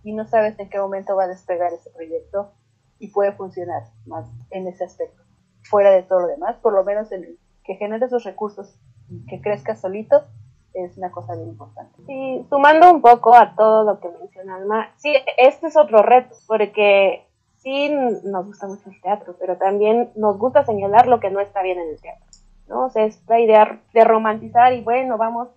y 0.03 0.13
no 0.13 0.25
sabes 0.25 0.57
en 0.59 0.69
qué 0.69 0.79
momento 0.79 1.15
va 1.15 1.25
a 1.25 1.27
despegar 1.27 1.73
ese 1.73 1.89
proyecto 1.91 2.53
y 2.99 3.09
puede 3.09 3.33
funcionar 3.33 3.83
más 4.05 4.29
en 4.49 4.67
ese 4.67 4.85
aspecto. 4.85 5.21
Fuera 5.63 5.91
de 5.91 6.03
todo 6.03 6.21
lo 6.21 6.27
demás, 6.27 6.55
por 6.61 6.73
lo 6.73 6.83
menos 6.83 7.11
en 7.11 7.37
que 7.65 7.75
genere 7.75 8.05
esos 8.05 8.23
recursos 8.23 8.79
y 9.09 9.25
que 9.25 9.41
crezca 9.41 9.75
solito 9.75 10.23
es 10.73 10.97
una 10.97 11.11
cosa 11.11 11.35
bien 11.35 11.49
importante. 11.49 12.01
Sí, 12.07 12.45
sumando 12.49 12.91
un 12.91 13.01
poco 13.01 13.35
a 13.35 13.55
todo 13.55 13.83
lo 13.83 13.99
que 13.99 14.09
menciona 14.09 14.55
Alma, 14.55 14.93
sí, 14.97 15.13
este 15.37 15.67
es 15.67 15.77
otro 15.77 16.01
reto, 16.01 16.35
porque 16.47 17.27
sí 17.63 17.89
nos 17.89 18.45
gusta 18.45 18.67
mucho 18.67 18.89
el 18.89 19.01
teatro, 19.01 19.35
pero 19.39 19.57
también 19.57 20.11
nos 20.15 20.37
gusta 20.37 20.65
señalar 20.65 21.07
lo 21.07 21.19
que 21.19 21.31
no 21.31 21.39
está 21.39 21.61
bien 21.63 21.79
en 21.79 21.89
el 21.89 22.01
teatro. 22.01 22.25
¿no? 22.67 22.85
O 22.85 22.89
sea, 22.89 23.05
esta 23.05 23.39
idea 23.39 23.79
de 23.93 24.03
romantizar 24.03 24.73
y 24.73 24.81
bueno, 24.81 25.17
vamos, 25.17 25.49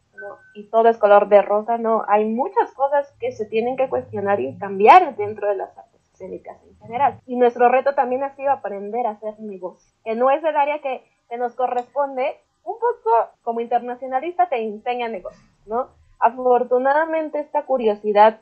y 0.54 0.64
todo 0.70 0.88
es 0.88 0.96
color 0.96 1.28
de 1.28 1.42
rosa, 1.42 1.78
no, 1.78 2.04
hay 2.08 2.24
muchas 2.24 2.72
cosas 2.72 3.12
que 3.20 3.32
se 3.32 3.44
tienen 3.46 3.76
que 3.76 3.88
cuestionar 3.88 4.40
y 4.40 4.56
cambiar 4.56 5.16
dentro 5.16 5.48
de 5.48 5.56
las 5.56 5.76
artes 5.76 6.00
escénicas 6.12 6.56
en 6.64 6.78
general. 6.78 7.20
Y 7.26 7.36
nuestro 7.36 7.68
reto 7.68 7.94
también 7.94 8.22
ha 8.22 8.34
sido 8.34 8.50
aprender 8.50 9.06
a 9.06 9.10
hacer 9.10 9.38
negocio, 9.40 9.92
que 10.04 10.14
no 10.14 10.30
es 10.30 10.42
el 10.42 10.56
área 10.56 10.80
que, 10.80 11.04
que 11.28 11.36
nos 11.36 11.54
corresponde, 11.54 12.36
un 12.64 12.74
poco 12.74 13.10
como 13.42 13.60
internacionalista 13.60 14.48
te 14.48 14.62
enseña 14.62 15.08
negocios, 15.08 15.44
¿no? 15.66 15.88
Afortunadamente 16.18 17.40
esta 17.40 17.64
curiosidad 17.64 18.40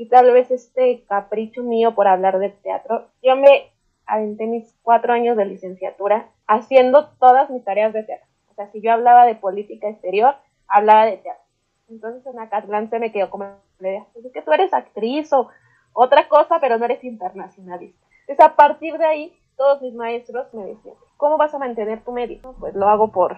y 0.00 0.08
tal 0.08 0.32
vez 0.32 0.50
este 0.50 1.04
capricho 1.04 1.62
mío 1.62 1.94
por 1.94 2.08
hablar 2.08 2.38
de 2.38 2.48
teatro, 2.48 3.08
yo 3.22 3.36
me 3.36 3.70
aventé 4.06 4.46
mis 4.46 4.74
cuatro 4.82 5.12
años 5.12 5.36
de 5.36 5.44
licenciatura 5.44 6.30
haciendo 6.46 7.10
todas 7.18 7.50
mis 7.50 7.62
tareas 7.64 7.92
de 7.92 8.04
teatro. 8.04 8.26
O 8.50 8.54
sea, 8.54 8.70
si 8.70 8.80
yo 8.80 8.92
hablaba 8.92 9.26
de 9.26 9.34
política 9.34 9.90
exterior, 9.90 10.36
hablaba 10.68 11.04
de 11.04 11.18
teatro. 11.18 11.44
Entonces 11.90 12.24
en 12.24 12.40
Acatlán 12.40 12.88
se 12.88 12.98
me 12.98 13.12
quedó 13.12 13.28
como 13.28 13.58
idea, 13.78 14.06
pues 14.14 14.24
es 14.24 14.32
que 14.32 14.40
tú 14.40 14.50
eres 14.54 14.72
actriz 14.72 15.30
o 15.34 15.50
otra 15.92 16.30
cosa, 16.30 16.60
pero 16.62 16.78
no 16.78 16.86
eres 16.86 17.04
internacionalista. 17.04 18.06
Entonces 18.20 18.46
a 18.46 18.56
partir 18.56 18.96
de 18.96 19.04
ahí, 19.04 19.38
todos 19.58 19.82
mis 19.82 19.92
maestros 19.92 20.46
me 20.54 20.64
decían, 20.64 20.94
¿cómo 21.18 21.36
vas 21.36 21.52
a 21.52 21.58
mantener 21.58 22.02
tu 22.02 22.12
medio? 22.12 22.40
Pues 22.58 22.74
lo 22.74 22.88
hago 22.88 23.12
por 23.12 23.36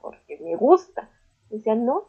porque 0.00 0.38
me 0.38 0.54
gusta. 0.54 1.10
Decían, 1.48 1.84
no, 1.84 2.04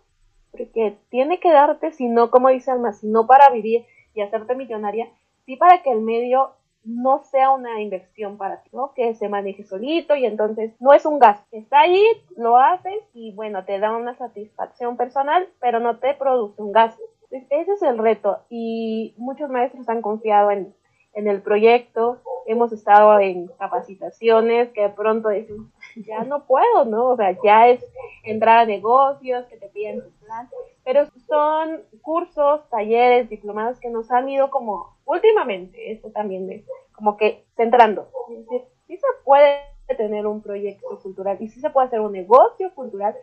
porque 0.51 0.97
tiene 1.09 1.39
que 1.39 1.51
darte, 1.51 1.91
si 1.91 2.07
no, 2.07 2.29
como 2.29 2.49
dice 2.49 2.71
Alma, 2.71 2.93
si 2.93 3.07
no 3.07 3.25
para 3.25 3.49
vivir 3.49 3.85
y 4.13 4.21
hacerte 4.21 4.55
millonaria, 4.55 5.09
sí 5.45 5.55
para 5.55 5.81
que 5.81 5.91
el 5.91 6.01
medio 6.01 6.51
no 6.83 7.23
sea 7.23 7.51
una 7.51 7.79
inversión 7.81 8.37
para 8.37 8.63
ti, 8.63 8.69
¿no? 8.73 8.93
Que 8.93 9.13
se 9.13 9.29
maneje 9.29 9.63
solito 9.63 10.15
y 10.15 10.25
entonces 10.25 10.73
no 10.79 10.93
es 10.93 11.05
un 11.05 11.19
gasto. 11.19 11.45
Está 11.51 11.81
ahí, 11.81 12.03
lo 12.35 12.57
haces 12.57 13.03
y 13.13 13.33
bueno, 13.33 13.65
te 13.65 13.79
da 13.79 13.95
una 13.95 14.15
satisfacción 14.15 14.97
personal, 14.97 15.47
pero 15.59 15.79
no 15.79 15.97
te 15.99 16.13
produce 16.15 16.61
un 16.61 16.71
gasto. 16.71 17.01
ese 17.29 17.71
es 17.71 17.81
el 17.83 17.97
reto 17.97 18.39
y 18.49 19.13
muchos 19.17 19.49
maestros 19.49 19.87
han 19.89 20.01
confiado 20.01 20.51
en, 20.51 20.73
en 21.13 21.27
el 21.27 21.41
proyecto, 21.41 22.21
hemos 22.47 22.71
estado 22.73 23.19
en 23.19 23.47
capacitaciones 23.59 24.69
que 24.71 24.81
de 24.81 24.89
pronto 24.89 25.29
decimos, 25.29 25.67
ya 25.95 26.23
no 26.23 26.45
puedo, 26.45 26.85
¿no? 26.85 27.09
O 27.09 27.15
sea, 27.15 27.37
ya 27.43 27.67
es 27.67 27.85
entrar 28.23 28.59
a 28.59 28.65
negocios, 28.65 29.45
que 29.47 29.57
te 29.57 29.67
piden 29.67 30.03
tu 30.03 30.11
plan, 30.25 30.49
pero 30.83 31.05
son 31.27 31.83
cursos, 32.01 32.67
talleres, 32.69 33.29
diplomados 33.29 33.79
que 33.79 33.89
nos 33.89 34.11
han 34.11 34.29
ido 34.29 34.49
como 34.49 34.97
últimamente, 35.05 35.91
esto 35.91 36.11
también 36.11 36.49
es 36.51 36.65
como 36.93 37.17
que 37.17 37.45
centrando, 37.55 38.09
es 38.29 38.63
sí 38.87 38.97
se 38.97 39.07
puede 39.23 39.61
tener 39.97 40.27
un 40.27 40.41
proyecto 40.41 40.99
cultural 41.01 41.37
y 41.39 41.47
sí 41.47 41.59
se 41.59 41.69
puede 41.69 41.87
hacer 41.87 42.01
un 42.01 42.11
negocio 42.11 42.73
cultural 42.73 43.15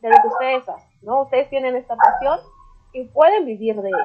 de 0.00 0.10
lo 0.10 0.16
que 0.16 0.28
ustedes 0.28 0.68
hacen, 0.68 0.98
¿no? 1.02 1.22
Ustedes 1.22 1.48
tienen 1.48 1.76
esta 1.76 1.96
pasión 1.96 2.38
y 2.92 3.04
pueden 3.04 3.46
vivir 3.46 3.80
de 3.80 3.88
ello. 3.88 3.98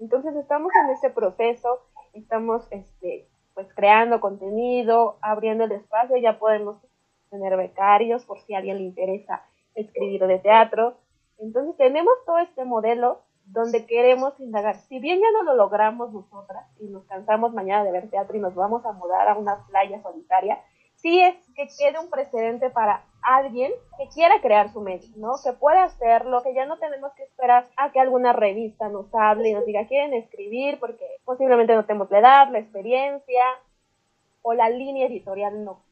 Entonces 0.00 0.34
estamos 0.36 0.72
en 0.84 0.90
ese 0.90 1.10
proceso, 1.10 1.80
estamos 2.14 2.66
este, 2.70 3.28
pues 3.54 3.72
creando 3.74 4.20
contenido, 4.20 5.18
abriendo 5.22 5.64
el 5.64 5.72
espacio, 5.72 6.16
ya 6.16 6.38
podemos 6.38 6.82
tener 7.30 7.56
becarios 7.56 8.24
por 8.24 8.40
si 8.40 8.54
a 8.54 8.58
alguien 8.58 8.78
le 8.78 8.84
interesa 8.84 9.42
escribir 9.74 10.26
de 10.26 10.38
teatro. 10.38 10.94
Entonces 11.38 11.76
tenemos 11.76 12.12
todo 12.26 12.38
este 12.38 12.64
modelo 12.64 13.20
donde 13.46 13.86
queremos 13.86 14.38
indagar. 14.38 14.76
Si 14.76 14.98
bien 14.98 15.20
ya 15.20 15.30
no 15.32 15.42
lo 15.42 15.54
logramos 15.54 16.12
nosotras 16.12 16.66
y 16.78 16.86
nos 16.86 17.04
cansamos 17.04 17.52
mañana 17.52 17.84
de 17.84 17.92
ver 17.92 18.10
teatro 18.10 18.36
y 18.36 18.40
nos 18.40 18.54
vamos 18.54 18.84
a 18.84 18.92
mudar 18.92 19.28
a 19.28 19.36
una 19.36 19.64
playa 19.66 20.02
solitaria, 20.02 20.60
sí 20.96 21.20
es 21.20 21.34
que 21.54 21.66
quede 21.78 21.98
un 21.98 22.10
precedente 22.10 22.70
para 22.70 23.04
alguien 23.22 23.72
que 23.98 24.08
quiera 24.08 24.40
crear 24.40 24.72
su 24.72 24.80
medio, 24.80 25.08
¿no? 25.16 25.34
Que 25.42 25.52
pueda 25.52 25.84
hacerlo, 25.84 26.42
que 26.42 26.54
ya 26.54 26.66
no 26.66 26.78
tenemos 26.78 27.12
que 27.14 27.24
esperar 27.24 27.66
a 27.76 27.90
que 27.90 28.00
alguna 28.00 28.32
revista 28.32 28.88
nos 28.88 29.12
hable 29.14 29.50
y 29.50 29.54
nos 29.54 29.66
diga 29.66 29.86
quieren 29.86 30.14
escribir 30.14 30.78
porque 30.78 31.06
posiblemente 31.24 31.74
no 31.74 31.84
tenemos 31.84 32.10
la 32.10 32.18
edad, 32.18 32.48
la 32.50 32.58
experiencia 32.60 33.44
o 34.42 34.54
la 34.54 34.68
línea 34.68 35.06
editorial 35.06 35.64
no. 35.64 35.82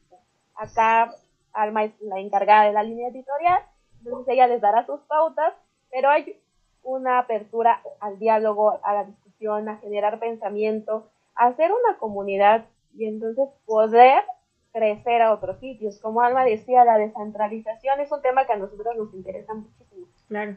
Acá 0.55 1.13
Alma 1.53 1.83
es 1.85 1.93
la 2.01 2.19
encargada 2.19 2.65
de 2.65 2.73
la 2.73 2.83
línea 2.83 3.09
editorial, 3.09 3.61
entonces 3.99 4.33
ella 4.33 4.47
les 4.47 4.61
dará 4.61 4.85
sus 4.85 5.01
pautas, 5.01 5.53
pero 5.91 6.09
hay 6.09 6.39
una 6.83 7.19
apertura 7.19 7.81
al 7.99 8.19
diálogo, 8.19 8.79
a 8.83 8.93
la 8.93 9.03
discusión, 9.05 9.69
a 9.69 9.77
generar 9.77 10.19
pensamiento, 10.19 11.09
a 11.35 11.47
hacer 11.47 11.71
una 11.71 11.97
comunidad 11.97 12.65
y 12.95 13.05
entonces 13.05 13.49
poder 13.65 14.23
crecer 14.71 15.21
a 15.21 15.33
otros 15.33 15.59
sitios. 15.59 15.99
Como 15.99 16.21
Alma 16.21 16.43
decía, 16.45 16.85
la 16.85 16.97
descentralización 16.97 17.99
es 17.99 18.11
un 18.11 18.21
tema 18.21 18.45
que 18.45 18.53
a 18.53 18.57
nosotros 18.57 18.95
nos 18.95 19.13
interesa 19.13 19.53
muchísimo. 19.53 20.07
Claro. 20.27 20.55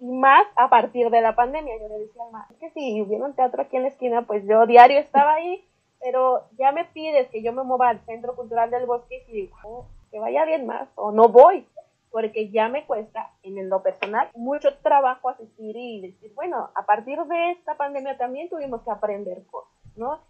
Y 0.00 0.12
más 0.12 0.46
a 0.56 0.68
partir 0.68 1.10
de 1.10 1.20
la 1.20 1.34
pandemia. 1.34 1.74
Yo 1.80 1.88
le 1.88 1.98
decía 1.98 2.22
a 2.22 2.26
Alma, 2.26 2.46
es 2.50 2.56
que 2.58 2.70
si 2.70 3.02
hubiera 3.02 3.24
un 3.24 3.34
teatro 3.34 3.62
aquí 3.62 3.76
en 3.76 3.82
la 3.82 3.88
esquina, 3.88 4.22
pues 4.22 4.44
yo 4.44 4.66
diario 4.66 4.98
estaba 4.98 5.34
ahí, 5.34 5.64
pero 6.00 6.44
ya 6.58 6.72
me 6.72 6.84
pides 6.84 7.28
que 7.30 7.42
yo 7.42 7.52
me 7.52 7.64
mueva 7.64 7.88
al 7.88 8.04
Centro 8.04 8.36
Cultural 8.36 8.70
del 8.70 8.86
Bosque 8.86 9.24
y 9.28 9.32
digo, 9.32 9.56
oh, 9.64 9.86
que 10.10 10.18
vaya 10.18 10.44
bien 10.44 10.66
más 10.66 10.88
o 10.94 11.12
no 11.12 11.28
voy, 11.28 11.66
porque 12.10 12.50
ya 12.50 12.68
me 12.68 12.86
cuesta 12.86 13.30
en 13.42 13.68
lo 13.68 13.82
personal 13.82 14.30
mucho 14.34 14.76
trabajo 14.78 15.28
asistir 15.28 15.76
y 15.76 16.00
decir, 16.00 16.32
bueno, 16.34 16.70
a 16.74 16.86
partir 16.86 17.18
de 17.18 17.50
esta 17.52 17.76
pandemia 17.76 18.16
también 18.16 18.48
tuvimos 18.48 18.82
que 18.82 18.90
aprender 18.90 19.44
cosas, 19.46 19.72
¿no? 19.96 20.20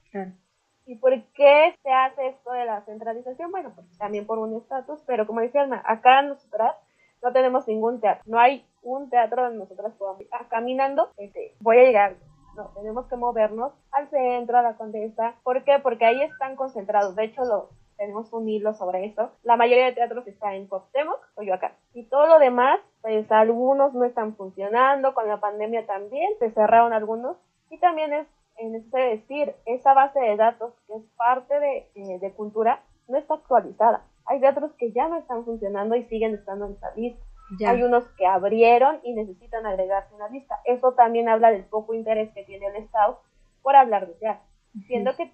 ¿Y 0.86 0.96
por 0.96 1.12
qué 1.34 1.74
se 1.82 1.92
hace 1.92 2.28
esto 2.28 2.50
de 2.52 2.64
la 2.64 2.80
centralización? 2.82 3.50
Bueno, 3.50 3.72
pues 3.74 3.86
también 3.98 4.26
por 4.26 4.38
un 4.38 4.56
estatus, 4.56 5.02
pero 5.06 5.26
como 5.26 5.40
decía 5.40 5.62
Alma, 5.62 5.82
acá 5.84 6.22
nosotras 6.22 6.74
no 7.22 7.32
tenemos 7.32 7.66
ningún 7.68 8.00
teatro, 8.00 8.22
no 8.26 8.38
hay 8.38 8.64
un 8.82 9.10
teatro 9.10 9.42
donde 9.42 9.58
nosotras 9.58 9.92
podamos 9.94 10.20
ir 10.20 10.28
caminando, 10.48 11.10
este, 11.16 11.54
voy 11.60 11.78
a 11.78 11.82
llegar, 11.82 12.16
no, 12.56 12.68
tenemos 12.74 13.06
que 13.06 13.16
movernos 13.16 13.72
al 13.92 14.08
centro, 14.08 14.58
a 14.58 14.62
la 14.62 14.76
condesa, 14.76 15.34
¿por 15.42 15.62
qué? 15.64 15.78
Porque 15.82 16.06
ahí 16.06 16.22
están 16.22 16.56
concentrados, 16.56 17.14
de 17.16 17.24
hecho 17.24 17.44
los 17.44 17.64
tenemos 17.98 18.32
un 18.32 18.48
hilo 18.48 18.72
sobre 18.74 19.04
eso. 19.04 19.30
La 19.42 19.56
mayoría 19.56 19.86
de 19.86 19.92
teatros 19.92 20.26
está 20.26 20.54
en 20.54 20.66
Cuauhtémoc 20.66 21.20
o 21.34 21.52
acá. 21.52 21.76
Y 21.92 22.04
todo 22.04 22.26
lo 22.26 22.38
demás, 22.38 22.80
pues 23.02 23.30
algunos 23.30 23.92
no 23.92 24.04
están 24.04 24.36
funcionando, 24.36 25.12
con 25.12 25.28
la 25.28 25.40
pandemia 25.40 25.84
también, 25.86 26.30
se 26.38 26.50
cerraron 26.52 26.92
algunos. 26.92 27.36
Y 27.70 27.78
también 27.78 28.12
es 28.12 28.26
necesario 28.62 29.10
decir, 29.10 29.54
esa 29.66 29.92
base 29.92 30.20
de 30.20 30.36
datos 30.36 30.72
que 30.86 30.94
es 30.94 31.04
parte 31.16 31.58
de, 31.60 31.90
eh, 31.94 32.18
de 32.18 32.32
cultura 32.32 32.82
no 33.08 33.18
está 33.18 33.34
actualizada. 33.34 34.04
Hay 34.26 34.40
teatros 34.40 34.72
que 34.78 34.92
ya 34.92 35.08
no 35.08 35.16
están 35.16 35.44
funcionando 35.44 35.96
y 35.96 36.04
siguen 36.04 36.34
estando 36.34 36.66
en 36.66 36.72
esa 36.72 36.94
lista. 36.94 37.22
Hay 37.66 37.82
unos 37.82 38.04
que 38.18 38.26
abrieron 38.26 39.00
y 39.02 39.14
necesitan 39.14 39.64
agregarse 39.64 40.14
a 40.14 40.18
la 40.18 40.28
lista. 40.28 40.60
Eso 40.66 40.92
también 40.92 41.30
habla 41.30 41.50
del 41.50 41.64
poco 41.64 41.94
interés 41.94 42.30
que 42.34 42.44
tiene 42.44 42.66
el 42.66 42.76
Estado 42.76 43.20
por 43.62 43.74
hablar 43.74 44.06
de 44.06 44.14
teatro. 44.14 44.44
Siendo 44.86 45.16
que 45.16 45.32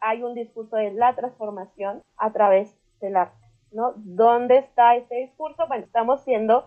hay 0.00 0.22
un 0.22 0.34
discurso 0.34 0.76
de 0.76 0.92
la 0.92 1.14
transformación 1.14 2.02
a 2.16 2.32
través 2.32 2.76
del 3.00 3.16
arte, 3.16 3.46
¿no? 3.72 3.92
¿Dónde 3.96 4.58
está 4.58 4.96
este 4.96 5.16
discurso? 5.16 5.66
Bueno, 5.68 5.84
estamos 5.84 6.22
siendo 6.22 6.66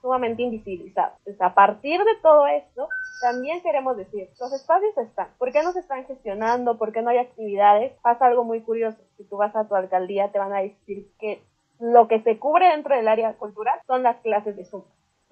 sumamente 0.00 0.42
invisibilizados. 0.42 1.16
Entonces, 1.18 1.40
a 1.40 1.54
partir 1.54 2.00
de 2.00 2.16
todo 2.20 2.46
esto, 2.48 2.88
también 3.20 3.62
queremos 3.62 3.96
decir, 3.96 4.28
los 4.40 4.52
espacios 4.52 4.98
están, 4.98 5.28
¿por 5.38 5.52
qué 5.52 5.62
no 5.62 5.72
se 5.72 5.78
están 5.78 6.04
gestionando? 6.06 6.76
¿Por 6.76 6.92
qué 6.92 7.02
no 7.02 7.10
hay 7.10 7.18
actividades? 7.18 7.92
Pasa 8.02 8.26
algo 8.26 8.44
muy 8.44 8.62
curioso, 8.62 8.98
si 9.16 9.24
tú 9.24 9.36
vas 9.36 9.54
a 9.54 9.68
tu 9.68 9.76
alcaldía 9.76 10.32
te 10.32 10.38
van 10.40 10.52
a 10.52 10.60
decir 10.60 11.08
que 11.18 11.40
lo 11.78 12.08
que 12.08 12.20
se 12.22 12.38
cubre 12.38 12.68
dentro 12.68 12.94
del 12.96 13.08
área 13.08 13.34
cultural 13.34 13.78
son 13.86 14.02
las 14.02 14.16
clases 14.18 14.56
de 14.56 14.64
Zoom. 14.64 14.82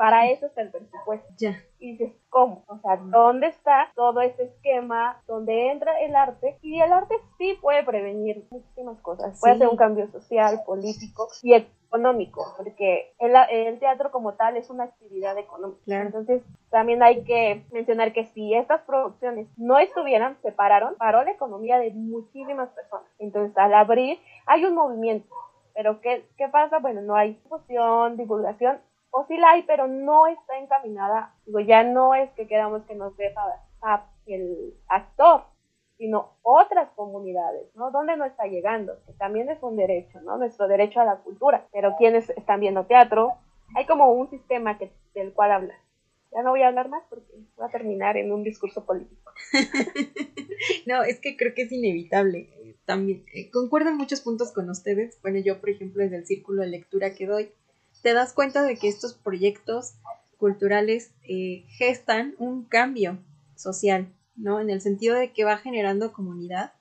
Para 0.01 0.31
eso 0.31 0.47
está 0.47 0.63
el 0.63 0.71
presupuesto. 0.71 1.29
Ya. 1.37 1.63
Y 1.79 1.93
dices, 1.93 2.15
¿cómo? 2.31 2.65
O 2.69 2.79
sea, 2.79 2.97
¿dónde 2.97 3.49
está 3.49 3.93
todo 3.95 4.23
ese 4.23 4.45
esquema 4.45 5.21
donde 5.27 5.71
entra 5.71 6.01
el 6.01 6.17
arte? 6.17 6.57
Y 6.63 6.81
el 6.81 6.91
arte 6.91 7.17
sí 7.37 7.59
puede 7.61 7.85
prevenir 7.85 8.47
muchísimas 8.51 8.99
cosas. 9.03 9.39
Puede 9.39 9.57
hacer 9.57 9.69
un 9.69 9.77
cambio 9.77 10.11
social, 10.11 10.63
político 10.65 11.29
y 11.43 11.53
económico, 11.53 12.47
porque 12.57 13.13
el, 13.19 13.35
el, 13.51 13.79
teatro 13.79 14.11
como 14.11 14.33
tal 14.37 14.57
es 14.57 14.71
una 14.71 14.85
actividad 14.85 15.37
económica. 15.37 16.01
Entonces, 16.01 16.43
también 16.71 17.03
hay 17.03 17.23
que 17.25 17.67
mencionar 17.71 18.15
que 18.15 18.25
si 18.25 18.55
estas 18.55 18.81
producciones 18.85 19.49
no 19.59 19.79
estuvieran, 19.79 20.39
se 20.41 20.51
pararon, 20.51 20.95
paró 20.95 21.25
la 21.25 21.33
economía 21.33 21.79
de 21.79 21.91
muchísimas 21.91 22.71
personas. 22.71 23.07
Entonces, 23.19 23.55
al 23.59 23.75
abrir, 23.75 24.19
hay 24.47 24.65
un 24.65 24.77
movimiento. 24.77 25.29
Pero 25.75 26.01
¿qué, 26.01 26.25
qué 26.39 26.49
pasa? 26.49 26.79
Bueno, 26.79 27.03
no 27.03 27.17
hay 27.17 27.35
difusión, 27.35 28.17
divulgación, 28.17 28.81
o 29.11 29.25
sí 29.27 29.37
la 29.37 29.51
hay, 29.51 29.63
pero 29.65 29.89
no 29.89 30.27
está 30.27 30.59
encaminada, 30.59 31.35
digo, 31.47 31.61
ya 31.61 31.83
no 31.83 32.15
es 32.15 32.31
que 32.33 32.47
queramos 32.47 32.83
que 32.85 32.95
nos 32.95 33.13
a 33.83 34.07
el 34.27 34.75
actor, 34.89 35.45
sino 35.99 36.37
otras 36.43 36.91
comunidades, 36.97 37.75
¿no? 37.75 37.91
¿Dónde 37.91 38.17
no 38.17 38.25
está 38.25 38.47
llegando? 38.47 38.95
Que 39.07 39.13
también 39.15 39.51
es 39.51 39.63
un 39.63 39.77
derecho, 39.77 40.21
¿no? 40.23 40.39
Nuestro 40.39 40.67
derecho 40.67 41.01
a 41.01 41.05
la 41.05 41.17
cultura. 41.17 41.67
Pero 41.73 41.95
quienes 41.99 42.31
están 42.31 42.61
viendo 42.61 42.87
teatro, 42.87 43.35
hay 43.75 43.85
como 43.87 44.11
un 44.13 44.31
sistema 44.31 44.79
del 45.15 45.33
cual 45.35 45.53
hablar. 45.53 45.79
Ya 46.33 46.43
no 46.43 46.51
voy 46.51 46.63
a 46.63 46.69
hablar 46.69 46.89
más 46.89 47.03
porque 47.11 47.27
va 47.61 47.67
a 47.67 47.71
terminar 47.71 48.17
en 48.17 48.33
un 48.33 48.45
discurso 48.45 48.87
político. 48.87 49.33
no, 50.87 51.03
es 51.03 51.21
que 51.21 51.37
creo 51.37 51.55
que 51.55 51.63
es 51.63 51.73
inevitable. 51.73 52.49
También 52.87 53.25
eh, 53.35 53.51
concuerdo 53.51 53.91
en 53.91 53.97
muchos 53.97 54.21
puntos 54.21 54.53
con 54.53 54.71
ustedes. 54.71 55.21
Bueno, 55.23 55.39
yo, 55.41 55.61
por 55.61 55.71
ejemplo, 55.71 56.03
desde 56.03 56.17
el 56.17 56.27
círculo 56.27 56.63
de 56.63 56.69
lectura 56.69 57.15
que 57.15 57.27
doy, 57.27 57.51
te 58.03 58.15
das 58.15 58.33
cuenta 58.33 58.63
de 58.63 58.77
que 58.77 58.89
estos 58.89 59.15
proyectos 59.15 59.95
culturales 60.39 61.13
eh, 61.29 61.65
gestan 61.69 62.35
un 62.39 62.65
cambio 62.65 63.19
social, 63.57 64.13
¿no? 64.37 64.61
En 64.61 64.71
el 64.71 64.81
sentido 64.81 65.17
de 65.17 65.33
que 65.33 65.45
va 65.45 65.59
generando 65.59 66.13
comunidad. 66.13 66.73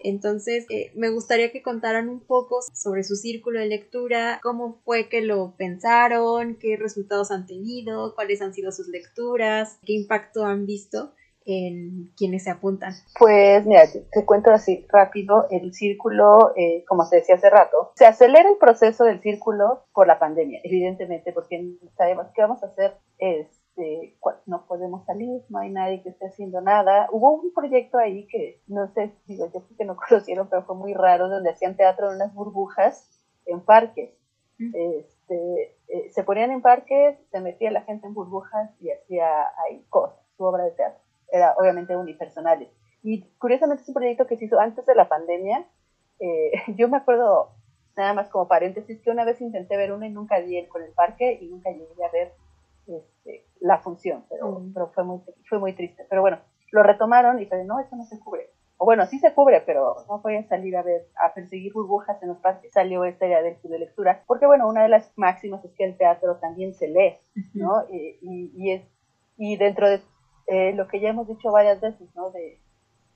Entonces, 0.00 0.66
eh, 0.68 0.90
me 0.96 1.10
gustaría 1.10 1.52
que 1.52 1.62
contaran 1.62 2.08
un 2.08 2.18
poco 2.18 2.60
sobre 2.74 3.04
su 3.04 3.14
círculo 3.14 3.60
de 3.60 3.66
lectura, 3.66 4.40
cómo 4.42 4.80
fue 4.84 5.08
que 5.08 5.20
lo 5.20 5.54
pensaron, 5.56 6.56
qué 6.56 6.76
resultados 6.76 7.30
han 7.30 7.46
tenido, 7.46 8.16
cuáles 8.16 8.42
han 8.42 8.52
sido 8.52 8.72
sus 8.72 8.88
lecturas, 8.88 9.78
qué 9.86 9.92
impacto 9.92 10.44
han 10.44 10.66
visto 10.66 11.12
en 11.46 12.12
quienes 12.16 12.44
se 12.44 12.50
apuntan? 12.50 12.92
Pues 13.18 13.66
mira, 13.66 13.82
te, 14.12 14.24
cuento 14.24 14.50
así 14.50 14.86
rápido, 14.88 15.46
el 15.50 15.72
círculo, 15.74 16.52
eh, 16.56 16.84
como 16.86 17.04
se 17.04 17.16
decía 17.16 17.36
hace 17.36 17.50
rato, 17.50 17.92
se 17.96 18.06
acelera 18.06 18.48
el 18.48 18.58
proceso 18.58 19.04
del 19.04 19.20
círculo 19.20 19.84
por 19.92 20.06
la 20.06 20.18
pandemia, 20.18 20.60
evidentemente, 20.64 21.32
porque 21.32 21.76
sabemos 21.96 22.26
qué 22.34 22.42
vamos 22.42 22.62
a 22.62 22.66
hacer, 22.66 22.96
este, 23.18 24.16
no 24.46 24.66
podemos 24.66 25.04
salir, 25.06 25.42
no 25.48 25.58
hay 25.58 25.70
nadie 25.70 26.02
que 26.02 26.10
esté 26.10 26.26
haciendo 26.26 26.60
nada. 26.60 27.08
Hubo 27.10 27.32
un 27.32 27.52
proyecto 27.52 27.98
ahí 27.98 28.26
que, 28.28 28.60
no 28.66 28.92
sé, 28.92 29.12
digo, 29.26 29.46
yo 29.46 29.62
creo 29.62 29.76
que 29.76 29.84
no 29.84 29.96
conocieron, 30.08 30.48
pero 30.48 30.64
fue 30.64 30.76
muy 30.76 30.94
raro, 30.94 31.28
donde 31.28 31.50
hacían 31.50 31.76
teatro 31.76 32.08
en 32.10 32.16
unas 32.16 32.34
burbujas 32.34 33.08
en 33.46 33.60
parques. 33.60 34.10
Este, 34.58 35.74
eh, 35.88 36.10
se 36.12 36.22
ponían 36.22 36.52
en 36.52 36.62
parques, 36.62 37.18
se 37.32 37.40
metía 37.40 37.72
la 37.72 37.82
gente 37.82 38.06
en 38.06 38.14
burbujas 38.14 38.70
y 38.80 38.90
hacía 38.90 39.26
ahí 39.64 39.84
cosas, 39.88 40.20
su 40.36 40.44
obra 40.44 40.62
de 40.64 40.70
teatro 40.70 41.01
era 41.32 41.54
obviamente 41.58 41.96
unipersonales. 41.96 42.68
Y 43.02 43.22
curiosamente 43.38 43.82
es 43.82 43.88
un 43.88 43.94
proyecto 43.94 44.26
que 44.26 44.36
se 44.36 44.44
hizo 44.44 44.60
antes 44.60 44.86
de 44.86 44.94
la 44.94 45.08
pandemia. 45.08 45.66
Eh, 46.20 46.52
yo 46.76 46.88
me 46.88 46.98
acuerdo, 46.98 47.50
nada 47.96 48.14
más 48.14 48.28
como 48.28 48.46
paréntesis, 48.46 49.00
que 49.00 49.10
una 49.10 49.24
vez 49.24 49.40
intenté 49.40 49.76
ver 49.76 49.92
uno 49.92 50.06
y 50.06 50.10
nunca 50.10 50.40
di 50.40 50.56
el 50.56 50.68
con 50.68 50.82
el 50.82 50.92
parque 50.92 51.38
y 51.40 51.48
nunca 51.48 51.70
llegué 51.70 52.04
a 52.04 52.12
ver 52.12 52.32
este, 52.86 53.46
la 53.60 53.78
función, 53.78 54.24
pero, 54.28 54.60
mm. 54.60 54.72
pero, 54.72 54.88
fue, 54.88 55.04
muy, 55.04 55.20
fue 55.48 55.58
muy 55.58 55.72
triste. 55.72 56.06
Pero 56.08 56.20
bueno, 56.20 56.38
lo 56.70 56.82
retomaron 56.82 57.38
y 57.38 57.44
dije, 57.44 57.64
no, 57.64 57.80
eso 57.80 57.96
no 57.96 58.04
se 58.04 58.20
cubre. 58.20 58.50
O 58.78 58.84
bueno, 58.84 59.06
sí 59.06 59.20
se 59.20 59.32
cubre, 59.32 59.62
pero 59.64 59.94
no 60.08 60.18
voy 60.18 60.36
a 60.36 60.48
salir 60.48 60.76
a 60.76 60.82
ver, 60.82 61.06
a 61.14 61.32
perseguir 61.32 61.72
burbujas 61.72 62.20
en 62.20 62.30
los 62.30 62.38
parques. 62.38 62.72
Salió 62.72 63.04
esta 63.04 63.26
idea 63.26 63.40
del 63.40 63.56
club 63.56 63.72
de 63.72 63.78
lectura, 63.78 64.24
porque 64.26 64.46
bueno, 64.46 64.66
una 64.68 64.82
de 64.82 64.88
las 64.88 65.12
máximas 65.16 65.64
es 65.64 65.72
que 65.74 65.84
el 65.84 65.96
teatro 65.96 66.38
también 66.38 66.74
se 66.74 66.88
lee, 66.88 67.16
¿no? 67.54 67.84
y, 67.88 68.18
y, 68.20 68.52
y, 68.56 68.72
es, 68.72 68.82
y 69.36 69.56
dentro 69.56 69.88
de 69.88 70.00
eh, 70.46 70.72
lo 70.74 70.88
que 70.88 71.00
ya 71.00 71.10
hemos 71.10 71.28
dicho 71.28 71.50
varias 71.50 71.80
veces, 71.80 72.08
¿no? 72.14 72.30
De, 72.30 72.58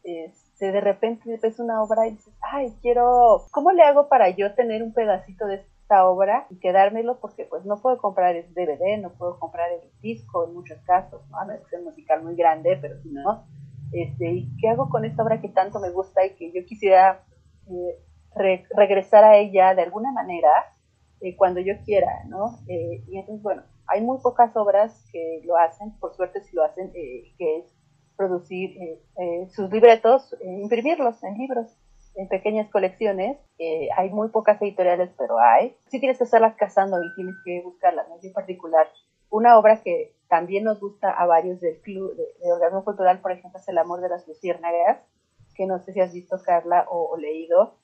este, 0.04 0.72
de 0.72 0.80
repente 0.80 1.38
ves 1.42 1.58
una 1.58 1.82
obra 1.82 2.06
y 2.06 2.12
dices, 2.12 2.32
ay, 2.40 2.72
quiero, 2.80 3.46
¿cómo 3.50 3.72
le 3.72 3.82
hago 3.82 4.08
para 4.08 4.30
yo 4.30 4.54
tener 4.54 4.82
un 4.82 4.92
pedacito 4.92 5.46
de 5.46 5.56
esta 5.56 6.08
obra 6.08 6.46
y 6.50 6.58
quedármelo? 6.58 7.18
Porque 7.18 7.44
pues 7.44 7.64
no 7.64 7.80
puedo 7.80 7.98
comprar 7.98 8.36
el 8.36 8.52
DVD, 8.54 8.98
no 9.00 9.10
puedo 9.10 9.38
comprar 9.38 9.70
el 9.72 9.80
disco 10.00 10.46
en 10.46 10.54
muchos 10.54 10.78
casos, 10.82 11.22
¿no? 11.30 11.38
A 11.38 11.44
no 11.44 11.54
es 11.54 11.60
que 11.62 11.70
sea 11.70 11.80
musical 11.80 12.22
muy 12.22 12.36
grande, 12.36 12.78
pero 12.80 13.00
si 13.02 13.10
no, 13.10 13.44
este, 13.92 14.30
¿y 14.30 14.56
qué 14.58 14.68
hago 14.68 14.88
con 14.88 15.04
esta 15.04 15.22
obra 15.22 15.40
que 15.40 15.48
tanto 15.48 15.80
me 15.80 15.90
gusta 15.90 16.24
y 16.24 16.34
que 16.36 16.52
yo 16.52 16.64
quisiera 16.64 17.24
eh, 17.68 18.62
regresar 18.76 19.24
a 19.24 19.36
ella 19.36 19.74
de 19.74 19.82
alguna 19.82 20.12
manera 20.12 20.50
eh, 21.20 21.34
cuando 21.36 21.60
yo 21.60 21.74
quiera, 21.84 22.24
¿no? 22.28 22.58
y 22.68 23.18
entonces, 23.18 23.42
bueno, 23.42 23.62
hay 23.88 24.02
muy 24.02 24.18
pocas 24.18 24.56
obras 24.56 25.04
que 25.12 25.42
lo 25.44 25.56
hacen, 25.56 25.98
por 25.98 26.14
suerte 26.14 26.40
si 26.42 26.54
lo 26.54 26.64
hacen, 26.64 26.90
eh, 26.94 27.34
que 27.38 27.58
es 27.58 27.74
producir 28.16 28.70
eh, 28.82 29.02
eh, 29.18 29.48
sus 29.50 29.70
libretos, 29.70 30.34
imprimirlos 30.42 31.22
en 31.22 31.34
libros, 31.34 31.76
en 32.14 32.28
pequeñas 32.28 32.70
colecciones. 32.70 33.38
hay 33.96 34.10
muy 34.10 34.28
pocas 34.28 34.60
editoriales, 34.62 35.10
pero 35.18 35.38
hay. 35.38 35.76
Sí 35.90 36.00
tienes 36.00 36.18
que 36.18 36.24
estarlas 36.24 36.56
cazando 36.56 37.02
y 37.02 37.14
tienes 37.14 37.34
que 37.44 37.60
buscarlas, 37.62 38.08
¿no? 38.08 38.16
en 38.22 38.32
particular. 38.32 38.88
Una 39.28 39.58
obra 39.58 39.82
que 39.82 40.14
también 40.28 40.64
nos 40.64 40.80
gusta 40.80 41.10
a 41.10 41.26
varios 41.26 41.60
del 41.60 41.78
club 41.80 42.16
de, 42.16 42.24
de 42.42 42.52
Organismo 42.52 42.84
Cultural, 42.84 43.20
por 43.20 43.32
ejemplo, 43.32 43.60
es 43.60 43.68
El 43.68 43.78
amor 43.78 44.00
de 44.00 44.08
las 44.08 44.26
luciérnagas, 44.26 44.98
que 45.56 45.66
no 45.66 45.78
sé 45.78 45.92
si 45.92 46.00
has 46.00 46.12
visto, 46.12 46.40
Carla, 46.44 46.86
o, 46.88 47.16
leído. 47.16 47.74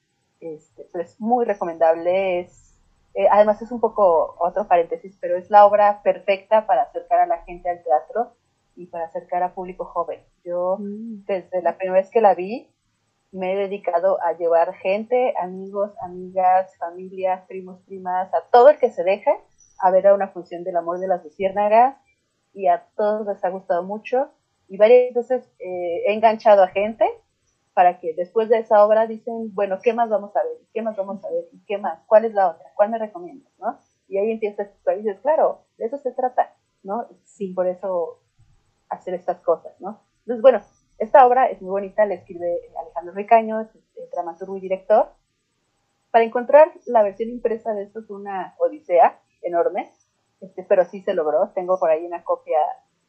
Este, 0.41 0.87
es 0.95 1.21
muy 1.21 1.45
recomendable, 1.45 2.41
es 2.41 2.72
eh, 3.15 3.27
además 3.31 3.61
es 3.61 3.71
un 3.71 3.81
poco 3.81 4.37
otro 4.39 4.67
paréntesis, 4.67 5.17
pero 5.21 5.37
es 5.37 5.51
la 5.51 5.67
obra 5.67 6.03
perfecta 6.03 6.67
para 6.67 6.83
acercar 6.83 7.21
a 7.21 7.27
la 7.27 7.43
gente 7.45 7.69
al 7.69 7.83
teatro 7.83 8.33
y 8.75 8.87
para 8.87 9.05
acercar 9.05 9.43
a 9.43 9.55
público 9.55 9.85
joven. 9.85 10.21
Yo 10.45 10.79
mm. 10.79 11.25
desde 11.27 11.63
la 11.63 11.77
primera 11.77 12.01
vez 12.01 12.11
que 12.11 12.21
la 12.21 12.35
vi 12.35 12.69
me 13.33 13.53
he 13.53 13.57
dedicado 13.57 14.19
a 14.23 14.33
llevar 14.35 14.75
gente, 14.75 15.35
amigos, 15.41 15.91
amigas, 16.03 16.77
familias, 16.77 17.43
primos, 17.49 17.81
primas, 17.87 18.33
a 18.35 18.43
todo 18.51 18.69
el 18.69 18.79
que 18.79 18.91
se 18.91 19.05
deje 19.05 19.31
a 19.79 19.91
ver 19.91 20.07
a 20.07 20.15
una 20.15 20.29
función 20.29 20.65
del 20.65 20.77
amor 20.77 20.99
de 20.99 21.09
las 21.09 21.25
luciérnagas 21.25 21.97
y 22.53 22.69
a 22.69 22.87
todos 22.95 23.27
les 23.27 23.43
ha 23.45 23.49
gustado 23.49 23.83
mucho 23.83 24.31
y 24.69 24.77
varias 24.77 25.15
veces 25.15 25.51
eh, 25.59 26.03
he 26.07 26.15
enganchado 26.15 26.63
a 26.63 26.69
gente 26.69 27.05
para 27.75 28.01
que 28.01 28.15
después 28.15 28.49
de 28.49 28.59
esa 28.59 28.85
obra 28.85 29.07
dicen, 29.07 29.55
bueno, 29.55 29.79
¿qué 29.83 29.93
más 29.93 30.11
vamos 30.11 30.35
a 30.37 30.43
ver? 30.43 30.59
¿Qué 30.73 30.83
más 30.83 30.97
vamos 30.97 31.25
a 31.25 31.31
ver? 31.31 31.49
¿Y 31.53 31.65
qué 31.65 31.79
más? 31.79 32.03
¿Cuál 32.07 32.25
es 32.25 32.35
la 32.35 32.51
otra? 32.51 32.67
¿Cuál 32.75 32.91
me 32.91 32.99
recomiendas? 32.99 33.53
¿no? 33.59 33.79
Y 34.09 34.19
ahí 34.19 34.31
empiezas 34.31 34.69
y 34.87 34.95
dices, 34.97 35.21
claro, 35.21 35.65
de 35.79 35.87
eso 35.87 35.97
se 35.97 36.13
trata, 36.13 36.55
¿no? 36.83 37.09
Sí, 37.25 37.53
por 37.55 37.67
eso 37.67 38.21
hacer 38.89 39.15
estas 39.15 39.41
cosas, 39.41 39.81
¿no? 39.81 40.03
Entonces, 40.21 40.43
bueno, 40.43 40.61
esta 40.99 41.27
obra 41.27 41.47
es 41.47 41.63
muy 41.63 41.71
bonita, 41.71 42.05
la 42.05 42.15
escribe 42.15 42.61
Alejandro 42.79 43.15
Ricaño, 43.15 43.61
es 43.61 43.75
el 43.75 44.11
dramaturgo 44.13 44.57
y 44.57 44.61
director. 44.61 45.09
Para 46.11 46.25
encontrar 46.25 46.73
la 46.87 47.03
versión 47.03 47.31
impresa 47.31 47.73
de 47.73 47.85
esto 47.85 48.01
es 48.01 48.11
una 48.11 48.55
odisea 48.59 49.19
enorme, 49.41 49.91
este, 50.41 50.63
pero 50.63 50.85
sí 50.85 51.01
se 51.01 51.15
logró. 51.15 51.51
Tengo 51.55 51.79
por 51.79 51.91
ahí 51.91 52.05
una 52.05 52.23
copia 52.23 52.59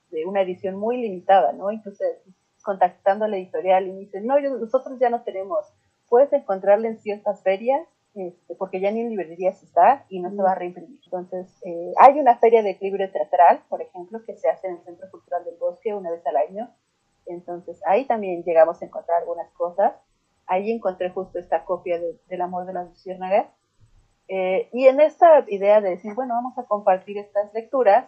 de 0.09 0.25
una 0.25 0.41
edición 0.41 0.75
muy 0.75 0.97
limitada, 0.97 1.51
¿no? 1.51 1.69
Entonces, 1.69 2.19
contactando 2.63 3.25
a 3.25 3.27
la 3.27 3.37
editorial 3.37 3.87
y 3.87 3.91
me 3.91 3.99
dicen, 3.99 4.25
no, 4.25 4.39
nosotros 4.39 4.97
ya 4.99 5.09
no 5.09 5.21
tenemos, 5.23 5.65
puedes 6.09 6.33
encontrarla 6.33 6.87
en 6.87 6.97
ciertas 6.99 7.43
ferias, 7.43 7.87
este, 8.15 8.55
porque 8.55 8.79
ya 8.79 8.91
ni 8.91 9.01
en 9.01 9.09
librerías 9.09 9.61
está 9.63 10.05
y 10.09 10.19
no 10.19 10.29
se 10.31 10.41
va 10.41 10.51
a 10.51 10.55
reimprimir. 10.55 10.99
Entonces, 11.03 11.59
eh, 11.65 11.93
hay 11.99 12.19
una 12.19 12.37
feria 12.37 12.61
de 12.61 12.71
equilibrio 12.71 13.11
teatral, 13.11 13.63
por 13.69 13.81
ejemplo, 13.81 14.23
que 14.25 14.35
se 14.35 14.49
hace 14.49 14.67
en 14.67 14.75
el 14.75 14.83
Centro 14.83 15.09
Cultural 15.09 15.43
del 15.43 15.57
Bosque 15.57 15.93
una 15.93 16.11
vez 16.11 16.25
al 16.27 16.37
año. 16.37 16.69
Entonces, 17.25 17.81
ahí 17.87 18.05
también 18.05 18.43
llegamos 18.43 18.81
a 18.81 18.85
encontrar 18.85 19.21
algunas 19.21 19.49
cosas. 19.53 19.93
Ahí 20.45 20.71
encontré 20.71 21.09
justo 21.09 21.39
esta 21.39 21.65
copia 21.65 21.99
de, 21.99 22.19
del 22.27 22.41
amor 22.41 22.65
de 22.65 22.73
las 22.73 22.89
luciérnagas. 22.89 23.47
Eh, 24.27 24.69
y 24.71 24.87
en 24.87 25.01
esta 25.01 25.45
idea 25.47 25.81
de 25.81 25.91
decir, 25.91 26.13
bueno, 26.13 26.35
vamos 26.35 26.57
a 26.57 26.63
compartir 26.63 27.17
estas 27.17 27.53
lecturas, 27.53 28.05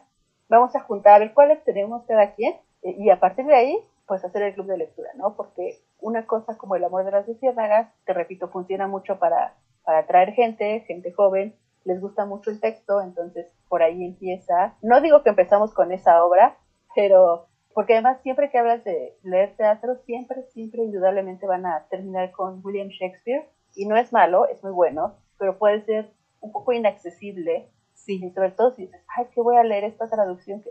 vamos 0.47 0.75
a 0.75 0.81
juntar 0.81 1.15
a 1.15 1.19
ver 1.19 1.33
cuáles 1.33 1.63
tenemos 1.63 2.03
cada 2.05 2.35
quien, 2.35 2.53
eh, 2.83 2.95
y 2.97 3.09
a 3.09 3.19
partir 3.19 3.45
de 3.45 3.55
ahí 3.55 3.79
pues 4.07 4.23
hacer 4.23 4.43
el 4.43 4.53
club 4.53 4.67
de 4.67 4.77
lectura, 4.77 5.09
¿no? 5.15 5.35
Porque 5.35 5.79
una 5.99 6.25
cosa 6.25 6.57
como 6.57 6.75
el 6.75 6.83
amor 6.83 7.05
de 7.05 7.11
las 7.11 7.27
luciérnagas, 7.27 7.91
te 8.05 8.13
repito, 8.13 8.49
funciona 8.49 8.87
mucho 8.87 9.17
para, 9.17 9.55
para 9.83 9.99
atraer 9.99 10.33
gente, 10.33 10.81
gente 10.81 11.11
joven, 11.11 11.55
les 11.83 12.01
gusta 12.01 12.25
mucho 12.25 12.51
el 12.51 12.59
texto, 12.59 13.01
entonces 13.01 13.47
por 13.67 13.83
ahí 13.83 14.03
empieza. 14.03 14.75
No 14.81 15.01
digo 15.01 15.23
que 15.23 15.29
empezamos 15.29 15.73
con 15.73 15.91
esa 15.91 16.23
obra, 16.23 16.57
pero 16.95 17.47
porque 17.73 17.93
además 17.93 18.21
siempre 18.21 18.49
que 18.49 18.57
hablas 18.57 18.83
de 18.83 19.17
leer 19.23 19.55
teatro, 19.57 19.95
siempre, 20.05 20.43
siempre 20.53 20.83
indudablemente 20.83 21.45
van 21.45 21.65
a 21.65 21.85
terminar 21.89 22.31
con 22.31 22.61
William 22.63 22.87
Shakespeare, 22.87 23.49
y 23.75 23.85
no 23.85 23.97
es 23.97 24.13
malo, 24.13 24.47
es 24.47 24.63
muy 24.63 24.71
bueno, 24.71 25.17
pero 25.37 25.57
puede 25.57 25.81
ser 25.81 26.09
un 26.39 26.51
poco 26.51 26.71
inaccesible, 26.71 27.69
sí. 27.93 28.23
y 28.23 28.31
sobre 28.31 28.51
todo 28.51 28.71
si 28.71 28.83
dices, 28.83 29.01
ay, 29.15 29.25
que 29.33 29.41
voy 29.41 29.57
a 29.57 29.63
leer 29.63 29.83
esta 29.83 30.07
traducción 30.07 30.61
que 30.61 30.69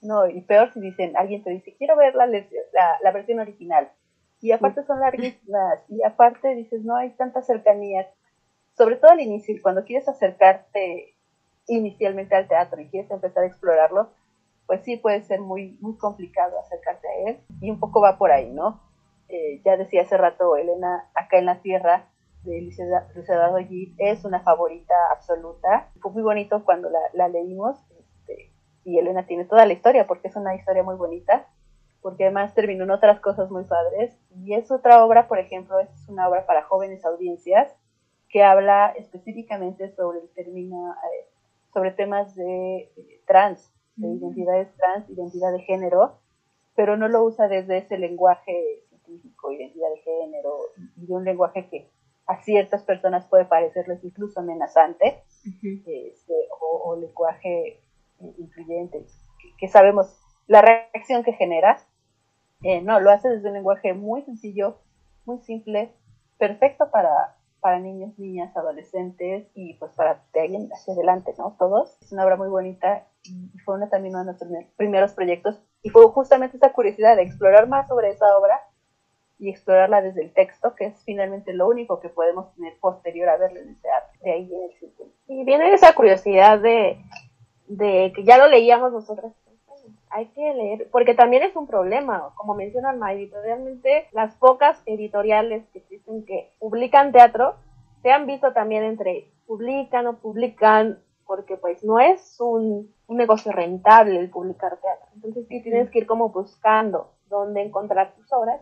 no, 0.00 0.28
y 0.28 0.40
peor 0.42 0.72
si 0.72 0.80
dicen, 0.80 1.16
alguien 1.16 1.42
te 1.42 1.50
dice, 1.50 1.74
quiero 1.76 1.96
ver 1.96 2.14
la, 2.14 2.26
la, 2.26 3.12
versión 3.12 3.40
original. 3.40 3.90
Y 4.40 4.52
aparte 4.52 4.84
son 4.84 5.00
larguísimas. 5.00 5.80
Y 5.88 6.02
aparte 6.02 6.54
dices, 6.54 6.84
no 6.84 6.96
hay 6.96 7.10
tanta 7.10 7.42
cercanía. 7.42 8.08
Sobre 8.76 8.96
todo 8.96 9.12
al 9.12 9.20
inicio, 9.20 9.54
cuando 9.62 9.84
quieres 9.84 10.06
acercarte 10.08 11.14
inicialmente 11.66 12.34
al 12.34 12.46
teatro 12.46 12.80
y 12.80 12.88
quieres 12.88 13.10
empezar 13.10 13.44
a 13.44 13.46
explorarlo, 13.46 14.10
pues 14.66 14.82
sí 14.82 14.96
puede 14.96 15.22
ser 15.22 15.40
muy, 15.40 15.78
muy 15.80 15.96
complicado 15.96 16.58
acercarte 16.60 17.08
a 17.08 17.30
él. 17.30 17.40
Y 17.60 17.70
un 17.70 17.80
poco 17.80 18.00
va 18.00 18.18
por 18.18 18.30
ahí, 18.30 18.52
¿no? 18.52 18.82
Eh, 19.28 19.60
ya 19.64 19.76
decía 19.76 20.02
hace 20.02 20.16
rato 20.16 20.56
Elena, 20.56 21.10
acá 21.14 21.38
en 21.38 21.46
la 21.46 21.60
tierra, 21.62 22.08
de 22.46 22.62
Luis 22.62 22.78
Eduardo 22.78 23.58
es 23.98 24.24
una 24.24 24.40
favorita 24.40 24.94
absoluta. 25.10 25.90
Fue 26.00 26.12
muy 26.12 26.22
bonito 26.22 26.64
cuando 26.64 26.88
la, 26.88 27.00
la 27.12 27.28
leímos 27.28 27.76
y 28.86 29.00
Elena 29.00 29.26
tiene 29.26 29.44
toda 29.44 29.66
la 29.66 29.72
historia 29.72 30.06
porque 30.06 30.28
es 30.28 30.36
una 30.36 30.54
historia 30.54 30.84
muy 30.84 30.94
bonita, 30.94 31.48
porque 32.00 32.22
además 32.22 32.54
terminó 32.54 32.84
en 32.84 32.92
otras 32.92 33.18
cosas 33.18 33.50
muy 33.50 33.64
padres. 33.64 34.16
Y 34.36 34.54
es 34.54 34.70
otra 34.70 35.04
obra, 35.04 35.26
por 35.26 35.40
ejemplo, 35.40 35.80
es 35.80 36.08
una 36.08 36.28
obra 36.28 36.46
para 36.46 36.62
jóvenes 36.62 37.04
audiencias 37.04 37.74
que 38.28 38.44
habla 38.44 38.92
específicamente 38.96 39.92
sobre 39.96 40.20
el 40.20 40.28
término, 40.30 40.92
eh, 40.92 41.26
sobre 41.74 41.90
temas 41.90 42.36
de 42.36 42.92
eh, 42.96 43.22
trans, 43.26 43.72
de 43.96 44.06
mm. 44.06 44.18
identidades 44.18 44.68
trans, 44.76 45.10
identidad 45.10 45.52
de 45.52 45.62
género, 45.62 46.20
pero 46.76 46.96
no 46.96 47.08
lo 47.08 47.24
usa 47.24 47.48
desde 47.48 47.78
ese 47.78 47.98
lenguaje 47.98 48.84
científico, 48.88 49.50
identidad 49.50 49.90
de 49.90 49.98
género, 49.98 50.58
y 50.96 51.06
de 51.06 51.12
un 51.12 51.24
lenguaje 51.24 51.68
que 51.68 51.90
a 52.26 52.40
ciertas 52.42 52.84
personas 52.84 53.26
puede 53.26 53.46
parecerles 53.46 54.04
incluso 54.04 54.38
amenazante, 54.38 55.24
este, 55.44 56.34
o, 56.60 56.90
o 56.90 56.96
lenguaje 56.96 57.80
influyentes, 58.38 59.18
que 59.58 59.68
sabemos 59.68 60.18
la 60.46 60.62
reacción 60.62 61.24
que 61.24 61.32
genera. 61.32 61.78
Eh, 62.62 62.80
no, 62.82 63.00
lo 63.00 63.10
hace 63.10 63.28
desde 63.28 63.48
un 63.48 63.54
lenguaje 63.54 63.92
muy 63.92 64.22
sencillo, 64.22 64.78
muy 65.24 65.38
simple, 65.40 65.92
perfecto 66.38 66.90
para, 66.90 67.36
para 67.60 67.78
niños, 67.78 68.18
niñas, 68.18 68.56
adolescentes 68.56 69.48
y 69.54 69.74
pues 69.74 69.92
para 69.92 70.22
de 70.32 70.40
ahí 70.40 70.68
hacia 70.72 70.94
adelante, 70.94 71.34
¿no? 71.38 71.56
Todos. 71.58 71.98
Es 72.00 72.12
una 72.12 72.24
obra 72.24 72.36
muy 72.36 72.48
bonita 72.48 73.06
y 73.24 73.58
fue 73.58 73.74
una, 73.74 73.88
también 73.88 74.14
uno 74.14 74.24
de 74.24 74.26
nuestros 74.26 74.50
primeros 74.76 75.12
proyectos 75.12 75.60
y 75.82 75.90
fue 75.90 76.06
justamente 76.08 76.56
esa 76.56 76.72
curiosidad 76.72 77.16
de 77.16 77.22
explorar 77.22 77.68
más 77.68 77.88
sobre 77.88 78.10
esa 78.10 78.26
obra 78.38 78.60
y 79.38 79.50
explorarla 79.50 80.00
desde 80.00 80.22
el 80.22 80.32
texto, 80.32 80.74
que 80.74 80.86
es 80.86 81.02
finalmente 81.04 81.52
lo 81.52 81.68
único 81.68 82.00
que 82.00 82.08
podemos 82.08 82.54
tener 82.54 82.78
posterior 82.80 83.28
a 83.28 83.36
verlo 83.36 83.60
en 83.60 83.68
el 83.68 83.80
teatro, 83.80 84.18
de 84.22 84.32
ahí 84.32 84.54
en 84.54 84.62
el 84.62 84.78
círculo. 84.78 85.10
Y 85.28 85.44
viene 85.44 85.72
esa 85.74 85.94
curiosidad 85.94 86.58
de, 86.58 86.98
de 87.68 88.12
que 88.14 88.24
ya 88.24 88.38
lo 88.38 88.48
leíamos 88.48 88.92
nosotros 88.92 89.32
hay 90.10 90.26
que 90.28 90.54
leer, 90.54 90.88
porque 90.90 91.14
también 91.14 91.42
es 91.42 91.54
un 91.56 91.66
problema, 91.66 92.32
como 92.36 92.54
menciona 92.54 92.90
Alma, 92.90 93.12
editorialmente 93.12 94.08
las 94.12 94.34
pocas 94.36 94.80
editoriales 94.86 95.66
que 95.72 95.80
existen 95.80 96.24
que 96.24 96.52
publican 96.58 97.12
teatro 97.12 97.56
se 98.02 98.10
han 98.10 98.26
visto 98.26 98.52
también 98.52 98.84
entre 98.84 99.30
publican 99.46 100.06
o 100.06 100.16
publican, 100.18 101.00
porque 101.26 101.56
pues 101.56 101.84
no 101.84 102.00
es 102.00 102.36
un, 102.40 102.92
un 103.06 103.16
negocio 103.16 103.52
rentable 103.52 104.18
el 104.18 104.30
publicar 104.30 104.78
teatro. 104.80 105.06
Entonces 105.14 105.46
sí 105.48 105.62
tienes 105.62 105.90
que 105.90 106.00
ir 106.00 106.06
como 106.06 106.30
buscando 106.30 107.12
dónde 107.28 107.62
encontrar 107.62 108.14
tus 108.14 108.32
obras 108.32 108.60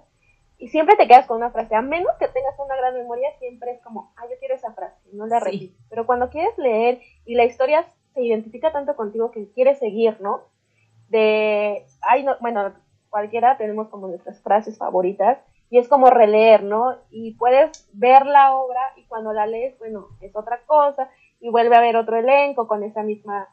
y 0.58 0.68
siempre 0.68 0.96
te 0.96 1.06
quedas 1.06 1.26
con 1.26 1.36
una 1.36 1.50
frase, 1.50 1.74
a 1.74 1.82
menos 1.82 2.12
que 2.18 2.28
tengas 2.28 2.58
una 2.58 2.76
gran 2.76 2.94
memoria, 2.94 3.28
siempre 3.38 3.72
es 3.72 3.82
como, 3.82 4.12
ah, 4.16 4.24
yo 4.30 4.36
quiero 4.38 4.54
esa 4.54 4.72
frase, 4.72 4.96
no 5.12 5.26
la 5.26 5.40
repito. 5.40 5.76
Pero 5.90 6.06
cuando 6.06 6.30
quieres 6.30 6.56
leer 6.58 7.00
y 7.26 7.34
la 7.34 7.44
historia 7.44 7.86
se 8.14 8.22
identifica 8.22 8.72
tanto 8.72 8.96
contigo 8.96 9.30
que 9.30 9.50
quieres 9.52 9.78
seguir, 9.78 10.20
¿no? 10.20 10.42
De, 11.08 11.84
ay, 12.02 12.22
no, 12.22 12.36
bueno, 12.40 12.72
cualquiera 13.10 13.56
tenemos 13.56 13.88
como 13.88 14.08
nuestras 14.08 14.40
frases 14.40 14.78
favoritas 14.78 15.38
y 15.70 15.78
es 15.78 15.88
como 15.88 16.10
releer, 16.10 16.62
¿no? 16.62 16.96
Y 17.10 17.34
puedes 17.34 17.88
ver 17.92 18.26
la 18.26 18.56
obra 18.56 18.80
y 18.96 19.04
cuando 19.04 19.32
la 19.32 19.46
lees, 19.46 19.78
bueno, 19.78 20.08
es 20.20 20.34
otra 20.36 20.60
cosa 20.66 21.10
y 21.40 21.50
vuelve 21.50 21.76
a 21.76 21.80
ver 21.80 21.96
otro 21.96 22.16
elenco 22.16 22.66
con 22.68 22.82
esa 22.84 23.02
misma 23.02 23.48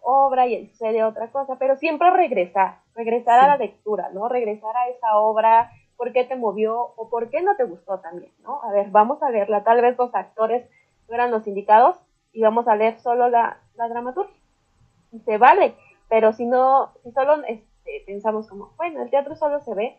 obra 0.00 0.46
y 0.46 0.68
sucede 0.68 1.02
otra 1.02 1.30
cosa, 1.32 1.56
pero 1.58 1.76
siempre 1.76 2.10
regresar, 2.10 2.78
regresar 2.94 3.40
a 3.40 3.48
la 3.48 3.56
lectura, 3.56 4.10
¿no? 4.12 4.28
Regresar 4.28 4.76
a 4.76 4.88
esa 4.88 5.16
obra 5.18 5.70
por 5.96 6.12
qué 6.12 6.24
te 6.24 6.36
movió 6.36 6.92
o 6.96 7.08
por 7.08 7.30
qué 7.30 7.42
no 7.42 7.56
te 7.56 7.64
gustó 7.64 7.98
también, 7.98 8.32
¿no? 8.42 8.62
A 8.62 8.70
ver, 8.70 8.90
vamos 8.90 9.22
a 9.22 9.30
leerla. 9.30 9.64
Tal 9.64 9.80
vez 9.82 9.98
los 9.98 10.14
actores 10.14 10.68
no 11.08 11.14
eran 11.14 11.30
los 11.30 11.46
indicados 11.46 11.96
y 12.32 12.42
vamos 12.42 12.68
a 12.68 12.76
leer 12.76 12.98
solo 13.00 13.28
la, 13.28 13.58
la 13.76 13.88
dramaturgia. 13.88 14.36
Y 15.12 15.20
se 15.20 15.38
vale, 15.38 15.74
pero 16.08 16.32
si 16.32 16.46
no, 16.46 16.92
si 17.02 17.10
solo 17.12 17.42
este, 17.46 18.02
pensamos 18.06 18.48
como, 18.48 18.72
bueno, 18.76 19.02
el 19.02 19.10
teatro 19.10 19.36
solo 19.36 19.60
se 19.60 19.74
ve, 19.74 19.98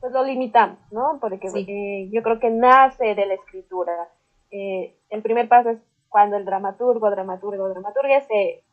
pues 0.00 0.12
lo 0.12 0.24
limitamos, 0.24 0.78
¿no? 0.90 1.18
Porque 1.20 1.48
eh, 1.54 2.08
yo 2.10 2.22
creo 2.22 2.40
que 2.40 2.50
nace 2.50 3.14
de 3.14 3.26
la 3.26 3.34
escritura. 3.34 4.08
Eh, 4.50 4.96
el 5.10 5.22
primer 5.22 5.48
paso 5.48 5.70
es 5.70 5.78
cuando 6.08 6.36
el 6.36 6.44
dramaturgo, 6.44 7.08
dramaturgo, 7.10 7.68
dramaturga 7.68 8.20
se 8.22 8.64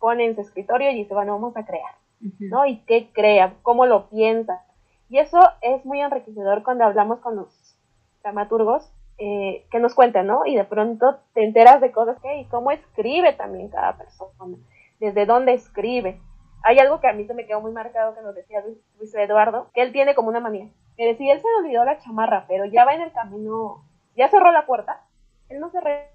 pone 0.00 0.26
en 0.26 0.34
su 0.34 0.40
escritorio 0.40 0.90
y 0.90 0.96
dice, 0.96 1.14
bueno, 1.14 1.32
vamos 1.32 1.56
a 1.56 1.64
crear, 1.64 1.94
¿no? 2.40 2.66
¿Y 2.66 2.78
qué 2.86 3.08
crea? 3.12 3.54
¿Cómo 3.62 3.86
lo 3.86 4.08
piensa? 4.08 4.64
Y 5.08 5.18
eso 5.18 5.40
es 5.62 5.84
muy 5.86 6.00
enriquecedor 6.00 6.62
cuando 6.62 6.84
hablamos 6.84 7.20
con 7.20 7.36
los 7.36 7.76
dramaturgos 8.22 8.90
eh, 9.18 9.66
que 9.70 9.78
nos 9.78 9.94
cuentan, 9.94 10.26
¿no? 10.26 10.44
Y 10.46 10.56
de 10.56 10.64
pronto 10.64 11.20
te 11.34 11.44
enteras 11.44 11.80
de 11.80 11.92
cosas 11.92 12.20
que, 12.20 12.40
y 12.40 12.44
cómo 12.46 12.70
escribe 12.70 13.32
también 13.32 13.68
cada 13.68 13.96
persona, 13.96 14.56
desde 15.00 15.26
dónde 15.26 15.54
escribe. 15.54 16.20
Hay 16.62 16.78
algo 16.78 17.00
que 17.00 17.08
a 17.08 17.12
mí 17.12 17.24
se 17.26 17.34
me 17.34 17.46
quedó 17.46 17.60
muy 17.60 17.72
marcado 17.72 18.14
que 18.14 18.22
nos 18.22 18.34
decía 18.34 18.64
Luis, 18.98 19.14
Eduardo, 19.14 19.70
que 19.74 19.82
él 19.82 19.92
tiene 19.92 20.14
como 20.14 20.28
una 20.28 20.40
manía, 20.40 20.68
que 20.96 21.06
decía, 21.06 21.34
él 21.34 21.40
se 21.40 21.48
le 21.48 21.66
olvidó 21.66 21.84
la 21.84 21.98
chamarra, 21.98 22.46
pero 22.48 22.64
ya 22.64 22.84
va 22.84 22.94
en 22.94 23.02
el 23.02 23.12
camino, 23.12 23.84
ya 24.16 24.28
cerró 24.28 24.50
la 24.50 24.66
puerta, 24.66 25.04
él 25.48 25.60
no 25.60 25.70
se 25.70 25.80
re 25.80 26.10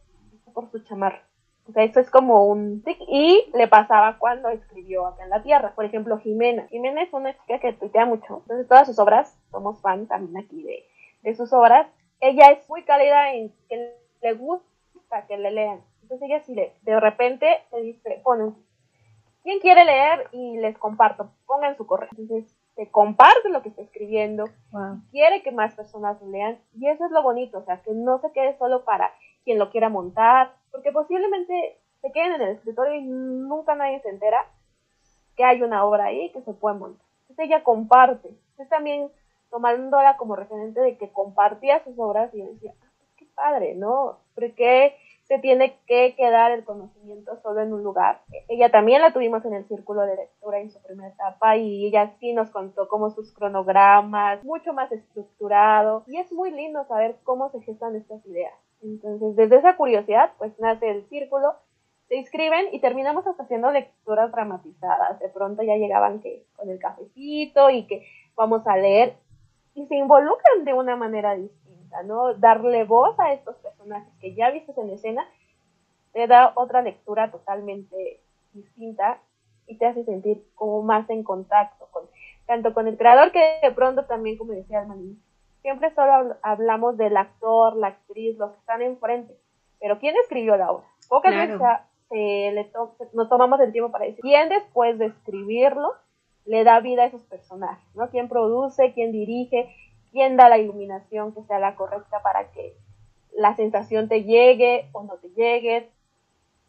por 0.54 0.70
su 0.72 0.80
chamarra. 0.80 1.24
O 1.70 1.72
sea, 1.72 1.84
eso 1.84 2.00
es 2.00 2.10
como 2.10 2.48
un 2.48 2.84
Y 3.08 3.46
le 3.54 3.68
pasaba 3.68 4.18
cuando 4.18 4.50
escribió 4.50 5.06
acá 5.06 5.24
en 5.24 5.30
la 5.30 5.44
Tierra. 5.44 5.74
Por 5.76 5.86
ejemplo, 5.86 6.18
Jimena. 6.18 6.68
Jimena 6.70 7.04
es 7.04 7.14
una 7.14 7.38
chica 7.38 7.60
que 7.60 7.74
tuitea 7.74 8.06
mucho. 8.06 8.40
Entonces, 8.42 8.68
todas 8.68 8.88
sus 8.88 8.98
obras, 8.98 9.38
somos 9.52 9.80
fan 9.82 10.08
también 10.08 10.44
aquí 10.44 10.64
de, 10.64 10.84
de 11.22 11.36
sus 11.36 11.54
obras. 11.54 11.88
Ella 12.20 12.52
es 12.52 12.68
muy 12.70 12.84
cálida 12.84 13.34
en 13.34 13.54
que 13.68 13.96
le 14.22 14.34
gusta 14.34 15.26
que 15.28 15.38
le 15.38 15.52
lean. 15.52 15.82
Entonces, 16.02 16.30
ella 16.30 16.40
sí 16.42 16.56
le, 16.56 16.74
de 16.82 17.00
repente 17.00 17.48
te 17.72 17.82
dice, 17.82 18.22
pone 18.24 18.54
¿quién 19.44 19.60
quiere 19.60 19.86
leer? 19.86 20.28
Y 20.32 20.58
les 20.58 20.78
comparto. 20.78 21.32
Pongan 21.46 21.78
su 21.78 21.86
correo. 21.86 22.10
Entonces, 22.18 22.56
te 22.76 22.90
comparte 22.90 23.50
lo 23.50 23.62
que 23.62 23.70
está 23.70 23.82
escribiendo. 23.82 24.46
Quiere 25.12 25.44
que 25.44 25.52
más 25.52 25.76
personas 25.76 26.22
lo 26.22 26.30
lean. 26.30 26.60
Y 26.74 26.88
eso 26.88 27.06
es 27.06 27.12
lo 27.12 27.24
bonito. 27.24 27.60
O 27.60 27.64
sea, 27.64 27.82
que 27.82 27.92
no 27.92 28.20
se 28.20 28.32
quede 28.32 28.58
solo 28.58 28.84
para 28.84 29.12
quien 29.44 29.60
lo 29.60 29.70
quiera 29.70 29.90
montar 29.90 30.54
porque 30.72 30.92
posiblemente 30.92 31.80
se 32.02 32.12
queden 32.12 32.34
en 32.34 32.42
el 32.42 32.56
escritorio 32.56 32.96
y 32.96 33.02
nunca 33.02 33.76
nadie 33.76 34.00
se 34.02 34.10
entera 34.10 34.46
que 35.36 35.44
hay 35.44 35.62
una 35.62 35.86
obra 35.86 36.06
ahí 36.06 36.32
que 36.32 36.42
se 36.42 36.54
puede 36.54 36.78
montar. 36.78 37.06
Entonces 37.22 37.46
ella 37.46 37.64
comparte. 37.64 38.28
Entonces 38.28 38.70
también 38.70 39.12
tomándola 39.50 40.18
como 40.18 40.36
referente 40.36 40.82
de 40.82 40.98
que 40.98 41.12
compartía 41.12 41.84
sus 41.84 41.98
obras 41.98 42.34
y 42.34 42.42
decía, 42.42 42.74
ah, 42.82 42.92
pues 42.98 43.10
qué 43.18 43.26
padre, 43.36 43.76
¿no? 43.76 44.20
Porque 44.36 44.96
se 45.30 45.38
tiene 45.38 45.78
que 45.86 46.16
quedar 46.16 46.52
el 46.52 46.66
conocimiento 46.66 47.40
solo 47.44 47.62
en 47.62 47.72
un 47.72 47.84
lugar. 47.84 48.22
Ella 48.48 48.72
también 48.72 49.02
la 49.02 49.14
tuvimos 49.14 49.46
en 49.46 49.54
el 49.54 49.68
círculo 49.68 50.02
de 50.02 50.16
lectura 50.16 50.60
en 50.60 50.72
su 50.72 50.82
primera 50.82 51.10
etapa 51.10 51.56
y 51.56 51.86
ella 51.86 52.16
sí 52.20 52.34
nos 52.34 52.50
contó 52.50 52.88
como 52.88 53.12
sus 53.12 53.32
cronogramas, 53.32 54.44
mucho 54.44 54.74
más 54.74 54.92
estructurado 54.92 56.04
y 56.08 56.18
es 56.18 56.32
muy 56.32 56.50
lindo 56.50 56.84
saber 56.86 57.18
cómo 57.24 57.52
se 57.52 57.62
gestan 57.62 57.96
estas 57.96 58.26
ideas. 58.26 58.56
Entonces, 58.82 59.36
desde 59.36 59.58
esa 59.58 59.76
curiosidad, 59.76 60.32
pues 60.40 60.58
nace 60.60 60.90
el 60.90 61.08
círculo, 61.10 61.54
se 62.08 62.16
inscriben 62.16 62.66
y 62.72 62.80
terminamos 62.80 63.28
hasta 63.28 63.44
haciendo 63.44 63.70
lecturas 63.70 64.32
dramatizadas. 64.32 65.20
De 65.20 65.30
pronto 65.30 65.62
ya 65.62 65.76
llegaban 65.76 66.22
que 66.22 66.48
con 66.56 66.72
el 66.72 66.80
cafecito 66.80 67.70
y 67.70 67.86
que 67.86 68.04
vamos 68.36 68.66
a 68.66 68.78
leer 68.78 69.14
y 69.80 69.88
se 69.88 69.96
involucran 69.96 70.66
de 70.66 70.74
una 70.74 70.98
manera 70.98 71.36
distinta, 71.36 72.04
¿no? 72.04 72.34
Darle 72.34 72.84
voz 72.84 73.18
a 73.18 73.32
estos 73.32 73.56
personajes 73.58 74.14
que 74.20 74.36
ya 74.36 74.52
viste 74.52 74.74
en 74.76 74.90
escena 74.90 75.26
te 76.12 76.28
da 76.28 76.52
otra 76.56 76.82
lectura 76.82 77.32
totalmente 77.32 78.20
distinta 78.52 79.20
y 79.68 79.78
te 79.78 79.86
hace 79.86 80.04
sentir 80.04 80.44
como 80.56 80.82
más 80.82 81.10
en 81.10 81.24
contacto 81.24 81.88
con 81.92 82.06
tanto 82.46 82.74
con 82.74 82.88
el 82.88 82.98
creador 82.98 83.32
que 83.32 83.60
de 83.62 83.72
pronto 83.72 84.04
también, 84.06 84.38
como 84.38 84.52
decía 84.52 84.80
Armani, 84.80 85.18
siempre 85.62 85.94
solo 85.94 86.36
hablamos 86.42 86.98
del 86.98 87.16
actor, 87.16 87.76
la 87.76 87.88
actriz, 87.88 88.38
los 88.38 88.52
que 88.52 88.60
están 88.60 88.82
enfrente, 88.82 89.38
pero 89.80 90.00
¿quién 90.00 90.16
escribió 90.22 90.58
la 90.58 90.72
obra? 90.72 90.88
Pocas 91.08 91.34
veces 91.36 91.62
nos 93.14 93.30
tomamos 93.30 93.62
el 93.62 93.72
tiempo 93.72 93.92
para 93.92 94.06
decir 94.06 94.22
quién 94.22 94.50
después 94.50 94.98
de 94.98 95.06
escribirlo 95.06 95.94
le 96.46 96.64
da 96.64 96.80
vida 96.80 97.04
a 97.04 97.08
esos 97.08 97.24
personajes, 97.24 97.96
¿no? 97.96 98.10
¿Quién 98.10 98.28
produce, 98.28 98.94
quién 98.94 99.12
dirige, 99.12 99.74
quién 100.12 100.38
da 100.38 100.50
la 100.50 100.58
iluminación 100.58 101.34
que 101.34 101.44
sea 101.44 101.60
la 101.60 101.76
correcta 101.76 102.22
para 102.22 102.52
que 102.52 102.76
la 103.34 103.56
sensación 103.56 104.08
te 104.08 104.24
llegue 104.24 104.90
o 104.94 105.04
no 105.04 105.18
te 105.18 105.30
llegue? 105.30 105.90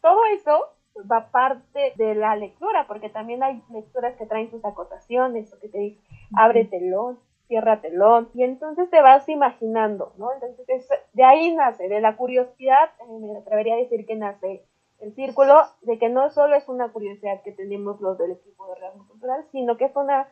Todo 0.00 0.20
eso 0.34 0.68
va 1.10 1.30
parte 1.30 1.92
de 1.96 2.14
la 2.14 2.36
lectura, 2.36 2.86
porque 2.86 3.08
también 3.08 3.42
hay 3.42 3.62
lecturas 3.70 4.16
que 4.16 4.26
traen 4.26 4.50
sus 4.50 4.64
acotaciones 4.64 5.52
o 5.52 5.60
que 5.60 5.68
te 5.68 5.78
dicen, 5.78 6.02
ábretelo, 6.34 7.18
cierra 7.46 7.80
telón, 7.80 8.28
y 8.34 8.44
entonces 8.44 8.88
te 8.90 9.02
vas 9.02 9.28
imaginando, 9.28 10.12
¿no? 10.18 10.32
Entonces 10.32 10.88
de 11.12 11.24
ahí 11.24 11.54
nace, 11.54 11.88
de 11.88 12.00
la 12.00 12.16
curiosidad, 12.16 12.90
eh, 13.00 13.18
me 13.20 13.38
atrevería 13.38 13.74
a 13.74 13.78
decir 13.78 14.06
que 14.06 14.14
nace 14.14 14.64
el 15.00 15.14
círculo, 15.14 15.54
de 15.82 15.98
que 15.98 16.08
no 16.08 16.30
solo 16.30 16.56
es 16.56 16.68
una 16.68 16.92
curiosidad 16.92 17.42
que 17.42 17.52
tenemos 17.52 18.00
los 18.00 18.18
del 18.18 18.32
equipo 18.32 18.68
de 18.68 18.80
Real 18.80 18.92
Cultural, 19.08 19.44
sino 19.50 19.76
que 19.76 19.86
es 19.86 19.96
una 19.96 20.28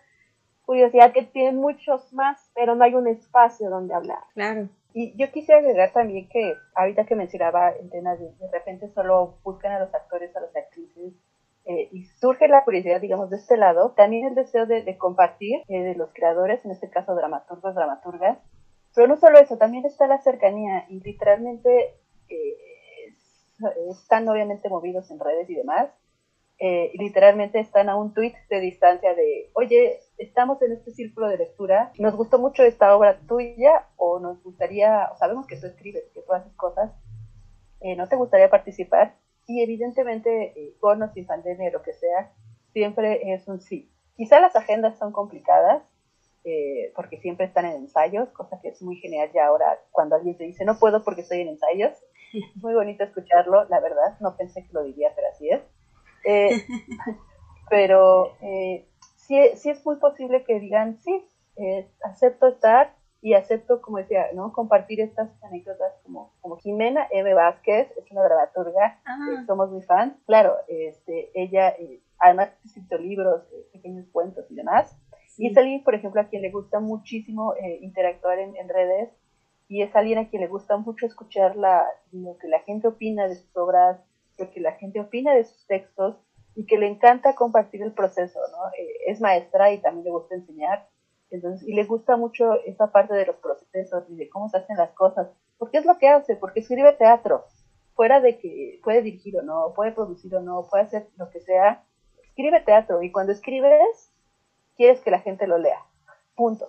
curiosidad 0.64 1.12
que 1.12 1.23
tienen 1.23 1.57
muchos 1.57 2.12
más, 2.12 2.51
pero 2.55 2.75
no 2.75 2.85
hay 2.85 2.95
un 2.95 3.09
espacio 3.09 3.71
donde 3.71 3.95
hablar. 3.95 4.21
Claro. 4.35 4.69
Y 4.93 5.16
yo 5.16 5.31
quisiera 5.31 5.61
agregar 5.61 5.93
también 5.93 6.29
que 6.29 6.55
ahorita 6.75 7.07
que 7.07 7.14
mencionaba 7.14 7.73
en 7.73 7.89
de, 7.89 8.01
de 8.01 8.51
repente 8.53 8.89
solo 8.89 9.39
buscan 9.45 9.73
a 9.73 9.81
los 9.81 9.95
actores, 9.95 10.35
a 10.37 10.41
las 10.41 10.55
actrices 10.55 11.14
eh, 11.64 11.89
y 11.93 12.05
surge 12.05 12.49
la 12.49 12.64
curiosidad, 12.64 13.01
digamos, 13.01 13.29
de 13.31 13.37
este 13.37 13.57
lado, 13.59 13.93
también 13.93 14.27
el 14.27 14.35
deseo 14.35 14.66
de, 14.66 14.97
compartir 14.97 15.62
eh, 15.69 15.83
de 15.83 15.95
los 15.95 16.11
creadores, 16.14 16.64
en 16.64 16.71
este 16.71 16.89
caso 16.89 17.14
dramaturgos, 17.14 17.75
dramaturgas, 17.75 18.39
pero 18.95 19.07
no 19.07 19.16
solo 19.16 19.39
eso, 19.39 19.59
también 19.59 19.85
está 19.85 20.07
la 20.07 20.19
cercanía 20.23 20.87
y 20.89 21.01
literalmente 21.01 21.95
eh, 22.29 22.57
están 23.91 24.29
obviamente 24.29 24.69
movidos 24.69 25.11
en 25.11 25.19
redes 25.21 25.49
y 25.51 25.55
demás, 25.55 25.89
y 26.61 26.99
literalmente 26.99 27.61
están 27.61 27.89
a 27.89 27.97
un 27.97 28.15
tweet 28.15 28.35
de 28.51 28.61
distancia 28.61 29.15
de, 29.15 29.51
oye, 29.55 30.01
estamos 30.17 30.61
en 30.63 30.73
este 30.73 30.91
círculo 30.91 31.29
de 31.29 31.39
lectura, 31.39 31.93
nos 31.99 32.17
gustó 32.17 32.41
mucho 32.41 32.65
esta 32.65 32.97
obra 32.97 33.21
tuya 33.29 33.87
o 33.97 34.19
nos 34.19 34.43
gustaría, 34.43 35.09
o 35.13 35.17
sabemos 35.17 35.47
que 35.47 35.57
tú 35.57 35.67
escribes, 35.67 36.11
que 36.13 36.21
tú 36.21 36.33
haces 36.33 36.53
cosas, 36.55 36.91
¿no 37.81 38.09
te 38.09 38.17
gustaría 38.17 38.51
participar? 38.51 39.15
Y 39.49 39.63
evidentemente, 39.63 40.53
eh, 40.57 40.77
con 40.79 41.03
o 41.03 41.09
sin 41.09 41.27
pandemia, 41.27 41.71
lo 41.71 41.83
que 41.83 41.95
sea, 41.95 42.33
siempre 42.73 43.33
es 43.33 43.49
un 43.49 43.61
sí. 43.61 43.91
Quizá 44.15 44.41
las 44.41 44.55
agendas 44.55 44.99
son 44.99 45.11
complicadas, 45.11 45.83
eh, 46.45 46.93
porque 46.95 47.19
siempre 47.19 47.47
están 47.47 47.65
en 47.65 47.77
ensayos, 47.77 48.29
cosa 48.31 48.61
que 48.61 48.69
es 48.69 48.83
muy 48.83 48.97
genial 48.97 49.31
ya 49.33 49.47
ahora 49.47 49.81
cuando 49.91 50.17
alguien 50.17 50.37
te 50.37 50.45
dice 50.45 50.65
no 50.65 50.79
puedo 50.79 51.03
porque 51.03 51.23
estoy 51.23 51.41
en 51.41 51.49
ensayos. 51.49 51.93
Muy 52.57 52.74
bonito 52.74 53.05
escucharlo, 53.05 53.64
la 53.68 53.81
verdad, 53.81 54.18
no 54.20 54.37
pensé 54.37 54.64
que 54.64 54.72
lo 54.72 54.83
diría, 54.83 55.12
pero 55.14 55.29
así 55.29 55.49
es. 55.49 55.62
Eh, 56.24 56.51
pero 57.70 58.37
eh, 58.41 58.87
sí, 59.16 59.39
sí, 59.55 59.70
es 59.70 59.85
muy 59.85 59.97
posible 59.97 60.45
que 60.45 60.61
digan, 60.61 60.99
sí, 60.99 61.24
acepto 62.05 62.49
estar 62.49 62.95
y 63.20 63.35
acepto, 63.35 63.83
como 63.83 63.99
decía, 63.99 64.26
¿no? 64.33 64.53
compartir 64.53 65.01
estas 65.01 65.29
anécdotas 65.43 65.93
como, 66.05 66.33
como 66.41 66.57
Jimena 66.57 67.09
Eve 67.11 67.35
Vázquez, 67.35 67.91
es 67.97 68.11
una 68.12 68.22
dramaturga, 68.22 69.01
ah. 69.05 69.45
somos 69.47 69.70
muy 69.70 69.83
fans. 69.83 70.14
Claro, 70.26 70.57
este, 70.68 71.31
ella 71.35 71.74
además 72.20 72.51
ha 72.51 72.66
escrito 72.66 72.99
libros, 72.99 73.43
pequeños 73.72 74.07
cuentos 74.12 74.45
y 74.51 74.55
demás. 74.55 74.97
Y 75.39 75.47
es 75.47 75.57
alguien, 75.57 75.85
por 75.85 75.95
ejemplo, 75.95 76.20
a 76.20 76.29
quien 76.29 76.43
le 76.43 76.51
gusta 76.51 76.81
muchísimo 76.81 77.55
eh, 77.55 77.79
interactuar 77.81 78.41
en, 78.41 78.68
redes 78.68 79.11
y 79.69 79.83
es 79.83 79.95
alguien 79.95 80.19
a 80.19 80.29
quien 80.29 80.43
le 80.43 80.49
gusta 80.49 80.77
mucho 80.79 81.07
escuchar 81.07 81.57
la, 81.57 81.87
lo 82.11 82.39
que 82.39 82.49
la 82.49 82.61
gente 82.61 82.89
opina 82.89 83.29
de 83.29 83.37
sus 83.37 83.57
obras, 83.57 84.01
lo 84.39 84.51
que 84.51 84.61
la 84.61 84.73
gente 84.73 85.01
opina 85.01 85.35
de 85.35 85.45
sus 85.45 85.66
textos 85.66 86.16
y 86.55 86.64
que 86.66 86.79
le 86.79 86.89
encanta 86.89 87.35
compartir 87.35 87.83
el 87.83 87.93
proceso, 87.93 88.41
¿no? 88.51 88.69
Eh, 88.79 88.97
es 89.07 89.21
maestra 89.21 89.71
y 89.73 89.79
también 89.79 90.05
le 90.05 90.11
gusta 90.11 90.35
enseñar, 90.35 90.89
entonces, 91.31 91.69
y 91.69 91.75
le 91.75 91.85
gusta 91.85 92.16
mucho 92.16 92.55
esa 92.64 92.91
parte 92.91 93.14
de 93.14 93.27
los 93.27 93.37
procesos 93.37 94.05
y 94.09 94.16
de 94.16 94.31
cómo 94.31 94.49
se 94.49 94.57
hacen 94.57 94.77
las 94.77 94.91
cosas, 94.93 95.29
porque 95.59 95.79
es 95.79 95.85
lo 95.85 95.99
que 95.99 96.09
hace, 96.09 96.37
porque 96.37 96.61
escribe 96.61 96.95
teatro, 96.95 97.45
fuera 97.95 98.21
de 98.21 98.39
que 98.39 98.81
puede 98.83 99.03
dirigir 99.03 99.37
o 99.39 99.43
no, 99.43 99.75
puede 99.75 99.93
producir 99.93 100.35
o 100.35 100.41
no, 100.41 100.66
puede 100.71 100.85
hacer 100.85 101.09
lo 101.16 101.29
que 101.31 101.41
sea, 101.41 101.85
escribe 102.23 102.61
teatro 102.61 103.03
y 103.03 103.12
cuando 103.12 103.33
escribes 103.33 104.12
quieres 104.77 105.01
que 105.01 105.11
la 105.11 105.21
gente 105.21 105.47
lo 105.47 105.59
lea. 105.59 105.85
Punto. 106.35 106.69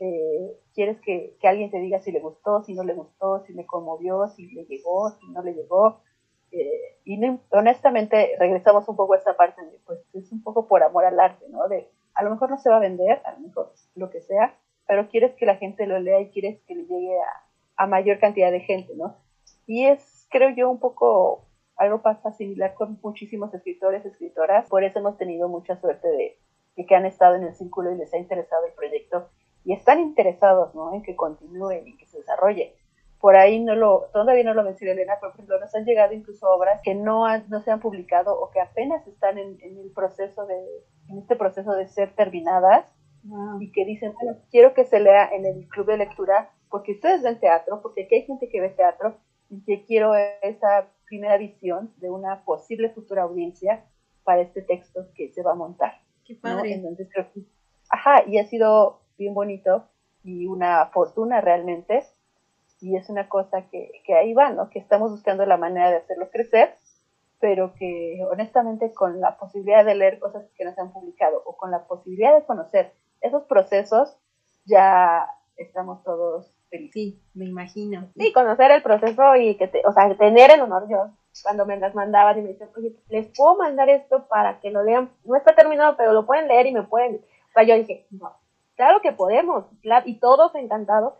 Eh, 0.00 0.58
quieres 0.74 1.00
que, 1.00 1.36
alguien 1.42 1.70
te 1.70 1.78
diga 1.78 2.00
si 2.00 2.12
le 2.12 2.20
gustó, 2.20 2.62
si 2.64 2.74
no 2.74 2.82
le 2.82 2.94
gustó, 2.94 3.44
si 3.46 3.52
le 3.52 3.66
conmovió, 3.66 4.26
si 4.28 4.46
le 4.52 4.64
llegó, 4.64 5.10
si 5.10 5.28
no 5.28 5.42
le 5.42 5.54
llegó. 5.54 6.00
Eh, 6.50 6.98
y 7.04 7.20
honestamente 7.50 8.36
regresamos 8.38 8.88
un 8.88 8.96
poco 8.96 9.14
a 9.14 9.18
esta 9.18 9.36
parte 9.36 9.64
de, 9.64 9.78
pues 9.86 10.00
es 10.14 10.30
un 10.32 10.42
poco 10.42 10.68
por 10.68 10.82
amor 10.82 11.04
al 11.04 11.18
arte, 11.18 11.46
¿no? 11.48 11.68
De, 11.68 11.88
a 12.14 12.22
lo 12.22 12.30
mejor 12.30 12.50
no 12.50 12.58
se 12.58 12.70
va 12.70 12.76
a 12.76 12.80
vender, 12.80 13.20
a 13.24 13.32
lo 13.32 13.40
mejor 13.40 13.72
lo 13.96 14.10
que 14.10 14.20
sea, 14.20 14.56
pero 14.86 15.08
quieres 15.08 15.34
que 15.34 15.46
la 15.46 15.56
gente 15.56 15.86
lo 15.86 15.98
lea 15.98 16.20
y 16.20 16.30
quieres 16.30 16.60
que 16.62 16.74
le 16.74 16.84
llegue 16.84 17.18
a, 17.18 17.82
a 17.84 17.86
mayor 17.86 18.18
cantidad 18.18 18.52
de 18.52 18.60
gente, 18.60 18.94
¿no? 18.94 19.16
Y 19.66 19.86
es, 19.86 20.26
creo 20.30 20.50
yo, 20.50 20.70
un 20.70 20.78
poco 20.78 21.46
algo 21.76 22.02
pasa 22.02 22.32
similar 22.32 22.74
con 22.74 22.98
muchísimos 23.02 23.52
escritores, 23.52 24.04
escritoras, 24.04 24.68
por 24.68 24.84
eso 24.84 24.98
hemos 24.98 25.16
tenido 25.16 25.48
mucha 25.48 25.76
suerte 25.80 26.08
de, 26.08 26.38
que 26.86 26.94
han 26.94 27.06
estado 27.06 27.34
en 27.36 27.44
el 27.44 27.54
círculo 27.54 27.92
y 27.92 27.96
les 27.96 28.12
ha 28.14 28.18
interesado 28.18 28.66
el 28.66 28.72
proyecto 28.72 29.28
y 29.64 29.72
están 29.72 30.00
interesados 30.00 30.74
¿no? 30.74 30.94
en 30.94 31.02
que 31.02 31.16
continúe 31.16 31.72
y 31.86 31.96
que 31.96 32.06
se 32.06 32.18
desarrolle. 32.18 32.74
Por 33.20 33.36
ahí 33.36 33.58
no 33.58 33.74
lo, 33.74 34.10
todavía 34.12 34.44
no 34.44 34.52
lo 34.52 34.62
mencioné 34.62 34.92
Elena, 34.92 35.14
pero 35.18 35.32
por 35.32 35.40
ejemplo 35.40 35.58
nos 35.58 35.74
han 35.74 35.86
llegado 35.86 36.12
incluso 36.12 36.46
obras 36.50 36.80
que 36.82 36.94
no, 36.94 37.24
no 37.48 37.60
se 37.60 37.70
han 37.70 37.80
publicado 37.80 38.38
o 38.38 38.50
que 38.50 38.60
apenas 38.60 39.06
están 39.06 39.38
en, 39.38 39.58
el 39.62 39.90
proceso 39.94 40.44
de, 40.46 40.56
en 41.08 41.18
este 41.18 41.34
proceso 41.34 41.72
de 41.72 41.88
ser 41.88 42.14
terminadas 42.14 42.92
y 43.58 43.72
que 43.72 43.86
dicen, 43.86 44.12
bueno, 44.12 44.38
quiero 44.50 44.74
que 44.74 44.84
se 44.84 45.00
lea 45.00 45.30
en 45.32 45.46
el 45.46 45.66
club 45.68 45.86
de 45.86 45.96
lectura 45.96 46.50
porque 46.68 46.92
ustedes 46.92 47.22
ven 47.22 47.40
teatro, 47.40 47.80
porque 47.80 48.04
aquí 48.04 48.16
hay 48.16 48.22
gente 48.26 48.50
que 48.50 48.60
ve 48.60 48.68
teatro 48.68 49.16
y 49.48 49.64
que 49.64 49.84
quiero 49.84 50.14
esa 50.42 50.88
primera 51.06 51.38
visión 51.38 51.94
de 51.98 52.10
una 52.10 52.44
posible 52.44 52.90
futura 52.90 53.22
audiencia 53.22 53.84
para 54.24 54.42
este 54.42 54.60
texto 54.60 55.06
que 55.14 55.30
se 55.32 55.42
va 55.42 55.52
a 55.52 55.54
montar. 55.54 56.00
Qué 56.24 56.34
padre. 56.34 56.74
Entonces 56.74 57.08
creo 57.12 57.30
que, 57.32 57.42
ajá, 57.90 58.24
y 58.26 58.38
ha 58.38 58.46
sido 58.46 59.03
bien 59.18 59.34
bonito 59.34 59.88
y 60.22 60.46
una 60.46 60.86
fortuna 60.86 61.40
realmente. 61.40 62.04
Y 62.80 62.96
es 62.96 63.08
una 63.08 63.28
cosa 63.28 63.68
que, 63.70 63.90
que 64.04 64.14
ahí 64.14 64.34
va, 64.34 64.50
¿no? 64.50 64.68
Que 64.68 64.78
estamos 64.78 65.10
buscando 65.10 65.46
la 65.46 65.56
manera 65.56 65.90
de 65.90 65.96
hacerlo 65.96 66.28
crecer, 66.30 66.74
pero 67.40 67.72
que 67.74 68.20
honestamente 68.30 68.92
con 68.92 69.20
la 69.20 69.36
posibilidad 69.38 69.84
de 69.84 69.94
leer 69.94 70.18
cosas 70.18 70.44
que 70.56 70.64
nos 70.64 70.78
han 70.78 70.92
publicado 70.92 71.42
o 71.46 71.56
con 71.56 71.70
la 71.70 71.86
posibilidad 71.86 72.34
de 72.34 72.44
conocer 72.44 72.92
esos 73.20 73.44
procesos, 73.44 74.16
ya 74.66 75.26
estamos 75.56 76.02
todos 76.04 76.52
felices. 76.68 76.92
Sí, 76.92 77.22
me 77.34 77.46
imagino. 77.46 78.10
Sí, 78.16 78.32
conocer 78.32 78.70
el 78.70 78.82
proceso 78.82 79.36
y 79.36 79.56
que, 79.56 79.68
te, 79.68 79.82
o 79.86 79.92
sea, 79.92 80.14
tener 80.16 80.50
el 80.50 80.60
honor. 80.60 80.86
Yo 80.88 81.10
cuando 81.42 81.66
me 81.66 81.78
las 81.78 81.94
mandaban 81.94 82.38
y 82.38 82.42
me 82.42 82.48
decían, 82.48 82.70
oye, 82.76 82.94
les 83.08 83.26
puedo 83.36 83.56
mandar 83.56 83.88
esto 83.88 84.26
para 84.28 84.60
que 84.60 84.70
lo 84.70 84.82
lean. 84.82 85.10
No 85.24 85.36
está 85.36 85.54
terminado, 85.54 85.96
pero 85.96 86.12
lo 86.12 86.26
pueden 86.26 86.48
leer 86.48 86.66
y 86.66 86.72
me 86.72 86.82
pueden. 86.82 87.16
O 87.16 87.52
sea, 87.52 87.62
yo 87.62 87.74
dije, 87.76 88.06
no, 88.10 88.36
claro 88.76 89.00
que 89.00 89.12
podemos. 89.12 89.64
y 90.04 90.18
todos 90.18 90.54
encantados. 90.54 91.14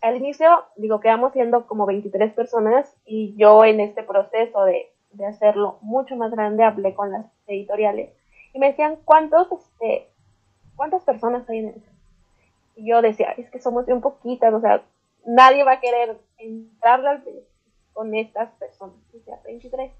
Al 0.00 0.16
inicio, 0.16 0.64
digo, 0.76 1.00
quedamos 1.00 1.32
siendo 1.32 1.66
como 1.66 1.86
23 1.86 2.32
personas 2.34 2.94
y 3.06 3.34
yo 3.36 3.64
en 3.64 3.80
este 3.80 4.02
proceso 4.02 4.64
de, 4.64 4.92
de 5.12 5.26
hacerlo 5.26 5.78
mucho 5.80 6.16
más 6.16 6.30
grande 6.30 6.62
hablé 6.62 6.94
con 6.94 7.10
las 7.10 7.26
editoriales 7.46 8.10
y 8.54 8.58
me 8.58 8.68
decían, 8.68 8.96
¿cuántos, 9.04 9.50
este, 9.50 10.08
¿cuántas 10.76 11.02
personas 11.02 11.48
hay 11.50 11.58
en 11.58 11.68
el 11.68 11.82
Y 12.76 12.88
yo 12.88 13.02
decía, 13.02 13.32
es 13.36 13.50
que 13.50 13.60
somos 13.60 13.86
un 13.88 14.00
poquitas, 14.00 14.54
o 14.54 14.60
sea, 14.60 14.82
nadie 15.26 15.64
va 15.64 15.72
a 15.72 15.80
querer 15.80 16.16
entrarle 16.38 17.08
al 17.08 17.24
con 17.92 18.14
estas 18.14 18.50
personas. 18.52 18.96
Decía, 19.12 19.40
23. 19.44 19.92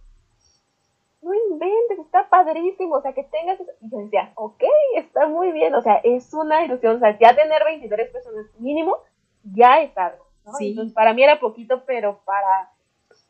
No 1.25 1.33
inventes, 1.33 1.99
está 1.99 2.29
padrísimo, 2.29 2.97
o 2.97 3.01
sea, 3.01 3.14
que 3.14 3.25
tengas... 3.25 3.59
Y 3.81 3.91
yo 3.91 3.99
decía, 3.99 4.33
ok, 4.35 4.62
está 4.97 5.27
muy 5.27 5.53
bien, 5.53 5.75
o 5.75 5.81
sea, 5.81 5.97
es 6.05 6.33
una 6.35 6.64
ilusión, 6.64 6.97
o 6.97 6.99
sea, 6.99 7.18
ya 7.18 7.35
tener 7.35 7.64
23 7.64 8.11
personas 8.11 8.47
mínimo, 8.59 8.99
ya 9.43 9.81
es 9.81 9.97
algo, 9.97 10.27
¿no? 10.45 10.53
Entonces, 10.61 10.93
para 10.93 11.14
mí 11.14 11.22
era 11.22 11.41
poquito, 11.41 11.83
pero 11.87 12.20
para 12.25 12.70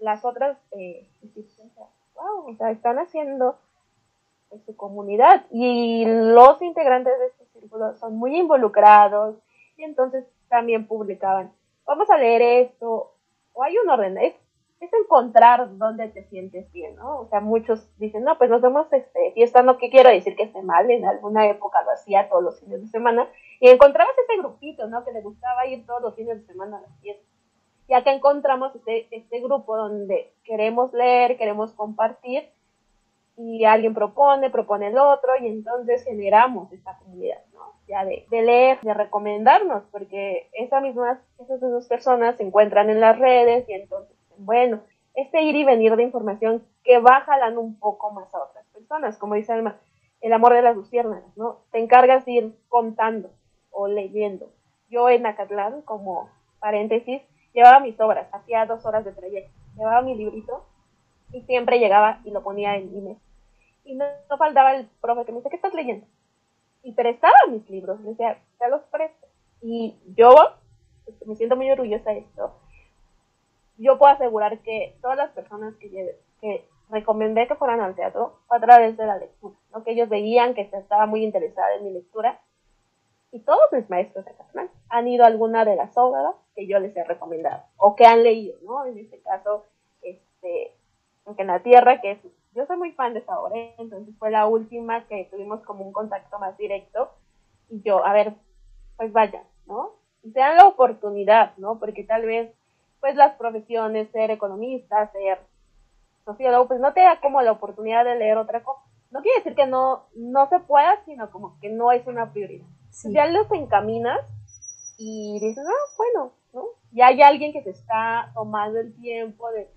las 0.01 0.25
otras 0.25 0.59
eh, 0.73 1.09
wow, 2.15 2.51
o 2.51 2.57
sea, 2.57 2.71
están 2.71 2.99
haciendo 2.99 3.59
su 4.67 4.77
comunidad 4.77 5.45
y 5.51 6.05
los 6.07 6.61
integrantes 6.63 7.19
de 7.19 7.27
este 7.27 7.47
círculo 7.47 7.95
son 7.97 8.17
muy 8.17 8.37
involucrados 8.37 9.37
y 9.77 9.83
entonces 9.83 10.25
también 10.49 10.87
publicaban, 10.87 11.53
vamos 11.85 12.09
a 12.11 12.19
leer 12.19 12.43
esto, 12.43 13.13
o 13.53 13.63
hay 13.63 13.77
un 13.79 13.91
orden, 13.91 14.19
es 14.19 14.35
es 14.85 14.93
encontrar 14.93 15.77
dónde 15.77 16.09
te 16.09 16.25
sientes 16.25 16.71
bien, 16.73 16.97
¿no? 16.97 17.21
O 17.21 17.29
sea, 17.29 17.41
muchos 17.41 17.89
dicen, 17.99 18.25
no, 18.25 18.39
pues 18.39 18.51
nos 18.51 18.61
vemos 18.61 18.87
este, 18.93 19.33
fiesta, 19.33 19.63
no 19.63 19.79
que 19.79 19.91
quiero 19.91 20.11
decir 20.11 20.37
que 20.37 20.45
esté 20.45 20.63
mal, 20.63 20.91
en 20.91 21.05
alguna 21.05 21.49
época 21.49 21.83
lo 21.83 21.91
hacía 21.93 22.29
todos 22.29 22.43
los 22.43 22.61
fines 22.61 22.81
de 22.83 22.89
semana, 22.89 23.29
y 23.61 23.69
encontrabas 23.69 24.15
ese 24.19 24.39
grupito, 24.39 24.87
¿no? 24.89 25.05
Que 25.05 25.13
le 25.13 25.23
gustaba 25.23 25.67
ir 25.67 25.85
todos 25.87 26.03
los 26.03 26.15
fines 26.15 26.41
de 26.41 26.47
semana 26.47 26.79
a 26.79 26.81
las 26.83 27.01
fiestas. 27.01 27.27
Ya 27.89 28.03
que 28.03 28.11
encontramos 28.11 28.75
este, 28.75 29.09
este 29.11 29.41
grupo 29.41 29.77
donde 29.77 30.33
queremos 30.45 30.93
leer, 30.93 31.37
queremos 31.37 31.73
compartir, 31.73 32.49
y 33.37 33.65
alguien 33.65 33.95
propone, 33.95 34.49
propone 34.51 34.89
el 34.89 34.99
otro, 34.99 35.33
y 35.41 35.47
entonces 35.49 36.05
generamos 36.05 36.73
esta 36.73 36.97
comunidad, 36.99 37.43
¿no? 37.53 37.75
Ya 37.89 38.05
de, 38.05 38.27
de 38.31 38.43
leer, 38.43 38.81
de 38.81 38.95
recomendarnos, 38.95 39.83
porque 39.91 40.49
esas 40.53 40.83
mismas, 40.83 41.19
esas 41.39 41.61
mismas 41.61 41.87
personas 41.87 42.37
se 42.37 42.45
encuentran 42.45 42.91
en 42.91 43.01
las 43.01 43.19
redes 43.19 43.69
y 43.69 43.73
entonces 43.73 44.14
bueno, 44.39 44.81
este 45.15 45.43
ir 45.43 45.57
y 45.57 45.65
venir 45.65 45.97
de 45.97 46.03
información 46.03 46.65
que 46.83 46.99
va 46.99 47.21
jalando 47.21 47.61
un 47.61 47.79
poco 47.79 48.11
más 48.11 48.33
a 48.35 48.43
otras 48.43 48.67
personas, 48.67 49.17
como 49.19 49.35
dice 49.35 49.53
Alma, 49.53 49.77
el 50.21 50.33
amor 50.33 50.55
de 50.55 50.63
las 50.63 50.77
luciérnagas, 50.77 51.37
¿no? 51.37 51.61
Te 51.71 51.79
encargas 51.79 52.25
de 52.25 52.33
ir 52.33 52.59
contando 52.69 53.31
o 53.71 53.89
leyendo. 53.89 54.51
Yo 54.89 55.09
en 55.09 55.27
Acatlán, 55.27 55.83
como 55.83 56.31
paréntesis, 56.61 57.23
llevaba 57.53 57.81
mis 57.81 57.99
obras, 58.01 58.29
hacía 58.33 58.67
dos 58.67 58.85
horas 58.87 59.05
de 59.05 59.13
trayecto, 59.13 59.53
llevaba 59.77 60.03
mi 60.03 60.15
librito 60.15 60.65
y 61.33 61.43
siempre 61.43 61.79
llegaba 61.79 62.21
y 62.25 62.31
lo 62.31 62.43
ponía 62.43 62.77
en 62.77 62.93
mi. 62.93 63.17
Y 63.85 63.95
no, 63.97 64.07
faltaba 64.39 64.75
el 64.77 64.89
profe 65.01 65.25
que 65.25 65.33
me 65.33 65.39
dice, 65.39 65.51
¿qué 65.51 65.57
estás 65.57 65.75
leyendo? 65.75 66.07
Y 66.83 66.93
prestaba 66.93 67.35
mis 67.51 67.69
libros, 67.69 68.01
le 68.01 68.11
decía, 68.11 68.39
ya 68.61 68.69
los 68.69 68.83
presto. 68.85 69.27
Y 69.61 69.97
yo 70.17 70.35
este, 71.07 71.27
me 71.27 71.37
siento 71.37 71.57
muy 71.57 71.71
orgullosa 71.71 72.11
de 72.11 72.21
esto, 72.21 72.55
yo 73.79 73.99
puedo 73.99 74.13
asegurar 74.13 74.59
que 74.61 74.97
todas 75.01 75.17
las 75.17 75.31
personas 75.31 75.75
que, 75.77 76.19
que 76.41 76.69
recomendé 76.91 77.47
que 77.49 77.55
fueran 77.55 77.81
al 77.81 77.95
teatro 77.95 78.39
fue 78.47 78.59
a 78.59 78.61
través 78.61 78.97
de 78.97 79.07
la 79.07 79.19
lectura, 79.19 79.57
¿no? 79.73 79.83
que 79.83 79.93
ellos 79.93 80.09
veían 80.09 80.55
que 80.55 80.63
estaba 80.73 81.07
muy 81.07 81.25
interesada 81.25 81.75
en 81.75 81.85
mi 81.85 81.93
lectura 81.93 82.41
y 83.33 83.41
todos 83.41 83.61
mis 83.73 83.89
maestros 83.91 84.25
de 84.25 84.35
Catalán 84.35 84.71
han 84.89 85.09
ido 85.09 85.25
a 85.25 85.27
alguna 85.27 85.65
de 85.65 85.75
las 85.75 85.97
obras 85.97 86.37
que 86.55 86.69
yo 86.69 86.79
les 86.79 86.97
he 86.97 87.03
recomendado 87.03 87.65
o 87.77 87.97
que 87.97 88.07
han 88.07 88.23
leído, 88.23 88.57
¿no? 88.63 88.87
En 88.87 88.97
este 88.97 89.21
caso, 89.23 89.65
este, 90.03 90.73
en 91.37 91.47
la 91.49 91.61
Tierra, 91.61 92.01
que 92.01 92.13
es, 92.13 92.19
yo 92.55 92.65
soy 92.67 92.77
muy 92.77 92.93
fan 92.93 93.13
de 93.13 93.21
esa 93.21 93.35
entonces 93.79 94.15
fue 94.19 94.31
la 94.31 94.47
última 94.47 95.05
que 95.09 95.27
tuvimos 95.33 95.63
como 95.63 95.85
un 95.85 95.93
contacto 95.93 96.39
más 96.39 96.57
directo 96.57 97.11
y 97.69 97.83
yo, 97.83 98.05
a 98.05 98.13
ver, 98.13 98.35
pues 98.97 99.13
vaya, 99.13 99.43
¿no? 99.67 99.93
Y 100.23 100.31
se 100.31 100.39
dan 100.39 100.57
la 100.57 100.69
oportunidad, 100.69 101.57
¿no? 101.57 101.81
Porque 101.81 102.05
tal 102.05 102.25
vez 102.25 102.53
pues 103.05 103.17
las 103.17 103.37
profesiones, 103.37 104.09
ser 104.13 104.31
economista, 104.31 105.13
ser 105.13 105.39
sociólogo, 106.25 106.69
pues 106.69 106.81
no 106.81 106.95
te 106.95 107.03
da 107.03 107.21
como 107.21 107.43
la 107.43 107.53
oportunidad 107.53 108.03
de 108.03 108.15
leer 108.15 108.39
otra 108.39 108.63
cosa. 108.63 108.81
no 109.11 109.21
quiere 109.21 109.41
decir 109.41 109.55
que 109.55 109.67
no, 109.67 110.05
no 110.15 110.49
se 110.49 110.59
pueda, 110.61 111.05
sino 111.05 111.31
como 111.31 111.61
que 111.61 111.69
no 111.69 111.93
es 111.93 112.07
una 112.07 112.33
prioridad. 112.33 112.65
Ya 113.11 113.27
los 113.27 113.53
encaminas 113.53 114.21
y 114.97 115.39
dices, 115.39 115.67
ah, 115.69 115.93
bueno, 115.99 116.33
¿no? 116.55 116.65
Ya 116.93 117.09
hay 117.09 117.21
alguien 117.21 117.53
que 117.53 117.63
se 117.63 117.73
está 117.73 118.31
tomando 118.33 118.81
el 118.81 118.95
tiempo 118.95 119.51
de 119.51 119.69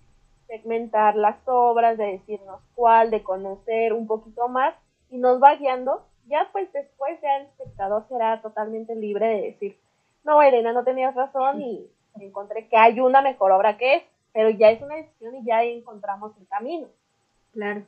segmentar 0.47 1.17
las 1.17 1.35
obras, 1.47 1.97
de 1.97 2.05
decirnos 2.05 2.61
cuál, 2.75 3.11
de 3.11 3.23
conocer 3.23 3.91
un 3.91 4.07
poquito 4.07 4.47
más 4.47 4.73
y 5.09 5.17
nos 5.17 5.43
va 5.43 5.57
guiando. 5.57 6.05
Ya 6.27 6.47
pues 6.53 6.71
después 6.71 7.19
ya 7.21 7.39
el 7.39 7.47
espectador 7.47 8.05
será 8.07 8.41
totalmente 8.41 8.95
libre 8.95 9.27
de 9.27 9.41
decir, 9.41 9.77
no, 10.23 10.41
Elena, 10.41 10.71
no 10.71 10.85
tenías 10.85 11.13
razón 11.13 11.61
y 11.61 11.91
encontré 12.25 12.67
que 12.67 12.77
hay 12.77 12.99
una 12.99 13.21
mejor 13.21 13.51
obra 13.51 13.77
que 13.77 13.95
es, 13.95 14.03
pero 14.33 14.49
ya 14.49 14.69
es 14.69 14.81
una 14.81 14.95
decisión 14.95 15.35
y 15.35 15.45
ya 15.45 15.63
encontramos 15.63 16.35
el 16.37 16.47
camino. 16.47 16.87
Claro. 17.53 17.83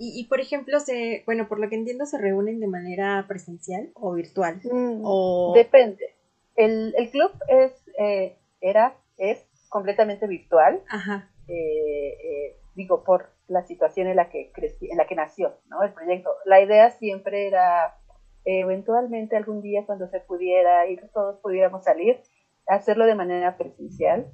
Y, 0.00 0.24
por 0.28 0.38
ejemplo, 0.38 0.78
se, 0.78 1.24
bueno, 1.26 1.48
por 1.48 1.58
lo 1.58 1.68
que 1.68 1.74
entiendo, 1.74 2.06
se 2.06 2.18
reúnen 2.18 2.60
de 2.60 2.68
manera 2.68 3.24
presencial 3.26 3.90
o 3.94 4.12
virtual. 4.12 4.60
Mm, 4.62 5.00
o... 5.02 5.52
Depende. 5.56 6.14
El, 6.54 6.94
el 6.96 7.10
club 7.10 7.32
es, 7.48 7.72
eh, 7.98 8.36
era, 8.60 8.94
es 9.16 9.44
completamente 9.68 10.28
virtual. 10.28 10.80
Ajá. 10.88 11.28
Eh, 11.48 12.16
eh, 12.22 12.56
digo, 12.76 13.02
por 13.02 13.30
la 13.48 13.64
situación 13.64 14.06
en 14.06 14.14
la 14.14 14.28
que 14.28 14.52
crecí, 14.52 14.88
en 14.88 14.98
la 14.98 15.06
que 15.08 15.16
nació, 15.16 15.56
¿no? 15.68 15.82
El 15.82 15.92
proyecto. 15.92 16.30
La 16.44 16.60
idea 16.60 16.90
siempre 16.90 17.48
era, 17.48 17.98
eventualmente 18.44 19.36
algún 19.36 19.62
día 19.62 19.84
cuando 19.84 20.06
se 20.08 20.20
pudiera 20.20 20.86
ir, 20.86 21.02
todos 21.12 21.40
pudiéramos 21.40 21.84
salir, 21.84 22.20
hacerlo 22.68 23.06
de 23.06 23.14
manera 23.14 23.56
presencial. 23.56 24.30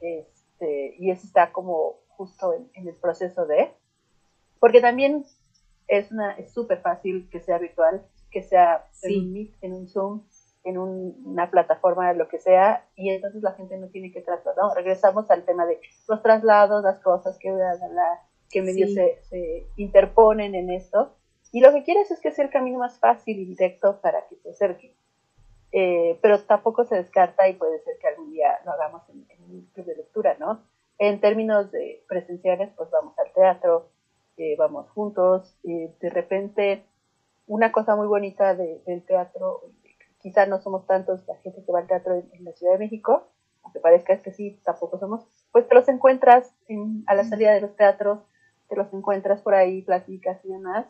este, 0.00 0.94
y 0.98 1.10
eso 1.10 1.26
está 1.26 1.52
como 1.52 1.96
justo 2.08 2.54
en 2.72 2.88
el 2.88 2.94
proceso 2.94 3.46
de 3.46 3.72
porque 4.58 4.80
también 4.80 5.24
es 5.88 6.10
una 6.10 6.32
es 6.32 6.52
súper 6.52 6.80
fácil 6.80 7.28
que 7.30 7.40
sea 7.40 7.58
virtual, 7.58 8.04
que 8.30 8.42
sea 8.42 8.86
en 9.02 9.20
un 9.20 9.32
Meet, 9.32 9.54
en 9.60 9.72
un 9.74 9.88
Zoom, 9.88 10.22
en 10.64 10.78
una 10.78 11.50
plataforma, 11.50 12.12
lo 12.14 12.28
que 12.28 12.38
sea, 12.38 12.88
y 12.96 13.10
entonces 13.10 13.42
la 13.42 13.52
gente 13.52 13.76
no 13.76 13.88
tiene 13.88 14.10
que 14.10 14.22
trasladar. 14.22 14.74
Regresamos 14.74 15.30
al 15.30 15.44
tema 15.44 15.66
de 15.66 15.78
los 16.08 16.22
traslados, 16.22 16.82
las 16.82 16.98
cosas 17.00 17.38
que, 17.38 17.56
que 18.50 18.62
medio 18.62 18.88
se, 18.88 19.20
se, 19.22 19.66
interponen 19.76 20.54
en 20.56 20.70
esto. 20.70 21.14
Y 21.52 21.60
lo 21.60 21.72
que 21.72 21.84
quieres 21.84 22.10
es 22.10 22.20
que 22.20 22.32
sea 22.32 22.44
el 22.44 22.50
camino 22.50 22.80
más 22.80 22.98
fácil 22.98 23.38
y 23.38 23.44
directo 23.44 24.00
para 24.00 24.26
que 24.28 24.36
se 24.36 24.50
acerque. 24.50 24.95
Eh, 25.78 26.18
pero 26.22 26.40
tampoco 26.40 26.84
se 26.84 26.96
descarta 26.96 27.46
y 27.48 27.52
puede 27.52 27.80
ser 27.80 27.98
que 27.98 28.08
algún 28.08 28.30
día 28.30 28.58
lo 28.64 28.72
hagamos 28.72 29.02
en, 29.10 29.26
en 29.28 29.42
un 29.44 29.70
club 29.74 29.84
de 29.84 29.96
lectura, 29.96 30.34
¿no? 30.40 30.62
En 30.98 31.20
términos 31.20 31.70
de 31.70 32.02
presenciales, 32.08 32.70
pues 32.76 32.90
vamos 32.90 33.18
al 33.18 33.30
teatro, 33.32 33.90
vamos 34.58 34.88
juntos. 34.90 35.54
de 35.62 36.10
repente, 36.10 36.84
una 37.46 37.72
cosa 37.72 37.96
muy 37.96 38.06
bonita 38.06 38.54
del 38.54 39.02
teatro, 39.06 39.62
quizás 40.20 40.48
no 40.48 40.60
somos 40.60 40.86
tantos 40.86 41.26
la 41.26 41.36
gente 41.36 41.62
que 41.64 41.72
va 41.72 41.80
al 41.80 41.86
teatro 41.86 42.14
en, 42.14 42.44
la 42.44 42.52
Ciudad 42.52 42.72
de 42.72 42.78
México, 42.78 43.28
aunque 43.62 43.80
parezca 43.80 44.20
que 44.20 44.32
sí, 44.32 44.60
tampoco 44.64 44.98
somos, 44.98 45.26
pues 45.52 45.66
te 45.68 45.74
los 45.74 45.88
encuentras 45.88 46.52
a 47.06 47.14
la 47.14 47.24
salida 47.24 47.52
de 47.52 47.60
los 47.60 47.74
teatros, 47.76 48.20
te 48.68 48.76
los 48.76 48.92
encuentras 48.92 49.40
por 49.42 49.54
ahí, 49.54 49.82
platicas 49.82 50.44
y 50.44 50.48
demás. 50.48 50.86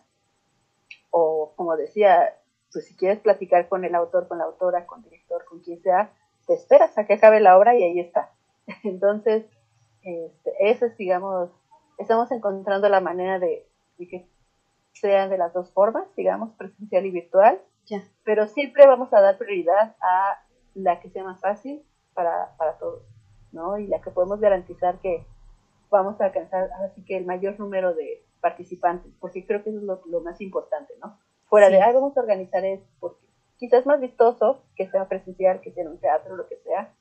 O 1.10 1.52
como 1.56 1.76
decía, 1.76 2.36
pues 2.76 2.88
si 2.88 2.94
quieres 2.94 3.20
platicar 3.20 3.70
con 3.70 3.86
el 3.86 3.94
autor, 3.94 4.28
con 4.28 4.36
la 4.36 4.44
autora, 4.44 4.84
con 4.84 5.02
el 5.02 5.08
director, 5.08 5.46
con 5.46 5.60
quien 5.60 5.80
sea, 5.80 6.12
te 6.46 6.52
esperas 6.52 6.98
a 6.98 7.06
que 7.06 7.14
acabe 7.14 7.40
la 7.40 7.56
obra 7.56 7.74
y 7.74 7.82
ahí 7.82 8.00
está. 8.00 8.34
Entonces, 8.84 9.46
este, 10.02 10.52
ese 10.60 10.88
es, 10.88 10.96
digamos, 10.98 11.48
estamos 11.96 12.30
encontrando 12.32 12.90
la 12.90 13.00
manera 13.00 13.38
de, 13.38 13.66
que 13.96 14.28
sean 14.92 15.30
de 15.30 15.38
las 15.38 15.54
dos 15.54 15.72
formas, 15.72 16.04
digamos, 16.16 16.52
presencial 16.58 17.06
y 17.06 17.12
virtual, 17.12 17.62
pero 18.24 18.46
siempre 18.46 18.86
vamos 18.86 19.10
a 19.14 19.22
dar 19.22 19.38
prioridad 19.38 19.96
a 20.02 20.44
la 20.74 21.00
que 21.00 21.08
sea 21.08 21.24
más 21.24 21.40
fácil 21.40 21.82
para, 22.12 22.54
para 22.58 22.76
todos, 22.76 23.04
¿no? 23.52 23.78
Y 23.78 23.86
la 23.86 24.02
que 24.02 24.10
podemos 24.10 24.38
garantizar 24.38 25.00
que 25.00 25.24
vamos 25.88 26.20
a 26.20 26.26
alcanzar 26.26 26.68
así 26.84 27.02
que 27.06 27.16
el 27.16 27.24
mayor 27.24 27.58
número 27.58 27.94
de 27.94 28.22
participantes, 28.42 29.14
porque 29.18 29.46
creo 29.46 29.64
que 29.64 29.70
eso 29.70 29.78
es 29.78 30.06
lo, 30.06 30.20
más 30.20 30.42
importante, 30.42 30.92
¿no? 31.00 31.18
Fuera 31.46 31.70
de, 31.70 31.80
algo 31.80 32.00
vamos 32.00 32.16
a 32.16 32.20
organizar 32.20 32.64
es 32.64 32.80
porque 32.98 33.24
quizás 33.56 33.80
es 33.80 33.86
más 33.86 34.00
vistoso 34.00 34.62
que 34.74 34.88
sea 34.90 35.08
presencial, 35.08 35.60
que 35.60 35.72
sea 35.72 35.84
en 35.84 35.90
un 35.90 35.98
teatro, 35.98 36.36
lo 36.36 36.48
que 36.48 36.56
sea, 36.56 36.92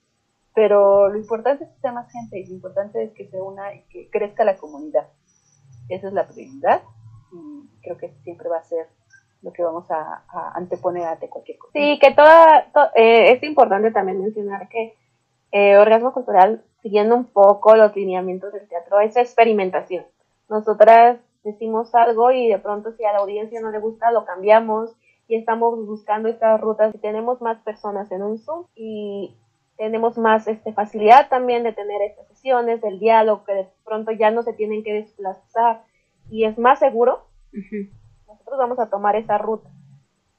pero 0.53 1.09
lo 1.09 1.17
importante 1.17 1.65
es 1.65 1.69
que 1.71 1.81
sea 1.81 1.91
más 1.91 2.11
gente 2.11 2.39
y 2.39 2.47
lo 2.47 2.53
importante 2.53 3.03
es 3.03 3.11
que 3.13 3.27
se 3.27 3.41
una 3.41 3.73
y 3.73 3.81
que 3.89 4.09
crezca 4.09 4.43
la 4.43 4.55
comunidad. 4.55 5.07
Esa 5.89 6.07
es 6.07 6.13
la 6.13 6.27
prioridad 6.27 6.81
y 7.31 7.67
creo 7.81 7.97
que 7.97 8.13
siempre 8.23 8.49
va 8.49 8.57
a 8.57 8.63
ser 8.63 8.87
lo 9.41 9.53
que 9.53 9.63
vamos 9.63 9.85
a, 9.91 10.23
anteponer 10.55 11.03
ante 11.03 11.29
cualquier 11.29 11.57
cosa. 11.57 11.73
Sí, 11.73 11.99
que 11.99 12.11
toda, 12.13 12.67
eh, 12.95 13.33
es 13.33 13.43
importante 13.43 13.91
también 13.91 14.21
mencionar 14.21 14.67
que 14.69 14.95
eh, 15.51 15.77
Orgasmo 15.77 16.13
Cultural, 16.13 16.63
siguiendo 16.81 17.15
un 17.15 17.25
poco 17.25 17.75
los 17.75 17.95
lineamientos 17.95 18.51
del 18.53 18.67
teatro, 18.67 18.99
es 19.01 19.15
experimentación. 19.17 20.05
Nosotras 20.49 21.19
decimos 21.45 21.95
algo 21.95 22.31
y 22.31 22.49
de 22.49 22.59
pronto 22.59 22.91
si 22.91 23.05
a 23.05 23.13
la 23.13 23.19
audiencia 23.19 23.61
no 23.61 23.71
le 23.71 23.79
gusta, 23.79 24.11
lo 24.11 24.25
cambiamos 24.25 24.93
y 25.27 25.35
estamos 25.35 25.85
buscando 25.85 26.27
estas 26.27 26.59
rutas. 26.59 26.93
Tenemos 27.01 27.41
más 27.41 27.61
personas 27.61 28.11
en 28.11 28.23
un 28.23 28.37
Zoom 28.37 28.65
y 28.75 29.37
tenemos 29.77 30.17
más 30.17 30.47
este, 30.47 30.73
facilidad 30.73 31.29
también 31.29 31.63
de 31.63 31.73
tener 31.73 32.01
estas 32.01 32.27
sesiones, 32.27 32.81
del 32.81 32.99
diálogo, 32.99 33.43
que 33.45 33.53
de 33.53 33.67
pronto 33.83 34.11
ya 34.11 34.31
no 34.31 34.43
se 34.43 34.53
tienen 34.53 34.83
que 34.83 34.93
desplazar 34.93 35.83
y 36.29 36.45
es 36.45 36.57
más 36.57 36.79
seguro, 36.79 37.27
nosotros 38.27 38.57
vamos 38.57 38.79
a 38.79 38.89
tomar 38.89 39.15
esa 39.15 39.37
ruta. 39.37 39.69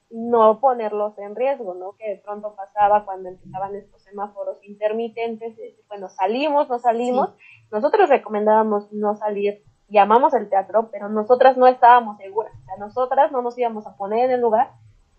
No 0.09 0.61
ponerlos 0.61 1.19
en 1.19 1.35
riesgo, 1.35 1.75
¿no? 1.75 1.93
Que 1.99 2.11
de 2.11 2.17
pronto 2.19 2.55
pasaba 2.55 3.05
cuando 3.05 3.29
empezaban 3.29 3.75
estos 3.75 4.03
semáforos 4.03 4.63
intermitentes, 4.63 5.55
bueno, 5.89 6.09
salimos, 6.09 6.69
no 6.69 6.79
salimos. 6.79 7.31
Nosotros 7.73 8.09
recomendábamos 8.09 8.93
no 8.93 9.17
salir, 9.17 9.63
llamamos 9.89 10.35
el 10.35 10.49
teatro, 10.49 10.89
pero 10.91 11.09
nosotras 11.09 11.57
no 11.57 11.67
estábamos 11.67 12.19
seguras. 12.19 12.53
O 12.63 12.65
sea, 12.65 12.77
nosotras 12.79 13.33
no 13.33 13.43
nos 13.43 13.57
íbamos 13.59 13.87
a 13.87 13.97
poner 13.97 14.27
en 14.27 14.33
el 14.33 14.41
lugar, 14.41 14.71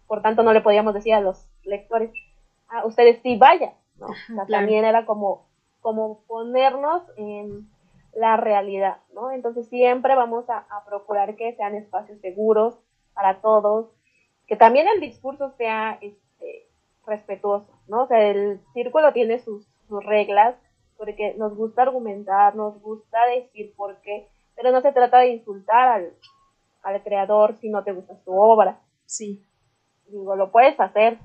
por 0.07 0.22
tanto 0.22 0.43
no 0.43 0.53
le 0.53 0.61
podíamos 0.61 0.93
decir 0.93 1.13
a 1.13 1.22
los 1.22 1.47
lectores, 1.63 2.11
a 2.70 2.80
ah, 2.80 2.86
ustedes 2.86 3.22
sí 3.22 3.38
vayan, 3.38 3.74
también 4.49 4.86
era 4.86 5.05
como, 5.05 5.45
como 5.82 6.20
ponernos 6.28 7.03
en 7.18 7.70
la 8.18 8.36
realidad, 8.36 8.97
¿no? 9.13 9.32
Entonces 9.32 9.68
siempre 9.68 10.15
vamos 10.15 10.49
a, 10.49 10.65
procurar 10.86 11.36
que 11.36 11.53
sean 11.55 11.76
espacios 11.76 12.20
seguros 12.20 12.80
para 13.13 13.41
todos, 13.41 13.88
que 14.47 14.55
también 14.55 14.88
el 14.88 14.99
discurso 14.99 15.51
sea 15.57 15.97
este, 16.01 16.68
respetuoso, 17.05 17.72
¿no? 17.88 18.03
O 18.03 18.07
sea, 18.07 18.26
el 18.28 18.59
círculo 18.74 19.13
tiene 19.13 19.39
sus, 19.39 19.68
reglas, 19.89 20.55
porque 20.97 21.34
nos 21.38 21.55
gusta 21.55 21.84
argumentar, 21.84 22.55
nos 22.55 22.82
gusta 22.82 23.26
decir 23.28 23.74
por 23.78 24.01
qué, 24.01 24.28
pero 24.58 24.72
no 24.72 24.82
se 24.82 24.91
trata 24.91 25.20
de 25.20 25.30
insultar 25.30 25.88
al, 25.88 26.14
al 26.84 27.03
creador 27.03 27.55
si 27.58 27.70
no 27.70 27.84
te 27.84 27.93
gusta 27.93 28.18
su 28.26 28.32
obra. 28.32 28.82
Sí. 29.05 29.45
Digo, 30.08 30.36
lo 30.36 30.51
puedes 30.51 30.78
hacer, 30.80 31.20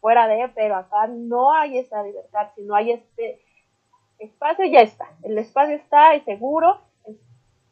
fuera 0.00 0.28
de, 0.28 0.48
pero 0.54 0.76
acá 0.76 1.08
no 1.08 1.52
hay 1.52 1.78
esa 1.78 2.02
libertad, 2.02 2.50
sino 2.54 2.74
hay 2.74 2.92
este 2.92 3.40
espacio, 4.18 4.66
ya 4.66 4.80
está. 4.80 5.06
El 5.22 5.38
espacio 5.38 5.76
está 5.76 6.14
y 6.14 6.20
seguro, 6.20 6.78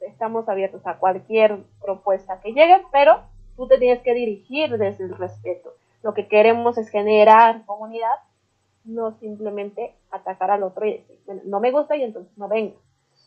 estamos 0.00 0.48
abiertos 0.48 0.86
a 0.86 0.98
cualquier 0.98 1.58
propuesta 1.80 2.40
que 2.40 2.52
llegue, 2.52 2.82
pero 2.90 3.20
tú 3.56 3.68
te 3.68 3.78
tienes 3.78 4.02
que 4.02 4.14
dirigir 4.14 4.76
desde 4.78 5.04
el 5.04 5.16
respeto. 5.16 5.74
Lo 6.02 6.14
que 6.14 6.28
queremos 6.28 6.78
es 6.78 6.88
generar 6.88 7.64
comunidad, 7.66 8.16
no 8.84 9.12
simplemente 9.18 9.94
atacar 10.10 10.50
al 10.50 10.62
otro 10.62 10.86
y 10.86 10.98
decir, 10.98 11.18
bueno, 11.26 11.42
no 11.44 11.60
me 11.60 11.72
gusta 11.72 11.96
y 11.96 12.04
entonces 12.04 12.36
no 12.38 12.48
venga, 12.48 12.76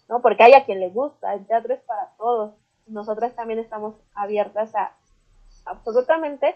¿no? 0.09 0.21
Porque 0.21 0.43
hay 0.43 0.53
a 0.53 0.65
quien 0.65 0.79
le 0.79 0.89
gusta, 0.89 1.33
el 1.33 1.45
teatro 1.45 1.73
es 1.73 1.81
para 1.81 2.11
todos. 2.17 2.55
Nosotras 2.87 3.35
también 3.35 3.59
estamos 3.59 3.95
abiertas 4.15 4.75
a 4.75 4.95
absolutamente 5.65 6.55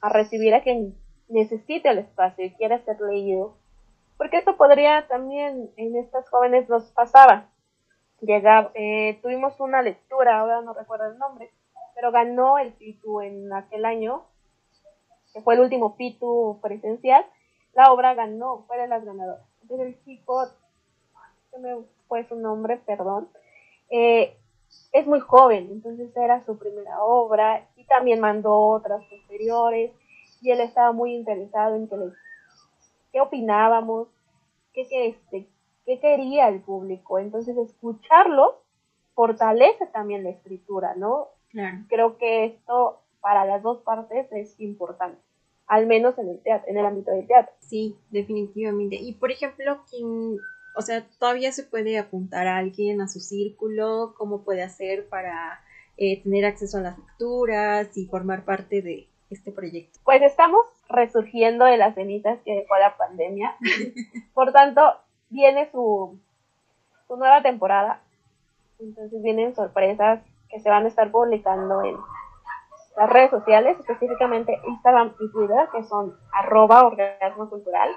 a 0.00 0.08
recibir 0.08 0.54
a 0.54 0.62
quien 0.62 0.96
necesita 1.28 1.90
el 1.90 1.98
espacio 1.98 2.46
y 2.46 2.54
quiere 2.54 2.82
ser 2.84 2.98
leído. 3.00 3.58
Porque 4.16 4.38
eso 4.38 4.56
podría 4.56 5.06
también 5.08 5.70
en 5.76 5.96
estas 5.96 6.28
jóvenes 6.30 6.68
nos 6.68 6.90
pasaba. 6.92 7.50
Llegaba, 8.20 8.70
eh, 8.74 9.18
tuvimos 9.22 9.60
una 9.60 9.82
lectura, 9.82 10.40
ahora 10.40 10.62
no 10.62 10.74
recuerdo 10.74 11.06
el 11.06 11.18
nombre, 11.18 11.50
pero 11.94 12.12
ganó 12.12 12.58
el 12.58 12.72
PITU 12.72 13.20
en 13.20 13.52
aquel 13.52 13.84
año, 13.84 14.24
que 15.32 15.40
fue 15.42 15.54
el 15.54 15.60
último 15.60 15.96
PITU 15.96 16.60
presencial. 16.62 17.24
La 17.74 17.92
obra 17.92 18.14
ganó, 18.14 18.64
fue 18.66 18.78
de 18.78 18.88
las 18.88 19.04
ganadoras. 19.04 19.46
Entonces 19.62 19.86
el 19.86 20.04
chico, 20.04 20.46
se 21.50 21.58
me 21.58 21.74
fue 22.10 22.26
su 22.28 22.34
nombre, 22.34 22.76
perdón, 22.84 23.28
eh, 23.88 24.36
es 24.92 25.06
muy 25.06 25.20
joven, 25.20 25.68
entonces 25.70 26.14
era 26.16 26.44
su 26.44 26.58
primera 26.58 27.04
obra 27.04 27.68
y 27.76 27.84
también 27.84 28.18
mandó 28.18 28.58
otras 28.58 29.04
posteriores 29.04 29.92
y 30.42 30.50
él 30.50 30.60
estaba 30.60 30.90
muy 30.90 31.14
interesado 31.14 31.76
en 31.76 31.88
que 31.88 31.96
qué 33.12 33.20
opinábamos, 33.20 34.08
qué, 34.74 34.88
qué, 34.88 35.06
este, 35.06 35.46
qué 35.86 36.00
quería 36.00 36.48
el 36.48 36.60
público. 36.60 37.20
Entonces, 37.20 37.56
escucharlo 37.56 38.60
fortalece 39.14 39.86
también 39.86 40.24
la 40.24 40.30
escritura, 40.30 40.94
¿no? 40.96 41.28
Creo 41.88 42.18
que 42.18 42.44
esto 42.46 43.00
para 43.20 43.44
las 43.44 43.62
dos 43.62 43.82
partes 43.82 44.26
es 44.32 44.58
importante, 44.58 45.20
al 45.66 45.86
menos 45.86 46.18
en 46.18 46.28
el, 46.28 46.40
teatro, 46.40 46.68
en 46.68 46.76
el 46.76 46.86
ámbito 46.86 47.12
del 47.12 47.26
teatro. 47.26 47.54
Sí, 47.60 47.96
definitivamente. 48.10 48.96
Y 48.96 49.12
por 49.14 49.30
ejemplo, 49.30 49.80
quien, 49.88 50.38
o 50.80 50.82
sea, 50.82 51.04
todavía 51.18 51.52
se 51.52 51.62
puede 51.62 51.98
apuntar 51.98 52.46
a 52.46 52.56
alguien 52.56 53.02
a 53.02 53.08
su 53.08 53.20
círculo, 53.20 54.14
cómo 54.16 54.44
puede 54.44 54.62
hacer 54.62 55.06
para 55.10 55.60
eh, 55.98 56.22
tener 56.22 56.46
acceso 56.46 56.78
a 56.78 56.80
las 56.80 56.98
lecturas 56.98 57.94
y 57.98 58.06
formar 58.06 58.46
parte 58.46 58.80
de 58.80 59.06
este 59.28 59.52
proyecto. 59.52 59.98
Pues 60.04 60.22
estamos 60.22 60.62
resurgiendo 60.88 61.66
de 61.66 61.76
las 61.76 61.94
cenizas 61.94 62.38
que 62.46 62.54
dejó 62.54 62.78
la 62.78 62.96
pandemia. 62.96 63.54
Por 64.34 64.52
tanto, 64.52 64.80
viene 65.28 65.70
su, 65.70 66.18
su 67.06 67.16
nueva 67.16 67.42
temporada. 67.42 68.00
Entonces 68.78 69.22
vienen 69.22 69.54
sorpresas 69.54 70.22
que 70.48 70.60
se 70.60 70.70
van 70.70 70.86
a 70.86 70.88
estar 70.88 71.10
publicando 71.10 71.84
en 71.84 71.98
las 72.96 73.10
redes 73.10 73.30
sociales, 73.30 73.78
específicamente 73.78 74.58
Instagram 74.66 75.12
y 75.20 75.30
Twitter, 75.30 75.68
que 75.72 75.84
son 75.84 76.16
arroba 76.32 76.86
orgasmo 76.86 77.50
cultural, 77.50 77.90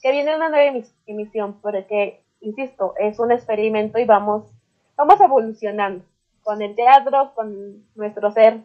que 0.00 0.12
viene 0.12 0.36
una 0.36 0.48
nueva 0.48 0.84
emisión, 1.06 1.60
porque, 1.60 2.22
insisto, 2.40 2.94
es 2.98 3.18
un 3.18 3.32
experimento 3.32 3.98
y 3.98 4.04
vamos, 4.04 4.44
vamos 4.96 5.20
evolucionando 5.20 6.04
con 6.42 6.62
el 6.62 6.74
teatro, 6.74 7.32
con 7.34 7.84
nuestro 7.94 8.30
ser 8.32 8.60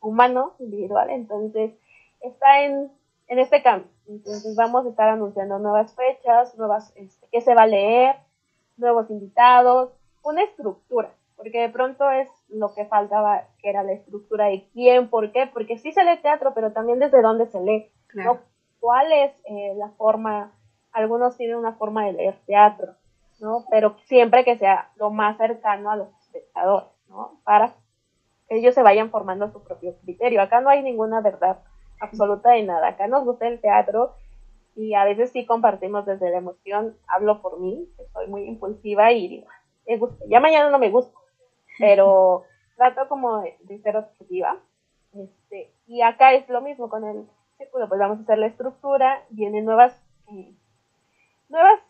humano, 0.00 0.54
individual, 0.58 1.10
entonces 1.10 1.72
está 2.20 2.62
en, 2.62 2.90
en 3.28 3.38
este 3.38 3.62
cambio. 3.62 3.90
Entonces 4.08 4.54
vamos 4.56 4.86
a 4.86 4.90
estar 4.90 5.08
anunciando 5.08 5.58
nuevas 5.58 5.94
fechas, 5.94 6.56
nuevas, 6.56 6.92
este, 6.96 7.26
qué 7.32 7.40
se 7.40 7.54
va 7.54 7.62
a 7.62 7.66
leer, 7.66 8.16
nuevos 8.76 9.10
invitados, 9.10 9.90
una 10.22 10.42
estructura, 10.42 11.10
porque 11.36 11.60
de 11.60 11.68
pronto 11.68 12.08
es 12.10 12.28
lo 12.48 12.72
que 12.74 12.86
faltaba, 12.86 13.44
que 13.60 13.70
era 13.70 13.82
la 13.82 13.92
estructura 13.92 14.46
de 14.46 14.66
quién, 14.72 15.08
por 15.08 15.32
qué, 15.32 15.48
porque 15.52 15.78
sí 15.78 15.92
se 15.92 16.04
lee 16.04 16.18
teatro, 16.22 16.52
pero 16.54 16.72
también 16.72 16.98
desde 16.98 17.22
dónde 17.22 17.46
se 17.46 17.60
lee, 17.60 17.90
¿no? 18.14 18.38
¿Cuál 18.80 19.12
es 19.12 19.32
eh, 19.44 19.74
la 19.76 19.88
forma? 19.90 20.52
Algunos 20.96 21.36
tienen 21.36 21.56
una 21.56 21.74
forma 21.74 22.06
de 22.06 22.14
leer 22.14 22.38
teatro, 22.46 22.94
¿no? 23.38 23.66
Pero 23.70 23.96
siempre 24.06 24.44
que 24.44 24.56
sea 24.56 24.90
lo 24.96 25.10
más 25.10 25.36
cercano 25.36 25.90
a 25.90 25.96
los 25.96 26.08
espectadores, 26.22 26.88
¿no? 27.10 27.38
Para 27.44 27.74
que 28.48 28.56
ellos 28.56 28.74
se 28.74 28.82
vayan 28.82 29.10
formando 29.10 29.52
su 29.52 29.62
propio 29.62 29.94
criterio. 29.98 30.40
Acá 30.40 30.62
no 30.62 30.70
hay 30.70 30.82
ninguna 30.82 31.20
verdad 31.20 31.58
absoluta 32.00 32.52
de 32.52 32.62
nada. 32.62 32.88
Acá 32.88 33.08
nos 33.08 33.26
gusta 33.26 33.46
el 33.46 33.60
teatro 33.60 34.14
y 34.74 34.94
a 34.94 35.04
veces 35.04 35.32
sí 35.32 35.44
compartimos 35.44 36.06
desde 36.06 36.30
la 36.30 36.38
emoción. 36.38 36.96
Hablo 37.08 37.42
por 37.42 37.60
mí, 37.60 37.86
que 37.98 38.06
soy 38.14 38.28
muy 38.28 38.44
impulsiva 38.44 39.12
y 39.12 39.28
digo, 39.28 39.48
me 39.86 39.98
gusta. 39.98 40.24
Ya 40.28 40.40
mañana 40.40 40.70
no 40.70 40.78
me 40.78 40.88
gusta, 40.88 41.18
pero 41.78 42.44
trato 42.78 43.06
como 43.06 43.42
de, 43.42 43.78
ser 43.82 43.98
objetiva. 43.98 44.56
Este, 45.12 45.74
y 45.86 46.00
acá 46.00 46.32
es 46.32 46.48
lo 46.48 46.62
mismo 46.62 46.88
con 46.88 47.04
el 47.04 47.26
círculo, 47.58 47.86
pues 47.86 48.00
vamos 48.00 48.18
a 48.18 48.22
hacer 48.22 48.38
la 48.38 48.46
estructura, 48.46 49.24
vienen 49.28 49.66
nuevas, 49.66 49.94
eh, 50.32 50.54
nuevas 51.48 51.80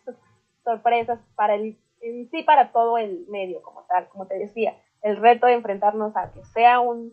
sorpresas 0.64 1.18
para 1.34 1.54
el, 1.54 1.78
en 2.00 2.30
sí 2.30 2.42
para 2.42 2.72
todo 2.72 2.98
el 2.98 3.26
medio 3.28 3.62
como 3.62 3.84
tal, 3.84 4.08
como 4.08 4.26
te 4.26 4.38
decía, 4.38 4.76
el 5.02 5.16
reto 5.16 5.46
de 5.46 5.54
enfrentarnos 5.54 6.16
a 6.16 6.32
que 6.32 6.44
sea 6.44 6.80
un 6.80 7.12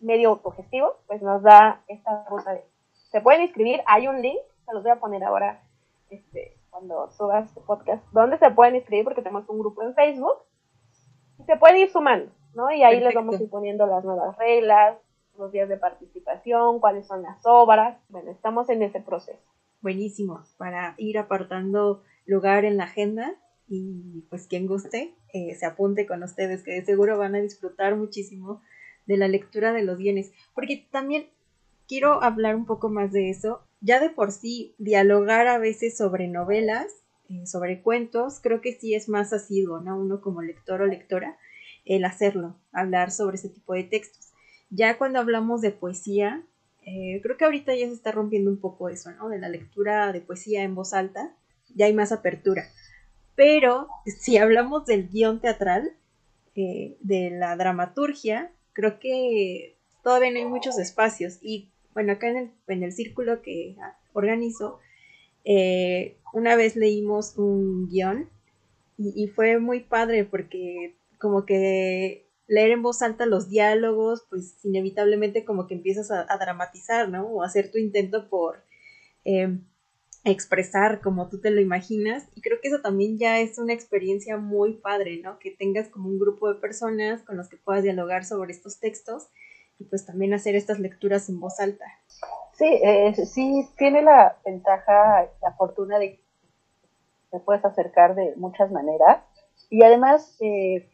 medio 0.00 0.30
autogestivo, 0.30 0.96
pues 1.06 1.22
nos 1.22 1.42
da 1.42 1.82
esta 1.88 2.24
ruta 2.28 2.52
de, 2.52 2.64
se 3.10 3.20
pueden 3.20 3.42
inscribir, 3.42 3.82
hay 3.86 4.08
un 4.08 4.22
link, 4.22 4.40
se 4.66 4.72
los 4.72 4.82
voy 4.82 4.92
a 4.92 5.00
poner 5.00 5.22
ahora, 5.24 5.62
este, 6.08 6.56
cuando 6.70 7.10
subas 7.10 7.48
este 7.48 7.60
podcast, 7.60 8.04
donde 8.12 8.38
se 8.38 8.50
pueden 8.50 8.76
inscribir 8.76 9.04
porque 9.04 9.22
tenemos 9.22 9.48
un 9.48 9.58
grupo 9.58 9.82
en 9.82 9.94
Facebook 9.94 10.38
se 11.44 11.56
puede 11.56 11.80
ir 11.80 11.90
sumando, 11.90 12.30
¿no? 12.54 12.70
Y 12.70 12.82
ahí 12.82 13.00
les 13.00 13.14
vamos 13.14 13.38
a 13.38 13.42
ir 13.42 13.50
poniendo 13.50 13.86
las 13.86 14.04
nuevas 14.04 14.36
reglas, 14.36 14.98
los 15.38 15.52
días 15.52 15.68
de 15.68 15.76
participación, 15.76 16.80
cuáles 16.80 17.06
son 17.06 17.22
las 17.22 17.44
obras. 17.44 17.98
Bueno, 18.08 18.30
estamos 18.30 18.68
en 18.68 18.82
ese 18.82 19.00
proceso. 19.00 19.42
Buenísimo, 19.80 20.44
para 20.58 20.94
ir 20.98 21.18
apartando 21.18 22.02
lugar 22.26 22.64
en 22.64 22.76
la 22.76 22.84
agenda 22.84 23.34
y 23.68 24.24
pues 24.28 24.46
quien 24.46 24.66
guste 24.66 25.14
eh, 25.32 25.54
se 25.54 25.66
apunte 25.66 26.06
con 26.06 26.22
ustedes, 26.22 26.62
que 26.62 26.72
de 26.72 26.84
seguro 26.84 27.18
van 27.18 27.34
a 27.34 27.40
disfrutar 27.40 27.96
muchísimo 27.96 28.62
de 29.06 29.16
la 29.16 29.28
lectura 29.28 29.72
de 29.72 29.82
los 29.82 29.98
bienes, 29.98 30.32
porque 30.54 30.86
también 30.90 31.28
quiero 31.88 32.22
hablar 32.22 32.56
un 32.56 32.66
poco 32.66 32.88
más 32.88 33.12
de 33.12 33.30
eso. 33.30 33.62
Ya 33.80 34.00
de 34.00 34.10
por 34.10 34.32
sí, 34.32 34.74
dialogar 34.78 35.46
a 35.46 35.58
veces 35.58 35.96
sobre 35.96 36.28
novelas 36.28 37.00
eh, 37.30 37.46
sobre 37.46 37.80
cuentos, 37.80 38.40
creo 38.42 38.60
que 38.60 38.72
sí 38.72 38.92
es 38.92 39.08
más 39.08 39.32
asiduo, 39.32 39.80
¿no? 39.80 39.96
Uno 39.96 40.20
como 40.20 40.42
lector 40.42 40.82
o 40.82 40.86
lectora, 40.86 41.38
el 41.84 42.04
hacerlo, 42.04 42.56
hablar 42.72 43.12
sobre 43.12 43.36
ese 43.36 43.48
tipo 43.48 43.72
de 43.72 43.84
textos. 43.84 44.32
Ya 44.68 44.98
cuando 44.98 45.20
hablamos 45.20 45.60
de 45.60 45.70
poesía, 45.70 46.44
eh, 46.86 47.20
creo 47.22 47.36
que 47.36 47.44
ahorita 47.44 47.74
ya 47.74 47.86
se 47.86 47.94
está 47.94 48.12
rompiendo 48.12 48.50
un 48.50 48.58
poco 48.58 48.88
eso, 48.88 49.10
¿no? 49.12 49.28
De 49.28 49.38
la 49.38 49.48
lectura 49.48 50.12
de 50.12 50.20
poesía 50.20 50.62
en 50.62 50.74
voz 50.74 50.92
alta, 50.92 51.34
ya 51.74 51.86
hay 51.86 51.92
más 51.92 52.12
apertura. 52.12 52.68
Pero 53.34 53.88
si 54.04 54.38
hablamos 54.38 54.86
del 54.86 55.08
guion 55.08 55.40
teatral, 55.40 55.92
eh, 56.56 56.96
de 57.00 57.30
la 57.30 57.56
dramaturgia, 57.56 58.50
creo 58.72 58.98
que 58.98 59.76
todavía 60.02 60.30
no 60.30 60.38
hay 60.38 60.46
muchos 60.46 60.78
espacios. 60.78 61.38
Y 61.42 61.70
bueno, 61.94 62.12
acá 62.12 62.28
en 62.28 62.36
el, 62.36 62.50
en 62.68 62.82
el 62.82 62.92
círculo 62.92 63.40
que 63.42 63.76
organizo, 64.12 64.80
eh, 65.44 66.16
una 66.32 66.56
vez 66.56 66.76
leímos 66.76 67.36
un 67.36 67.88
guion 67.88 68.28
y, 68.98 69.28
fue 69.28 69.58
muy 69.58 69.80
padre 69.80 70.24
porque 70.24 70.94
como 71.18 71.46
que 71.46 72.26
leer 72.50 72.72
en 72.72 72.82
voz 72.82 73.00
alta 73.00 73.26
los 73.26 73.48
diálogos, 73.48 74.26
pues 74.28 74.58
inevitablemente 74.64 75.44
como 75.44 75.68
que 75.68 75.74
empiezas 75.74 76.10
a, 76.10 76.36
dramatizar, 76.36 77.08
¿no? 77.08 77.26
O 77.28 77.44
hacer 77.44 77.70
tu 77.70 77.78
intento 77.78 78.28
por 78.28 78.64
eh, 79.24 79.56
expresar 80.24 81.00
como 81.00 81.28
tú 81.28 81.40
te 81.40 81.52
lo 81.52 81.60
imaginas. 81.60 82.26
Y 82.34 82.40
creo 82.40 82.60
que 82.60 82.66
eso 82.66 82.80
también 82.80 83.18
ya 83.18 83.38
es 83.38 83.56
una 83.58 83.72
experiencia 83.72 84.36
muy 84.36 84.74
padre, 84.74 85.20
¿no? 85.22 85.38
Que 85.38 85.52
tengas 85.52 85.88
como 85.88 86.08
un 86.08 86.18
grupo 86.18 86.52
de 86.52 86.60
personas 86.60 87.22
con 87.22 87.36
los 87.36 87.48
que 87.48 87.56
puedas 87.56 87.84
dialogar 87.84 88.24
sobre 88.24 88.50
estos 88.50 88.80
textos 88.80 89.28
y 89.78 89.84
pues 89.84 90.04
también 90.04 90.34
hacer 90.34 90.56
estas 90.56 90.80
lecturas 90.80 91.28
en 91.28 91.38
voz 91.38 91.60
alta. 91.60 91.84
Sí, 92.54 92.66
eh, 92.66 93.14
sí, 93.14 93.68
tiene 93.78 94.02
la 94.02 94.36
ventaja, 94.44 95.30
la 95.40 95.52
fortuna 95.56 96.00
de 96.00 96.16
que 96.16 96.22
te 97.30 97.38
puedes 97.38 97.64
acercar 97.64 98.16
de 98.16 98.34
muchas 98.34 98.72
maneras. 98.72 99.22
Y 99.70 99.84
además, 99.84 100.36
eh, 100.40 100.89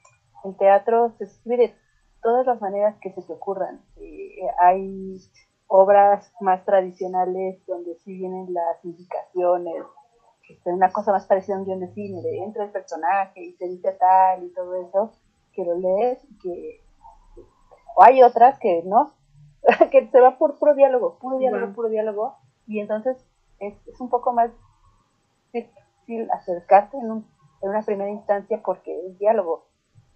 el 0.47 0.57
teatro 0.57 1.15
se 1.19 1.25
escribe 1.25 1.69
de 1.69 1.75
todas 2.23 2.47
las 2.47 2.61
maneras 2.61 2.97
que 3.01 3.13
se 3.13 3.23
te 3.23 3.33
ocurran. 3.33 3.81
Eh, 3.97 4.41
hay 4.61 5.19
obras 5.67 6.33
más 6.41 6.65
tradicionales 6.65 7.65
donde 7.67 7.97
sí 7.97 8.17
vienen 8.17 8.53
las 8.53 8.85
indicaciones, 8.85 9.85
una 10.65 10.93
cosa 10.93 11.13
más 11.13 11.27
parecida 11.27 11.57
a 11.57 11.59
un 11.59 11.65
guion 11.65 11.81
de 11.81 11.93
cine, 11.93 12.23
de 12.23 12.39
entra 12.39 12.65
el 12.65 12.71
personaje 12.71 13.43
y 13.43 13.53
se 13.55 13.69
dice 13.69 13.93
tal 13.93 14.45
y 14.45 14.53
todo 14.53 14.75
eso, 14.77 15.13
que 15.53 15.65
lo 15.65 15.77
lees 15.77 16.23
y 16.25 16.39
que... 16.39 16.81
O 17.97 18.03
hay 18.03 18.23
otras 18.23 18.59
que 18.59 18.83
no, 18.85 19.15
que 19.91 20.09
se 20.09 20.21
va 20.21 20.39
por 20.39 20.59
puro 20.59 20.75
diálogo, 20.75 21.19
puro 21.19 21.39
diálogo, 21.39 21.73
puro 21.73 21.89
diálogo, 21.89 22.37
y 22.67 22.81
entonces 22.81 23.17
es, 23.59 23.75
es, 23.87 24.01
un 24.01 24.11
poco 24.11 24.33
más 24.33 24.51
difícil 25.53 26.31
acercarte 26.31 26.99
en, 26.99 27.11
un, 27.11 27.27
en 27.63 27.71
una 27.71 27.83
primera 27.83 28.11
instancia 28.11 28.61
porque 28.65 29.07
es 29.07 29.19
diálogo. 29.19 29.67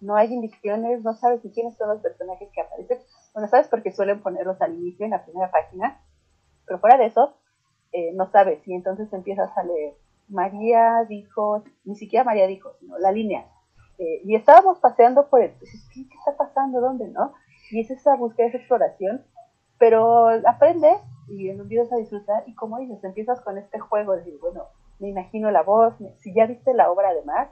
No 0.01 0.15
hay 0.15 0.33
indicaciones, 0.33 1.03
no 1.03 1.13
sabes 1.13 1.41
quiénes 1.53 1.77
son 1.77 1.89
los 1.89 2.01
personajes 2.01 2.49
que 2.51 2.61
aparecen. 2.61 2.99
Bueno, 3.33 3.47
sabes 3.47 3.67
porque 3.67 3.91
suelen 3.91 4.21
ponerlos 4.21 4.61
al 4.61 4.73
inicio, 4.73 5.05
en 5.05 5.11
la 5.11 5.23
primera 5.23 5.51
página, 5.51 6.01
pero 6.65 6.79
fuera 6.79 6.97
de 6.97 7.05
eso, 7.05 7.35
eh, 7.91 8.11
no 8.13 8.29
sabes. 8.31 8.67
Y 8.67 8.73
entonces 8.73 9.11
empiezas 9.13 9.55
a 9.57 9.63
leer. 9.63 9.93
María 10.27 11.05
dijo, 11.07 11.63
ni 11.85 11.95
siquiera 11.95 12.23
María 12.23 12.47
dijo, 12.47 12.73
sino 12.79 12.97
la 12.97 13.11
línea. 13.11 13.45
Eh, 13.97 14.21
y 14.25 14.35
estábamos 14.35 14.79
paseando 14.79 15.29
por 15.29 15.41
el, 15.41 15.51
¿qué, 15.59 16.07
¿qué 16.07 16.17
está 16.17 16.35
pasando? 16.35 16.81
¿Dónde? 16.81 17.07
¿No? 17.07 17.33
Y 17.69 17.79
es 17.79 17.91
esa 17.91 18.15
búsqueda, 18.15 18.47
esa 18.47 18.57
exploración 18.57 19.23
pero 19.81 20.27
aprendes 20.47 20.99
y 21.27 21.49
empiezas 21.49 21.91
a 21.91 21.95
disfrutar 21.97 22.43
y 22.45 22.53
como 22.53 22.77
dices, 22.77 23.03
empiezas 23.03 23.41
con 23.41 23.57
este 23.57 23.79
juego 23.79 24.11
de 24.11 24.19
decir, 24.19 24.37
bueno, 24.39 24.65
me 24.99 25.09
imagino 25.09 25.49
la 25.49 25.63
voz, 25.63 25.95
si 26.19 26.35
ya 26.35 26.45
viste 26.45 26.75
la 26.75 26.91
obra 26.91 27.09
además, 27.09 27.49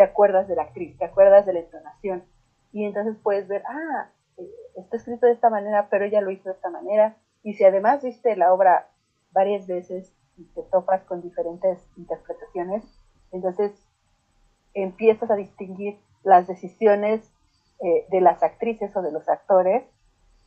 te 0.00 0.04
acuerdas 0.04 0.48
de 0.48 0.56
la 0.56 0.62
actriz, 0.62 0.96
te 0.96 1.04
acuerdas 1.04 1.44
de 1.44 1.52
la 1.52 1.58
entonación 1.58 2.24
y 2.72 2.86
entonces 2.86 3.18
puedes 3.22 3.46
ver, 3.48 3.62
ah, 3.68 4.08
eh, 4.38 4.48
está 4.76 4.96
escrito 4.96 5.26
de 5.26 5.32
esta 5.32 5.50
manera, 5.50 5.88
pero 5.90 6.06
ella 6.06 6.22
lo 6.22 6.30
hizo 6.30 6.48
de 6.48 6.54
esta 6.54 6.70
manera 6.70 7.18
y 7.42 7.52
si 7.52 7.64
además 7.64 8.02
viste 8.02 8.34
la 8.34 8.50
obra 8.50 8.88
varias 9.32 9.66
veces 9.66 10.10
y 10.38 10.44
te 10.54 10.62
topas 10.72 11.02
con 11.04 11.20
diferentes 11.20 11.86
interpretaciones, 11.98 12.82
entonces 13.30 13.72
empiezas 14.72 15.30
a 15.30 15.36
distinguir 15.36 15.98
las 16.22 16.46
decisiones 16.46 17.30
eh, 17.84 18.06
de 18.10 18.22
las 18.22 18.42
actrices 18.42 18.96
o 18.96 19.02
de 19.02 19.12
los 19.12 19.28
actores 19.28 19.84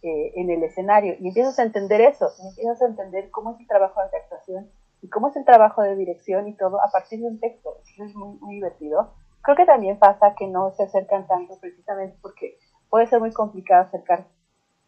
eh, 0.01 0.31
en 0.35 0.49
el 0.49 0.63
escenario 0.63 1.13
y 1.19 1.27
empiezas 1.27 1.59
a 1.59 1.63
entender 1.63 2.01
eso, 2.01 2.31
y 2.41 2.47
empiezas 2.47 2.81
a 2.81 2.87
entender 2.87 3.29
cómo 3.29 3.51
es 3.51 3.59
el 3.59 3.67
trabajo 3.67 3.99
de 4.01 4.17
actuación 4.17 4.71
y 5.03 5.09
cómo 5.09 5.27
es 5.27 5.35
el 5.35 5.45
trabajo 5.45 5.83
de 5.83 5.95
dirección 5.95 6.47
y 6.47 6.55
todo 6.55 6.81
a 6.81 6.89
partir 6.89 7.19
de 7.19 7.27
un 7.27 7.39
texto. 7.39 7.77
Eso 7.83 8.05
es 8.05 8.15
muy, 8.15 8.39
muy 8.39 8.55
divertido. 8.55 9.13
Creo 9.43 9.57
que 9.57 9.65
también 9.65 9.99
pasa 9.99 10.35
que 10.35 10.47
no 10.47 10.71
se 10.71 10.83
acercan 10.83 11.27
tanto 11.27 11.59
precisamente 11.59 12.17
porque 12.21 12.57
puede 12.89 13.07
ser 13.07 13.19
muy 13.19 13.33
complicado 13.33 13.83
acercarse 13.83 14.29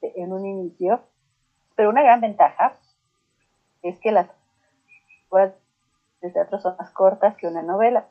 en 0.02 0.32
un 0.32 0.46
inicio, 0.46 1.02
pero 1.76 1.90
una 1.90 2.04
gran 2.04 2.22
ventaja 2.22 2.74
es 3.82 4.00
que 4.00 4.12
las 4.12 4.30
obras 5.30 5.54
de 6.22 6.32
teatro 6.32 6.60
son 6.60 6.76
más 6.78 6.92
cortas 6.92 7.36
que 7.36 7.48
una 7.48 7.64
novela. 7.64 8.08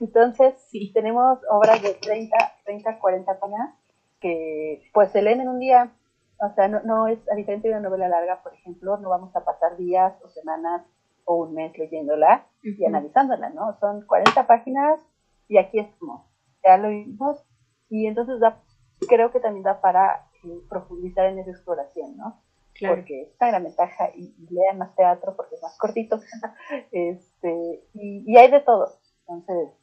Entonces, 0.00 0.54
sí. 0.70 0.92
tenemos 0.92 1.38
obras 1.50 1.82
de 1.82 1.94
30, 1.94 2.36
30, 2.64 2.98
40 2.98 3.38
páginas 3.38 3.74
que 4.20 4.88
pues 4.94 5.10
se 5.10 5.20
leen 5.20 5.42
en 5.42 5.48
un 5.48 5.58
día. 5.58 5.92
O 6.40 6.54
sea, 6.54 6.68
no, 6.68 6.80
no 6.80 7.08
es, 7.08 7.18
a 7.30 7.34
diferencia 7.34 7.70
de 7.70 7.76
una 7.76 7.88
novela 7.88 8.08
larga, 8.08 8.42
por 8.42 8.54
ejemplo, 8.54 8.96
no 8.96 9.10
vamos 9.10 9.36
a 9.36 9.44
pasar 9.44 9.76
días 9.76 10.14
o 10.24 10.28
semanas 10.28 10.82
o 11.26 11.36
un 11.44 11.54
mes 11.54 11.76
leyéndola 11.76 12.46
y 12.62 12.84
analizándola, 12.84 13.50
¿no? 13.50 13.76
Son 13.80 14.06
40 14.06 14.46
páginas 14.46 15.00
y 15.48 15.58
aquí 15.58 15.78
estamos. 15.78 16.26
Ya 16.64 16.76
lo 16.78 16.88
vimos 16.88 17.44
y 17.90 18.06
entonces 18.06 18.40
da, 18.40 18.62
creo 19.08 19.30
que 19.30 19.40
también 19.40 19.64
da 19.64 19.80
para 19.80 20.28
eh, 20.44 20.60
profundizar 20.68 21.26
en 21.26 21.38
esa 21.38 21.50
exploración, 21.50 22.16
¿no? 22.16 22.42
Porque 22.80 23.22
es 23.22 23.36
una 23.40 23.50
gran 23.50 23.64
ventaja 23.64 24.10
y, 24.16 24.34
lean 24.50 24.78
más 24.78 24.94
teatro 24.96 25.36
porque 25.36 25.54
es 25.54 25.62
más 25.62 25.78
cortito. 25.78 26.18
este, 26.92 27.84
y, 27.94 28.36
hay 28.36 28.50
de 28.50 28.60
todo. 28.60 28.88
Entonces, 29.28 29.74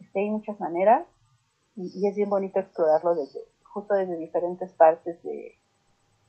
este, 0.00 0.20
hay 0.20 0.30
muchas 0.30 0.60
maneras 0.60 1.06
y, 1.76 2.06
es 2.06 2.16
bien 2.16 2.28
bonito 2.28 2.58
explorarlo 2.58 3.14
desde, 3.14 3.40
justo 3.62 3.94
desde 3.94 4.16
diferentes 4.16 4.72
partes 4.72 5.22
de 5.22 5.58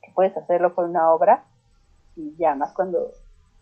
que 0.02 0.12
puedes 0.14 0.36
hacerlo 0.36 0.74
con 0.74 0.88
una 0.90 1.12
obra 1.12 1.44
y 2.16 2.34
ya 2.36 2.54
más 2.54 2.72
cuando 2.72 3.10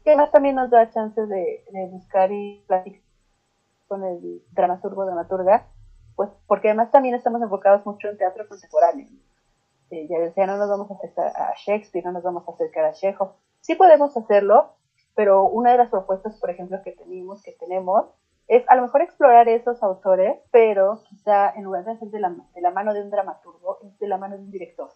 que 0.04 0.10
además 0.10 0.30
también 0.30 0.54
nos 0.54 0.70
da 0.70 0.90
chances 0.90 1.28
de, 1.28 1.64
buscar 1.90 2.30
y 2.30 2.62
platicar 2.66 3.00
con 3.86 4.04
el 4.04 4.42
dramaturgo, 4.52 5.04
dramaturga, 5.04 5.68
pues 6.16 6.30
porque 6.46 6.68
además 6.68 6.90
también 6.90 7.14
estamos 7.14 7.42
enfocados 7.42 7.84
mucho 7.86 8.08
en 8.08 8.18
teatro 8.18 8.46
contemporáneo. 8.48 9.08
Eh, 9.90 10.06
ya 10.08 10.18
decía, 10.18 10.46
no 10.46 10.56
nos 10.56 10.68
vamos 10.68 10.90
a 10.90 10.94
acercar 10.94 11.32
a 11.36 11.54
Shakespeare, 11.56 12.04
no 12.04 12.12
nos 12.12 12.22
vamos 12.22 12.48
a 12.48 12.52
acercar 12.52 12.84
a 12.84 12.92
Chekhov. 12.92 13.32
Sí 13.60 13.74
podemos 13.74 14.16
hacerlo, 14.16 14.74
pero 15.14 15.44
una 15.44 15.72
de 15.72 15.78
las 15.78 15.90
propuestas, 15.90 16.38
por 16.40 16.50
ejemplo, 16.50 16.80
que 16.82 16.92
tenemos, 16.92 17.42
que 17.42 17.52
tenemos, 17.52 18.06
es 18.46 18.64
a 18.68 18.76
lo 18.76 18.82
mejor 18.82 19.02
explorar 19.02 19.48
esos 19.48 19.82
autores, 19.82 20.38
pero 20.50 21.02
quizá 21.08 21.50
en 21.50 21.64
lugar 21.64 21.84
de 21.84 21.92
hacer 21.92 22.08
de 22.08 22.20
la, 22.20 22.34
de 22.54 22.60
la 22.60 22.70
mano 22.70 22.92
de 22.92 23.02
un 23.02 23.10
dramaturgo, 23.10 23.78
es 23.82 23.98
de 23.98 24.08
la 24.08 24.18
mano 24.18 24.36
de 24.36 24.42
un 24.42 24.50
director, 24.50 24.90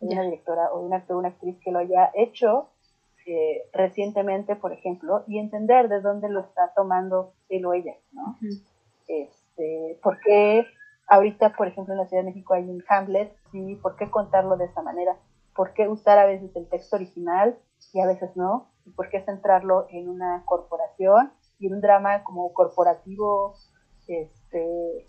de 0.00 0.14
una 0.14 0.22
directora 0.22 0.72
o 0.72 0.80
de 0.80 0.86
un 0.86 0.94
actor 0.94 1.16
una 1.16 1.28
actriz 1.28 1.58
que 1.62 1.72
lo 1.72 1.80
haya 1.80 2.10
hecho 2.14 2.70
eh, 3.26 3.62
recientemente, 3.72 4.56
por 4.56 4.72
ejemplo, 4.72 5.24
y 5.26 5.38
entender 5.38 5.88
de 5.88 6.00
dónde 6.00 6.28
lo 6.28 6.40
está 6.40 6.72
tomando 6.74 7.34
él 7.48 7.64
o 7.66 7.74
ella, 7.74 7.94
¿no? 8.12 8.38
este, 9.06 9.98
¿Por 10.02 10.18
qué 10.20 10.66
ahorita, 11.08 11.54
por 11.56 11.68
ejemplo, 11.68 11.94
en 11.94 12.00
la 12.00 12.06
Ciudad 12.06 12.22
de 12.22 12.30
México 12.30 12.54
hay 12.54 12.68
un 12.68 12.82
Hamlet? 12.88 13.34
¿sí? 13.50 13.76
¿Por 13.76 13.96
qué 13.96 14.10
contarlo 14.10 14.56
de 14.56 14.66
esa 14.66 14.82
manera? 14.82 15.16
¿Por 15.54 15.72
qué 15.74 15.88
usar 15.88 16.18
a 16.18 16.26
veces 16.26 16.54
el 16.56 16.68
texto 16.68 16.96
original 16.96 17.58
y 17.92 18.00
a 18.00 18.06
veces 18.06 18.36
no? 18.36 18.70
¿Y 18.86 18.90
por 18.90 19.10
qué 19.10 19.20
centrarlo 19.22 19.86
en 19.90 20.08
una 20.08 20.42
corporación 20.46 21.32
y 21.58 21.66
en 21.66 21.74
un 21.74 21.80
drama 21.80 22.24
como 22.24 22.52
corporativo, 22.52 23.54
este, 24.08 25.06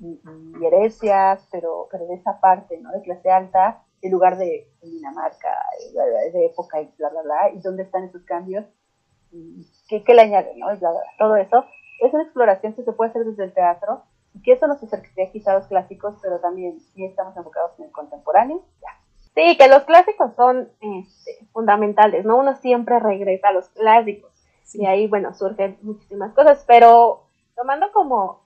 y, 0.00 0.20
y 0.60 0.66
heresias, 0.66 1.48
pero, 1.50 1.88
pero 1.90 2.06
de 2.06 2.14
esa 2.14 2.40
parte, 2.40 2.78
¿no? 2.80 2.90
De 2.92 3.00
clase 3.02 3.30
alta, 3.30 3.83
el 4.06 4.12
lugar 4.12 4.36
de, 4.36 4.68
Dinamarca, 4.82 5.48
de 6.32 6.46
época 6.46 6.80
y 6.80 6.92
bla, 6.98 7.08
bla, 7.08 7.22
bla, 7.22 7.50
y 7.54 7.60
dónde 7.60 7.82
están 7.84 8.04
esos 8.04 8.22
cambios, 8.24 8.64
y 9.32 9.66
qué, 9.88 10.14
le 10.14 10.22
añaden, 10.22 10.58
¿no? 10.58 10.66
todo 11.18 11.36
eso. 11.36 11.64
Es 12.00 12.12
una 12.12 12.22
exploración 12.22 12.74
que 12.74 12.84
se 12.84 12.92
puede 12.92 13.10
hacer 13.10 13.24
desde 13.24 13.44
el 13.44 13.54
teatro, 13.54 14.02
y 14.34 14.42
que 14.42 14.52
eso 14.52 14.66
nos 14.66 14.82
acercaría 14.82 15.30
quizá 15.30 15.52
a 15.52 15.58
los 15.58 15.68
clásicos, 15.68 16.16
pero 16.20 16.40
también 16.40 16.80
sí 16.80 17.04
estamos 17.04 17.36
enfocados 17.36 17.78
en 17.78 17.86
el 17.86 17.92
contemporáneo. 17.92 18.62
Sí, 19.34 19.56
que 19.56 19.68
los 19.68 19.82
clásicos 19.84 20.34
son 20.34 20.70
este, 20.80 21.46
fundamentales, 21.52 22.24
¿no? 22.24 22.38
Uno 22.38 22.54
siempre 22.56 23.00
regresa 23.00 23.48
a 23.48 23.52
los 23.52 23.68
clásicos. 23.70 24.30
Y 24.74 24.86
ahí, 24.86 25.06
bueno, 25.06 25.34
surgen 25.34 25.78
muchísimas 25.82 26.32
cosas, 26.34 26.64
pero 26.66 27.26
tomando 27.54 27.92
como 27.92 28.44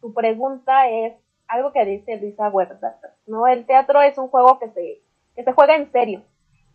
tu 0.00 0.12
pregunta 0.12 0.88
es 0.88 1.14
algo 1.48 1.72
que 1.72 1.84
dice 1.84 2.16
Luisa 2.16 2.48
Huerta, 2.48 2.98
¿no? 3.26 3.46
El 3.46 3.66
teatro 3.66 4.00
es 4.02 4.18
un 4.18 4.28
juego 4.28 4.58
que 4.58 4.70
se, 4.70 5.00
que 5.34 5.44
se 5.44 5.52
juega 5.52 5.76
en 5.76 5.90
serio 5.92 6.22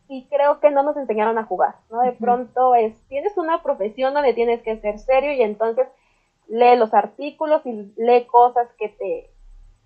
y 0.08 0.26
creo 0.28 0.60
que 0.60 0.72
no 0.72 0.84
nos 0.84 0.98
enseñaron 0.98 1.38
a 1.38 1.46
jugar, 1.46 1.76
¿no? 1.90 2.02
De 2.02 2.14
pronto 2.14 2.76
es, 2.76 3.00
tienes 3.08 3.38
una 3.38 3.62
profesión 3.62 4.14
donde 4.14 4.34
tienes 4.34 4.62
que 4.64 4.78
ser 4.78 4.98
serio 5.00 5.34
y 5.34 5.42
entonces 5.42 5.88
lee 6.48 6.76
los 6.76 6.94
artículos 6.94 7.64
y 7.66 7.94
lee 7.96 8.26
cosas 8.26 8.68
que 8.78 8.90
te, 8.90 9.30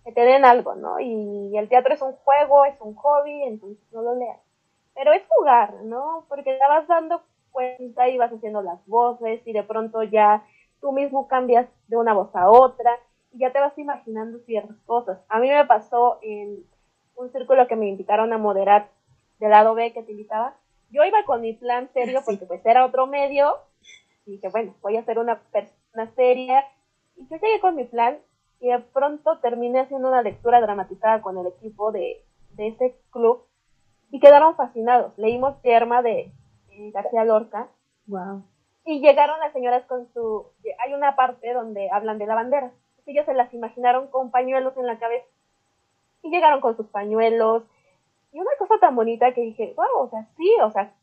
que 0.06 0.12
te 0.14 0.22
den 0.22 0.46
algo, 0.46 0.76
¿no? 0.76 1.00
Y 1.00 1.58
el 1.58 1.68
teatro 1.68 1.94
es 1.94 2.02
un 2.02 2.14
juego, 2.14 2.66
es 2.66 2.80
un 2.80 2.96
hobby, 2.96 3.44
entonces 3.44 3.84
no 3.92 4.02
lo 4.02 4.16
leas. 4.16 4.40
Pero 4.96 5.12
es 5.12 5.24
jugar, 5.28 5.74
¿no? 5.84 6.26
Porque 6.30 6.54
te 6.54 6.68
vas 6.70 6.88
dando 6.88 7.22
cuenta 7.52 8.08
y 8.08 8.18
vas 8.18 8.32
haciendo 8.32 8.62
las 8.62 8.86
voces 8.88 9.46
y 9.46 9.54
de 9.54 9.64
pronto 9.64 10.04
ya 10.04 10.44
tú 10.80 10.92
mismo 10.92 11.28
cambias 11.28 11.68
de 11.88 11.98
una 11.98 12.14
voz 12.14 12.34
a 12.36 12.50
otra 12.50 12.98
y 13.34 13.40
ya 13.40 13.52
te 13.52 13.60
vas 13.60 13.78
imaginando 13.78 14.40
ciertas 14.40 14.78
cosas. 14.86 15.20
A 15.28 15.40
mí 15.40 15.50
me 15.50 15.66
pasó 15.66 16.20
en 16.22 16.64
un 17.16 17.32
círculo 17.32 17.68
que 17.68 17.76
me 17.76 17.88
invitaron 17.88 18.32
a 18.32 18.38
moderar 18.38 18.90
del 19.40 19.50
lado 19.50 19.74
B 19.74 19.92
que 19.92 20.04
te 20.04 20.12
invitaba. 20.12 20.56
Yo 20.90 21.04
iba 21.04 21.24
con 21.26 21.42
mi 21.42 21.54
plan 21.54 21.90
serio 21.94 22.22
porque 22.26 22.46
pues 22.46 22.64
era 22.66 22.86
otro 22.86 23.08
medio 23.08 23.56
y 24.26 24.34
dije, 24.34 24.50
bueno, 24.50 24.76
voy 24.82 24.98
a 24.98 25.02
hacer 25.02 25.18
una 25.18 25.40
persona 25.52 26.12
seria 26.16 26.64
y 27.16 27.28
yo 27.28 27.38
llegué 27.38 27.60
con 27.60 27.76
mi 27.76 27.86
plan 27.86 28.20
y 28.60 28.70
de 28.70 28.80
pronto 28.80 29.40
terminé 29.40 29.82
haciendo 29.82 30.08
una 30.08 30.22
lectura 30.22 30.62
dramatizada 30.62 31.22
con 31.22 31.38
el 31.38 31.48
equipo 31.48 31.92
de, 31.92 32.24
de 32.52 32.68
ese 32.68 32.96
club 33.10 33.44
y 34.12 34.20
quedaron 34.20 34.56
fascinados. 34.56 35.18
Leímos 35.18 35.60
Yerma 35.64 36.04
de 36.04 36.32
García 36.94 37.26
Lorca. 37.26 37.68
Wow. 38.06 38.44
Y 38.86 39.00
llegaron 39.00 39.40
las 39.40 39.54
señoras 39.54 39.86
con 39.86 40.08
su... 40.14 40.52
Hay 40.84 40.94
una 40.94 41.16
parte 41.16 41.52
donde 41.54 41.90
hablan 41.90 42.20
de 42.20 42.28
la 42.28 42.36
bandera 42.36 42.72
ellos 43.06 43.26
se 43.26 43.34
las 43.34 43.54
imaginaron 43.54 44.08
con 44.08 44.32
pañuelos 44.32 44.76
en 44.78 44.88
la 44.88 45.00
cabeza. 45.00 45.28
Y 46.22 46.30
llegaron 46.30 46.62
con 46.62 46.76
sus 46.76 46.88
pañuelos. 46.88 47.64
Y 48.32 48.40
una 48.40 48.52
cosa 48.58 48.76
tan 48.80 48.96
bonita 48.96 49.34
que 49.34 49.42
dije, 49.42 49.74
wow, 49.76 50.06
o 50.06 50.10
sea, 50.10 50.28
sí, 50.38 50.50
o 50.64 50.72
sea, 50.72 50.94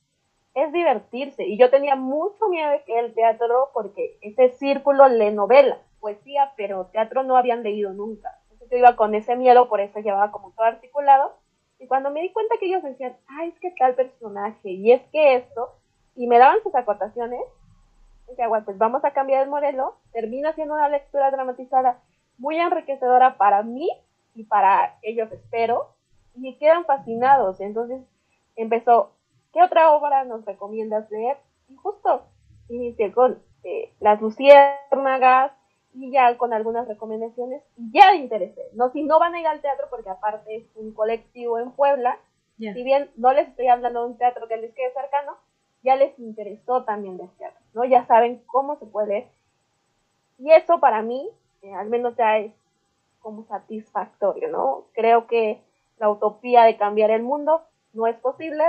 es 0.55 0.73
divertirse. 0.73 1.45
Y 1.45 1.59
yo 1.59 1.71
tenía 1.71 1.97
mucho 1.97 2.49
miedo 2.49 2.71
de 2.71 2.83
que 2.85 2.99
el 2.99 3.15
teatro, 3.15 3.71
porque 3.73 4.19
ese 4.23 4.49
círculo 4.51 5.09
le 5.09 5.31
novela, 5.31 5.79
poesía, 6.01 6.53
pero 6.57 6.87
teatro 6.87 7.23
no 7.23 7.37
habían 7.37 7.63
leído 7.63 7.93
nunca. 7.93 8.39
Entonces 8.45 8.71
yo 8.71 8.79
iba 8.79 8.97
con 8.97 9.15
ese 9.15 9.37
miedo, 9.37 9.69
por 9.69 9.81
eso 9.81 10.01
llevaba 10.01 10.33
como 10.33 10.53
todo 10.53 10.67
articulado. 10.67 11.37
Y 11.79 11.87
cuando 11.87 12.11
me 12.11 12.21
di 12.23 12.33
cuenta 12.33 12.57
que 12.59 12.67
ellos 12.67 12.83
decían, 12.83 13.17
ay, 13.27 13.51
es 13.51 13.61
que 13.61 13.71
tal 13.79 13.95
personaje, 13.95 14.71
y 14.71 14.93
es 14.93 15.03
que 15.13 15.37
esto, 15.37 15.77
y 16.15 16.27
me 16.27 16.39
daban 16.39 16.63
sus 16.63 16.75
acotaciones, 16.75 17.41
bueno, 18.37 18.65
pues 18.65 18.79
vamos 18.79 19.05
a 19.05 19.13
cambiar 19.13 19.43
el 19.43 19.49
modelo, 19.49 19.97
termina 20.13 20.53
siendo 20.55 20.75
una 20.75 20.89
lectura 20.89 21.31
dramatizada 21.31 22.01
muy 22.39 22.59
enriquecedora 22.59 23.37
para 23.37 23.63
mí 23.63 23.89
y 24.35 24.45
para 24.45 24.99
ellos, 25.03 25.31
espero, 25.33 25.95
y 26.35 26.57
quedan 26.57 26.85
fascinados. 26.85 27.61
Entonces 27.61 28.01
empezó, 28.57 29.13
¿qué 29.53 29.63
otra 29.63 29.93
obra 29.93 30.25
nos 30.25 30.45
recomiendas 30.45 31.11
leer? 31.11 31.37
Y 31.69 31.77
justo 31.77 32.27
inicié 32.69 33.13
con 33.13 33.43
eh, 33.65 33.93
Las 34.01 34.21
Luciérnagas 34.21 35.53
y 35.93 36.13
ya 36.13 36.37
con 36.39 36.53
algunas 36.53 36.87
recomendaciones 36.87 37.63
y 37.77 37.91
ya 37.93 38.13
de 38.13 38.19
interés. 38.19 38.57
No, 38.75 38.91
si 38.91 39.03
no 39.03 39.19
van 39.19 39.35
a 39.35 39.41
ir 39.41 39.47
al 39.47 39.61
teatro, 39.61 39.89
porque 39.91 40.11
aparte 40.11 40.57
es 40.57 40.77
un 40.77 40.95
colectivo 40.95 41.59
en 41.59 41.73
Puebla, 41.73 42.19
si 42.57 42.83
bien 42.83 43.11
no 43.17 43.33
les 43.33 43.49
estoy 43.49 43.69
hablando 43.69 44.03
de 44.03 44.11
un 44.11 44.19
teatro 44.19 44.47
que 44.47 44.59
les 44.59 44.75
quede 44.75 44.93
cercano, 44.93 45.39
ya 45.83 45.97
les 45.97 46.19
interesó 46.19 46.85
también 46.85 47.19
teatro, 47.39 47.61
¿no? 47.75 47.85
Ya 47.85 48.07
saben 48.07 48.43
cómo 48.47 48.77
se 48.77 48.87
puede. 48.87 49.29
Y 50.39 50.51
eso 50.53 50.81
para 50.81 51.03
mí, 51.03 51.29
eh, 51.63 51.75
al 51.75 51.89
menos 51.89 52.17
ya 52.17 52.39
es 52.39 52.53
como 53.21 53.45
satisfactorio, 53.45 54.49
¿no? 54.49 54.85
Creo 54.93 55.27
que 55.27 55.61
la 55.99 56.11
utopía 56.11 56.65
de 56.65 56.77
cambiar 56.77 57.11
el 57.11 57.23
mundo 57.23 57.63
no 57.93 58.07
es 58.07 58.17
posible, 58.17 58.65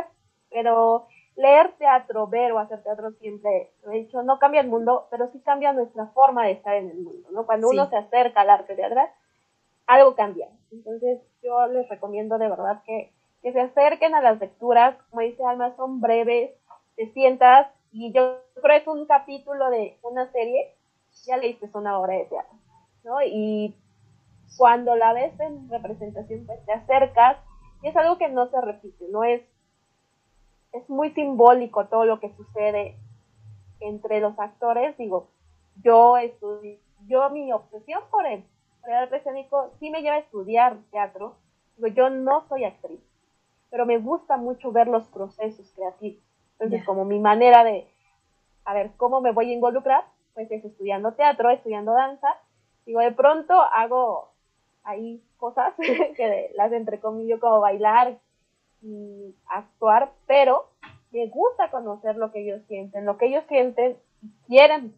pero 0.50 1.08
leer 1.36 1.72
teatro, 1.78 2.28
ver 2.28 2.52
o 2.52 2.60
hacer 2.60 2.84
teatro 2.84 3.12
siempre, 3.14 3.72
lo 3.84 3.92
he 3.92 4.00
dicho, 4.00 4.22
no 4.22 4.38
cambia 4.38 4.62
el 4.62 4.68
mundo, 4.68 5.08
pero 5.10 5.30
sí 5.32 5.40
cambia 5.40 5.74
nuestra 5.74 6.08
forma 6.08 6.46
de 6.46 6.52
estar 6.52 6.76
en 6.76 6.90
el 6.90 6.98
mundo, 6.98 7.30
¿no? 7.32 7.46
Cuando 7.46 7.70
uno 7.70 7.90
se 7.90 7.96
acerca 7.96 8.42
al 8.42 8.50
arte 8.50 8.76
teatral, 8.76 9.10
algo 9.88 10.16
cambia. 10.16 10.50
Entonces 10.72 11.20
yo 11.42 11.68
les 11.68 11.88
recomiendo 11.90 12.38
de 12.38 12.50
verdad 12.50 12.82
que, 12.86 13.12
que 13.42 13.54
se 13.54 13.62
acerquen 13.62 14.14
a 14.14 14.22
las 14.22 14.40
lecturas, 14.40 14.98
como 15.10 15.22
dice 15.22 15.44
Alma, 15.44 15.76
son 15.76 16.02
breves, 16.02 16.52
te 16.96 17.12
sientas 17.14 17.68
y 17.92 18.12
yo 18.14 18.40
creo 18.62 18.84
que 18.84 18.90
un 18.90 19.06
capítulo 19.06 19.70
de 19.70 19.98
una 20.04 20.32
serie, 20.32 20.76
ya 21.26 21.38
leíste 21.38 21.70
una 21.74 22.00
obra 22.00 22.14
de 22.14 22.26
teatro, 22.26 22.58
¿no? 23.04 23.22
Y 23.24 23.76
cuando 24.58 24.96
la 24.96 25.14
ves 25.14 25.38
en 25.40 25.70
representación, 25.70 26.46
pues 26.46 26.64
te 26.66 26.74
acercas 26.74 27.38
y 27.82 27.88
es 27.88 27.96
algo 27.96 28.18
que 28.18 28.30
no 28.30 28.48
se 28.48 28.62
repite, 28.62 29.06
no 29.10 29.24
es, 29.24 29.42
es 30.72 30.90
muy 30.90 31.12
simbólico 31.12 31.86
todo 31.88 32.06
lo 32.06 32.20
que 32.20 32.34
sucede 32.36 32.98
entre 33.80 34.20
los 34.20 34.38
actores, 34.40 34.98
digo, 34.98 35.30
yo 35.84 36.18
estudié, 36.18 36.80
yo 37.08 37.30
mi 37.30 37.52
obsesión 37.52 38.04
por 38.12 38.26
el, 38.26 38.44
por 38.82 38.92
el 38.92 38.96
arte 38.96 39.18
escénico 39.18 39.72
sí 39.80 39.90
me 39.90 40.02
lleva 40.02 40.16
a 40.16 40.20
estudiar 40.20 40.78
teatro, 40.92 41.36
yo 41.96 42.10
no 42.10 42.48
soy 42.48 42.64
actriz, 42.64 43.02
pero 43.70 43.86
me 43.86 43.98
gusta 43.98 44.38
mucho 44.38 44.72
ver 44.72 44.88
los 44.88 45.08
procesos 45.08 45.72
creativos. 45.76 46.31
Entonces, 46.62 46.86
como 46.86 47.06
mi 47.06 47.20
manera 47.20 47.64
de, 47.64 47.88
a 48.66 48.76
ver, 48.76 48.92
¿cómo 48.98 49.20
me 49.20 49.32
voy 49.32 49.50
a 49.50 49.54
involucrar? 49.54 50.04
Pues 50.36 50.50
es 50.52 50.64
estudiando 50.64 51.14
teatro, 51.14 51.50
estudiando 51.50 51.94
danza. 51.94 52.28
Digo, 52.86 53.00
de 53.00 53.12
pronto 53.12 53.60
hago 53.60 54.30
ahí 54.84 55.24
cosas 55.38 55.74
que 56.16 56.52
las 56.56 56.72
entrecomillo 56.72 57.40
como 57.40 57.62
bailar 57.62 58.20
y 58.84 59.36
actuar, 59.48 60.12
pero 60.28 60.68
me 61.12 61.28
gusta 61.28 61.72
conocer 61.72 62.16
lo 62.16 62.32
que 62.32 62.42
ellos 62.42 62.62
sienten, 62.68 63.06
lo 63.06 63.18
que 63.18 63.26
ellos 63.26 63.44
sienten 63.48 63.98
y 64.22 64.30
quieren 64.46 64.94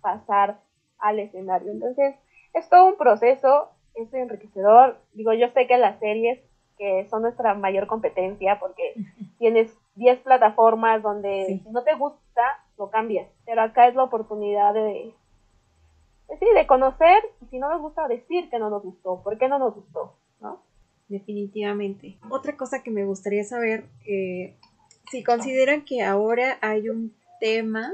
pasar 0.00 0.60
al 0.98 1.18
escenario. 1.18 1.72
Entonces, 1.72 2.14
es 2.52 2.68
todo 2.68 2.86
un 2.86 2.96
proceso, 2.96 3.68
es 3.94 4.14
enriquecedor. 4.14 4.96
Digo, 5.12 5.32
yo 5.32 5.48
sé 5.48 5.66
que 5.66 5.76
las 5.76 5.98
series, 5.98 6.38
que 6.78 7.06
son 7.10 7.22
nuestra 7.22 7.54
mayor 7.54 7.88
competencia, 7.88 8.60
porque 8.60 8.94
tienes 9.38 9.76
10 9.96 10.20
plataformas 10.20 11.02
donde 11.02 11.60
si 11.62 11.70
no 11.70 11.82
te 11.82 11.94
gusta, 11.94 12.42
lo 12.78 12.90
cambias. 12.90 13.28
Pero 13.44 13.62
acá 13.62 13.88
es 13.88 13.94
la 13.94 14.04
oportunidad 14.04 14.74
de, 14.74 15.14
sí, 16.28 16.46
de 16.54 16.66
conocer, 16.66 17.22
y 17.42 17.46
si 17.46 17.58
no 17.58 17.68
nos 17.70 17.80
gusta, 17.80 18.08
decir 18.08 18.50
que 18.50 18.58
no 18.58 18.70
nos 18.70 18.82
gustó, 18.82 19.22
por 19.22 19.38
qué 19.38 19.48
no 19.48 19.58
nos 19.58 19.74
gustó, 19.74 20.16
¿no? 20.40 20.62
Definitivamente. 21.08 22.16
Otra 22.30 22.56
cosa 22.56 22.82
que 22.82 22.90
me 22.90 23.04
gustaría 23.04 23.44
saber, 23.44 23.84
eh, 24.06 24.56
si 25.10 25.22
consideran 25.22 25.84
que 25.84 26.02
ahora 26.02 26.58
hay 26.62 26.88
un 26.88 27.14
tema 27.40 27.92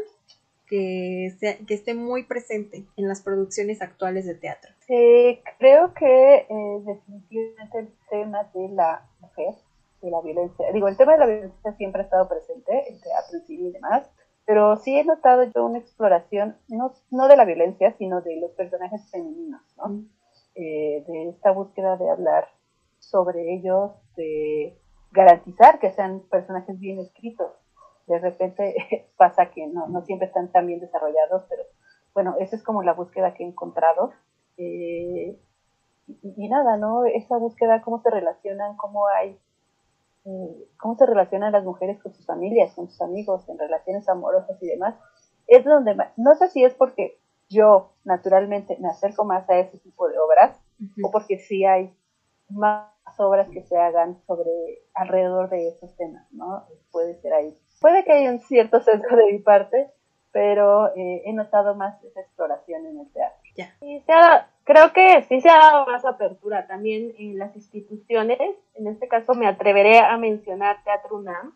que, 0.68 1.35
sea, 1.40 1.59
que 1.66 1.74
esté 1.74 1.94
muy 1.94 2.22
presente 2.22 2.85
en 2.97 3.09
las 3.09 3.20
producciones 3.22 3.82
actuales 3.82 4.24
de 4.24 4.36
teatro. 4.36 4.70
Eh, 4.89 5.43
creo 5.59 5.93
que 5.94 6.47
eh, 6.48 6.82
definitivamente 6.85 7.78
el 7.81 7.89
tema 8.09 8.44
de 8.55 8.68
la 8.68 9.09
mujer, 9.20 9.55
de 10.01 10.10
la 10.10 10.20
violencia, 10.20 10.72
digo, 10.72 10.89
el 10.89 10.97
tema 10.97 11.12
de 11.12 11.18
la 11.18 11.27
violencia 11.27 11.72
siempre 11.74 12.02
ha 12.02 12.05
estado 12.05 12.28
presente 12.28 12.72
en 12.89 13.01
teatro, 13.01 13.39
en 13.39 13.47
cine 13.47 13.68
y 13.68 13.72
demás, 13.72 14.10
pero 14.47 14.77
sí 14.77 14.98
he 14.98 15.05
notado 15.05 15.44
yo 15.44 15.66
una 15.66 15.78
exploración, 15.78 16.56
no, 16.68 16.93
no 17.10 17.28
de 17.28 17.36
la 17.36 17.44
violencia, 17.44 17.94
sino 17.98 18.20
de 18.20 18.40
los 18.40 18.51
personajes 18.52 19.09
femeninos, 19.10 19.62
¿no? 19.77 19.89
Mm. 19.89 20.09
Eh, 20.56 21.05
de 21.06 21.28
esta 21.28 21.52
búsqueda 21.52 21.97
de 21.97 22.10
hablar 22.10 22.48
sobre 22.98 23.55
ellos, 23.55 23.93
de 24.16 24.77
garantizar 25.12 25.78
que 25.78 25.93
sean 25.93 26.22
personajes 26.31 26.78
bien 26.81 26.98
escritos. 26.98 27.52
De 28.06 28.18
repente 28.18 28.74
pasa 29.16 29.51
que 29.51 29.66
no, 29.66 29.86
no 29.89 30.02
siempre 30.02 30.27
están 30.27 30.51
tan 30.51 30.66
bien 30.66 30.81
desarrollados, 30.81 31.44
pero 31.48 31.62
bueno, 32.12 32.35
esa 32.40 32.56
es 32.56 32.62
como 32.64 32.82
la 32.82 32.94
búsqueda 32.94 33.35
que 33.35 33.44
he 33.44 33.47
encontrado. 33.47 34.10
Eh, 34.56 35.39
y, 36.09 36.35
y, 36.36 36.48
nada, 36.48 36.77
¿no? 36.77 37.05
Esa 37.05 37.39
búsqueda, 37.39 37.82
cómo 37.82 38.02
se 38.02 38.10
relacionan, 38.10 38.77
cómo 38.77 39.06
hay 39.06 39.39
cómo 40.22 40.97
se 40.97 41.06
relacionan 41.06 41.52
las 41.52 41.64
mujeres 41.64 42.02
con 42.02 42.12
sus 42.12 42.26
familias, 42.26 42.74
con 42.74 42.88
sus 42.88 43.01
amigos, 43.01 43.48
en 43.48 43.59
relaciones 43.59 44.09
amorosas 44.09 44.62
y 44.62 44.66
demás, 44.66 44.94
es 45.47 45.64
donde 45.64 45.97
no 46.16 46.34
sé 46.34 46.48
si 46.48 46.64
es 46.64 46.74
porque 46.74 47.18
yo 47.48 47.92
naturalmente 48.05 48.76
me 48.80 48.88
acerco 48.88 49.24
más 49.24 49.48
a 49.51 49.59
ese 49.59 49.78
tipo 49.78 50.09
de 50.09 50.18
obras 50.18 50.62
o 51.02 51.10
porque 51.10 51.38
sí 51.38 51.64
hay 51.64 51.92
más 52.48 52.90
obras 53.18 53.48
que 53.51 53.62
se 53.62 53.76
hagan 53.76 54.20
sobre 54.26 54.51
alrededor 54.94 55.51
de 55.51 55.68
esos 55.68 55.97
temas, 55.97 56.26
¿no? 56.32 56.64
Puede 56.92 57.20
ser 57.20 57.34
ahí. 57.34 57.56
Puede 57.80 58.05
que 58.05 58.12
haya 58.12 58.30
un 58.30 58.40
cierto 58.40 58.80
sesgo 58.80 59.16
de 59.16 59.32
mi 59.32 59.38
parte, 59.38 59.90
pero 60.32 60.94
eh, 60.97 61.22
he 61.24 61.32
notado 61.32 61.74
más 61.74 62.02
esa 62.05 62.20
exploración 62.20 62.86
en 62.86 63.01
el 63.01 63.12
teatro. 63.12 63.40
Y 63.80 64.01
se 64.01 64.12
ha, 64.12 64.48
creo 64.65 64.93
que 64.93 65.23
sí 65.23 65.41
se 65.41 65.49
ha 65.49 65.59
dado 65.59 65.87
más 65.87 66.05
apertura 66.05 66.66
también 66.66 67.12
en 67.19 67.39
las 67.39 67.55
instituciones. 67.57 68.39
En 68.74 68.87
este 68.87 69.09
caso 69.09 69.35
me 69.35 69.47
atreveré 69.47 69.99
a 70.01 70.16
mencionar 70.16 70.82
Teatro 70.85 71.16
UNAM, 71.16 71.55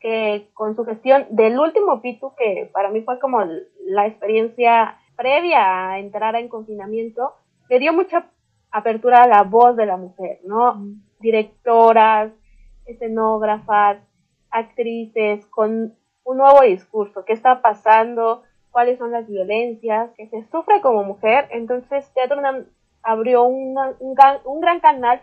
que 0.00 0.50
con 0.54 0.76
su 0.76 0.84
gestión 0.84 1.26
del 1.30 1.58
último 1.58 2.00
Pitu, 2.00 2.34
que 2.36 2.70
para 2.72 2.90
mí 2.90 3.02
fue 3.02 3.18
como 3.18 3.44
la 3.84 4.06
experiencia 4.06 4.98
previa 5.16 5.90
a 5.90 5.98
entrar 5.98 6.36
en 6.36 6.48
confinamiento, 6.48 7.34
le 7.68 7.78
dio 7.78 7.92
mucha 7.92 8.30
apertura 8.70 9.22
a 9.22 9.28
la 9.28 9.42
voz 9.42 9.76
de 9.76 9.86
la 9.86 9.96
mujer, 9.96 10.40
¿no? 10.44 10.84
Directoras, 11.18 12.30
escenógrafas, 12.84 13.98
actrices, 14.50 15.46
con 15.46 15.96
un 16.24 16.36
nuevo 16.36 16.60
discurso, 16.62 17.24
qué 17.24 17.32
está 17.32 17.62
pasando, 17.62 18.42
cuáles 18.76 18.98
son 18.98 19.10
las 19.10 19.26
violencias 19.26 20.10
que 20.18 20.28
se 20.28 20.44
sufre 20.50 20.82
como 20.82 21.02
mujer. 21.02 21.48
Entonces 21.50 22.12
Teatro 22.12 22.42
abrió 23.02 23.44
un, 23.44 23.74
gran, 24.14 24.80
canal 24.80 25.22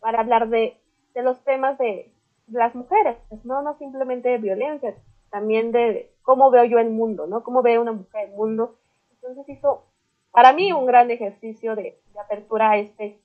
para 0.00 0.20
hablar 0.20 0.50
de, 0.50 0.76
los 1.14 1.42
temas 1.42 1.78
de 1.78 2.12
las 2.48 2.74
mujeres, 2.74 3.16
no, 3.42 3.62
no 3.62 3.78
simplemente 3.78 4.28
de 4.28 4.36
violencia, 4.36 4.94
también 5.30 5.72
de 5.72 6.12
cómo 6.20 6.50
veo 6.50 6.64
yo 6.64 6.78
el 6.78 6.90
mundo, 6.90 7.26
¿no? 7.26 7.42
Cómo 7.42 7.62
veo 7.62 7.80
una 7.80 7.92
mujer 7.92 8.28
el 8.28 8.36
mundo. 8.36 8.76
Entonces 9.14 9.48
hizo 9.48 9.86
para 10.30 10.52
mí 10.52 10.70
un 10.70 10.84
gran 10.84 11.10
ejercicio 11.10 11.76
de, 11.76 11.98
apertura 12.22 12.72
a 12.72 12.76
este, 12.76 13.18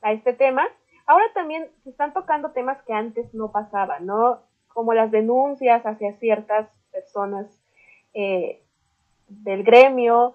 a 0.00 0.12
este 0.12 0.32
tema. 0.32 0.66
Ahora 1.04 1.26
también 1.34 1.68
se 1.82 1.90
están 1.90 2.14
tocando 2.14 2.52
temas 2.52 2.82
que 2.84 2.94
antes 2.94 3.34
no 3.34 3.52
pasaban, 3.52 4.06
¿no? 4.06 4.40
Como 4.68 4.94
las 4.94 5.10
denuncias 5.10 5.84
hacia 5.84 6.14
ciertas 6.14 6.70
personas 6.90 7.46
eh, 8.14 8.63
del 9.42 9.64
gremio. 9.64 10.34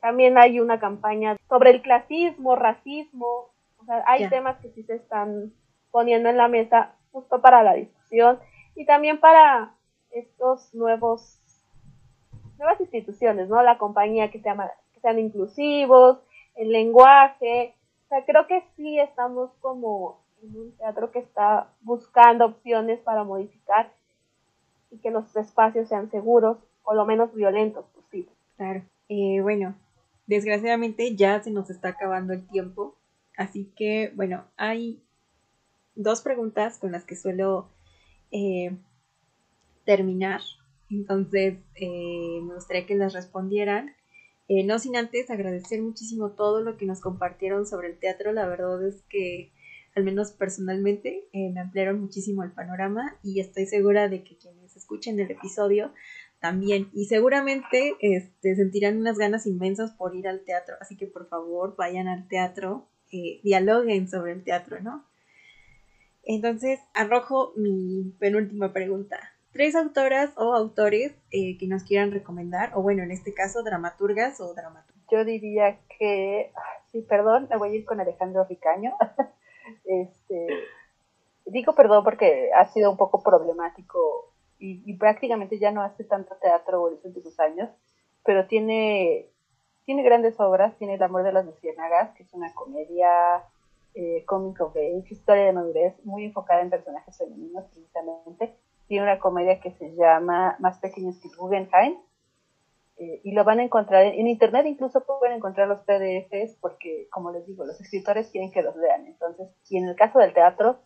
También 0.00 0.38
hay 0.38 0.60
una 0.60 0.80
campaña 0.80 1.36
sobre 1.48 1.70
el 1.70 1.82
clasismo, 1.82 2.56
racismo. 2.56 3.50
O 3.78 3.84
sea, 3.84 4.02
hay 4.06 4.28
temas 4.28 4.58
que 4.58 4.70
sí 4.70 4.82
se 4.82 4.96
están 4.96 5.52
poniendo 5.90 6.28
en 6.28 6.36
la 6.36 6.48
mesa 6.48 6.94
justo 7.12 7.40
para 7.40 7.62
la 7.62 7.74
discusión 7.74 8.38
y 8.74 8.84
también 8.84 9.18
para 9.20 9.74
estos 10.10 10.74
nuevos 10.74 11.40
nuevas 12.58 12.80
instituciones, 12.80 13.48
¿no? 13.48 13.62
La 13.62 13.78
compañía 13.78 14.30
que, 14.30 14.38
se 14.38 14.48
llama, 14.48 14.70
que 14.94 15.00
sean 15.00 15.18
inclusivos, 15.18 16.18
el 16.54 16.72
lenguaje. 16.72 17.74
O 18.04 18.08
sea, 18.08 18.24
creo 18.24 18.46
que 18.46 18.62
sí 18.76 18.98
estamos 18.98 19.50
como 19.60 20.20
en 20.42 20.56
un 20.56 20.76
teatro 20.76 21.10
que 21.10 21.18
está 21.18 21.68
buscando 21.82 22.46
opciones 22.46 23.00
para 23.00 23.24
modificar 23.24 23.90
y 24.90 24.98
que 24.98 25.10
los 25.10 25.34
espacios 25.36 25.88
sean 25.88 26.10
seguros 26.10 26.58
o 26.82 26.94
lo 26.94 27.04
menos 27.04 27.34
violentos. 27.34 27.84
Claro. 28.56 28.84
Eh, 29.08 29.40
bueno, 29.42 29.76
desgraciadamente 30.26 31.14
ya 31.14 31.42
se 31.42 31.50
nos 31.50 31.70
está 31.70 31.90
acabando 31.90 32.32
el 32.32 32.46
tiempo, 32.48 32.96
así 33.36 33.70
que 33.76 34.12
bueno, 34.16 34.44
hay 34.56 35.02
dos 35.94 36.22
preguntas 36.22 36.78
con 36.78 36.92
las 36.92 37.04
que 37.04 37.16
suelo 37.16 37.68
eh, 38.32 38.76
terminar, 39.84 40.40
entonces 40.90 41.58
eh, 41.74 42.40
me 42.42 42.54
gustaría 42.54 42.86
que 42.86 42.96
las 42.96 43.12
respondieran. 43.12 43.94
no 44.48 44.78
sin 44.78 44.96
antes 44.96 45.30
agradecer 45.30 45.82
muchísimo 45.82 46.30
todo 46.30 46.60
lo 46.62 46.76
que 46.76 46.86
nos 46.86 47.00
compartieron 47.00 47.66
sobre 47.66 47.88
el 47.88 47.98
teatro, 47.98 48.32
la 48.32 48.48
verdad 48.48 48.86
es 48.86 49.02
que 49.08 49.52
al 49.94 50.04
menos 50.04 50.30
personalmente, 50.30 51.26
me 51.32 51.58
ampliaron 51.58 52.00
muchísimo 52.00 52.42
el 52.42 52.52
panorama 52.52 53.16
y 53.22 53.40
estoy 53.40 53.64
segura 53.66 54.10
de 54.10 54.22
que 54.24 54.36
quienes 54.36 54.76
escuchen 54.76 55.18
el 55.18 55.30
episodio 55.30 55.92
también. 56.40 56.88
Y 56.92 57.06
seguramente 57.06 57.94
este, 58.00 58.56
sentirán 58.56 58.98
unas 58.98 59.18
ganas 59.18 59.46
inmensas 59.46 59.92
por 59.92 60.14
ir 60.14 60.28
al 60.28 60.44
teatro. 60.44 60.76
Así 60.80 60.96
que 60.96 61.06
por 61.06 61.28
favor 61.28 61.76
vayan 61.76 62.08
al 62.08 62.28
teatro, 62.28 62.86
eh, 63.12 63.40
dialoguen 63.42 64.08
sobre 64.08 64.32
el 64.32 64.44
teatro, 64.44 64.80
¿no? 64.80 65.04
Entonces, 66.22 66.80
arrojo 66.94 67.52
mi 67.56 68.14
penúltima 68.18 68.72
pregunta. 68.72 69.18
Tres 69.52 69.74
autoras 69.74 70.32
o 70.36 70.54
autores 70.54 71.14
eh, 71.30 71.56
que 71.56 71.66
nos 71.66 71.84
quieran 71.84 72.10
recomendar, 72.10 72.72
o 72.74 72.82
bueno, 72.82 73.02
en 73.02 73.10
este 73.10 73.32
caso, 73.32 73.62
dramaturgas 73.62 74.40
o 74.40 74.52
dramaturgas. 74.52 75.04
Yo 75.10 75.24
diría 75.24 75.78
que, 75.98 76.52
sí, 76.90 77.00
perdón, 77.02 77.46
me 77.48 77.56
voy 77.56 77.70
a 77.70 77.74
ir 77.76 77.84
con 77.84 78.00
Alejandro 78.00 78.44
Ricaño. 78.44 78.92
este, 79.84 80.46
digo 81.46 81.74
perdón 81.74 82.04
porque 82.04 82.50
ha 82.54 82.66
sido 82.66 82.90
un 82.90 82.96
poco 82.96 83.22
problemático 83.22 84.32
y, 84.58 84.94
prácticamente 84.94 85.58
ya 85.58 85.70
no 85.70 85.82
hace 85.82 86.04
tanto 86.04 86.34
teatro 86.40 86.88
en 86.88 86.94
los 86.94 87.04
últimos 87.04 87.38
años, 87.40 87.68
pero 88.24 88.46
tiene, 88.46 89.28
tiene 89.84 90.02
grandes 90.02 90.38
obras, 90.40 90.76
tiene 90.78 90.94
El 90.94 91.02
amor 91.02 91.22
de 91.22 91.32
las 91.32 91.44
luciérnagas, 91.44 92.14
que 92.14 92.22
es 92.22 92.32
una 92.32 92.52
comedia 92.54 93.44
eh, 93.94 94.24
comic 94.26 94.60
of 94.60 94.76
age, 94.76 95.06
historia 95.10 95.44
de 95.44 95.52
madurez, 95.52 95.94
muy 96.04 96.24
enfocada 96.24 96.62
en 96.62 96.70
personajes 96.70 97.16
femeninos 97.16 97.64
precisamente. 97.66 98.56
Tiene 98.88 99.04
una 99.04 99.18
comedia 99.18 99.60
que 99.60 99.72
se 99.72 99.94
llama 99.94 100.56
Más 100.58 100.78
pequeños 100.78 101.18
que 101.18 101.28
Guggenheim, 101.36 101.96
eh, 102.98 103.20
y 103.24 103.32
lo 103.32 103.44
van 103.44 103.60
a 103.60 103.64
encontrar 103.64 104.06
en, 104.06 104.26
internet, 104.26 104.64
incluso 104.66 105.04
pueden 105.04 105.36
encontrar 105.36 105.68
los 105.68 105.80
PDFs 105.80 106.56
porque, 106.60 107.08
como 107.10 107.30
les 107.30 107.46
digo, 107.46 107.66
los 107.66 107.78
escritores 107.78 108.30
quieren 108.30 108.50
que 108.50 108.62
los 108.62 108.74
lean. 108.76 109.06
Entonces, 109.06 109.48
y 109.68 109.76
en 109.76 109.88
el 109.88 109.96
caso 109.96 110.18
del 110.18 110.32
teatro, 110.32 110.78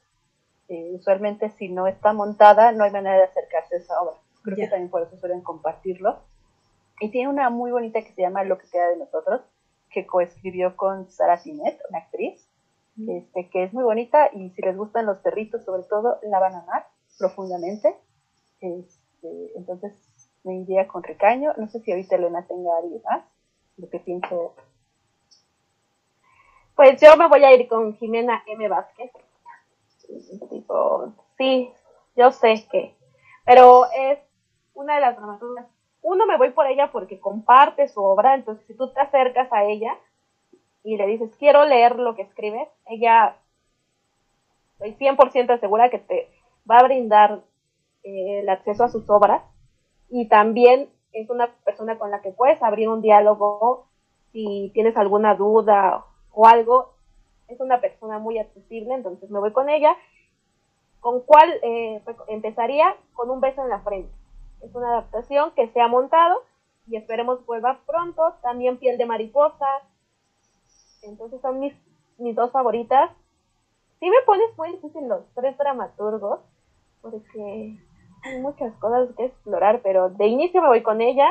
eh, 0.71 0.93
usualmente 0.95 1.51
si 1.51 1.69
no 1.69 1.89
está 1.89 2.13
montada 2.13 2.71
no 2.71 2.85
hay 2.85 2.93
manera 2.93 3.17
de 3.17 3.25
acercarse 3.25 3.75
a 3.75 3.79
esa 3.79 4.01
obra. 4.01 4.15
Creo 4.43 4.57
que 4.57 4.69
también 4.69 4.89
por 4.89 5.03
eso 5.03 5.17
suelen 5.17 5.43
compartirlo. 5.43 6.21
Y 7.01 7.11
tiene 7.11 7.29
una 7.29 7.51
muy 7.51 7.73
bonita 7.73 8.01
que 8.03 8.13
se 8.13 8.23
llama 8.23 8.45
Lo 8.45 8.57
que 8.57 8.69
queda 8.71 8.89
de 8.89 8.97
nosotros, 8.97 9.41
que 9.91 10.07
coescribió 10.07 10.77
con 10.77 11.11
Sara 11.11 11.39
Sinet, 11.39 11.81
una 11.91 11.99
actriz. 11.99 12.47
este, 13.09 13.49
que 13.51 13.65
es 13.65 13.73
muy 13.73 13.83
bonita 13.83 14.31
y 14.33 14.51
si 14.51 14.63
les 14.63 14.77
gustan 14.77 15.07
los 15.07 15.19
perritos 15.19 15.65
sobre 15.65 15.83
todo, 15.83 16.21
la 16.23 16.39
van 16.39 16.55
a 16.55 16.61
amar 16.61 16.87
profundamente. 17.19 17.97
Este, 18.61 19.51
entonces 19.57 19.93
me 20.45 20.55
iría 20.55 20.87
con 20.87 21.03
Ricaño. 21.03 21.53
No 21.57 21.67
sé 21.67 21.81
si 21.81 21.91
ahorita 21.91 22.15
Elena 22.15 22.47
tenga 22.47 22.79
algo 22.79 23.01
más, 23.05 23.25
lo 23.77 23.89
que 23.89 23.99
pienso. 23.99 24.55
Pues 26.77 27.01
yo 27.01 27.17
me 27.17 27.27
voy 27.27 27.43
a 27.43 27.53
ir 27.53 27.67
con 27.67 27.97
Jimena 27.97 28.45
M. 28.47 28.69
Vázquez. 28.69 29.11
Tipo, 30.49 31.13
sí, 31.37 31.71
yo 32.17 32.31
sé 32.31 32.67
que, 32.71 32.95
pero 33.45 33.87
es 33.97 34.19
una 34.75 34.97
de 34.97 35.01
las 35.01 35.17
dramaturgas. 35.17 35.67
Uno 36.03 36.27
me 36.27 36.39
voy 36.39 36.51
por 36.51 36.67
ella 36.67 36.91
porque 36.91 37.21
comparte 37.21 37.89
su 37.89 38.03
obra, 38.03 38.35
entonces 38.35 38.67
si 38.67 38.75
tú 38.75 38.93
te 38.93 39.01
acercas 39.01 39.53
a 39.53 39.65
ella 39.65 39.97
y 40.83 40.97
le 40.97 41.07
dices, 41.07 41.35
quiero 41.39 41.65
leer 41.65 41.97
lo 41.97 42.15
que 42.15 42.23
escribes, 42.23 42.69
ella, 42.87 43.37
estoy 44.79 44.95
100% 44.95 45.61
segura 45.61 45.91
que 45.91 45.99
te 45.99 46.31
va 46.69 46.79
a 46.79 46.85
brindar 46.85 47.43
eh, 48.03 48.41
el 48.41 48.49
acceso 48.49 48.85
a 48.85 48.89
sus 48.89 49.09
obras 49.11 49.43
y 50.09 50.29
también 50.29 50.89
es 51.13 51.29
una 51.29 51.49
persona 51.65 51.99
con 51.99 52.11
la 52.11 52.23
que 52.23 52.31
puedes 52.31 52.63
abrir 52.63 52.89
un 52.89 53.03
diálogo 53.03 53.87
si 54.33 54.71
tienes 54.75 54.97
alguna 54.97 55.35
duda 55.35 56.05
o 56.33 56.47
algo. 56.47 56.95
Es 57.51 57.61
una 57.61 57.81
persona 57.81 58.19
muy 58.19 58.39
accesible, 58.39 58.95
entonces 58.95 59.29
me 59.29 59.41
voy 59.41 59.53
con 59.53 59.69
ella. 59.69 59.97
¿Con 61.01 61.21
cuál 61.23 61.51
eh, 61.63 62.01
empezaría? 62.29 62.95
Con 63.15 63.29
un 63.29 63.41
beso 63.41 63.63
en 63.63 63.71
la 63.71 63.81
frente. 63.81 64.13
Es 64.63 64.73
una 64.75 64.91
adaptación 64.91 65.51
que 65.57 65.69
se 65.69 65.81
ha 65.81 65.89
montado 65.89 66.43
y 66.87 66.97
esperemos 66.97 67.45
vuelva 67.47 67.81
pronto. 67.87 68.35
También 68.43 68.79
Piel 68.79 68.99
de 68.99 69.07
Mariposa. 69.07 69.67
Entonces 71.03 71.41
son 71.41 71.59
mis, 71.59 71.75
mis 72.19 72.37
dos 72.37 72.53
favoritas. 72.53 73.11
Si 73.99 74.09
me 74.09 74.17
pones 74.27 74.57
muy 74.57 74.73
difícil 74.73 75.09
los 75.09 75.25
tres 75.35 75.59
dramaturgos, 75.59 76.41
porque 77.03 77.77
hay 78.23 78.41
muchas 78.41 78.73
cosas 78.77 79.09
que 79.17 79.25
explorar, 79.27 79.81
pero 79.83 80.11
de 80.11 80.27
inicio 80.27 80.63
me 80.63 80.69
voy 80.69 80.83
con 80.83 81.01
ella. 81.01 81.29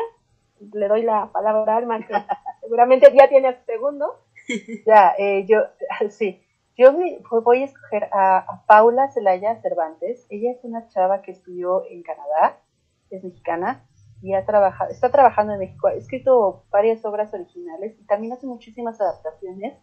Le 0.74 0.88
doy 0.90 1.04
la 1.04 1.28
palabra 1.32 1.76
a 1.76 1.78
Alma, 1.78 2.06
que 2.06 2.14
seguramente 2.62 3.10
ya 3.16 3.30
tiene 3.30 3.50
el 3.50 3.66
segundo. 3.66 4.16
Ya, 4.86 5.14
eh, 5.18 5.46
yo, 5.48 5.60
sí. 6.10 6.42
Yo 6.78 6.94
voy 6.94 7.62
a 7.62 7.66
escoger 7.66 8.10
a, 8.14 8.64
Paula 8.66 9.12
Celaya 9.12 9.62
Cervantes. 9.62 10.26
Ella 10.30 10.52
es 10.52 10.64
una 10.64 10.88
chava 10.88 11.22
que 11.22 11.32
estudió 11.32 11.84
en 11.90 12.04
Canadá, 12.04 12.62
es 13.10 13.22
mexicana 13.24 13.86
y 14.22 14.34
ha 14.34 14.46
trabajado, 14.46 14.90
está 14.90 15.12
trabajando 15.12 15.54
en 15.54 15.60
México. 15.60 15.88
Ha 15.88 15.94
escrito 15.94 16.64
varias 16.72 17.04
obras 17.04 17.34
originales 17.34 18.00
y 18.00 18.06
también 18.06 18.32
hace 18.32 18.48
muchísimas 18.48 19.00
adaptaciones. 19.02 19.78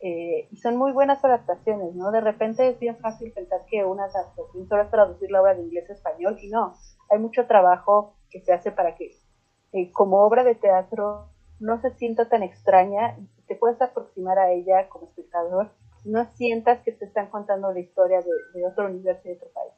Eh, 0.00 0.48
y 0.50 0.56
son 0.58 0.76
muy 0.76 0.92
buenas 0.92 1.24
adaptaciones, 1.24 1.94
¿no? 1.94 2.10
De 2.10 2.20
repente 2.20 2.68
es 2.68 2.78
bien 2.78 2.98
fácil 2.98 3.32
pensar 3.32 3.64
que 3.66 3.82
una 3.82 4.04
adaptación 4.04 4.68
solo 4.68 4.82
es 4.82 4.90
traducir 4.90 5.30
la 5.30 5.40
obra 5.40 5.54
de 5.54 5.62
inglés 5.62 5.88
a 5.88 5.94
español 5.94 6.36
y 6.38 6.50
no, 6.50 6.74
hay 7.10 7.18
mucho 7.18 7.46
trabajo 7.46 8.14
que 8.28 8.42
se 8.42 8.52
hace 8.52 8.72
para 8.72 8.94
que 8.94 9.12
eh, 9.72 9.90
como 9.92 10.18
obra 10.18 10.44
de 10.44 10.54
teatro 10.54 11.30
no 11.60 11.80
se 11.80 11.90
sienta 11.92 12.28
tan 12.28 12.42
extraña 12.42 13.16
y 13.18 13.26
te 13.46 13.56
puedes 13.56 13.80
aproximar 13.80 14.38
a 14.38 14.52
ella 14.52 14.88
como 14.88 15.06
espectador 15.06 15.70
no 16.06 16.24
sientas 16.34 16.82
que 16.82 16.92
te 16.92 17.04
están 17.04 17.28
contando 17.30 17.72
la 17.72 17.80
historia 17.80 18.22
de, 18.22 18.66
otro 18.66 18.86
universo 18.86 19.22
y 19.24 19.30
de 19.30 19.36
otro 19.36 19.48
país. 19.50 19.72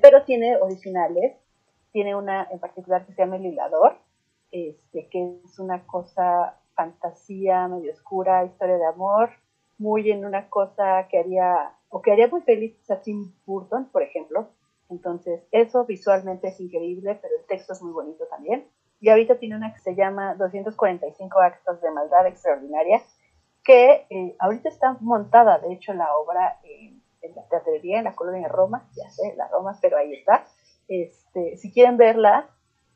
Pero 0.00 0.24
tiene 0.24 0.56
originales, 0.56 1.36
tiene 1.92 2.14
una 2.14 2.48
en 2.50 2.58
particular 2.58 3.06
que 3.06 3.12
se 3.12 3.22
llama 3.22 3.36
El 3.36 3.46
Hilador, 3.46 3.98
este, 4.50 5.08
que 5.08 5.40
es 5.44 5.58
una 5.58 5.86
cosa 5.86 6.56
fantasía 6.74 7.68
medio 7.68 7.92
oscura, 7.92 8.44
historia 8.44 8.78
de 8.78 8.86
amor, 8.86 9.30
muy 9.78 10.10
en 10.10 10.24
una 10.24 10.48
cosa 10.48 11.06
que 11.10 11.18
haría, 11.18 11.74
o 11.90 12.00
que 12.00 12.12
haría 12.12 12.28
muy 12.28 12.40
feliz 12.42 12.90
a 12.90 13.00
Tim 13.00 13.32
Burton, 13.44 13.88
por 13.92 14.02
ejemplo. 14.02 14.48
Entonces, 14.88 15.42
eso 15.52 15.84
visualmente 15.84 16.48
es 16.48 16.60
increíble, 16.60 17.18
pero 17.20 17.34
el 17.38 17.44
texto 17.46 17.74
es 17.74 17.82
muy 17.82 17.92
bonito 17.92 18.24
también. 18.26 18.66
Y 19.00 19.08
ahorita 19.10 19.38
tiene 19.38 19.56
una 19.56 19.72
que 19.72 19.80
se 19.80 19.94
llama 19.94 20.34
245 20.34 21.40
actos 21.40 21.80
de 21.80 21.90
maldad 21.90 22.26
extraordinaria, 22.26 23.02
que 23.64 24.06
eh, 24.10 24.36
ahorita 24.38 24.68
está 24.68 24.96
montada, 25.00 25.58
de 25.58 25.72
hecho, 25.72 25.92
la 25.94 26.16
obra 26.16 26.58
en, 26.64 27.02
la 27.34 27.46
teatrería, 27.48 27.98
en 27.98 28.04
la 28.04 28.14
colonia 28.14 28.48
Roma, 28.48 28.88
ya 28.96 29.08
sé, 29.10 29.34
la 29.36 29.48
Roma, 29.48 29.78
pero 29.80 29.98
ahí 29.98 30.14
está. 30.14 30.46
Este, 30.88 31.56
si 31.58 31.72
quieren 31.72 31.96
verla, 31.96 32.48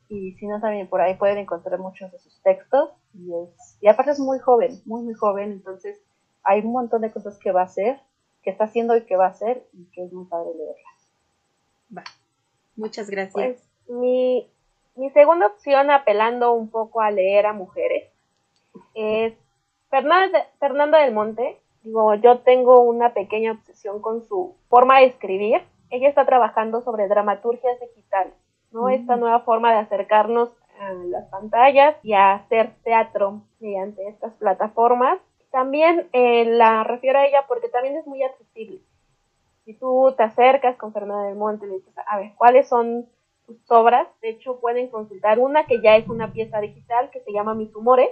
y 0.09 0.33
si 0.33 0.47
no 0.47 0.59
también 0.59 0.87
por 0.87 1.01
ahí 1.01 1.15
pueden 1.15 1.37
encontrar 1.37 1.79
muchos 1.79 2.11
de 2.11 2.19
sus 2.19 2.41
textos, 2.41 2.91
y, 3.13 3.31
es, 3.33 3.77
y 3.81 3.87
aparte 3.87 4.11
es 4.11 4.19
muy 4.19 4.39
joven, 4.39 4.81
muy, 4.85 5.03
muy 5.03 5.13
joven, 5.13 5.51
entonces 5.51 6.01
hay 6.43 6.61
un 6.61 6.71
montón 6.71 7.01
de 7.01 7.11
cosas 7.11 7.37
que 7.39 7.51
va 7.51 7.61
a 7.61 7.65
hacer, 7.65 8.01
que 8.41 8.49
está 8.49 8.65
haciendo 8.65 8.97
y 8.97 9.05
que 9.05 9.15
va 9.15 9.27
a 9.27 9.29
hacer, 9.29 9.67
y 9.73 9.85
que 9.91 10.03
es 10.03 10.11
muy 10.11 10.25
padre 10.25 10.49
leerla. 10.55 10.89
Va. 11.97 12.03
Muchas 12.75 13.09
gracias. 13.09 13.33
Pues, 13.33 13.69
mi, 13.87 14.51
mi 14.95 15.09
segunda 15.11 15.47
opción, 15.47 15.89
apelando 15.89 16.53
un 16.53 16.69
poco 16.69 17.01
a 17.01 17.11
leer 17.11 17.45
a 17.45 17.53
mujeres, 17.53 18.09
es 18.93 19.33
Fernanda, 19.89 20.99
del 20.99 21.13
Monte, 21.13 21.59
digo, 21.83 22.15
yo 22.15 22.39
tengo 22.39 22.81
una 22.81 23.13
pequeña 23.13 23.51
obsesión 23.51 24.01
con 24.01 24.23
su 24.23 24.55
forma 24.67 24.99
de 24.99 25.05
escribir. 25.05 25.61
Ella 25.89 26.09
está 26.09 26.25
trabajando 26.25 26.81
sobre 26.81 27.07
dramaturgias 27.07 27.79
digitales, 27.79 28.33
¿no? 28.71 28.83
Mm. 28.83 28.89
Esta 28.89 29.15
nueva 29.15 29.41
forma 29.41 29.71
de 29.71 29.79
acercarnos 29.79 30.49
a 30.79 30.93
las 30.93 31.25
pantallas 31.29 31.95
y 32.01 32.13
a 32.13 32.33
hacer 32.33 32.71
teatro 32.83 33.41
mediante 33.59 34.07
estas 34.07 34.33
plataformas. 34.33 35.19
También 35.51 36.07
eh, 36.13 36.45
la 36.45 36.83
refiero 36.83 37.19
a 37.19 37.25
ella 37.27 37.45
porque 37.47 37.69
también 37.69 37.95
es 37.95 38.07
muy 38.07 38.23
accesible. 38.23 38.79
Si 39.65 39.75
tú 39.75 40.13
te 40.17 40.23
acercas 40.23 40.75
con 40.75 40.91
Fernanda 40.91 41.25
del 41.25 41.35
Monte 41.35 41.65
y 41.65 41.69
le 41.69 41.75
dices, 41.75 41.93
a 42.07 42.17
ver, 42.17 42.33
¿cuáles 42.35 42.67
son 42.67 43.07
obras? 43.69 44.07
De 44.21 44.29
hecho, 44.29 44.59
pueden 44.59 44.89
consultar 44.89 45.39
una 45.39 45.65
que 45.65 45.81
ya 45.81 45.95
es 45.95 46.07
una 46.07 46.31
pieza 46.31 46.59
digital 46.59 47.09
que 47.11 47.21
se 47.21 47.31
llama 47.31 47.53
Mis 47.53 47.75
Humores, 47.75 48.09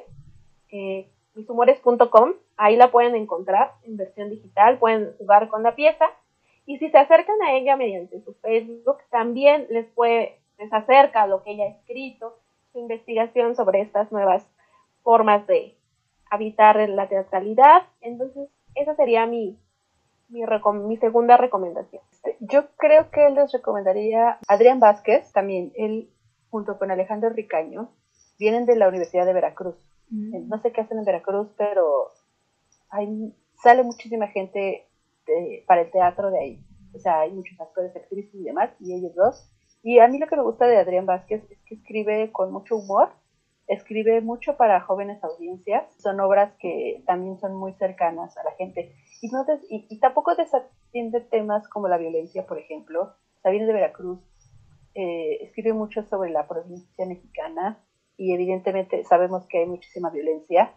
eh, 0.72 1.08
mishumores.com, 1.36 2.34
ahí 2.58 2.76
la 2.76 2.92
pueden 2.92 3.16
encontrar 3.16 3.74
en 3.84 3.98
versión 3.98 4.30
digital, 4.30 4.78
pueden 4.80 5.14
jugar 5.18 5.50
con 5.50 5.64
la 5.64 5.76
pieza 5.76 6.06
y 6.66 6.78
si 6.78 6.90
se 6.90 6.98
acercan 6.98 7.42
a 7.42 7.54
ella 7.54 7.76
mediante 7.76 8.22
su 8.22 8.34
Facebook, 8.36 8.98
también 9.10 9.68
les 9.70 9.88
puede, 9.88 10.40
les 10.58 10.72
acerca 10.72 11.28
lo 11.28 11.44
que 11.44 11.52
ella 11.52 11.66
ha 11.66 11.70
escrito, 11.70 12.38
su 12.72 12.80
investigación 12.80 13.56
sobre 13.56 13.82
estas 13.82 14.12
nuevas 14.12 14.48
formas 15.04 15.46
de 15.48 15.76
habitar 16.30 16.78
la 16.90 17.10
teatralidad. 17.10 17.84
Entonces, 18.02 18.50
esa 18.76 18.96
sería 18.96 19.26
mi, 19.26 19.58
mi, 20.32 20.42
mi 20.88 20.98
segunda 20.98 21.38
recomendación. 21.38 22.02
Este, 22.12 22.38
yo 22.40 22.68
creo 22.78 23.12
que 23.12 23.30
les 23.30 23.52
recomendaría 23.52 24.40
Adrián 24.48 24.80
Vázquez, 24.80 25.32
también 25.32 25.72
él 25.76 26.10
junto 26.50 26.78
con 26.78 26.92
Alejandro 26.92 27.30
Ricaño, 27.30 27.90
vienen 28.40 28.66
de 28.66 28.76
la 28.76 28.90
Universidad 28.90 29.26
de 29.26 29.34
Veracruz. 29.34 29.76
Mm. 30.10 30.50
No 30.50 30.60
sé 30.62 30.72
qué 30.72 30.82
hacen 30.82 30.98
en 30.98 31.06
Veracruz, 31.06 31.48
pero 31.58 32.10
hay, 32.90 33.34
sale 33.62 33.84
muchísima 33.84 34.28
gente 34.28 34.88
para 35.66 35.82
el 35.82 35.92
teatro 35.92 36.32
de 36.32 36.40
ahí. 36.40 36.66
O 36.94 37.00
sea, 37.00 37.22
hay 37.22 37.32
muchos 37.32 37.60
actores, 37.60 37.96
actrices 37.96 38.36
y 38.36 38.44
demás, 38.44 38.70
y 38.80 38.94
ellos 38.94 39.16
dos. 39.16 39.50
Y 39.84 40.00
a 40.00 40.08
mí 40.08 40.20
lo 40.20 40.28
que 40.28 40.36
me 40.36 40.44
gusta 40.44 40.66
de 40.66 40.78
Adrián 40.78 41.06
Vázquez 41.06 41.44
es 41.50 41.60
que 41.66 41.76
escribe 41.76 42.32
con 42.32 42.52
mucho 42.52 42.76
humor, 42.76 43.10
escribe 43.68 44.22
mucho 44.22 44.58
para 44.58 44.82
jóvenes 44.82 45.24
audiencias, 45.24 45.86
son 46.02 46.20
obras 46.20 46.54
que 46.60 47.04
también 47.06 47.40
son 47.40 47.56
muy 47.56 47.74
cercanas 47.74 48.38
a 48.38 48.44
la 48.44 48.52
gente. 48.52 48.94
Y, 49.22 49.30
no 49.30 49.46
y, 49.70 50.00
tampoco 50.00 50.36
desatiende 50.36 51.22
temas 51.22 51.68
como 51.70 51.88
la 51.88 51.98
violencia, 51.98 52.46
por 52.46 52.58
ejemplo. 52.58 53.14
Viene 53.44 53.66
de 53.66 53.74
Veracruz, 53.74 54.20
eh, 54.94 55.40
escribe 55.42 55.74
mucho 55.74 56.04
sobre 56.04 56.30
la 56.30 56.48
provincia 56.48 57.06
mexicana, 57.06 57.84
y 58.22 58.36
evidentemente 58.36 59.04
sabemos 59.04 59.48
que 59.48 59.58
hay 59.58 59.66
muchísima 59.66 60.12
violencia 60.12 60.76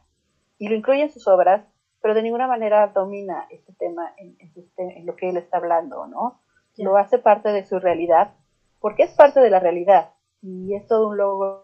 y 0.56 0.69
lo 0.69 0.77
incluye 0.77 1.02
en 1.02 1.11
sus 1.11 1.28
obras, 1.28 1.62
pero 2.01 2.15
de 2.15 2.23
ninguna 2.23 2.47
manera 2.47 2.86
domina 2.89 3.47
este 3.51 3.74
tema 3.74 4.15
en, 4.16 5.05
lo 5.05 5.15
que 5.15 5.28
él 5.28 5.36
está 5.36 5.59
hablando, 5.59 6.06
¿no? 6.06 6.40
Lo 6.78 6.97
hace 6.97 7.19
parte 7.19 7.51
de 7.51 7.66
su 7.66 7.78
realidad, 7.78 8.35
porque 8.81 9.02
es 9.02 9.11
parte 9.15 9.40
de 9.40 9.51
la 9.51 9.61
realidad 9.61 10.15
y 10.40 10.74
es 10.74 10.86
todo 10.86 11.09
un 11.09 11.19
logro 11.19 11.64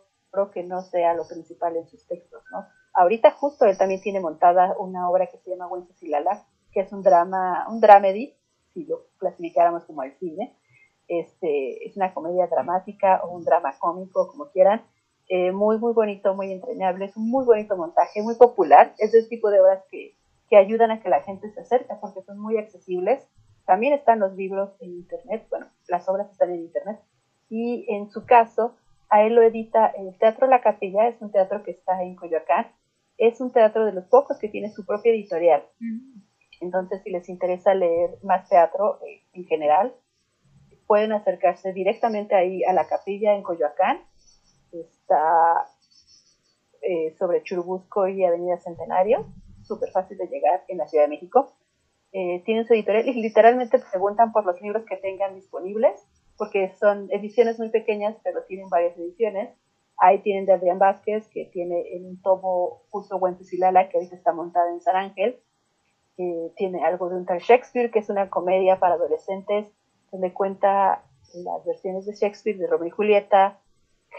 que 0.53 0.63
no 0.63 0.83
sea 0.83 1.15
lo 1.15 1.27
principal 1.27 1.77
en 1.77 1.87
sus 1.89 2.07
textos, 2.07 2.43
¿no? 2.53 2.65
Ahorita 2.95 3.33
justo 3.33 3.67
él 3.67 3.77
también 3.77 4.01
tiene 4.01 4.21
montada 4.21 4.77
una 4.79 5.09
obra 5.09 5.27
que 5.27 5.39
se 5.39 5.51
llama 5.51 5.67
Wencesilala, 5.69 6.45
que 6.73 6.81
es 6.81 6.93
un 6.93 7.03
drama, 7.03 7.67
un 7.69 7.81
dramedy, 7.81 8.35
si 8.73 8.85
lo 8.85 9.07
clasificáramos 9.19 9.85
como 9.85 10.03
el 10.03 10.13
cine, 10.19 10.57
este, 11.09 11.87
es 11.87 11.97
una 11.97 12.15
comedia 12.15 12.47
dramática 12.47 13.21
o 13.25 13.37
un 13.37 13.45
drama 13.45 13.75
cómico, 13.79 14.29
como 14.29 14.51
quieran, 14.51 14.83
eh, 15.29 15.53
muy, 15.53 15.79
muy 15.79 15.93
bonito, 15.93 16.35
muy 16.35 16.53
entrañable, 16.53 17.07
es 17.07 17.17
un 17.17 17.29
muy 17.29 17.45
bonito 17.45 17.77
montaje, 17.77 18.23
muy 18.23 18.37
popular, 18.37 18.95
es 18.99 19.13
el 19.15 19.29
tipo 19.29 19.51
de 19.51 19.61
obras 19.61 19.85
que, 19.91 20.17
que 20.49 20.57
ayudan 20.57 20.93
a 20.93 21.01
que 21.01 21.09
la 21.09 21.23
gente 21.23 21.51
se 21.51 21.61
acerque 21.61 21.95
porque 22.01 22.23
son 22.23 22.39
muy 22.39 22.59
accesibles. 22.59 23.27
También 23.67 23.93
están 23.93 24.19
los 24.21 24.35
libros 24.35 24.71
en 24.81 24.91
internet, 24.91 25.47
bueno, 25.51 25.67
las 25.89 26.09
obras 26.09 26.31
están 26.31 26.51
en 26.51 26.61
internet, 26.61 27.01
y 27.49 27.87
en 27.93 28.11
su 28.11 28.25
caso, 28.25 28.77
a 29.11 29.23
él 29.23 29.35
lo 29.35 29.43
edita 29.43 29.89
el 29.89 30.17
Teatro 30.19 30.47
La 30.47 30.63
Capilla, 30.63 31.09
es 31.09 31.21
un 31.21 31.33
teatro 31.33 31.63
que 31.63 31.73
está 31.73 32.03
en 32.03 32.15
Coyoacán, 32.15 32.73
es 33.19 33.41
un 33.41 33.53
teatro 33.53 33.85
de 33.85 33.93
los 33.93 34.07
pocos 34.07 34.39
que 34.39 34.49
tiene 34.49 34.71
su 34.71 34.87
propia 34.87 35.13
editorial. 35.13 35.65
Entonces, 36.61 37.03
si 37.03 37.11
les 37.11 37.29
interesa 37.29 37.75
leer 37.75 38.11
más 38.23 38.49
teatro 38.49 39.01
eh, 39.03 39.23
en 39.33 39.45
general, 39.45 39.95
pueden 40.87 41.13
acercarse 41.13 41.73
directamente 41.73 42.35
ahí 42.35 42.65
a 42.65 42.73
la 42.73 42.87
capilla 42.87 43.35
en 43.35 43.43
Coyoacán. 43.43 44.01
Está 44.73 45.67
eh, 46.83 47.15
sobre 47.19 47.43
Churubusco 47.43 48.09
y 48.09 48.25
Avenida 48.25 48.59
Centenario, 48.59 49.27
súper 49.63 49.91
fácil 49.91 50.17
de 50.17 50.27
llegar 50.29 50.65
en 50.69 50.79
la 50.79 50.87
Ciudad 50.87 51.05
de 51.05 51.11
México. 51.11 51.55
Eh, 52.13 52.43
tienen 52.45 52.67
su 52.67 52.75
editorial 52.75 53.07
y 53.07 53.21
literalmente 53.21 53.79
preguntan 53.91 54.33
por 54.33 54.45
los 54.45 54.61
libros 54.61 54.85
que 54.85 54.97
tengan 54.97 55.35
disponibles, 55.35 56.01
porque 56.41 56.73
son 56.81 57.11
ediciones 57.11 57.59
muy 57.59 57.69
pequeñas, 57.69 58.17
pero 58.25 58.43
tienen 58.45 58.71
varias 58.71 58.97
ediciones. 58.97 59.51
Ahí 59.99 60.21
tienen 60.21 60.47
de 60.47 60.55
Adrián 60.55 60.79
Vázquez, 60.79 61.29
que 61.29 61.45
tiene 61.45 61.95
en 61.95 62.07
un 62.07 62.23
tomo 62.23 62.81
justo 62.89 63.21
Lala, 63.59 63.91
que 63.91 63.99
ahorita 63.99 64.17
está 64.17 64.33
montada 64.33 64.73
en 64.73 64.81
San 64.81 64.97
Ángel. 64.97 65.39
Eh, 66.17 66.51
tiene 66.57 66.83
algo 66.83 67.11
de 67.11 67.17
un 67.17 67.27
tal 67.27 67.41
Shakespeare, 67.41 67.91
que 67.91 67.99
es 67.99 68.09
una 68.09 68.31
comedia 68.31 68.81
para 68.81 68.95
adolescentes, 68.95 69.67
donde 70.11 70.33
cuenta 70.33 71.05
las 71.35 71.63
versiones 71.67 72.07
de 72.07 72.15
Shakespeare, 72.15 72.57
de 72.57 72.67
Romeo 72.67 72.89
y 72.89 72.91
Julieta, 72.91 73.59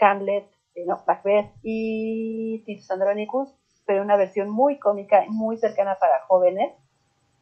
Hamlet, 0.00 0.46
eh, 0.76 0.84
no, 0.86 1.02
Macbeth 1.04 1.50
y 1.64 2.62
Titus 2.64 2.88
Andronicus, 2.92 3.52
pero 3.84 4.00
una 4.00 4.14
versión 4.14 4.48
muy 4.48 4.78
cómica, 4.78 5.24
muy 5.28 5.56
cercana 5.56 5.98
para 5.98 6.20
jóvenes. 6.28 6.72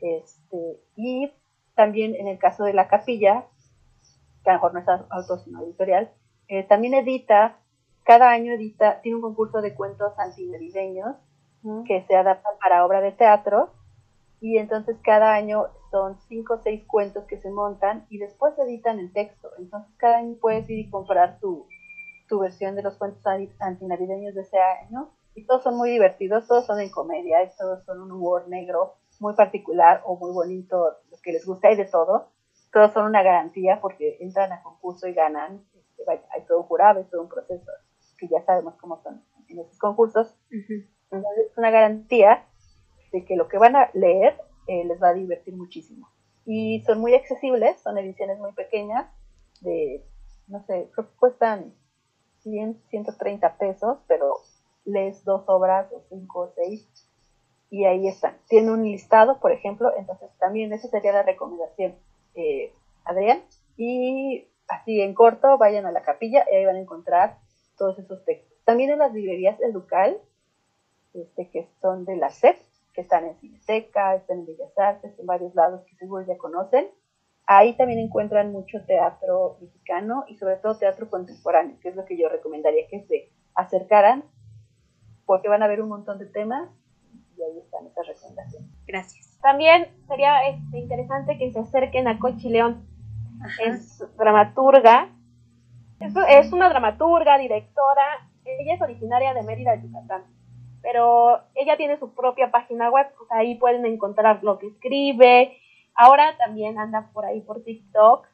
Este, 0.00 0.80
y 0.96 1.30
también 1.74 2.14
en 2.14 2.28
el 2.28 2.38
caso 2.38 2.64
de 2.64 2.72
la 2.72 2.88
capilla, 2.88 3.44
que 4.42 4.50
a 4.50 4.54
lo 4.54 4.58
mejor 4.58 4.74
no 4.74 4.80
es 4.80 4.88
auto 5.10 5.38
sino 5.38 5.62
editorial, 5.62 6.10
eh, 6.48 6.64
también 6.64 6.94
edita, 6.94 7.56
cada 8.04 8.30
año 8.30 8.52
edita, 8.52 9.00
tiene 9.02 9.16
un 9.16 9.22
concurso 9.22 9.60
de 9.60 9.74
cuentos 9.74 10.18
antinavideños 10.18 11.16
que 11.86 12.02
se 12.08 12.16
adaptan 12.16 12.54
para 12.60 12.86
obra 12.86 13.00
de 13.02 13.12
teatro 13.12 13.70
y 14.40 14.56
entonces 14.56 14.96
cada 15.02 15.34
año 15.34 15.66
son 15.90 16.18
cinco 16.28 16.54
o 16.54 16.58
seis 16.62 16.82
cuentos 16.86 17.24
que 17.24 17.36
se 17.36 17.50
montan 17.50 18.06
y 18.08 18.18
después 18.18 18.58
editan 18.58 18.98
en 18.98 19.12
texto. 19.12 19.50
Entonces 19.58 19.92
cada 19.98 20.18
año 20.18 20.36
puedes 20.40 20.68
ir 20.70 20.78
y 20.78 20.90
comprar 20.90 21.38
tu, 21.38 21.66
tu 22.28 22.38
versión 22.38 22.74
de 22.74 22.82
los 22.82 22.96
cuentos 22.96 23.22
antinavideños 23.58 24.34
de 24.34 24.40
ese 24.40 24.58
año 24.58 25.10
y 25.34 25.44
todos 25.44 25.62
son 25.62 25.76
muy 25.76 25.90
divertidos, 25.90 26.46
todos 26.48 26.66
son 26.66 26.80
en 26.80 26.90
comedia, 26.90 27.38
todos 27.58 27.84
son 27.84 28.00
un 28.00 28.12
humor 28.12 28.48
negro 28.48 28.94
muy 29.20 29.34
particular 29.34 30.02
o 30.04 30.16
muy 30.16 30.32
bonito, 30.32 30.96
lo 31.10 31.16
que 31.22 31.32
les 31.32 31.46
gusta 31.46 31.70
y 31.70 31.76
de 31.76 31.84
todo. 31.84 32.28
Todos 32.72 32.92
son 32.92 33.06
una 33.06 33.22
garantía 33.22 33.80
porque 33.80 34.16
entran 34.20 34.52
a 34.52 34.62
concurso 34.62 35.06
y 35.06 35.14
ganan. 35.14 35.64
Este, 35.74 36.02
hay 36.10 36.44
todo 36.46 36.60
un 36.60 36.66
jurado, 36.66 37.00
hay 37.00 37.06
todo 37.06 37.22
un 37.22 37.28
proceso 37.28 37.70
que 38.18 38.28
ya 38.28 38.42
sabemos 38.44 38.74
cómo 38.76 39.02
son 39.02 39.24
en 39.48 39.58
esos 39.58 39.78
concursos. 39.78 40.34
Entonces 40.50 41.46
es 41.50 41.58
una 41.58 41.70
garantía 41.70 42.46
de 43.12 43.24
que 43.24 43.36
lo 43.36 43.48
que 43.48 43.58
van 43.58 43.76
a 43.76 43.90
leer 43.94 44.38
eh, 44.68 44.84
les 44.84 45.02
va 45.02 45.08
a 45.08 45.14
divertir 45.14 45.56
muchísimo. 45.56 46.08
Y 46.44 46.82
son 46.82 47.00
muy 47.00 47.14
accesibles, 47.14 47.80
son 47.80 47.98
ediciones 47.98 48.38
muy 48.38 48.52
pequeñas, 48.52 49.06
de, 49.60 50.04
no 50.46 50.62
sé, 50.64 50.90
creo 50.92 51.08
que 51.08 51.16
cuestan 51.16 51.74
100, 52.42 52.82
130 52.88 53.56
pesos, 53.58 53.98
pero 54.06 54.36
lees 54.84 55.24
dos 55.24 55.44
obras 55.46 55.92
o 55.92 56.02
cinco 56.08 56.40
o 56.40 56.52
seis 56.54 56.88
y 57.70 57.84
ahí 57.84 58.08
están. 58.08 58.36
Tiene 58.48 58.72
un 58.72 58.82
listado, 58.82 59.38
por 59.38 59.52
ejemplo, 59.52 59.92
entonces 59.96 60.30
también 60.38 60.72
esa 60.72 60.88
sería 60.88 61.12
la 61.12 61.22
recomendación, 61.22 61.96
eh, 62.34 62.72
Adrián. 63.04 63.42
Y 63.76 64.48
así 64.68 65.00
en 65.00 65.14
corto, 65.14 65.58
vayan 65.58 65.86
a 65.86 65.92
la 65.92 66.02
capilla 66.02 66.44
y 66.50 66.56
ahí 66.56 66.64
van 66.64 66.76
a 66.76 66.80
encontrar 66.80 67.38
todos 67.76 67.98
esos 67.98 68.24
textos. 68.24 68.58
También 68.64 68.90
en 68.90 68.98
las 68.98 69.12
librerías 69.12 69.58
del 69.58 69.72
Ducal, 69.72 70.18
este, 71.14 71.48
que 71.50 71.68
son 71.80 72.04
de 72.04 72.16
la 72.16 72.30
SEP, 72.30 72.56
que 72.92 73.00
están 73.00 73.24
en 73.24 73.36
Cineteca, 73.38 74.14
están 74.14 74.40
en 74.40 74.46
Bellas 74.46 74.78
Artes, 74.78 75.18
en 75.18 75.26
varios 75.26 75.54
lados 75.54 75.82
que 75.86 75.96
seguro 75.96 76.24
ya 76.26 76.36
conocen. 76.36 76.88
Ahí 77.46 77.76
también 77.76 77.98
encuentran 77.98 78.52
mucho 78.52 78.84
teatro 78.86 79.58
mexicano 79.60 80.24
y 80.28 80.36
sobre 80.36 80.56
todo 80.56 80.78
teatro 80.78 81.10
contemporáneo, 81.10 81.78
que 81.80 81.88
es 81.88 81.96
lo 81.96 82.04
que 82.04 82.16
yo 82.16 82.28
recomendaría 82.28 82.86
que 82.88 83.04
se 83.06 83.32
acercaran, 83.54 84.24
porque 85.26 85.48
van 85.48 85.62
a 85.62 85.68
ver 85.68 85.82
un 85.82 85.88
montón 85.88 86.18
de 86.18 86.26
temas 86.26 86.70
y 87.36 87.42
ahí 87.42 87.58
están 87.58 87.86
esas 87.86 88.06
recomendaciones. 88.06 88.70
Gracias. 88.86 89.29
También 89.42 89.88
sería 90.06 90.46
este, 90.48 90.78
interesante 90.78 91.38
que 91.38 91.52
se 91.52 91.60
acerquen 91.60 92.08
a 92.08 92.18
Cochi 92.18 92.48
León. 92.48 92.86
Es 93.64 94.04
dramaturga, 94.18 95.08
es, 95.98 96.14
es 96.28 96.52
una 96.52 96.68
dramaturga, 96.68 97.38
directora, 97.38 98.02
ella 98.44 98.74
es 98.74 98.82
originaria 98.82 99.32
de 99.32 99.42
Mérida, 99.42 99.76
Yucatán 99.76 100.24
pero 100.82 101.40
ella 101.54 101.76
tiene 101.76 101.98
su 101.98 102.14
propia 102.14 102.50
página 102.50 102.90
web, 102.90 103.06
ahí 103.30 103.56
pueden 103.56 103.84
encontrar 103.86 104.42
lo 104.42 104.58
que 104.58 104.68
escribe. 104.68 105.56
Ahora 105.94 106.36
también 106.38 106.78
anda 106.78 107.10
por 107.12 107.24
ahí 107.24 107.40
por 107.40 107.62
TikTok 107.62 108.26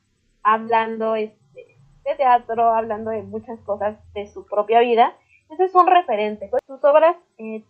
hablando 0.42 1.16
este, 1.16 1.76
de 2.04 2.14
teatro, 2.14 2.72
hablando 2.72 3.10
de 3.10 3.22
muchas 3.22 3.58
cosas 3.60 3.96
de 4.14 4.26
su 4.28 4.46
propia 4.46 4.80
vida. 4.80 5.16
Ese 5.50 5.64
es 5.64 5.74
un 5.74 5.86
referente. 5.86 6.48
Pues, 6.48 6.62
sus 6.66 6.82
obras 6.84 7.16
eh, 7.38 7.64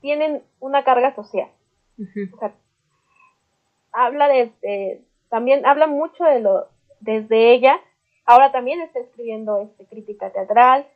tienen 0.00 0.42
una 0.60 0.84
carga 0.84 1.14
social. 1.14 1.48
Habla 3.92 4.28
de, 4.28 5.02
también 5.28 5.66
habla 5.66 5.86
mucho 5.86 6.24
de 6.24 6.40
lo 6.40 6.68
desde 7.00 7.52
ella. 7.52 7.80
Ahora 8.24 8.52
también 8.52 8.80
está 8.80 9.00
escribiendo 9.00 9.58
este 9.60 9.86
crítica 9.86 10.30
teatral, 10.30 10.86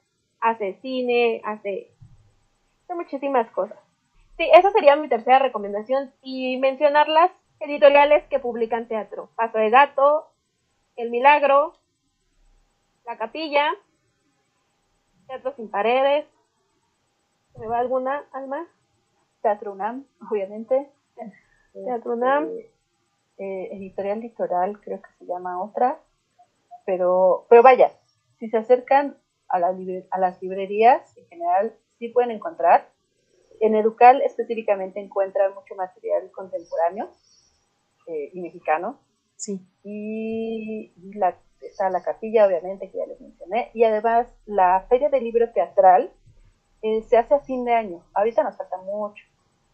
hace 0.40 0.74
cine, 0.82 1.40
hace 1.44 1.90
de 2.88 2.94
muchísimas 2.94 3.50
cosas. 3.50 3.78
Sí, 4.36 4.48
esa 4.52 4.70
sería 4.72 4.96
mi 4.96 5.08
tercera 5.08 5.38
recomendación 5.38 6.12
y 6.22 6.58
mencionar 6.58 7.08
las 7.08 7.30
editoriales 7.60 8.24
que 8.28 8.40
publican 8.40 8.88
teatro. 8.88 9.30
Paso 9.36 9.58
de 9.58 9.70
Gato, 9.70 10.28
El 10.96 11.10
Milagro, 11.10 11.74
La 13.06 13.16
Capilla, 13.16 13.70
Teatro 15.26 15.54
Sin 15.56 15.70
Paredes. 15.70 16.26
¿Me 17.56 17.68
va 17.68 17.78
alguna, 17.78 18.24
Alma? 18.32 18.66
Teatro 19.40 19.72
UNAM, 19.72 20.04
obviamente. 20.30 20.90
Teatro 21.72 22.14
UNAM. 22.14 22.48
Este, 22.48 22.73
eh, 23.38 23.68
editorial 23.72 24.20
Litoral, 24.20 24.80
creo 24.80 25.00
que 25.00 25.10
se 25.18 25.26
llama 25.26 25.62
otra. 25.62 26.00
Pero, 26.86 27.46
pero 27.48 27.62
vaya, 27.62 27.92
si 28.38 28.48
se 28.48 28.58
acercan 28.58 29.16
a, 29.48 29.56
a 29.56 30.18
las 30.18 30.42
librerías, 30.42 31.16
en 31.16 31.26
general 31.28 31.76
sí 31.98 32.08
pueden 32.08 32.30
encontrar. 32.30 32.88
En 33.60 33.74
Educal 33.74 34.20
específicamente 34.22 35.00
encuentran 35.00 35.54
mucho 35.54 35.74
material 35.76 36.30
contemporáneo 36.32 37.08
eh, 38.06 38.30
y 38.32 38.40
mexicano. 38.40 39.00
Sí. 39.36 39.60
Y 39.82 40.92
la, 41.16 41.36
está 41.60 41.90
la 41.90 42.02
capilla, 42.02 42.46
obviamente, 42.46 42.90
que 42.90 42.98
ya 42.98 43.06
les 43.06 43.20
mencioné. 43.20 43.70
Y 43.74 43.84
además 43.84 44.26
la 44.46 44.86
Feria 44.88 45.08
del 45.08 45.24
Libro 45.24 45.50
Teatral 45.52 46.12
eh, 46.82 47.02
se 47.02 47.16
hace 47.16 47.34
a 47.34 47.40
fin 47.40 47.64
de 47.64 47.72
año. 47.72 48.04
Ahorita 48.14 48.42
nos 48.42 48.56
falta 48.56 48.76
mucho 48.78 49.24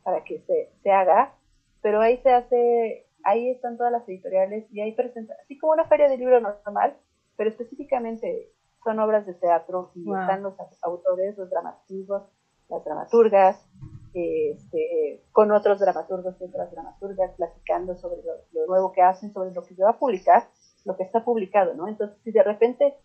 para 0.03 0.25
que 0.25 0.41
se, 0.41 0.71
se 0.83 0.91
haga, 0.91 1.35
pero 1.83 2.01
ahí 2.01 2.19
se 2.19 2.33
hace, 2.33 3.07
ahí 3.25 3.51
están 3.51 3.77
todas 3.77 3.93
las 3.93 4.09
editoriales 4.09 4.67
y 4.71 4.81
ahí 4.81 4.93
presenta, 4.93 5.35
así 5.43 5.59
como 5.59 5.73
una 5.73 5.87
feria 5.87 6.09
de 6.09 6.19
libro 6.19 6.41
normal, 6.41 6.97
pero 7.37 7.51
específicamente 7.51 8.51
son 8.85 8.99
obras 8.99 9.27
de 9.27 9.35
teatro 9.35 9.91
y 9.95 10.01
están 10.03 10.43
los 10.43 10.55
autores, 10.83 11.37
los 11.37 11.51
dramaturgos, 11.51 12.23
las 12.69 12.85
dramaturgas, 12.85 13.67
este, 14.15 15.23
con 15.33 15.53
otros 15.53 15.79
dramaturgos 15.79 16.41
y 16.41 16.45
otras 16.45 16.71
dramaturgas 16.71 17.33
platicando 17.37 17.97
sobre 17.97 18.23
lo, 18.53 18.67
nuevo 18.67 18.93
que 18.93 19.03
hacen, 19.03 19.33
sobre 19.33 19.53
lo 19.53 19.63
que 19.63 19.75
se 19.75 19.83
va 19.83 19.91
a 19.91 19.99
publicar, 19.99 20.49
lo 20.85 20.97
que 20.97 21.03
está 21.03 21.25
publicado, 21.25 21.75
¿no? 21.75 21.89
Entonces, 21.89 22.17
si 22.25 22.31
de 22.31 22.43
repente, 22.43 22.97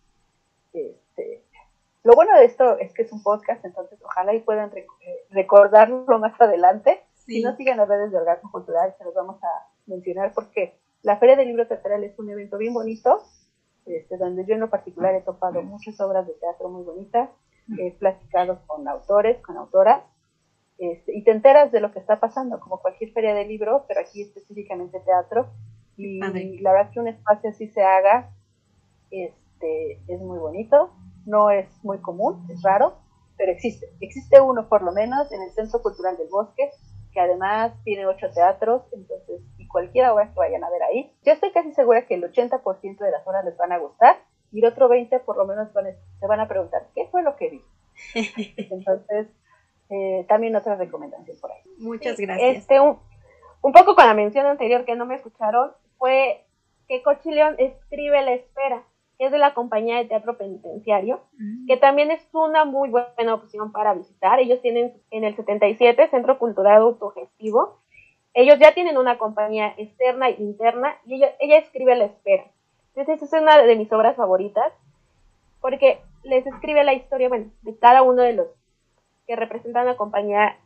este, 0.72 1.44
lo 2.02 2.14
bueno 2.14 2.36
de 2.38 2.44
esto 2.44 2.78
es 2.78 2.92
que 2.92 3.02
es 3.02 3.12
un 3.12 3.22
podcast, 3.22 3.64
entonces 3.64 3.98
ojalá 4.02 4.34
y 4.34 4.40
puedan 4.40 4.70
eh, 4.76 4.86
recordarlo 5.30 6.04
más 6.18 6.40
adelante. 6.40 7.02
Si 7.14 7.42
no 7.42 7.56
sigan 7.56 7.78
las 7.78 7.88
redes 7.88 8.12
de 8.12 8.18
Orgasmo 8.18 8.52
Cultural, 8.52 8.94
se 8.96 9.04
los 9.04 9.12
vamos 9.12 9.42
a 9.42 9.75
mencionar 9.86 10.32
porque 10.34 10.78
la 11.02 11.18
Feria 11.18 11.36
del 11.36 11.48
Libro 11.48 11.66
Teatral 11.66 12.04
es 12.04 12.18
un 12.18 12.30
evento 12.30 12.58
bien 12.58 12.74
bonito 12.74 13.22
este, 13.86 14.16
donde 14.16 14.44
yo 14.44 14.54
en 14.54 14.60
lo 14.60 14.68
particular 14.68 15.14
he 15.14 15.22
topado 15.22 15.62
muchas 15.62 16.00
obras 16.00 16.26
de 16.26 16.34
teatro 16.34 16.68
muy 16.68 16.82
bonitas, 16.82 17.30
he 17.78 17.92
platicado 17.92 18.60
con 18.66 18.86
autores, 18.88 19.40
con 19.42 19.56
autoras, 19.56 20.02
este, 20.78 21.16
y 21.16 21.22
te 21.22 21.30
enteras 21.30 21.70
de 21.70 21.80
lo 21.80 21.92
que 21.92 22.00
está 22.00 22.18
pasando, 22.18 22.58
como 22.58 22.80
cualquier 22.80 23.12
feria 23.12 23.32
de 23.32 23.46
libro, 23.46 23.84
pero 23.86 24.00
aquí 24.00 24.22
específicamente 24.22 25.00
teatro, 25.00 25.52
y 25.96 26.18
la 26.18 26.72
verdad 26.72 26.90
que 26.92 27.00
un 27.00 27.08
espacio 27.08 27.50
así 27.50 27.68
se 27.68 27.82
haga, 27.82 28.34
este, 29.10 30.00
es 30.08 30.20
muy 30.20 30.38
bonito, 30.38 30.90
no 31.24 31.50
es 31.50 31.68
muy 31.84 31.98
común, 31.98 32.44
es 32.50 32.62
raro, 32.62 32.98
pero 33.36 33.52
existe, 33.52 33.86
existe 34.00 34.40
uno 34.40 34.68
por 34.68 34.82
lo 34.82 34.92
menos 34.92 35.30
en 35.30 35.42
el 35.42 35.50
Centro 35.50 35.80
Cultural 35.80 36.16
del 36.16 36.28
Bosque, 36.28 36.70
que 37.12 37.20
además 37.20 37.72
tiene 37.84 38.04
ocho 38.06 38.26
teatros, 38.34 38.82
entonces 38.92 39.40
cualquier 39.68 40.08
obra 40.08 40.28
que 40.28 40.38
vayan 40.38 40.64
a 40.64 40.70
ver 40.70 40.82
ahí. 40.82 41.12
Yo 41.24 41.32
estoy 41.32 41.52
casi 41.52 41.72
segura 41.72 42.06
que 42.06 42.14
el 42.14 42.22
80% 42.22 42.98
de 42.98 43.10
las 43.10 43.26
obras 43.26 43.44
les 43.44 43.56
van 43.56 43.72
a 43.72 43.78
gustar 43.78 44.16
y 44.52 44.60
el 44.60 44.66
otro 44.66 44.88
20% 44.88 45.24
por 45.24 45.36
lo 45.36 45.46
menos 45.46 45.68
se 45.72 46.26
van 46.26 46.40
a 46.40 46.48
preguntar, 46.48 46.88
¿qué 46.94 47.06
fue 47.10 47.22
lo 47.22 47.36
que 47.36 47.50
vi? 47.50 47.62
Entonces, 48.56 49.28
eh, 49.90 50.24
también 50.28 50.56
otra 50.56 50.76
recomendación 50.76 51.36
por 51.40 51.52
ahí. 51.52 51.62
Muchas 51.78 52.18
gracias. 52.18 52.56
Este, 52.56 52.80
un, 52.80 52.98
un 53.62 53.72
poco 53.72 53.94
con 53.94 54.06
la 54.06 54.14
mención 54.14 54.46
anterior 54.46 54.84
que 54.84 54.96
no 54.96 55.06
me 55.06 55.16
escucharon, 55.16 55.72
fue 55.98 56.44
que 56.88 57.02
Cochileón 57.02 57.56
escribe 57.58 58.22
La 58.22 58.32
Espera, 58.32 58.84
que 59.18 59.26
es 59.26 59.32
de 59.32 59.38
la 59.38 59.54
compañía 59.54 59.96
de 59.96 60.04
teatro 60.04 60.36
penitenciario, 60.36 61.20
mm. 61.38 61.66
que 61.66 61.76
también 61.76 62.10
es 62.10 62.28
una 62.32 62.64
muy 62.64 62.90
buena 62.90 63.34
opción 63.34 63.72
para 63.72 63.94
visitar. 63.94 64.38
Ellos 64.40 64.60
tienen 64.60 64.94
en 65.10 65.24
el 65.24 65.34
77 65.34 66.08
Centro 66.08 66.38
Cultural 66.38 66.82
Autogestivo. 66.82 67.80
Ellos 68.38 68.58
ya 68.58 68.74
tienen 68.74 68.98
una 68.98 69.16
compañía 69.16 69.72
externa 69.78 70.28
e 70.28 70.36
interna 70.38 70.94
y 71.06 71.14
ella, 71.14 71.34
ella 71.40 71.56
escribe 71.56 71.96
La 71.96 72.04
Espera. 72.04 72.44
Entonces, 72.94 73.22
es 73.22 73.32
una 73.32 73.62
de 73.62 73.76
mis 73.76 73.90
obras 73.90 74.14
favoritas 74.14 74.74
porque 75.62 76.00
les 76.22 76.46
escribe 76.46 76.84
la 76.84 76.92
historia, 76.92 77.30
bueno, 77.30 77.50
de 77.62 77.78
cada 77.78 78.02
uno 78.02 78.20
de 78.20 78.34
los 78.34 78.48
que 79.26 79.36
representan 79.36 79.86
la 79.86 79.96
compañía 79.96 80.58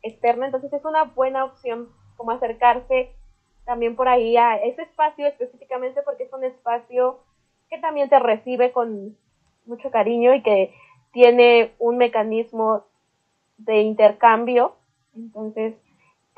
externa. 0.00 0.46
Entonces, 0.46 0.72
es 0.72 0.82
una 0.86 1.04
buena 1.04 1.44
opción 1.44 1.90
como 2.16 2.30
acercarse 2.30 3.12
también 3.66 3.94
por 3.94 4.08
ahí 4.08 4.38
a 4.38 4.56
ese 4.56 4.80
espacio 4.80 5.26
específicamente 5.26 6.00
porque 6.00 6.22
es 6.22 6.32
un 6.32 6.44
espacio 6.44 7.18
que 7.68 7.76
también 7.76 8.08
te 8.08 8.18
recibe 8.20 8.72
con 8.72 9.18
mucho 9.66 9.90
cariño 9.90 10.34
y 10.34 10.42
que 10.42 10.72
tiene 11.12 11.74
un 11.78 11.98
mecanismo 11.98 12.86
de 13.58 13.82
intercambio. 13.82 14.76
Entonces, 15.14 15.74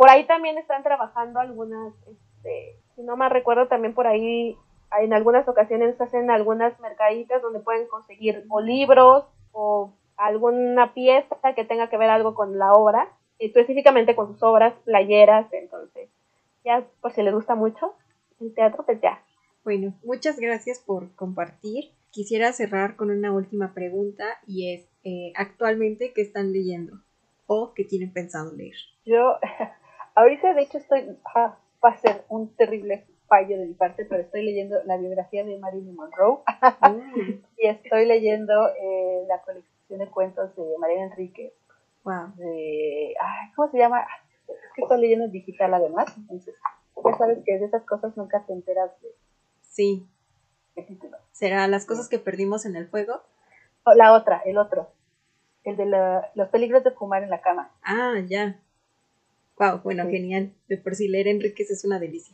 por 0.00 0.08
ahí 0.08 0.24
también 0.24 0.56
están 0.56 0.82
trabajando 0.82 1.40
algunas, 1.40 1.92
este, 2.08 2.78
si 2.96 3.02
no 3.02 3.18
mal 3.18 3.30
recuerdo, 3.30 3.68
también 3.68 3.92
por 3.92 4.06
ahí 4.06 4.56
en 4.98 5.12
algunas 5.12 5.46
ocasiones 5.46 6.00
hacen 6.00 6.30
algunas 6.30 6.80
mercaditas 6.80 7.42
donde 7.42 7.60
pueden 7.60 7.86
conseguir 7.86 8.46
o 8.48 8.62
libros 8.62 9.26
o 9.52 9.92
alguna 10.16 10.94
pieza 10.94 11.36
que 11.54 11.66
tenga 11.66 11.90
que 11.90 11.98
ver 11.98 12.08
algo 12.08 12.34
con 12.34 12.58
la 12.58 12.72
obra, 12.72 13.12
específicamente 13.38 14.16
con 14.16 14.28
sus 14.28 14.42
obras, 14.42 14.72
playeras, 14.86 15.52
entonces, 15.52 16.08
ya 16.64 16.82
por 17.02 17.12
si 17.12 17.22
les 17.22 17.34
gusta 17.34 17.54
mucho 17.54 17.92
el 18.40 18.54
teatro, 18.54 18.86
pues 18.86 19.02
ya, 19.02 19.22
bueno, 19.64 19.92
muchas 20.02 20.40
gracias 20.40 20.78
por 20.78 21.14
compartir. 21.14 21.90
Quisiera 22.08 22.54
cerrar 22.54 22.96
con 22.96 23.10
una 23.10 23.32
última 23.32 23.74
pregunta 23.74 24.24
y 24.46 24.72
es, 24.72 24.88
eh, 25.04 25.34
actualmente, 25.36 26.14
¿qué 26.14 26.22
están 26.22 26.52
leyendo 26.52 27.02
o 27.46 27.74
qué 27.74 27.84
tienen 27.84 28.14
pensado 28.14 28.50
leer? 28.56 28.76
Yo, 29.04 29.36
ahorita 30.20 30.54
de 30.54 30.62
hecho 30.62 30.78
estoy, 30.78 31.18
va 31.34 31.58
a 31.82 31.96
ser 31.96 32.24
un 32.28 32.54
terrible 32.56 33.06
fallo 33.26 33.58
de 33.58 33.66
mi 33.66 33.74
parte, 33.74 34.04
pero 34.04 34.22
estoy 34.22 34.44
leyendo 34.44 34.76
la 34.84 34.96
biografía 34.96 35.44
de 35.44 35.58
Marilyn 35.58 35.94
Monroe 35.94 36.40
mm. 36.80 37.44
y 37.58 37.66
estoy 37.66 38.06
leyendo 38.06 38.68
eh, 38.70 39.24
la 39.28 39.40
colección 39.42 39.98
de 39.98 40.08
cuentos 40.08 40.54
de 40.56 40.64
María 40.78 41.04
Enrique. 41.04 41.54
Wow. 42.04 42.34
De, 42.36 43.14
¿Cómo 43.54 43.70
se 43.70 43.78
llama? 43.78 44.04
Es 44.48 44.56
que 44.74 44.82
estoy 44.82 45.00
leyendo 45.00 45.26
en 45.26 45.32
digital 45.32 45.72
además, 45.74 46.12
entonces 46.16 46.54
ya 47.04 47.16
sabes 47.16 47.38
que 47.44 47.58
de 47.58 47.66
esas 47.66 47.84
cosas 47.84 48.16
nunca 48.16 48.44
te 48.46 48.52
enteras 48.52 48.90
de 49.00 49.08
Sí. 49.60 50.08
¿Será 51.32 51.68
las 51.68 51.86
cosas 51.86 52.08
que 52.08 52.18
perdimos 52.18 52.66
en 52.66 52.76
el 52.76 52.88
fuego? 52.88 53.22
la 53.96 54.12
otra, 54.12 54.42
el 54.44 54.58
otro. 54.58 54.90
El 55.64 55.76
de 55.76 55.86
los 56.34 56.48
peligros 56.48 56.84
de 56.84 56.90
fumar 56.90 57.22
en 57.22 57.30
la 57.30 57.40
cama. 57.40 57.70
Ah, 57.82 58.14
ya. 58.26 58.60
Wow, 59.60 59.82
bueno, 59.82 60.04
genial. 60.08 60.54
De 60.68 60.78
por 60.78 60.94
si 60.94 61.06
leer 61.06 61.28
Enríquez 61.28 61.70
es 61.70 61.84
una 61.84 61.98
delicia. 61.98 62.32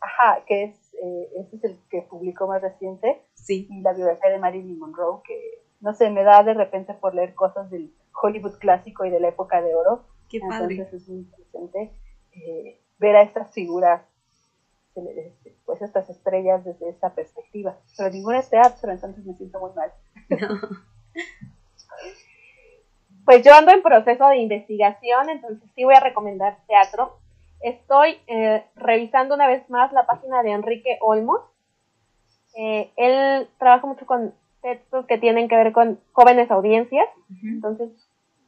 Ajá, 0.00 0.44
que 0.44 0.64
es, 0.64 0.94
eh, 1.00 1.28
este 1.36 1.56
es 1.56 1.64
el 1.64 1.78
que 1.88 2.02
publicó 2.02 2.48
más 2.48 2.60
reciente. 2.60 3.22
Sí. 3.34 3.68
Y 3.70 3.80
la 3.80 3.92
biografía 3.92 4.30
de 4.30 4.38
Marilyn 4.38 4.76
Monroe, 4.76 5.22
que 5.24 5.62
no 5.80 5.94
sé, 5.94 6.10
me 6.10 6.24
da 6.24 6.42
de 6.42 6.54
repente 6.54 6.94
por 6.94 7.14
leer 7.14 7.34
cosas 7.34 7.70
del 7.70 7.94
Hollywood 8.20 8.58
clásico 8.58 9.04
y 9.04 9.10
de 9.10 9.20
la 9.20 9.28
época 9.28 9.62
de 9.62 9.72
oro. 9.72 10.04
Qué 10.28 10.40
padre. 10.40 10.74
Entonces 10.74 11.02
es 11.02 11.08
muy 11.08 11.18
interesante 11.20 11.92
eh, 12.32 12.80
ver 12.98 13.14
a 13.14 13.22
estas 13.22 13.52
figuras 13.52 14.02
pues 15.64 15.80
estas 15.80 16.10
estrellas 16.10 16.64
desde 16.64 16.88
esa 16.88 17.14
perspectiva. 17.14 17.78
Pero 17.96 18.10
ninguna 18.10 18.40
es 18.40 18.50
teatro, 18.50 18.90
entonces 18.90 19.24
me 19.24 19.34
siento 19.34 19.60
muy 19.60 19.70
mal. 19.74 19.92
Pues 23.28 23.44
yo 23.44 23.52
ando 23.52 23.72
en 23.72 23.82
proceso 23.82 24.26
de 24.28 24.38
investigación, 24.38 25.28
entonces 25.28 25.68
sí 25.74 25.84
voy 25.84 25.94
a 25.94 26.00
recomendar 26.00 26.56
teatro. 26.66 27.18
Estoy 27.60 28.18
eh, 28.26 28.64
revisando 28.74 29.34
una 29.34 29.46
vez 29.46 29.68
más 29.68 29.92
la 29.92 30.06
página 30.06 30.42
de 30.42 30.52
Enrique 30.52 30.96
Olmos. 31.02 31.42
Eh, 32.56 32.90
él 32.96 33.46
trabaja 33.58 33.86
mucho 33.86 34.06
con 34.06 34.32
textos 34.62 35.04
que 35.04 35.18
tienen 35.18 35.46
que 35.46 35.56
ver 35.56 35.74
con 35.74 36.00
jóvenes 36.12 36.50
audiencias. 36.50 37.06
Entonces 37.42 37.90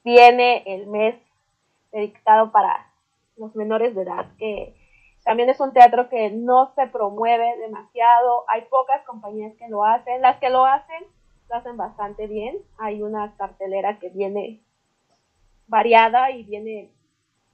viene 0.03 0.63
el 0.65 0.87
mes 0.87 1.15
dedicado 1.93 2.51
para 2.51 2.91
los 3.37 3.55
menores 3.55 3.95
de 3.95 4.01
edad 4.01 4.29
que 4.39 4.75
también 5.25 5.51
es 5.51 5.61
un 5.61 5.75
teatro 5.75 6.09
que 6.09 6.31
no 6.31 6.73
se 6.75 6.87
promueve 6.87 7.55
demasiado, 7.59 8.45
hay 8.49 8.63
pocas 8.63 9.05
compañías 9.05 9.55
que 9.59 9.69
lo 9.69 9.85
hacen, 9.85 10.23
las 10.23 10.39
que 10.39 10.49
lo 10.49 10.65
hacen 10.65 11.05
lo 11.51 11.57
hacen 11.57 11.77
bastante 11.77 12.27
bien, 12.29 12.57
hay 12.79 13.03
una 13.03 13.35
cartelera 13.37 13.99
que 13.99 14.09
viene 14.09 14.61
variada 15.71 16.31
y 16.31 16.45
viene 16.45 16.91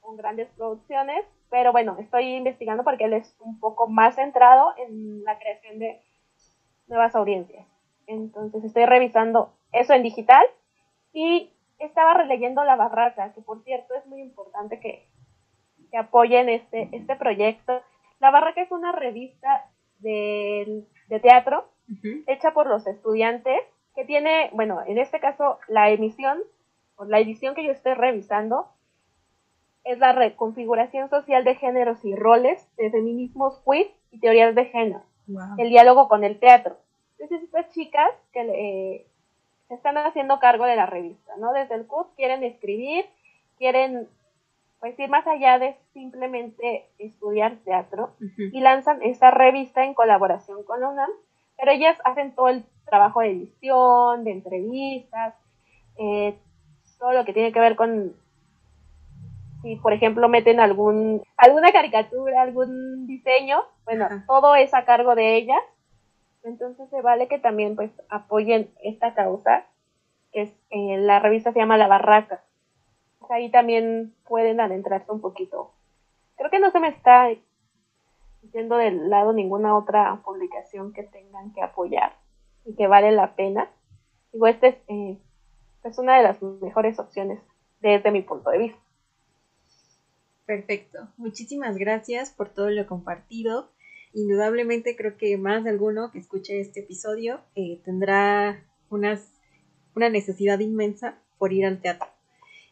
con 0.00 0.16
grandes 0.16 0.48
producciones, 0.56 1.24
pero 1.50 1.70
bueno, 1.70 1.96
estoy 2.00 2.34
investigando 2.34 2.82
porque 2.82 3.04
él 3.04 3.12
es 3.12 3.36
un 3.40 3.60
poco 3.60 3.86
más 3.86 4.16
centrado 4.16 4.74
en 4.78 5.22
la 5.22 5.38
creación 5.38 5.78
de 5.78 6.00
nuevas 6.88 7.14
audiencias. 7.14 7.66
Entonces 8.06 8.64
estoy 8.64 8.86
revisando 8.86 9.52
eso 9.72 9.94
en 9.94 10.02
digital 10.02 10.44
y 11.12 11.52
estaba 11.78 12.14
releyendo 12.14 12.64
La 12.64 12.76
Barraca, 12.76 13.32
que 13.34 13.42
por 13.42 13.62
cierto 13.62 13.94
es 13.94 14.06
muy 14.06 14.20
importante 14.20 14.80
que 14.80 15.06
que 15.90 15.96
apoyen 15.96 16.48
este, 16.48 16.88
este 16.92 17.16
proyecto. 17.16 17.82
La 18.20 18.30
Barraca 18.30 18.62
es 18.62 18.70
una 18.70 18.92
revista 18.92 19.70
de, 19.98 20.84
teatro 21.22 21.68
hecha 22.26 22.52
por 22.52 22.66
los 22.66 22.86
estudiantes 22.86 23.60
que 23.94 24.04
tiene, 24.04 24.50
bueno, 24.52 24.82
en 24.86 24.98
este 24.98 25.20
caso 25.20 25.58
la 25.68 25.90
emisión, 25.90 26.40
o 26.96 27.04
la 27.04 27.20
edición 27.20 27.54
que 27.54 27.64
yo 27.64 27.72
estoy 27.72 27.94
revisando, 27.94 28.68
es 29.84 29.98
la 29.98 30.12
reconfiguración 30.12 31.08
social 31.08 31.44
de 31.44 31.54
géneros 31.54 32.04
y 32.04 32.14
roles 32.14 32.68
de 32.76 32.90
feminismos 32.90 33.62
queer 33.64 33.92
y 34.10 34.18
teorías 34.18 34.54
de 34.54 34.64
género. 34.64 35.02
El 35.58 35.68
diálogo 35.68 36.08
con 36.08 36.24
el 36.24 36.38
teatro. 36.38 36.76
Entonces 37.18 37.44
estas 37.44 37.72
chicas 37.72 38.10
que 38.32 38.40
eh, 38.40 39.06
están 39.70 39.96
haciendo 39.98 40.38
cargo 40.38 40.64
de 40.64 40.76
la 40.76 40.86
revista, 40.86 41.32
¿no? 41.38 41.52
Desde 41.52 41.74
el 41.74 41.86
CUT 41.86 42.14
quieren 42.16 42.42
escribir, 42.44 43.06
quieren 43.58 44.08
pues 44.80 44.98
ir 44.98 45.08
más 45.08 45.26
allá 45.26 45.58
de 45.58 45.76
simplemente 45.94 46.86
estudiar 46.98 47.56
teatro 47.64 48.14
y 48.38 48.60
lanzan 48.60 49.02
esta 49.02 49.30
revista 49.30 49.84
en 49.84 49.94
colaboración 49.94 50.62
con 50.64 50.80
la 50.80 50.90
UNAM, 50.90 51.10
pero 51.56 51.72
ellas 51.72 51.98
hacen 52.04 52.34
todo 52.34 52.48
el 52.48 52.64
trabajo 52.84 53.20
de 53.20 53.30
edición, 53.30 54.24
de 54.24 54.32
entrevistas, 54.32 55.34
eh, 55.96 56.38
todo 56.98 57.12
lo 57.12 57.24
que 57.24 57.32
tiene 57.32 57.52
que 57.52 57.60
ver 57.60 57.76
con 57.76 58.14
si 59.62 59.76
por 59.76 59.92
ejemplo 59.92 60.28
meten 60.28 60.60
algún 60.60 61.22
alguna 61.36 61.72
caricatura, 61.72 62.42
algún 62.42 63.06
diseño, 63.06 63.62
bueno, 63.84 64.08
todo 64.26 64.54
es 64.54 64.74
a 64.74 64.84
cargo 64.84 65.14
de 65.14 65.36
ellas. 65.36 65.60
Entonces 66.44 66.88
se 66.90 67.02
vale 67.02 67.26
que 67.26 67.38
también 67.38 67.74
pues 67.74 67.90
apoyen 68.08 68.70
esta 68.82 69.14
causa, 69.14 69.66
que 70.32 70.42
es 70.42 70.54
eh, 70.70 70.98
la 70.98 71.18
revista 71.18 71.52
se 71.52 71.58
llama 71.58 71.76
La 71.76 71.88
Barraca 71.88 72.42
ahí 73.30 73.50
también 73.50 74.14
pueden 74.26 74.60
adentrarse 74.60 75.10
un 75.10 75.20
poquito. 75.20 75.72
Creo 76.36 76.50
que 76.50 76.58
no 76.58 76.70
se 76.70 76.80
me 76.80 76.88
está 76.88 77.28
yendo 78.52 78.76
del 78.76 79.10
lado 79.10 79.32
ninguna 79.32 79.76
otra 79.76 80.20
publicación 80.24 80.92
que 80.92 81.02
tengan 81.02 81.52
que 81.52 81.62
apoyar 81.62 82.12
y 82.64 82.74
que 82.74 82.86
vale 82.86 83.12
la 83.12 83.34
pena. 83.34 83.70
Digo, 84.32 84.46
esta 84.46 84.68
es, 84.68 84.76
eh, 84.88 85.18
es 85.88 85.98
una 85.98 86.16
de 86.16 86.22
las 86.22 86.42
mejores 86.42 86.98
opciones 86.98 87.40
desde 87.80 88.10
mi 88.10 88.22
punto 88.22 88.50
de 88.50 88.58
vista. 88.58 88.78
Perfecto. 90.46 91.08
Muchísimas 91.16 91.76
gracias 91.76 92.30
por 92.30 92.48
todo 92.50 92.70
lo 92.70 92.86
compartido. 92.86 93.70
Indudablemente 94.12 94.96
creo 94.96 95.16
que 95.16 95.36
más 95.36 95.64
de 95.64 95.70
alguno 95.70 96.10
que 96.10 96.18
escuche 96.18 96.60
este 96.60 96.80
episodio 96.80 97.40
eh, 97.54 97.80
tendrá 97.84 98.64
unas, 98.88 99.32
una 99.94 100.08
necesidad 100.08 100.60
inmensa 100.60 101.18
por 101.38 101.52
ir 101.52 101.66
al 101.66 101.80
teatro. 101.80 102.08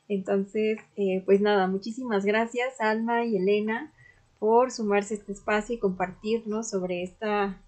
Entonces, 0.08 0.78
eh, 0.96 1.22
pues 1.24 1.40
nada, 1.40 1.66
muchísimas 1.66 2.24
gracias 2.24 2.80
Alma 2.80 3.24
y 3.24 3.36
Elena 3.36 3.92
por 4.38 4.70
sumarse 4.70 5.14
a 5.14 5.16
este 5.18 5.32
espacio 5.32 5.74
y 5.74 5.78
compartirnos 5.78 6.70
sobre 6.70 7.02
esta 7.02 7.60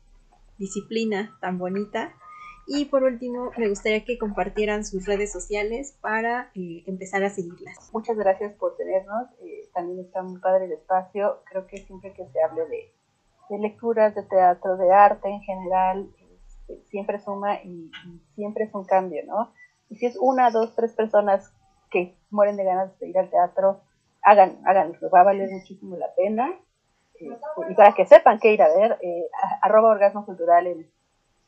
disciplina 0.59 1.37
tan 1.41 1.59
bonita. 1.59 2.15
Y 2.69 2.87
por 2.87 3.05
último, 3.05 3.53
me 3.57 3.69
gustaría 3.69 4.05
que 4.05 4.19
compartieran 4.19 4.85
sus 4.85 5.07
redes 5.07 5.31
sociales 5.31 5.97
para 6.01 6.51
eh, 6.57 6.83
empezar 6.87 7.23
a 7.23 7.31
seguirlas. 7.31 7.91
Muchas 7.93 8.17
gracias 8.17 8.55
por 8.55 8.77
tenernos. 8.77 9.29
Eh, 9.41 9.69
también 9.73 10.01
está 10.01 10.23
muy 10.23 10.41
padre 10.41 10.65
el 10.65 10.73
espacio. 10.73 11.43
Creo 11.45 11.69
que 11.69 11.79
siempre 11.79 12.13
que 12.13 12.27
se 12.27 12.43
hable 12.43 12.63
de, 12.67 13.59
lecturas, 13.59 14.17
de 14.17 14.25
teatro, 14.25 14.77
de 14.77 14.93
arte 14.93 15.29
en 15.29 15.41
general, 15.43 16.11
este, 16.69 16.83
siempre 16.89 17.21
suma 17.21 17.63
y, 17.63 17.93
siempre 18.35 18.65
es 18.65 18.75
un 18.75 18.85
cambio, 18.85 19.23
¿no? 19.27 19.53
Y 19.89 19.97
si 19.97 20.07
es 20.07 20.17
una, 20.21 20.51
dos, 20.51 20.75
tres 20.75 20.93
personas 20.93 21.53
que 21.89 22.17
mueren 22.31 22.57
de 22.57 22.65
ganas 22.65 22.99
de 22.99 23.09
ir 23.09 23.17
al 23.17 23.31
teatro, 23.31 23.81
hagan, 24.23 24.59
háganlo, 24.67 24.99
va 25.15 25.21
a 25.21 25.25
valer 25.25 25.49
muchísimo 25.51 25.97
la 25.97 26.13
pena. 26.17 26.53
y 27.21 27.75
para 27.75 27.95
que 27.95 28.07
sepan 28.07 28.41
qué 28.41 28.53
ir 28.53 28.61
a 28.61 28.69
ver, 28.75 28.99
eh, 29.01 29.29
arroba 29.63 29.91
orgasmo 29.91 30.27
cultural 30.27 30.67
en 30.67 30.91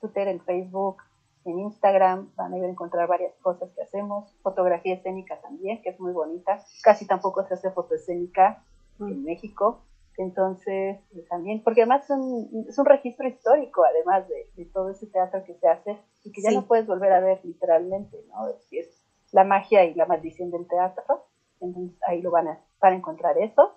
Twitter, 0.00 0.28
en 0.28 0.40
Facebook, 0.40 0.98
en 1.44 1.60
Instagram, 1.60 2.30
van 2.36 2.52
a 2.52 2.58
ir 2.58 2.64
a 2.64 2.68
encontrar 2.68 3.08
varias 3.08 3.34
cosas 3.36 3.70
que 3.74 3.82
hacemos, 3.82 4.36
fotografía 4.42 4.94
escénica 4.94 5.40
también, 5.40 5.82
que 5.82 5.90
es 5.90 6.00
muy 6.00 6.12
bonita, 6.12 6.58
casi 6.82 7.06
tampoco 7.06 7.44
se 7.44 7.54
hace 7.54 7.70
fotoescénica 7.70 8.64
en 9.00 9.22
mm. 9.22 9.24
México, 9.24 9.82
entonces 10.18 10.98
eh, 11.14 11.24
también, 11.30 11.62
porque 11.62 11.82
además 11.82 12.04
es 12.04 12.10
un, 12.10 12.66
es 12.68 12.78
un 12.78 12.86
registro 12.86 13.28
histórico, 13.28 13.84
además 13.84 14.26
de, 14.28 14.64
todo 14.66 14.90
ese 14.90 15.06
teatro 15.06 15.44
que 15.44 15.54
se 15.54 15.68
hace 15.68 15.96
y 16.24 16.32
que 16.32 16.42
ya 16.42 16.50
no 16.50 16.66
puedes 16.66 16.86
volver 16.86 17.12
a 17.12 17.20
ver 17.20 17.40
literalmente, 17.44 18.18
¿no? 18.28 18.48
Es, 18.48 18.66
es 18.72 19.04
la 19.30 19.44
magia 19.44 19.84
y 19.84 19.94
la 19.94 20.06
maldición 20.06 20.50
del 20.50 20.66
teatro, 20.66 21.26
entonces 21.60 21.96
ahí 22.06 22.20
lo 22.20 22.30
van 22.30 22.48
a, 22.48 22.60
van 22.80 22.94
a 22.94 22.96
encontrar 22.96 23.38
eso. 23.38 23.74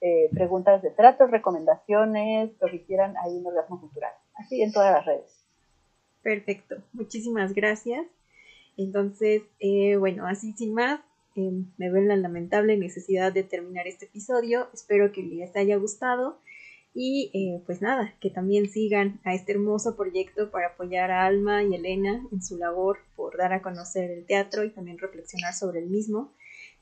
Eh, 0.00 0.30
preguntas 0.32 0.82
de 0.82 0.90
tratos, 0.90 1.30
recomendaciones, 1.30 2.50
lo 2.60 2.68
que 2.68 2.84
quieran, 2.84 3.14
ahí 3.18 3.38
en 3.38 3.46
Orgasmo 3.46 3.80
Cultural. 3.80 4.12
Así 4.34 4.60
en 4.60 4.72
todas 4.72 4.92
las 4.92 5.06
redes. 5.06 5.41
Perfecto, 6.22 6.76
muchísimas 6.92 7.54
gracias. 7.54 8.06
Entonces, 8.76 9.42
eh, 9.60 9.96
bueno, 9.96 10.26
así 10.26 10.52
sin 10.52 10.74
más, 10.74 11.00
eh, 11.36 11.50
me 11.76 11.90
ven 11.90 12.08
la 12.08 12.16
lamentable 12.16 12.76
necesidad 12.76 13.32
de 13.32 13.42
terminar 13.42 13.86
este 13.86 14.06
episodio. 14.06 14.68
Espero 14.72 15.12
que 15.12 15.22
les 15.22 15.54
haya 15.56 15.76
gustado 15.76 16.38
y 16.94 17.58
pues 17.64 17.80
nada, 17.80 18.14
que 18.20 18.28
también 18.28 18.68
sigan 18.68 19.18
a 19.24 19.32
este 19.34 19.52
hermoso 19.52 19.96
proyecto 19.96 20.50
para 20.50 20.68
apoyar 20.68 21.10
a 21.10 21.24
Alma 21.24 21.62
y 21.62 21.74
Elena 21.74 22.26
en 22.30 22.42
su 22.42 22.58
labor 22.58 22.98
por 23.16 23.38
dar 23.38 23.54
a 23.54 23.62
conocer 23.62 24.10
el 24.10 24.26
teatro 24.26 24.62
y 24.62 24.70
también 24.70 24.98
reflexionar 24.98 25.54
sobre 25.54 25.80
el 25.80 25.88
mismo. 25.88 26.34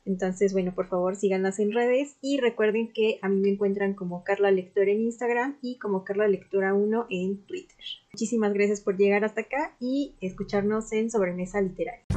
Entonces, 0.05 0.53
bueno, 0.53 0.75
por 0.75 0.89
favor 0.89 1.17
síganlas 1.17 1.59
en 1.59 1.73
redes 1.73 2.17
y 2.21 2.39
recuerden 2.39 2.93
que 2.93 3.19
a 3.23 3.29
mí 3.29 3.41
me 3.41 3.51
encuentran 3.51 3.95
como 3.95 4.25
Carla 4.25 4.51
Lectora 4.51 4.91
en 4.91 5.03
Instagram 5.03 5.59
y 5.63 5.79
como 5.79 6.05
Carla 6.05 6.29
Lectora 6.29 6.75
1 6.75 7.07
en 7.11 7.45
Twitter. 7.47 7.77
Muchísimas 8.13 8.53
gracias 8.53 8.81
por 8.81 8.97
llegar 8.97 9.25
hasta 9.25 9.43
acá 9.43 9.77
y 9.81 10.17
escucharnos 10.21 10.93
en 10.93 11.11
Sobremesa 11.11 11.61
Literaria. 11.61 12.10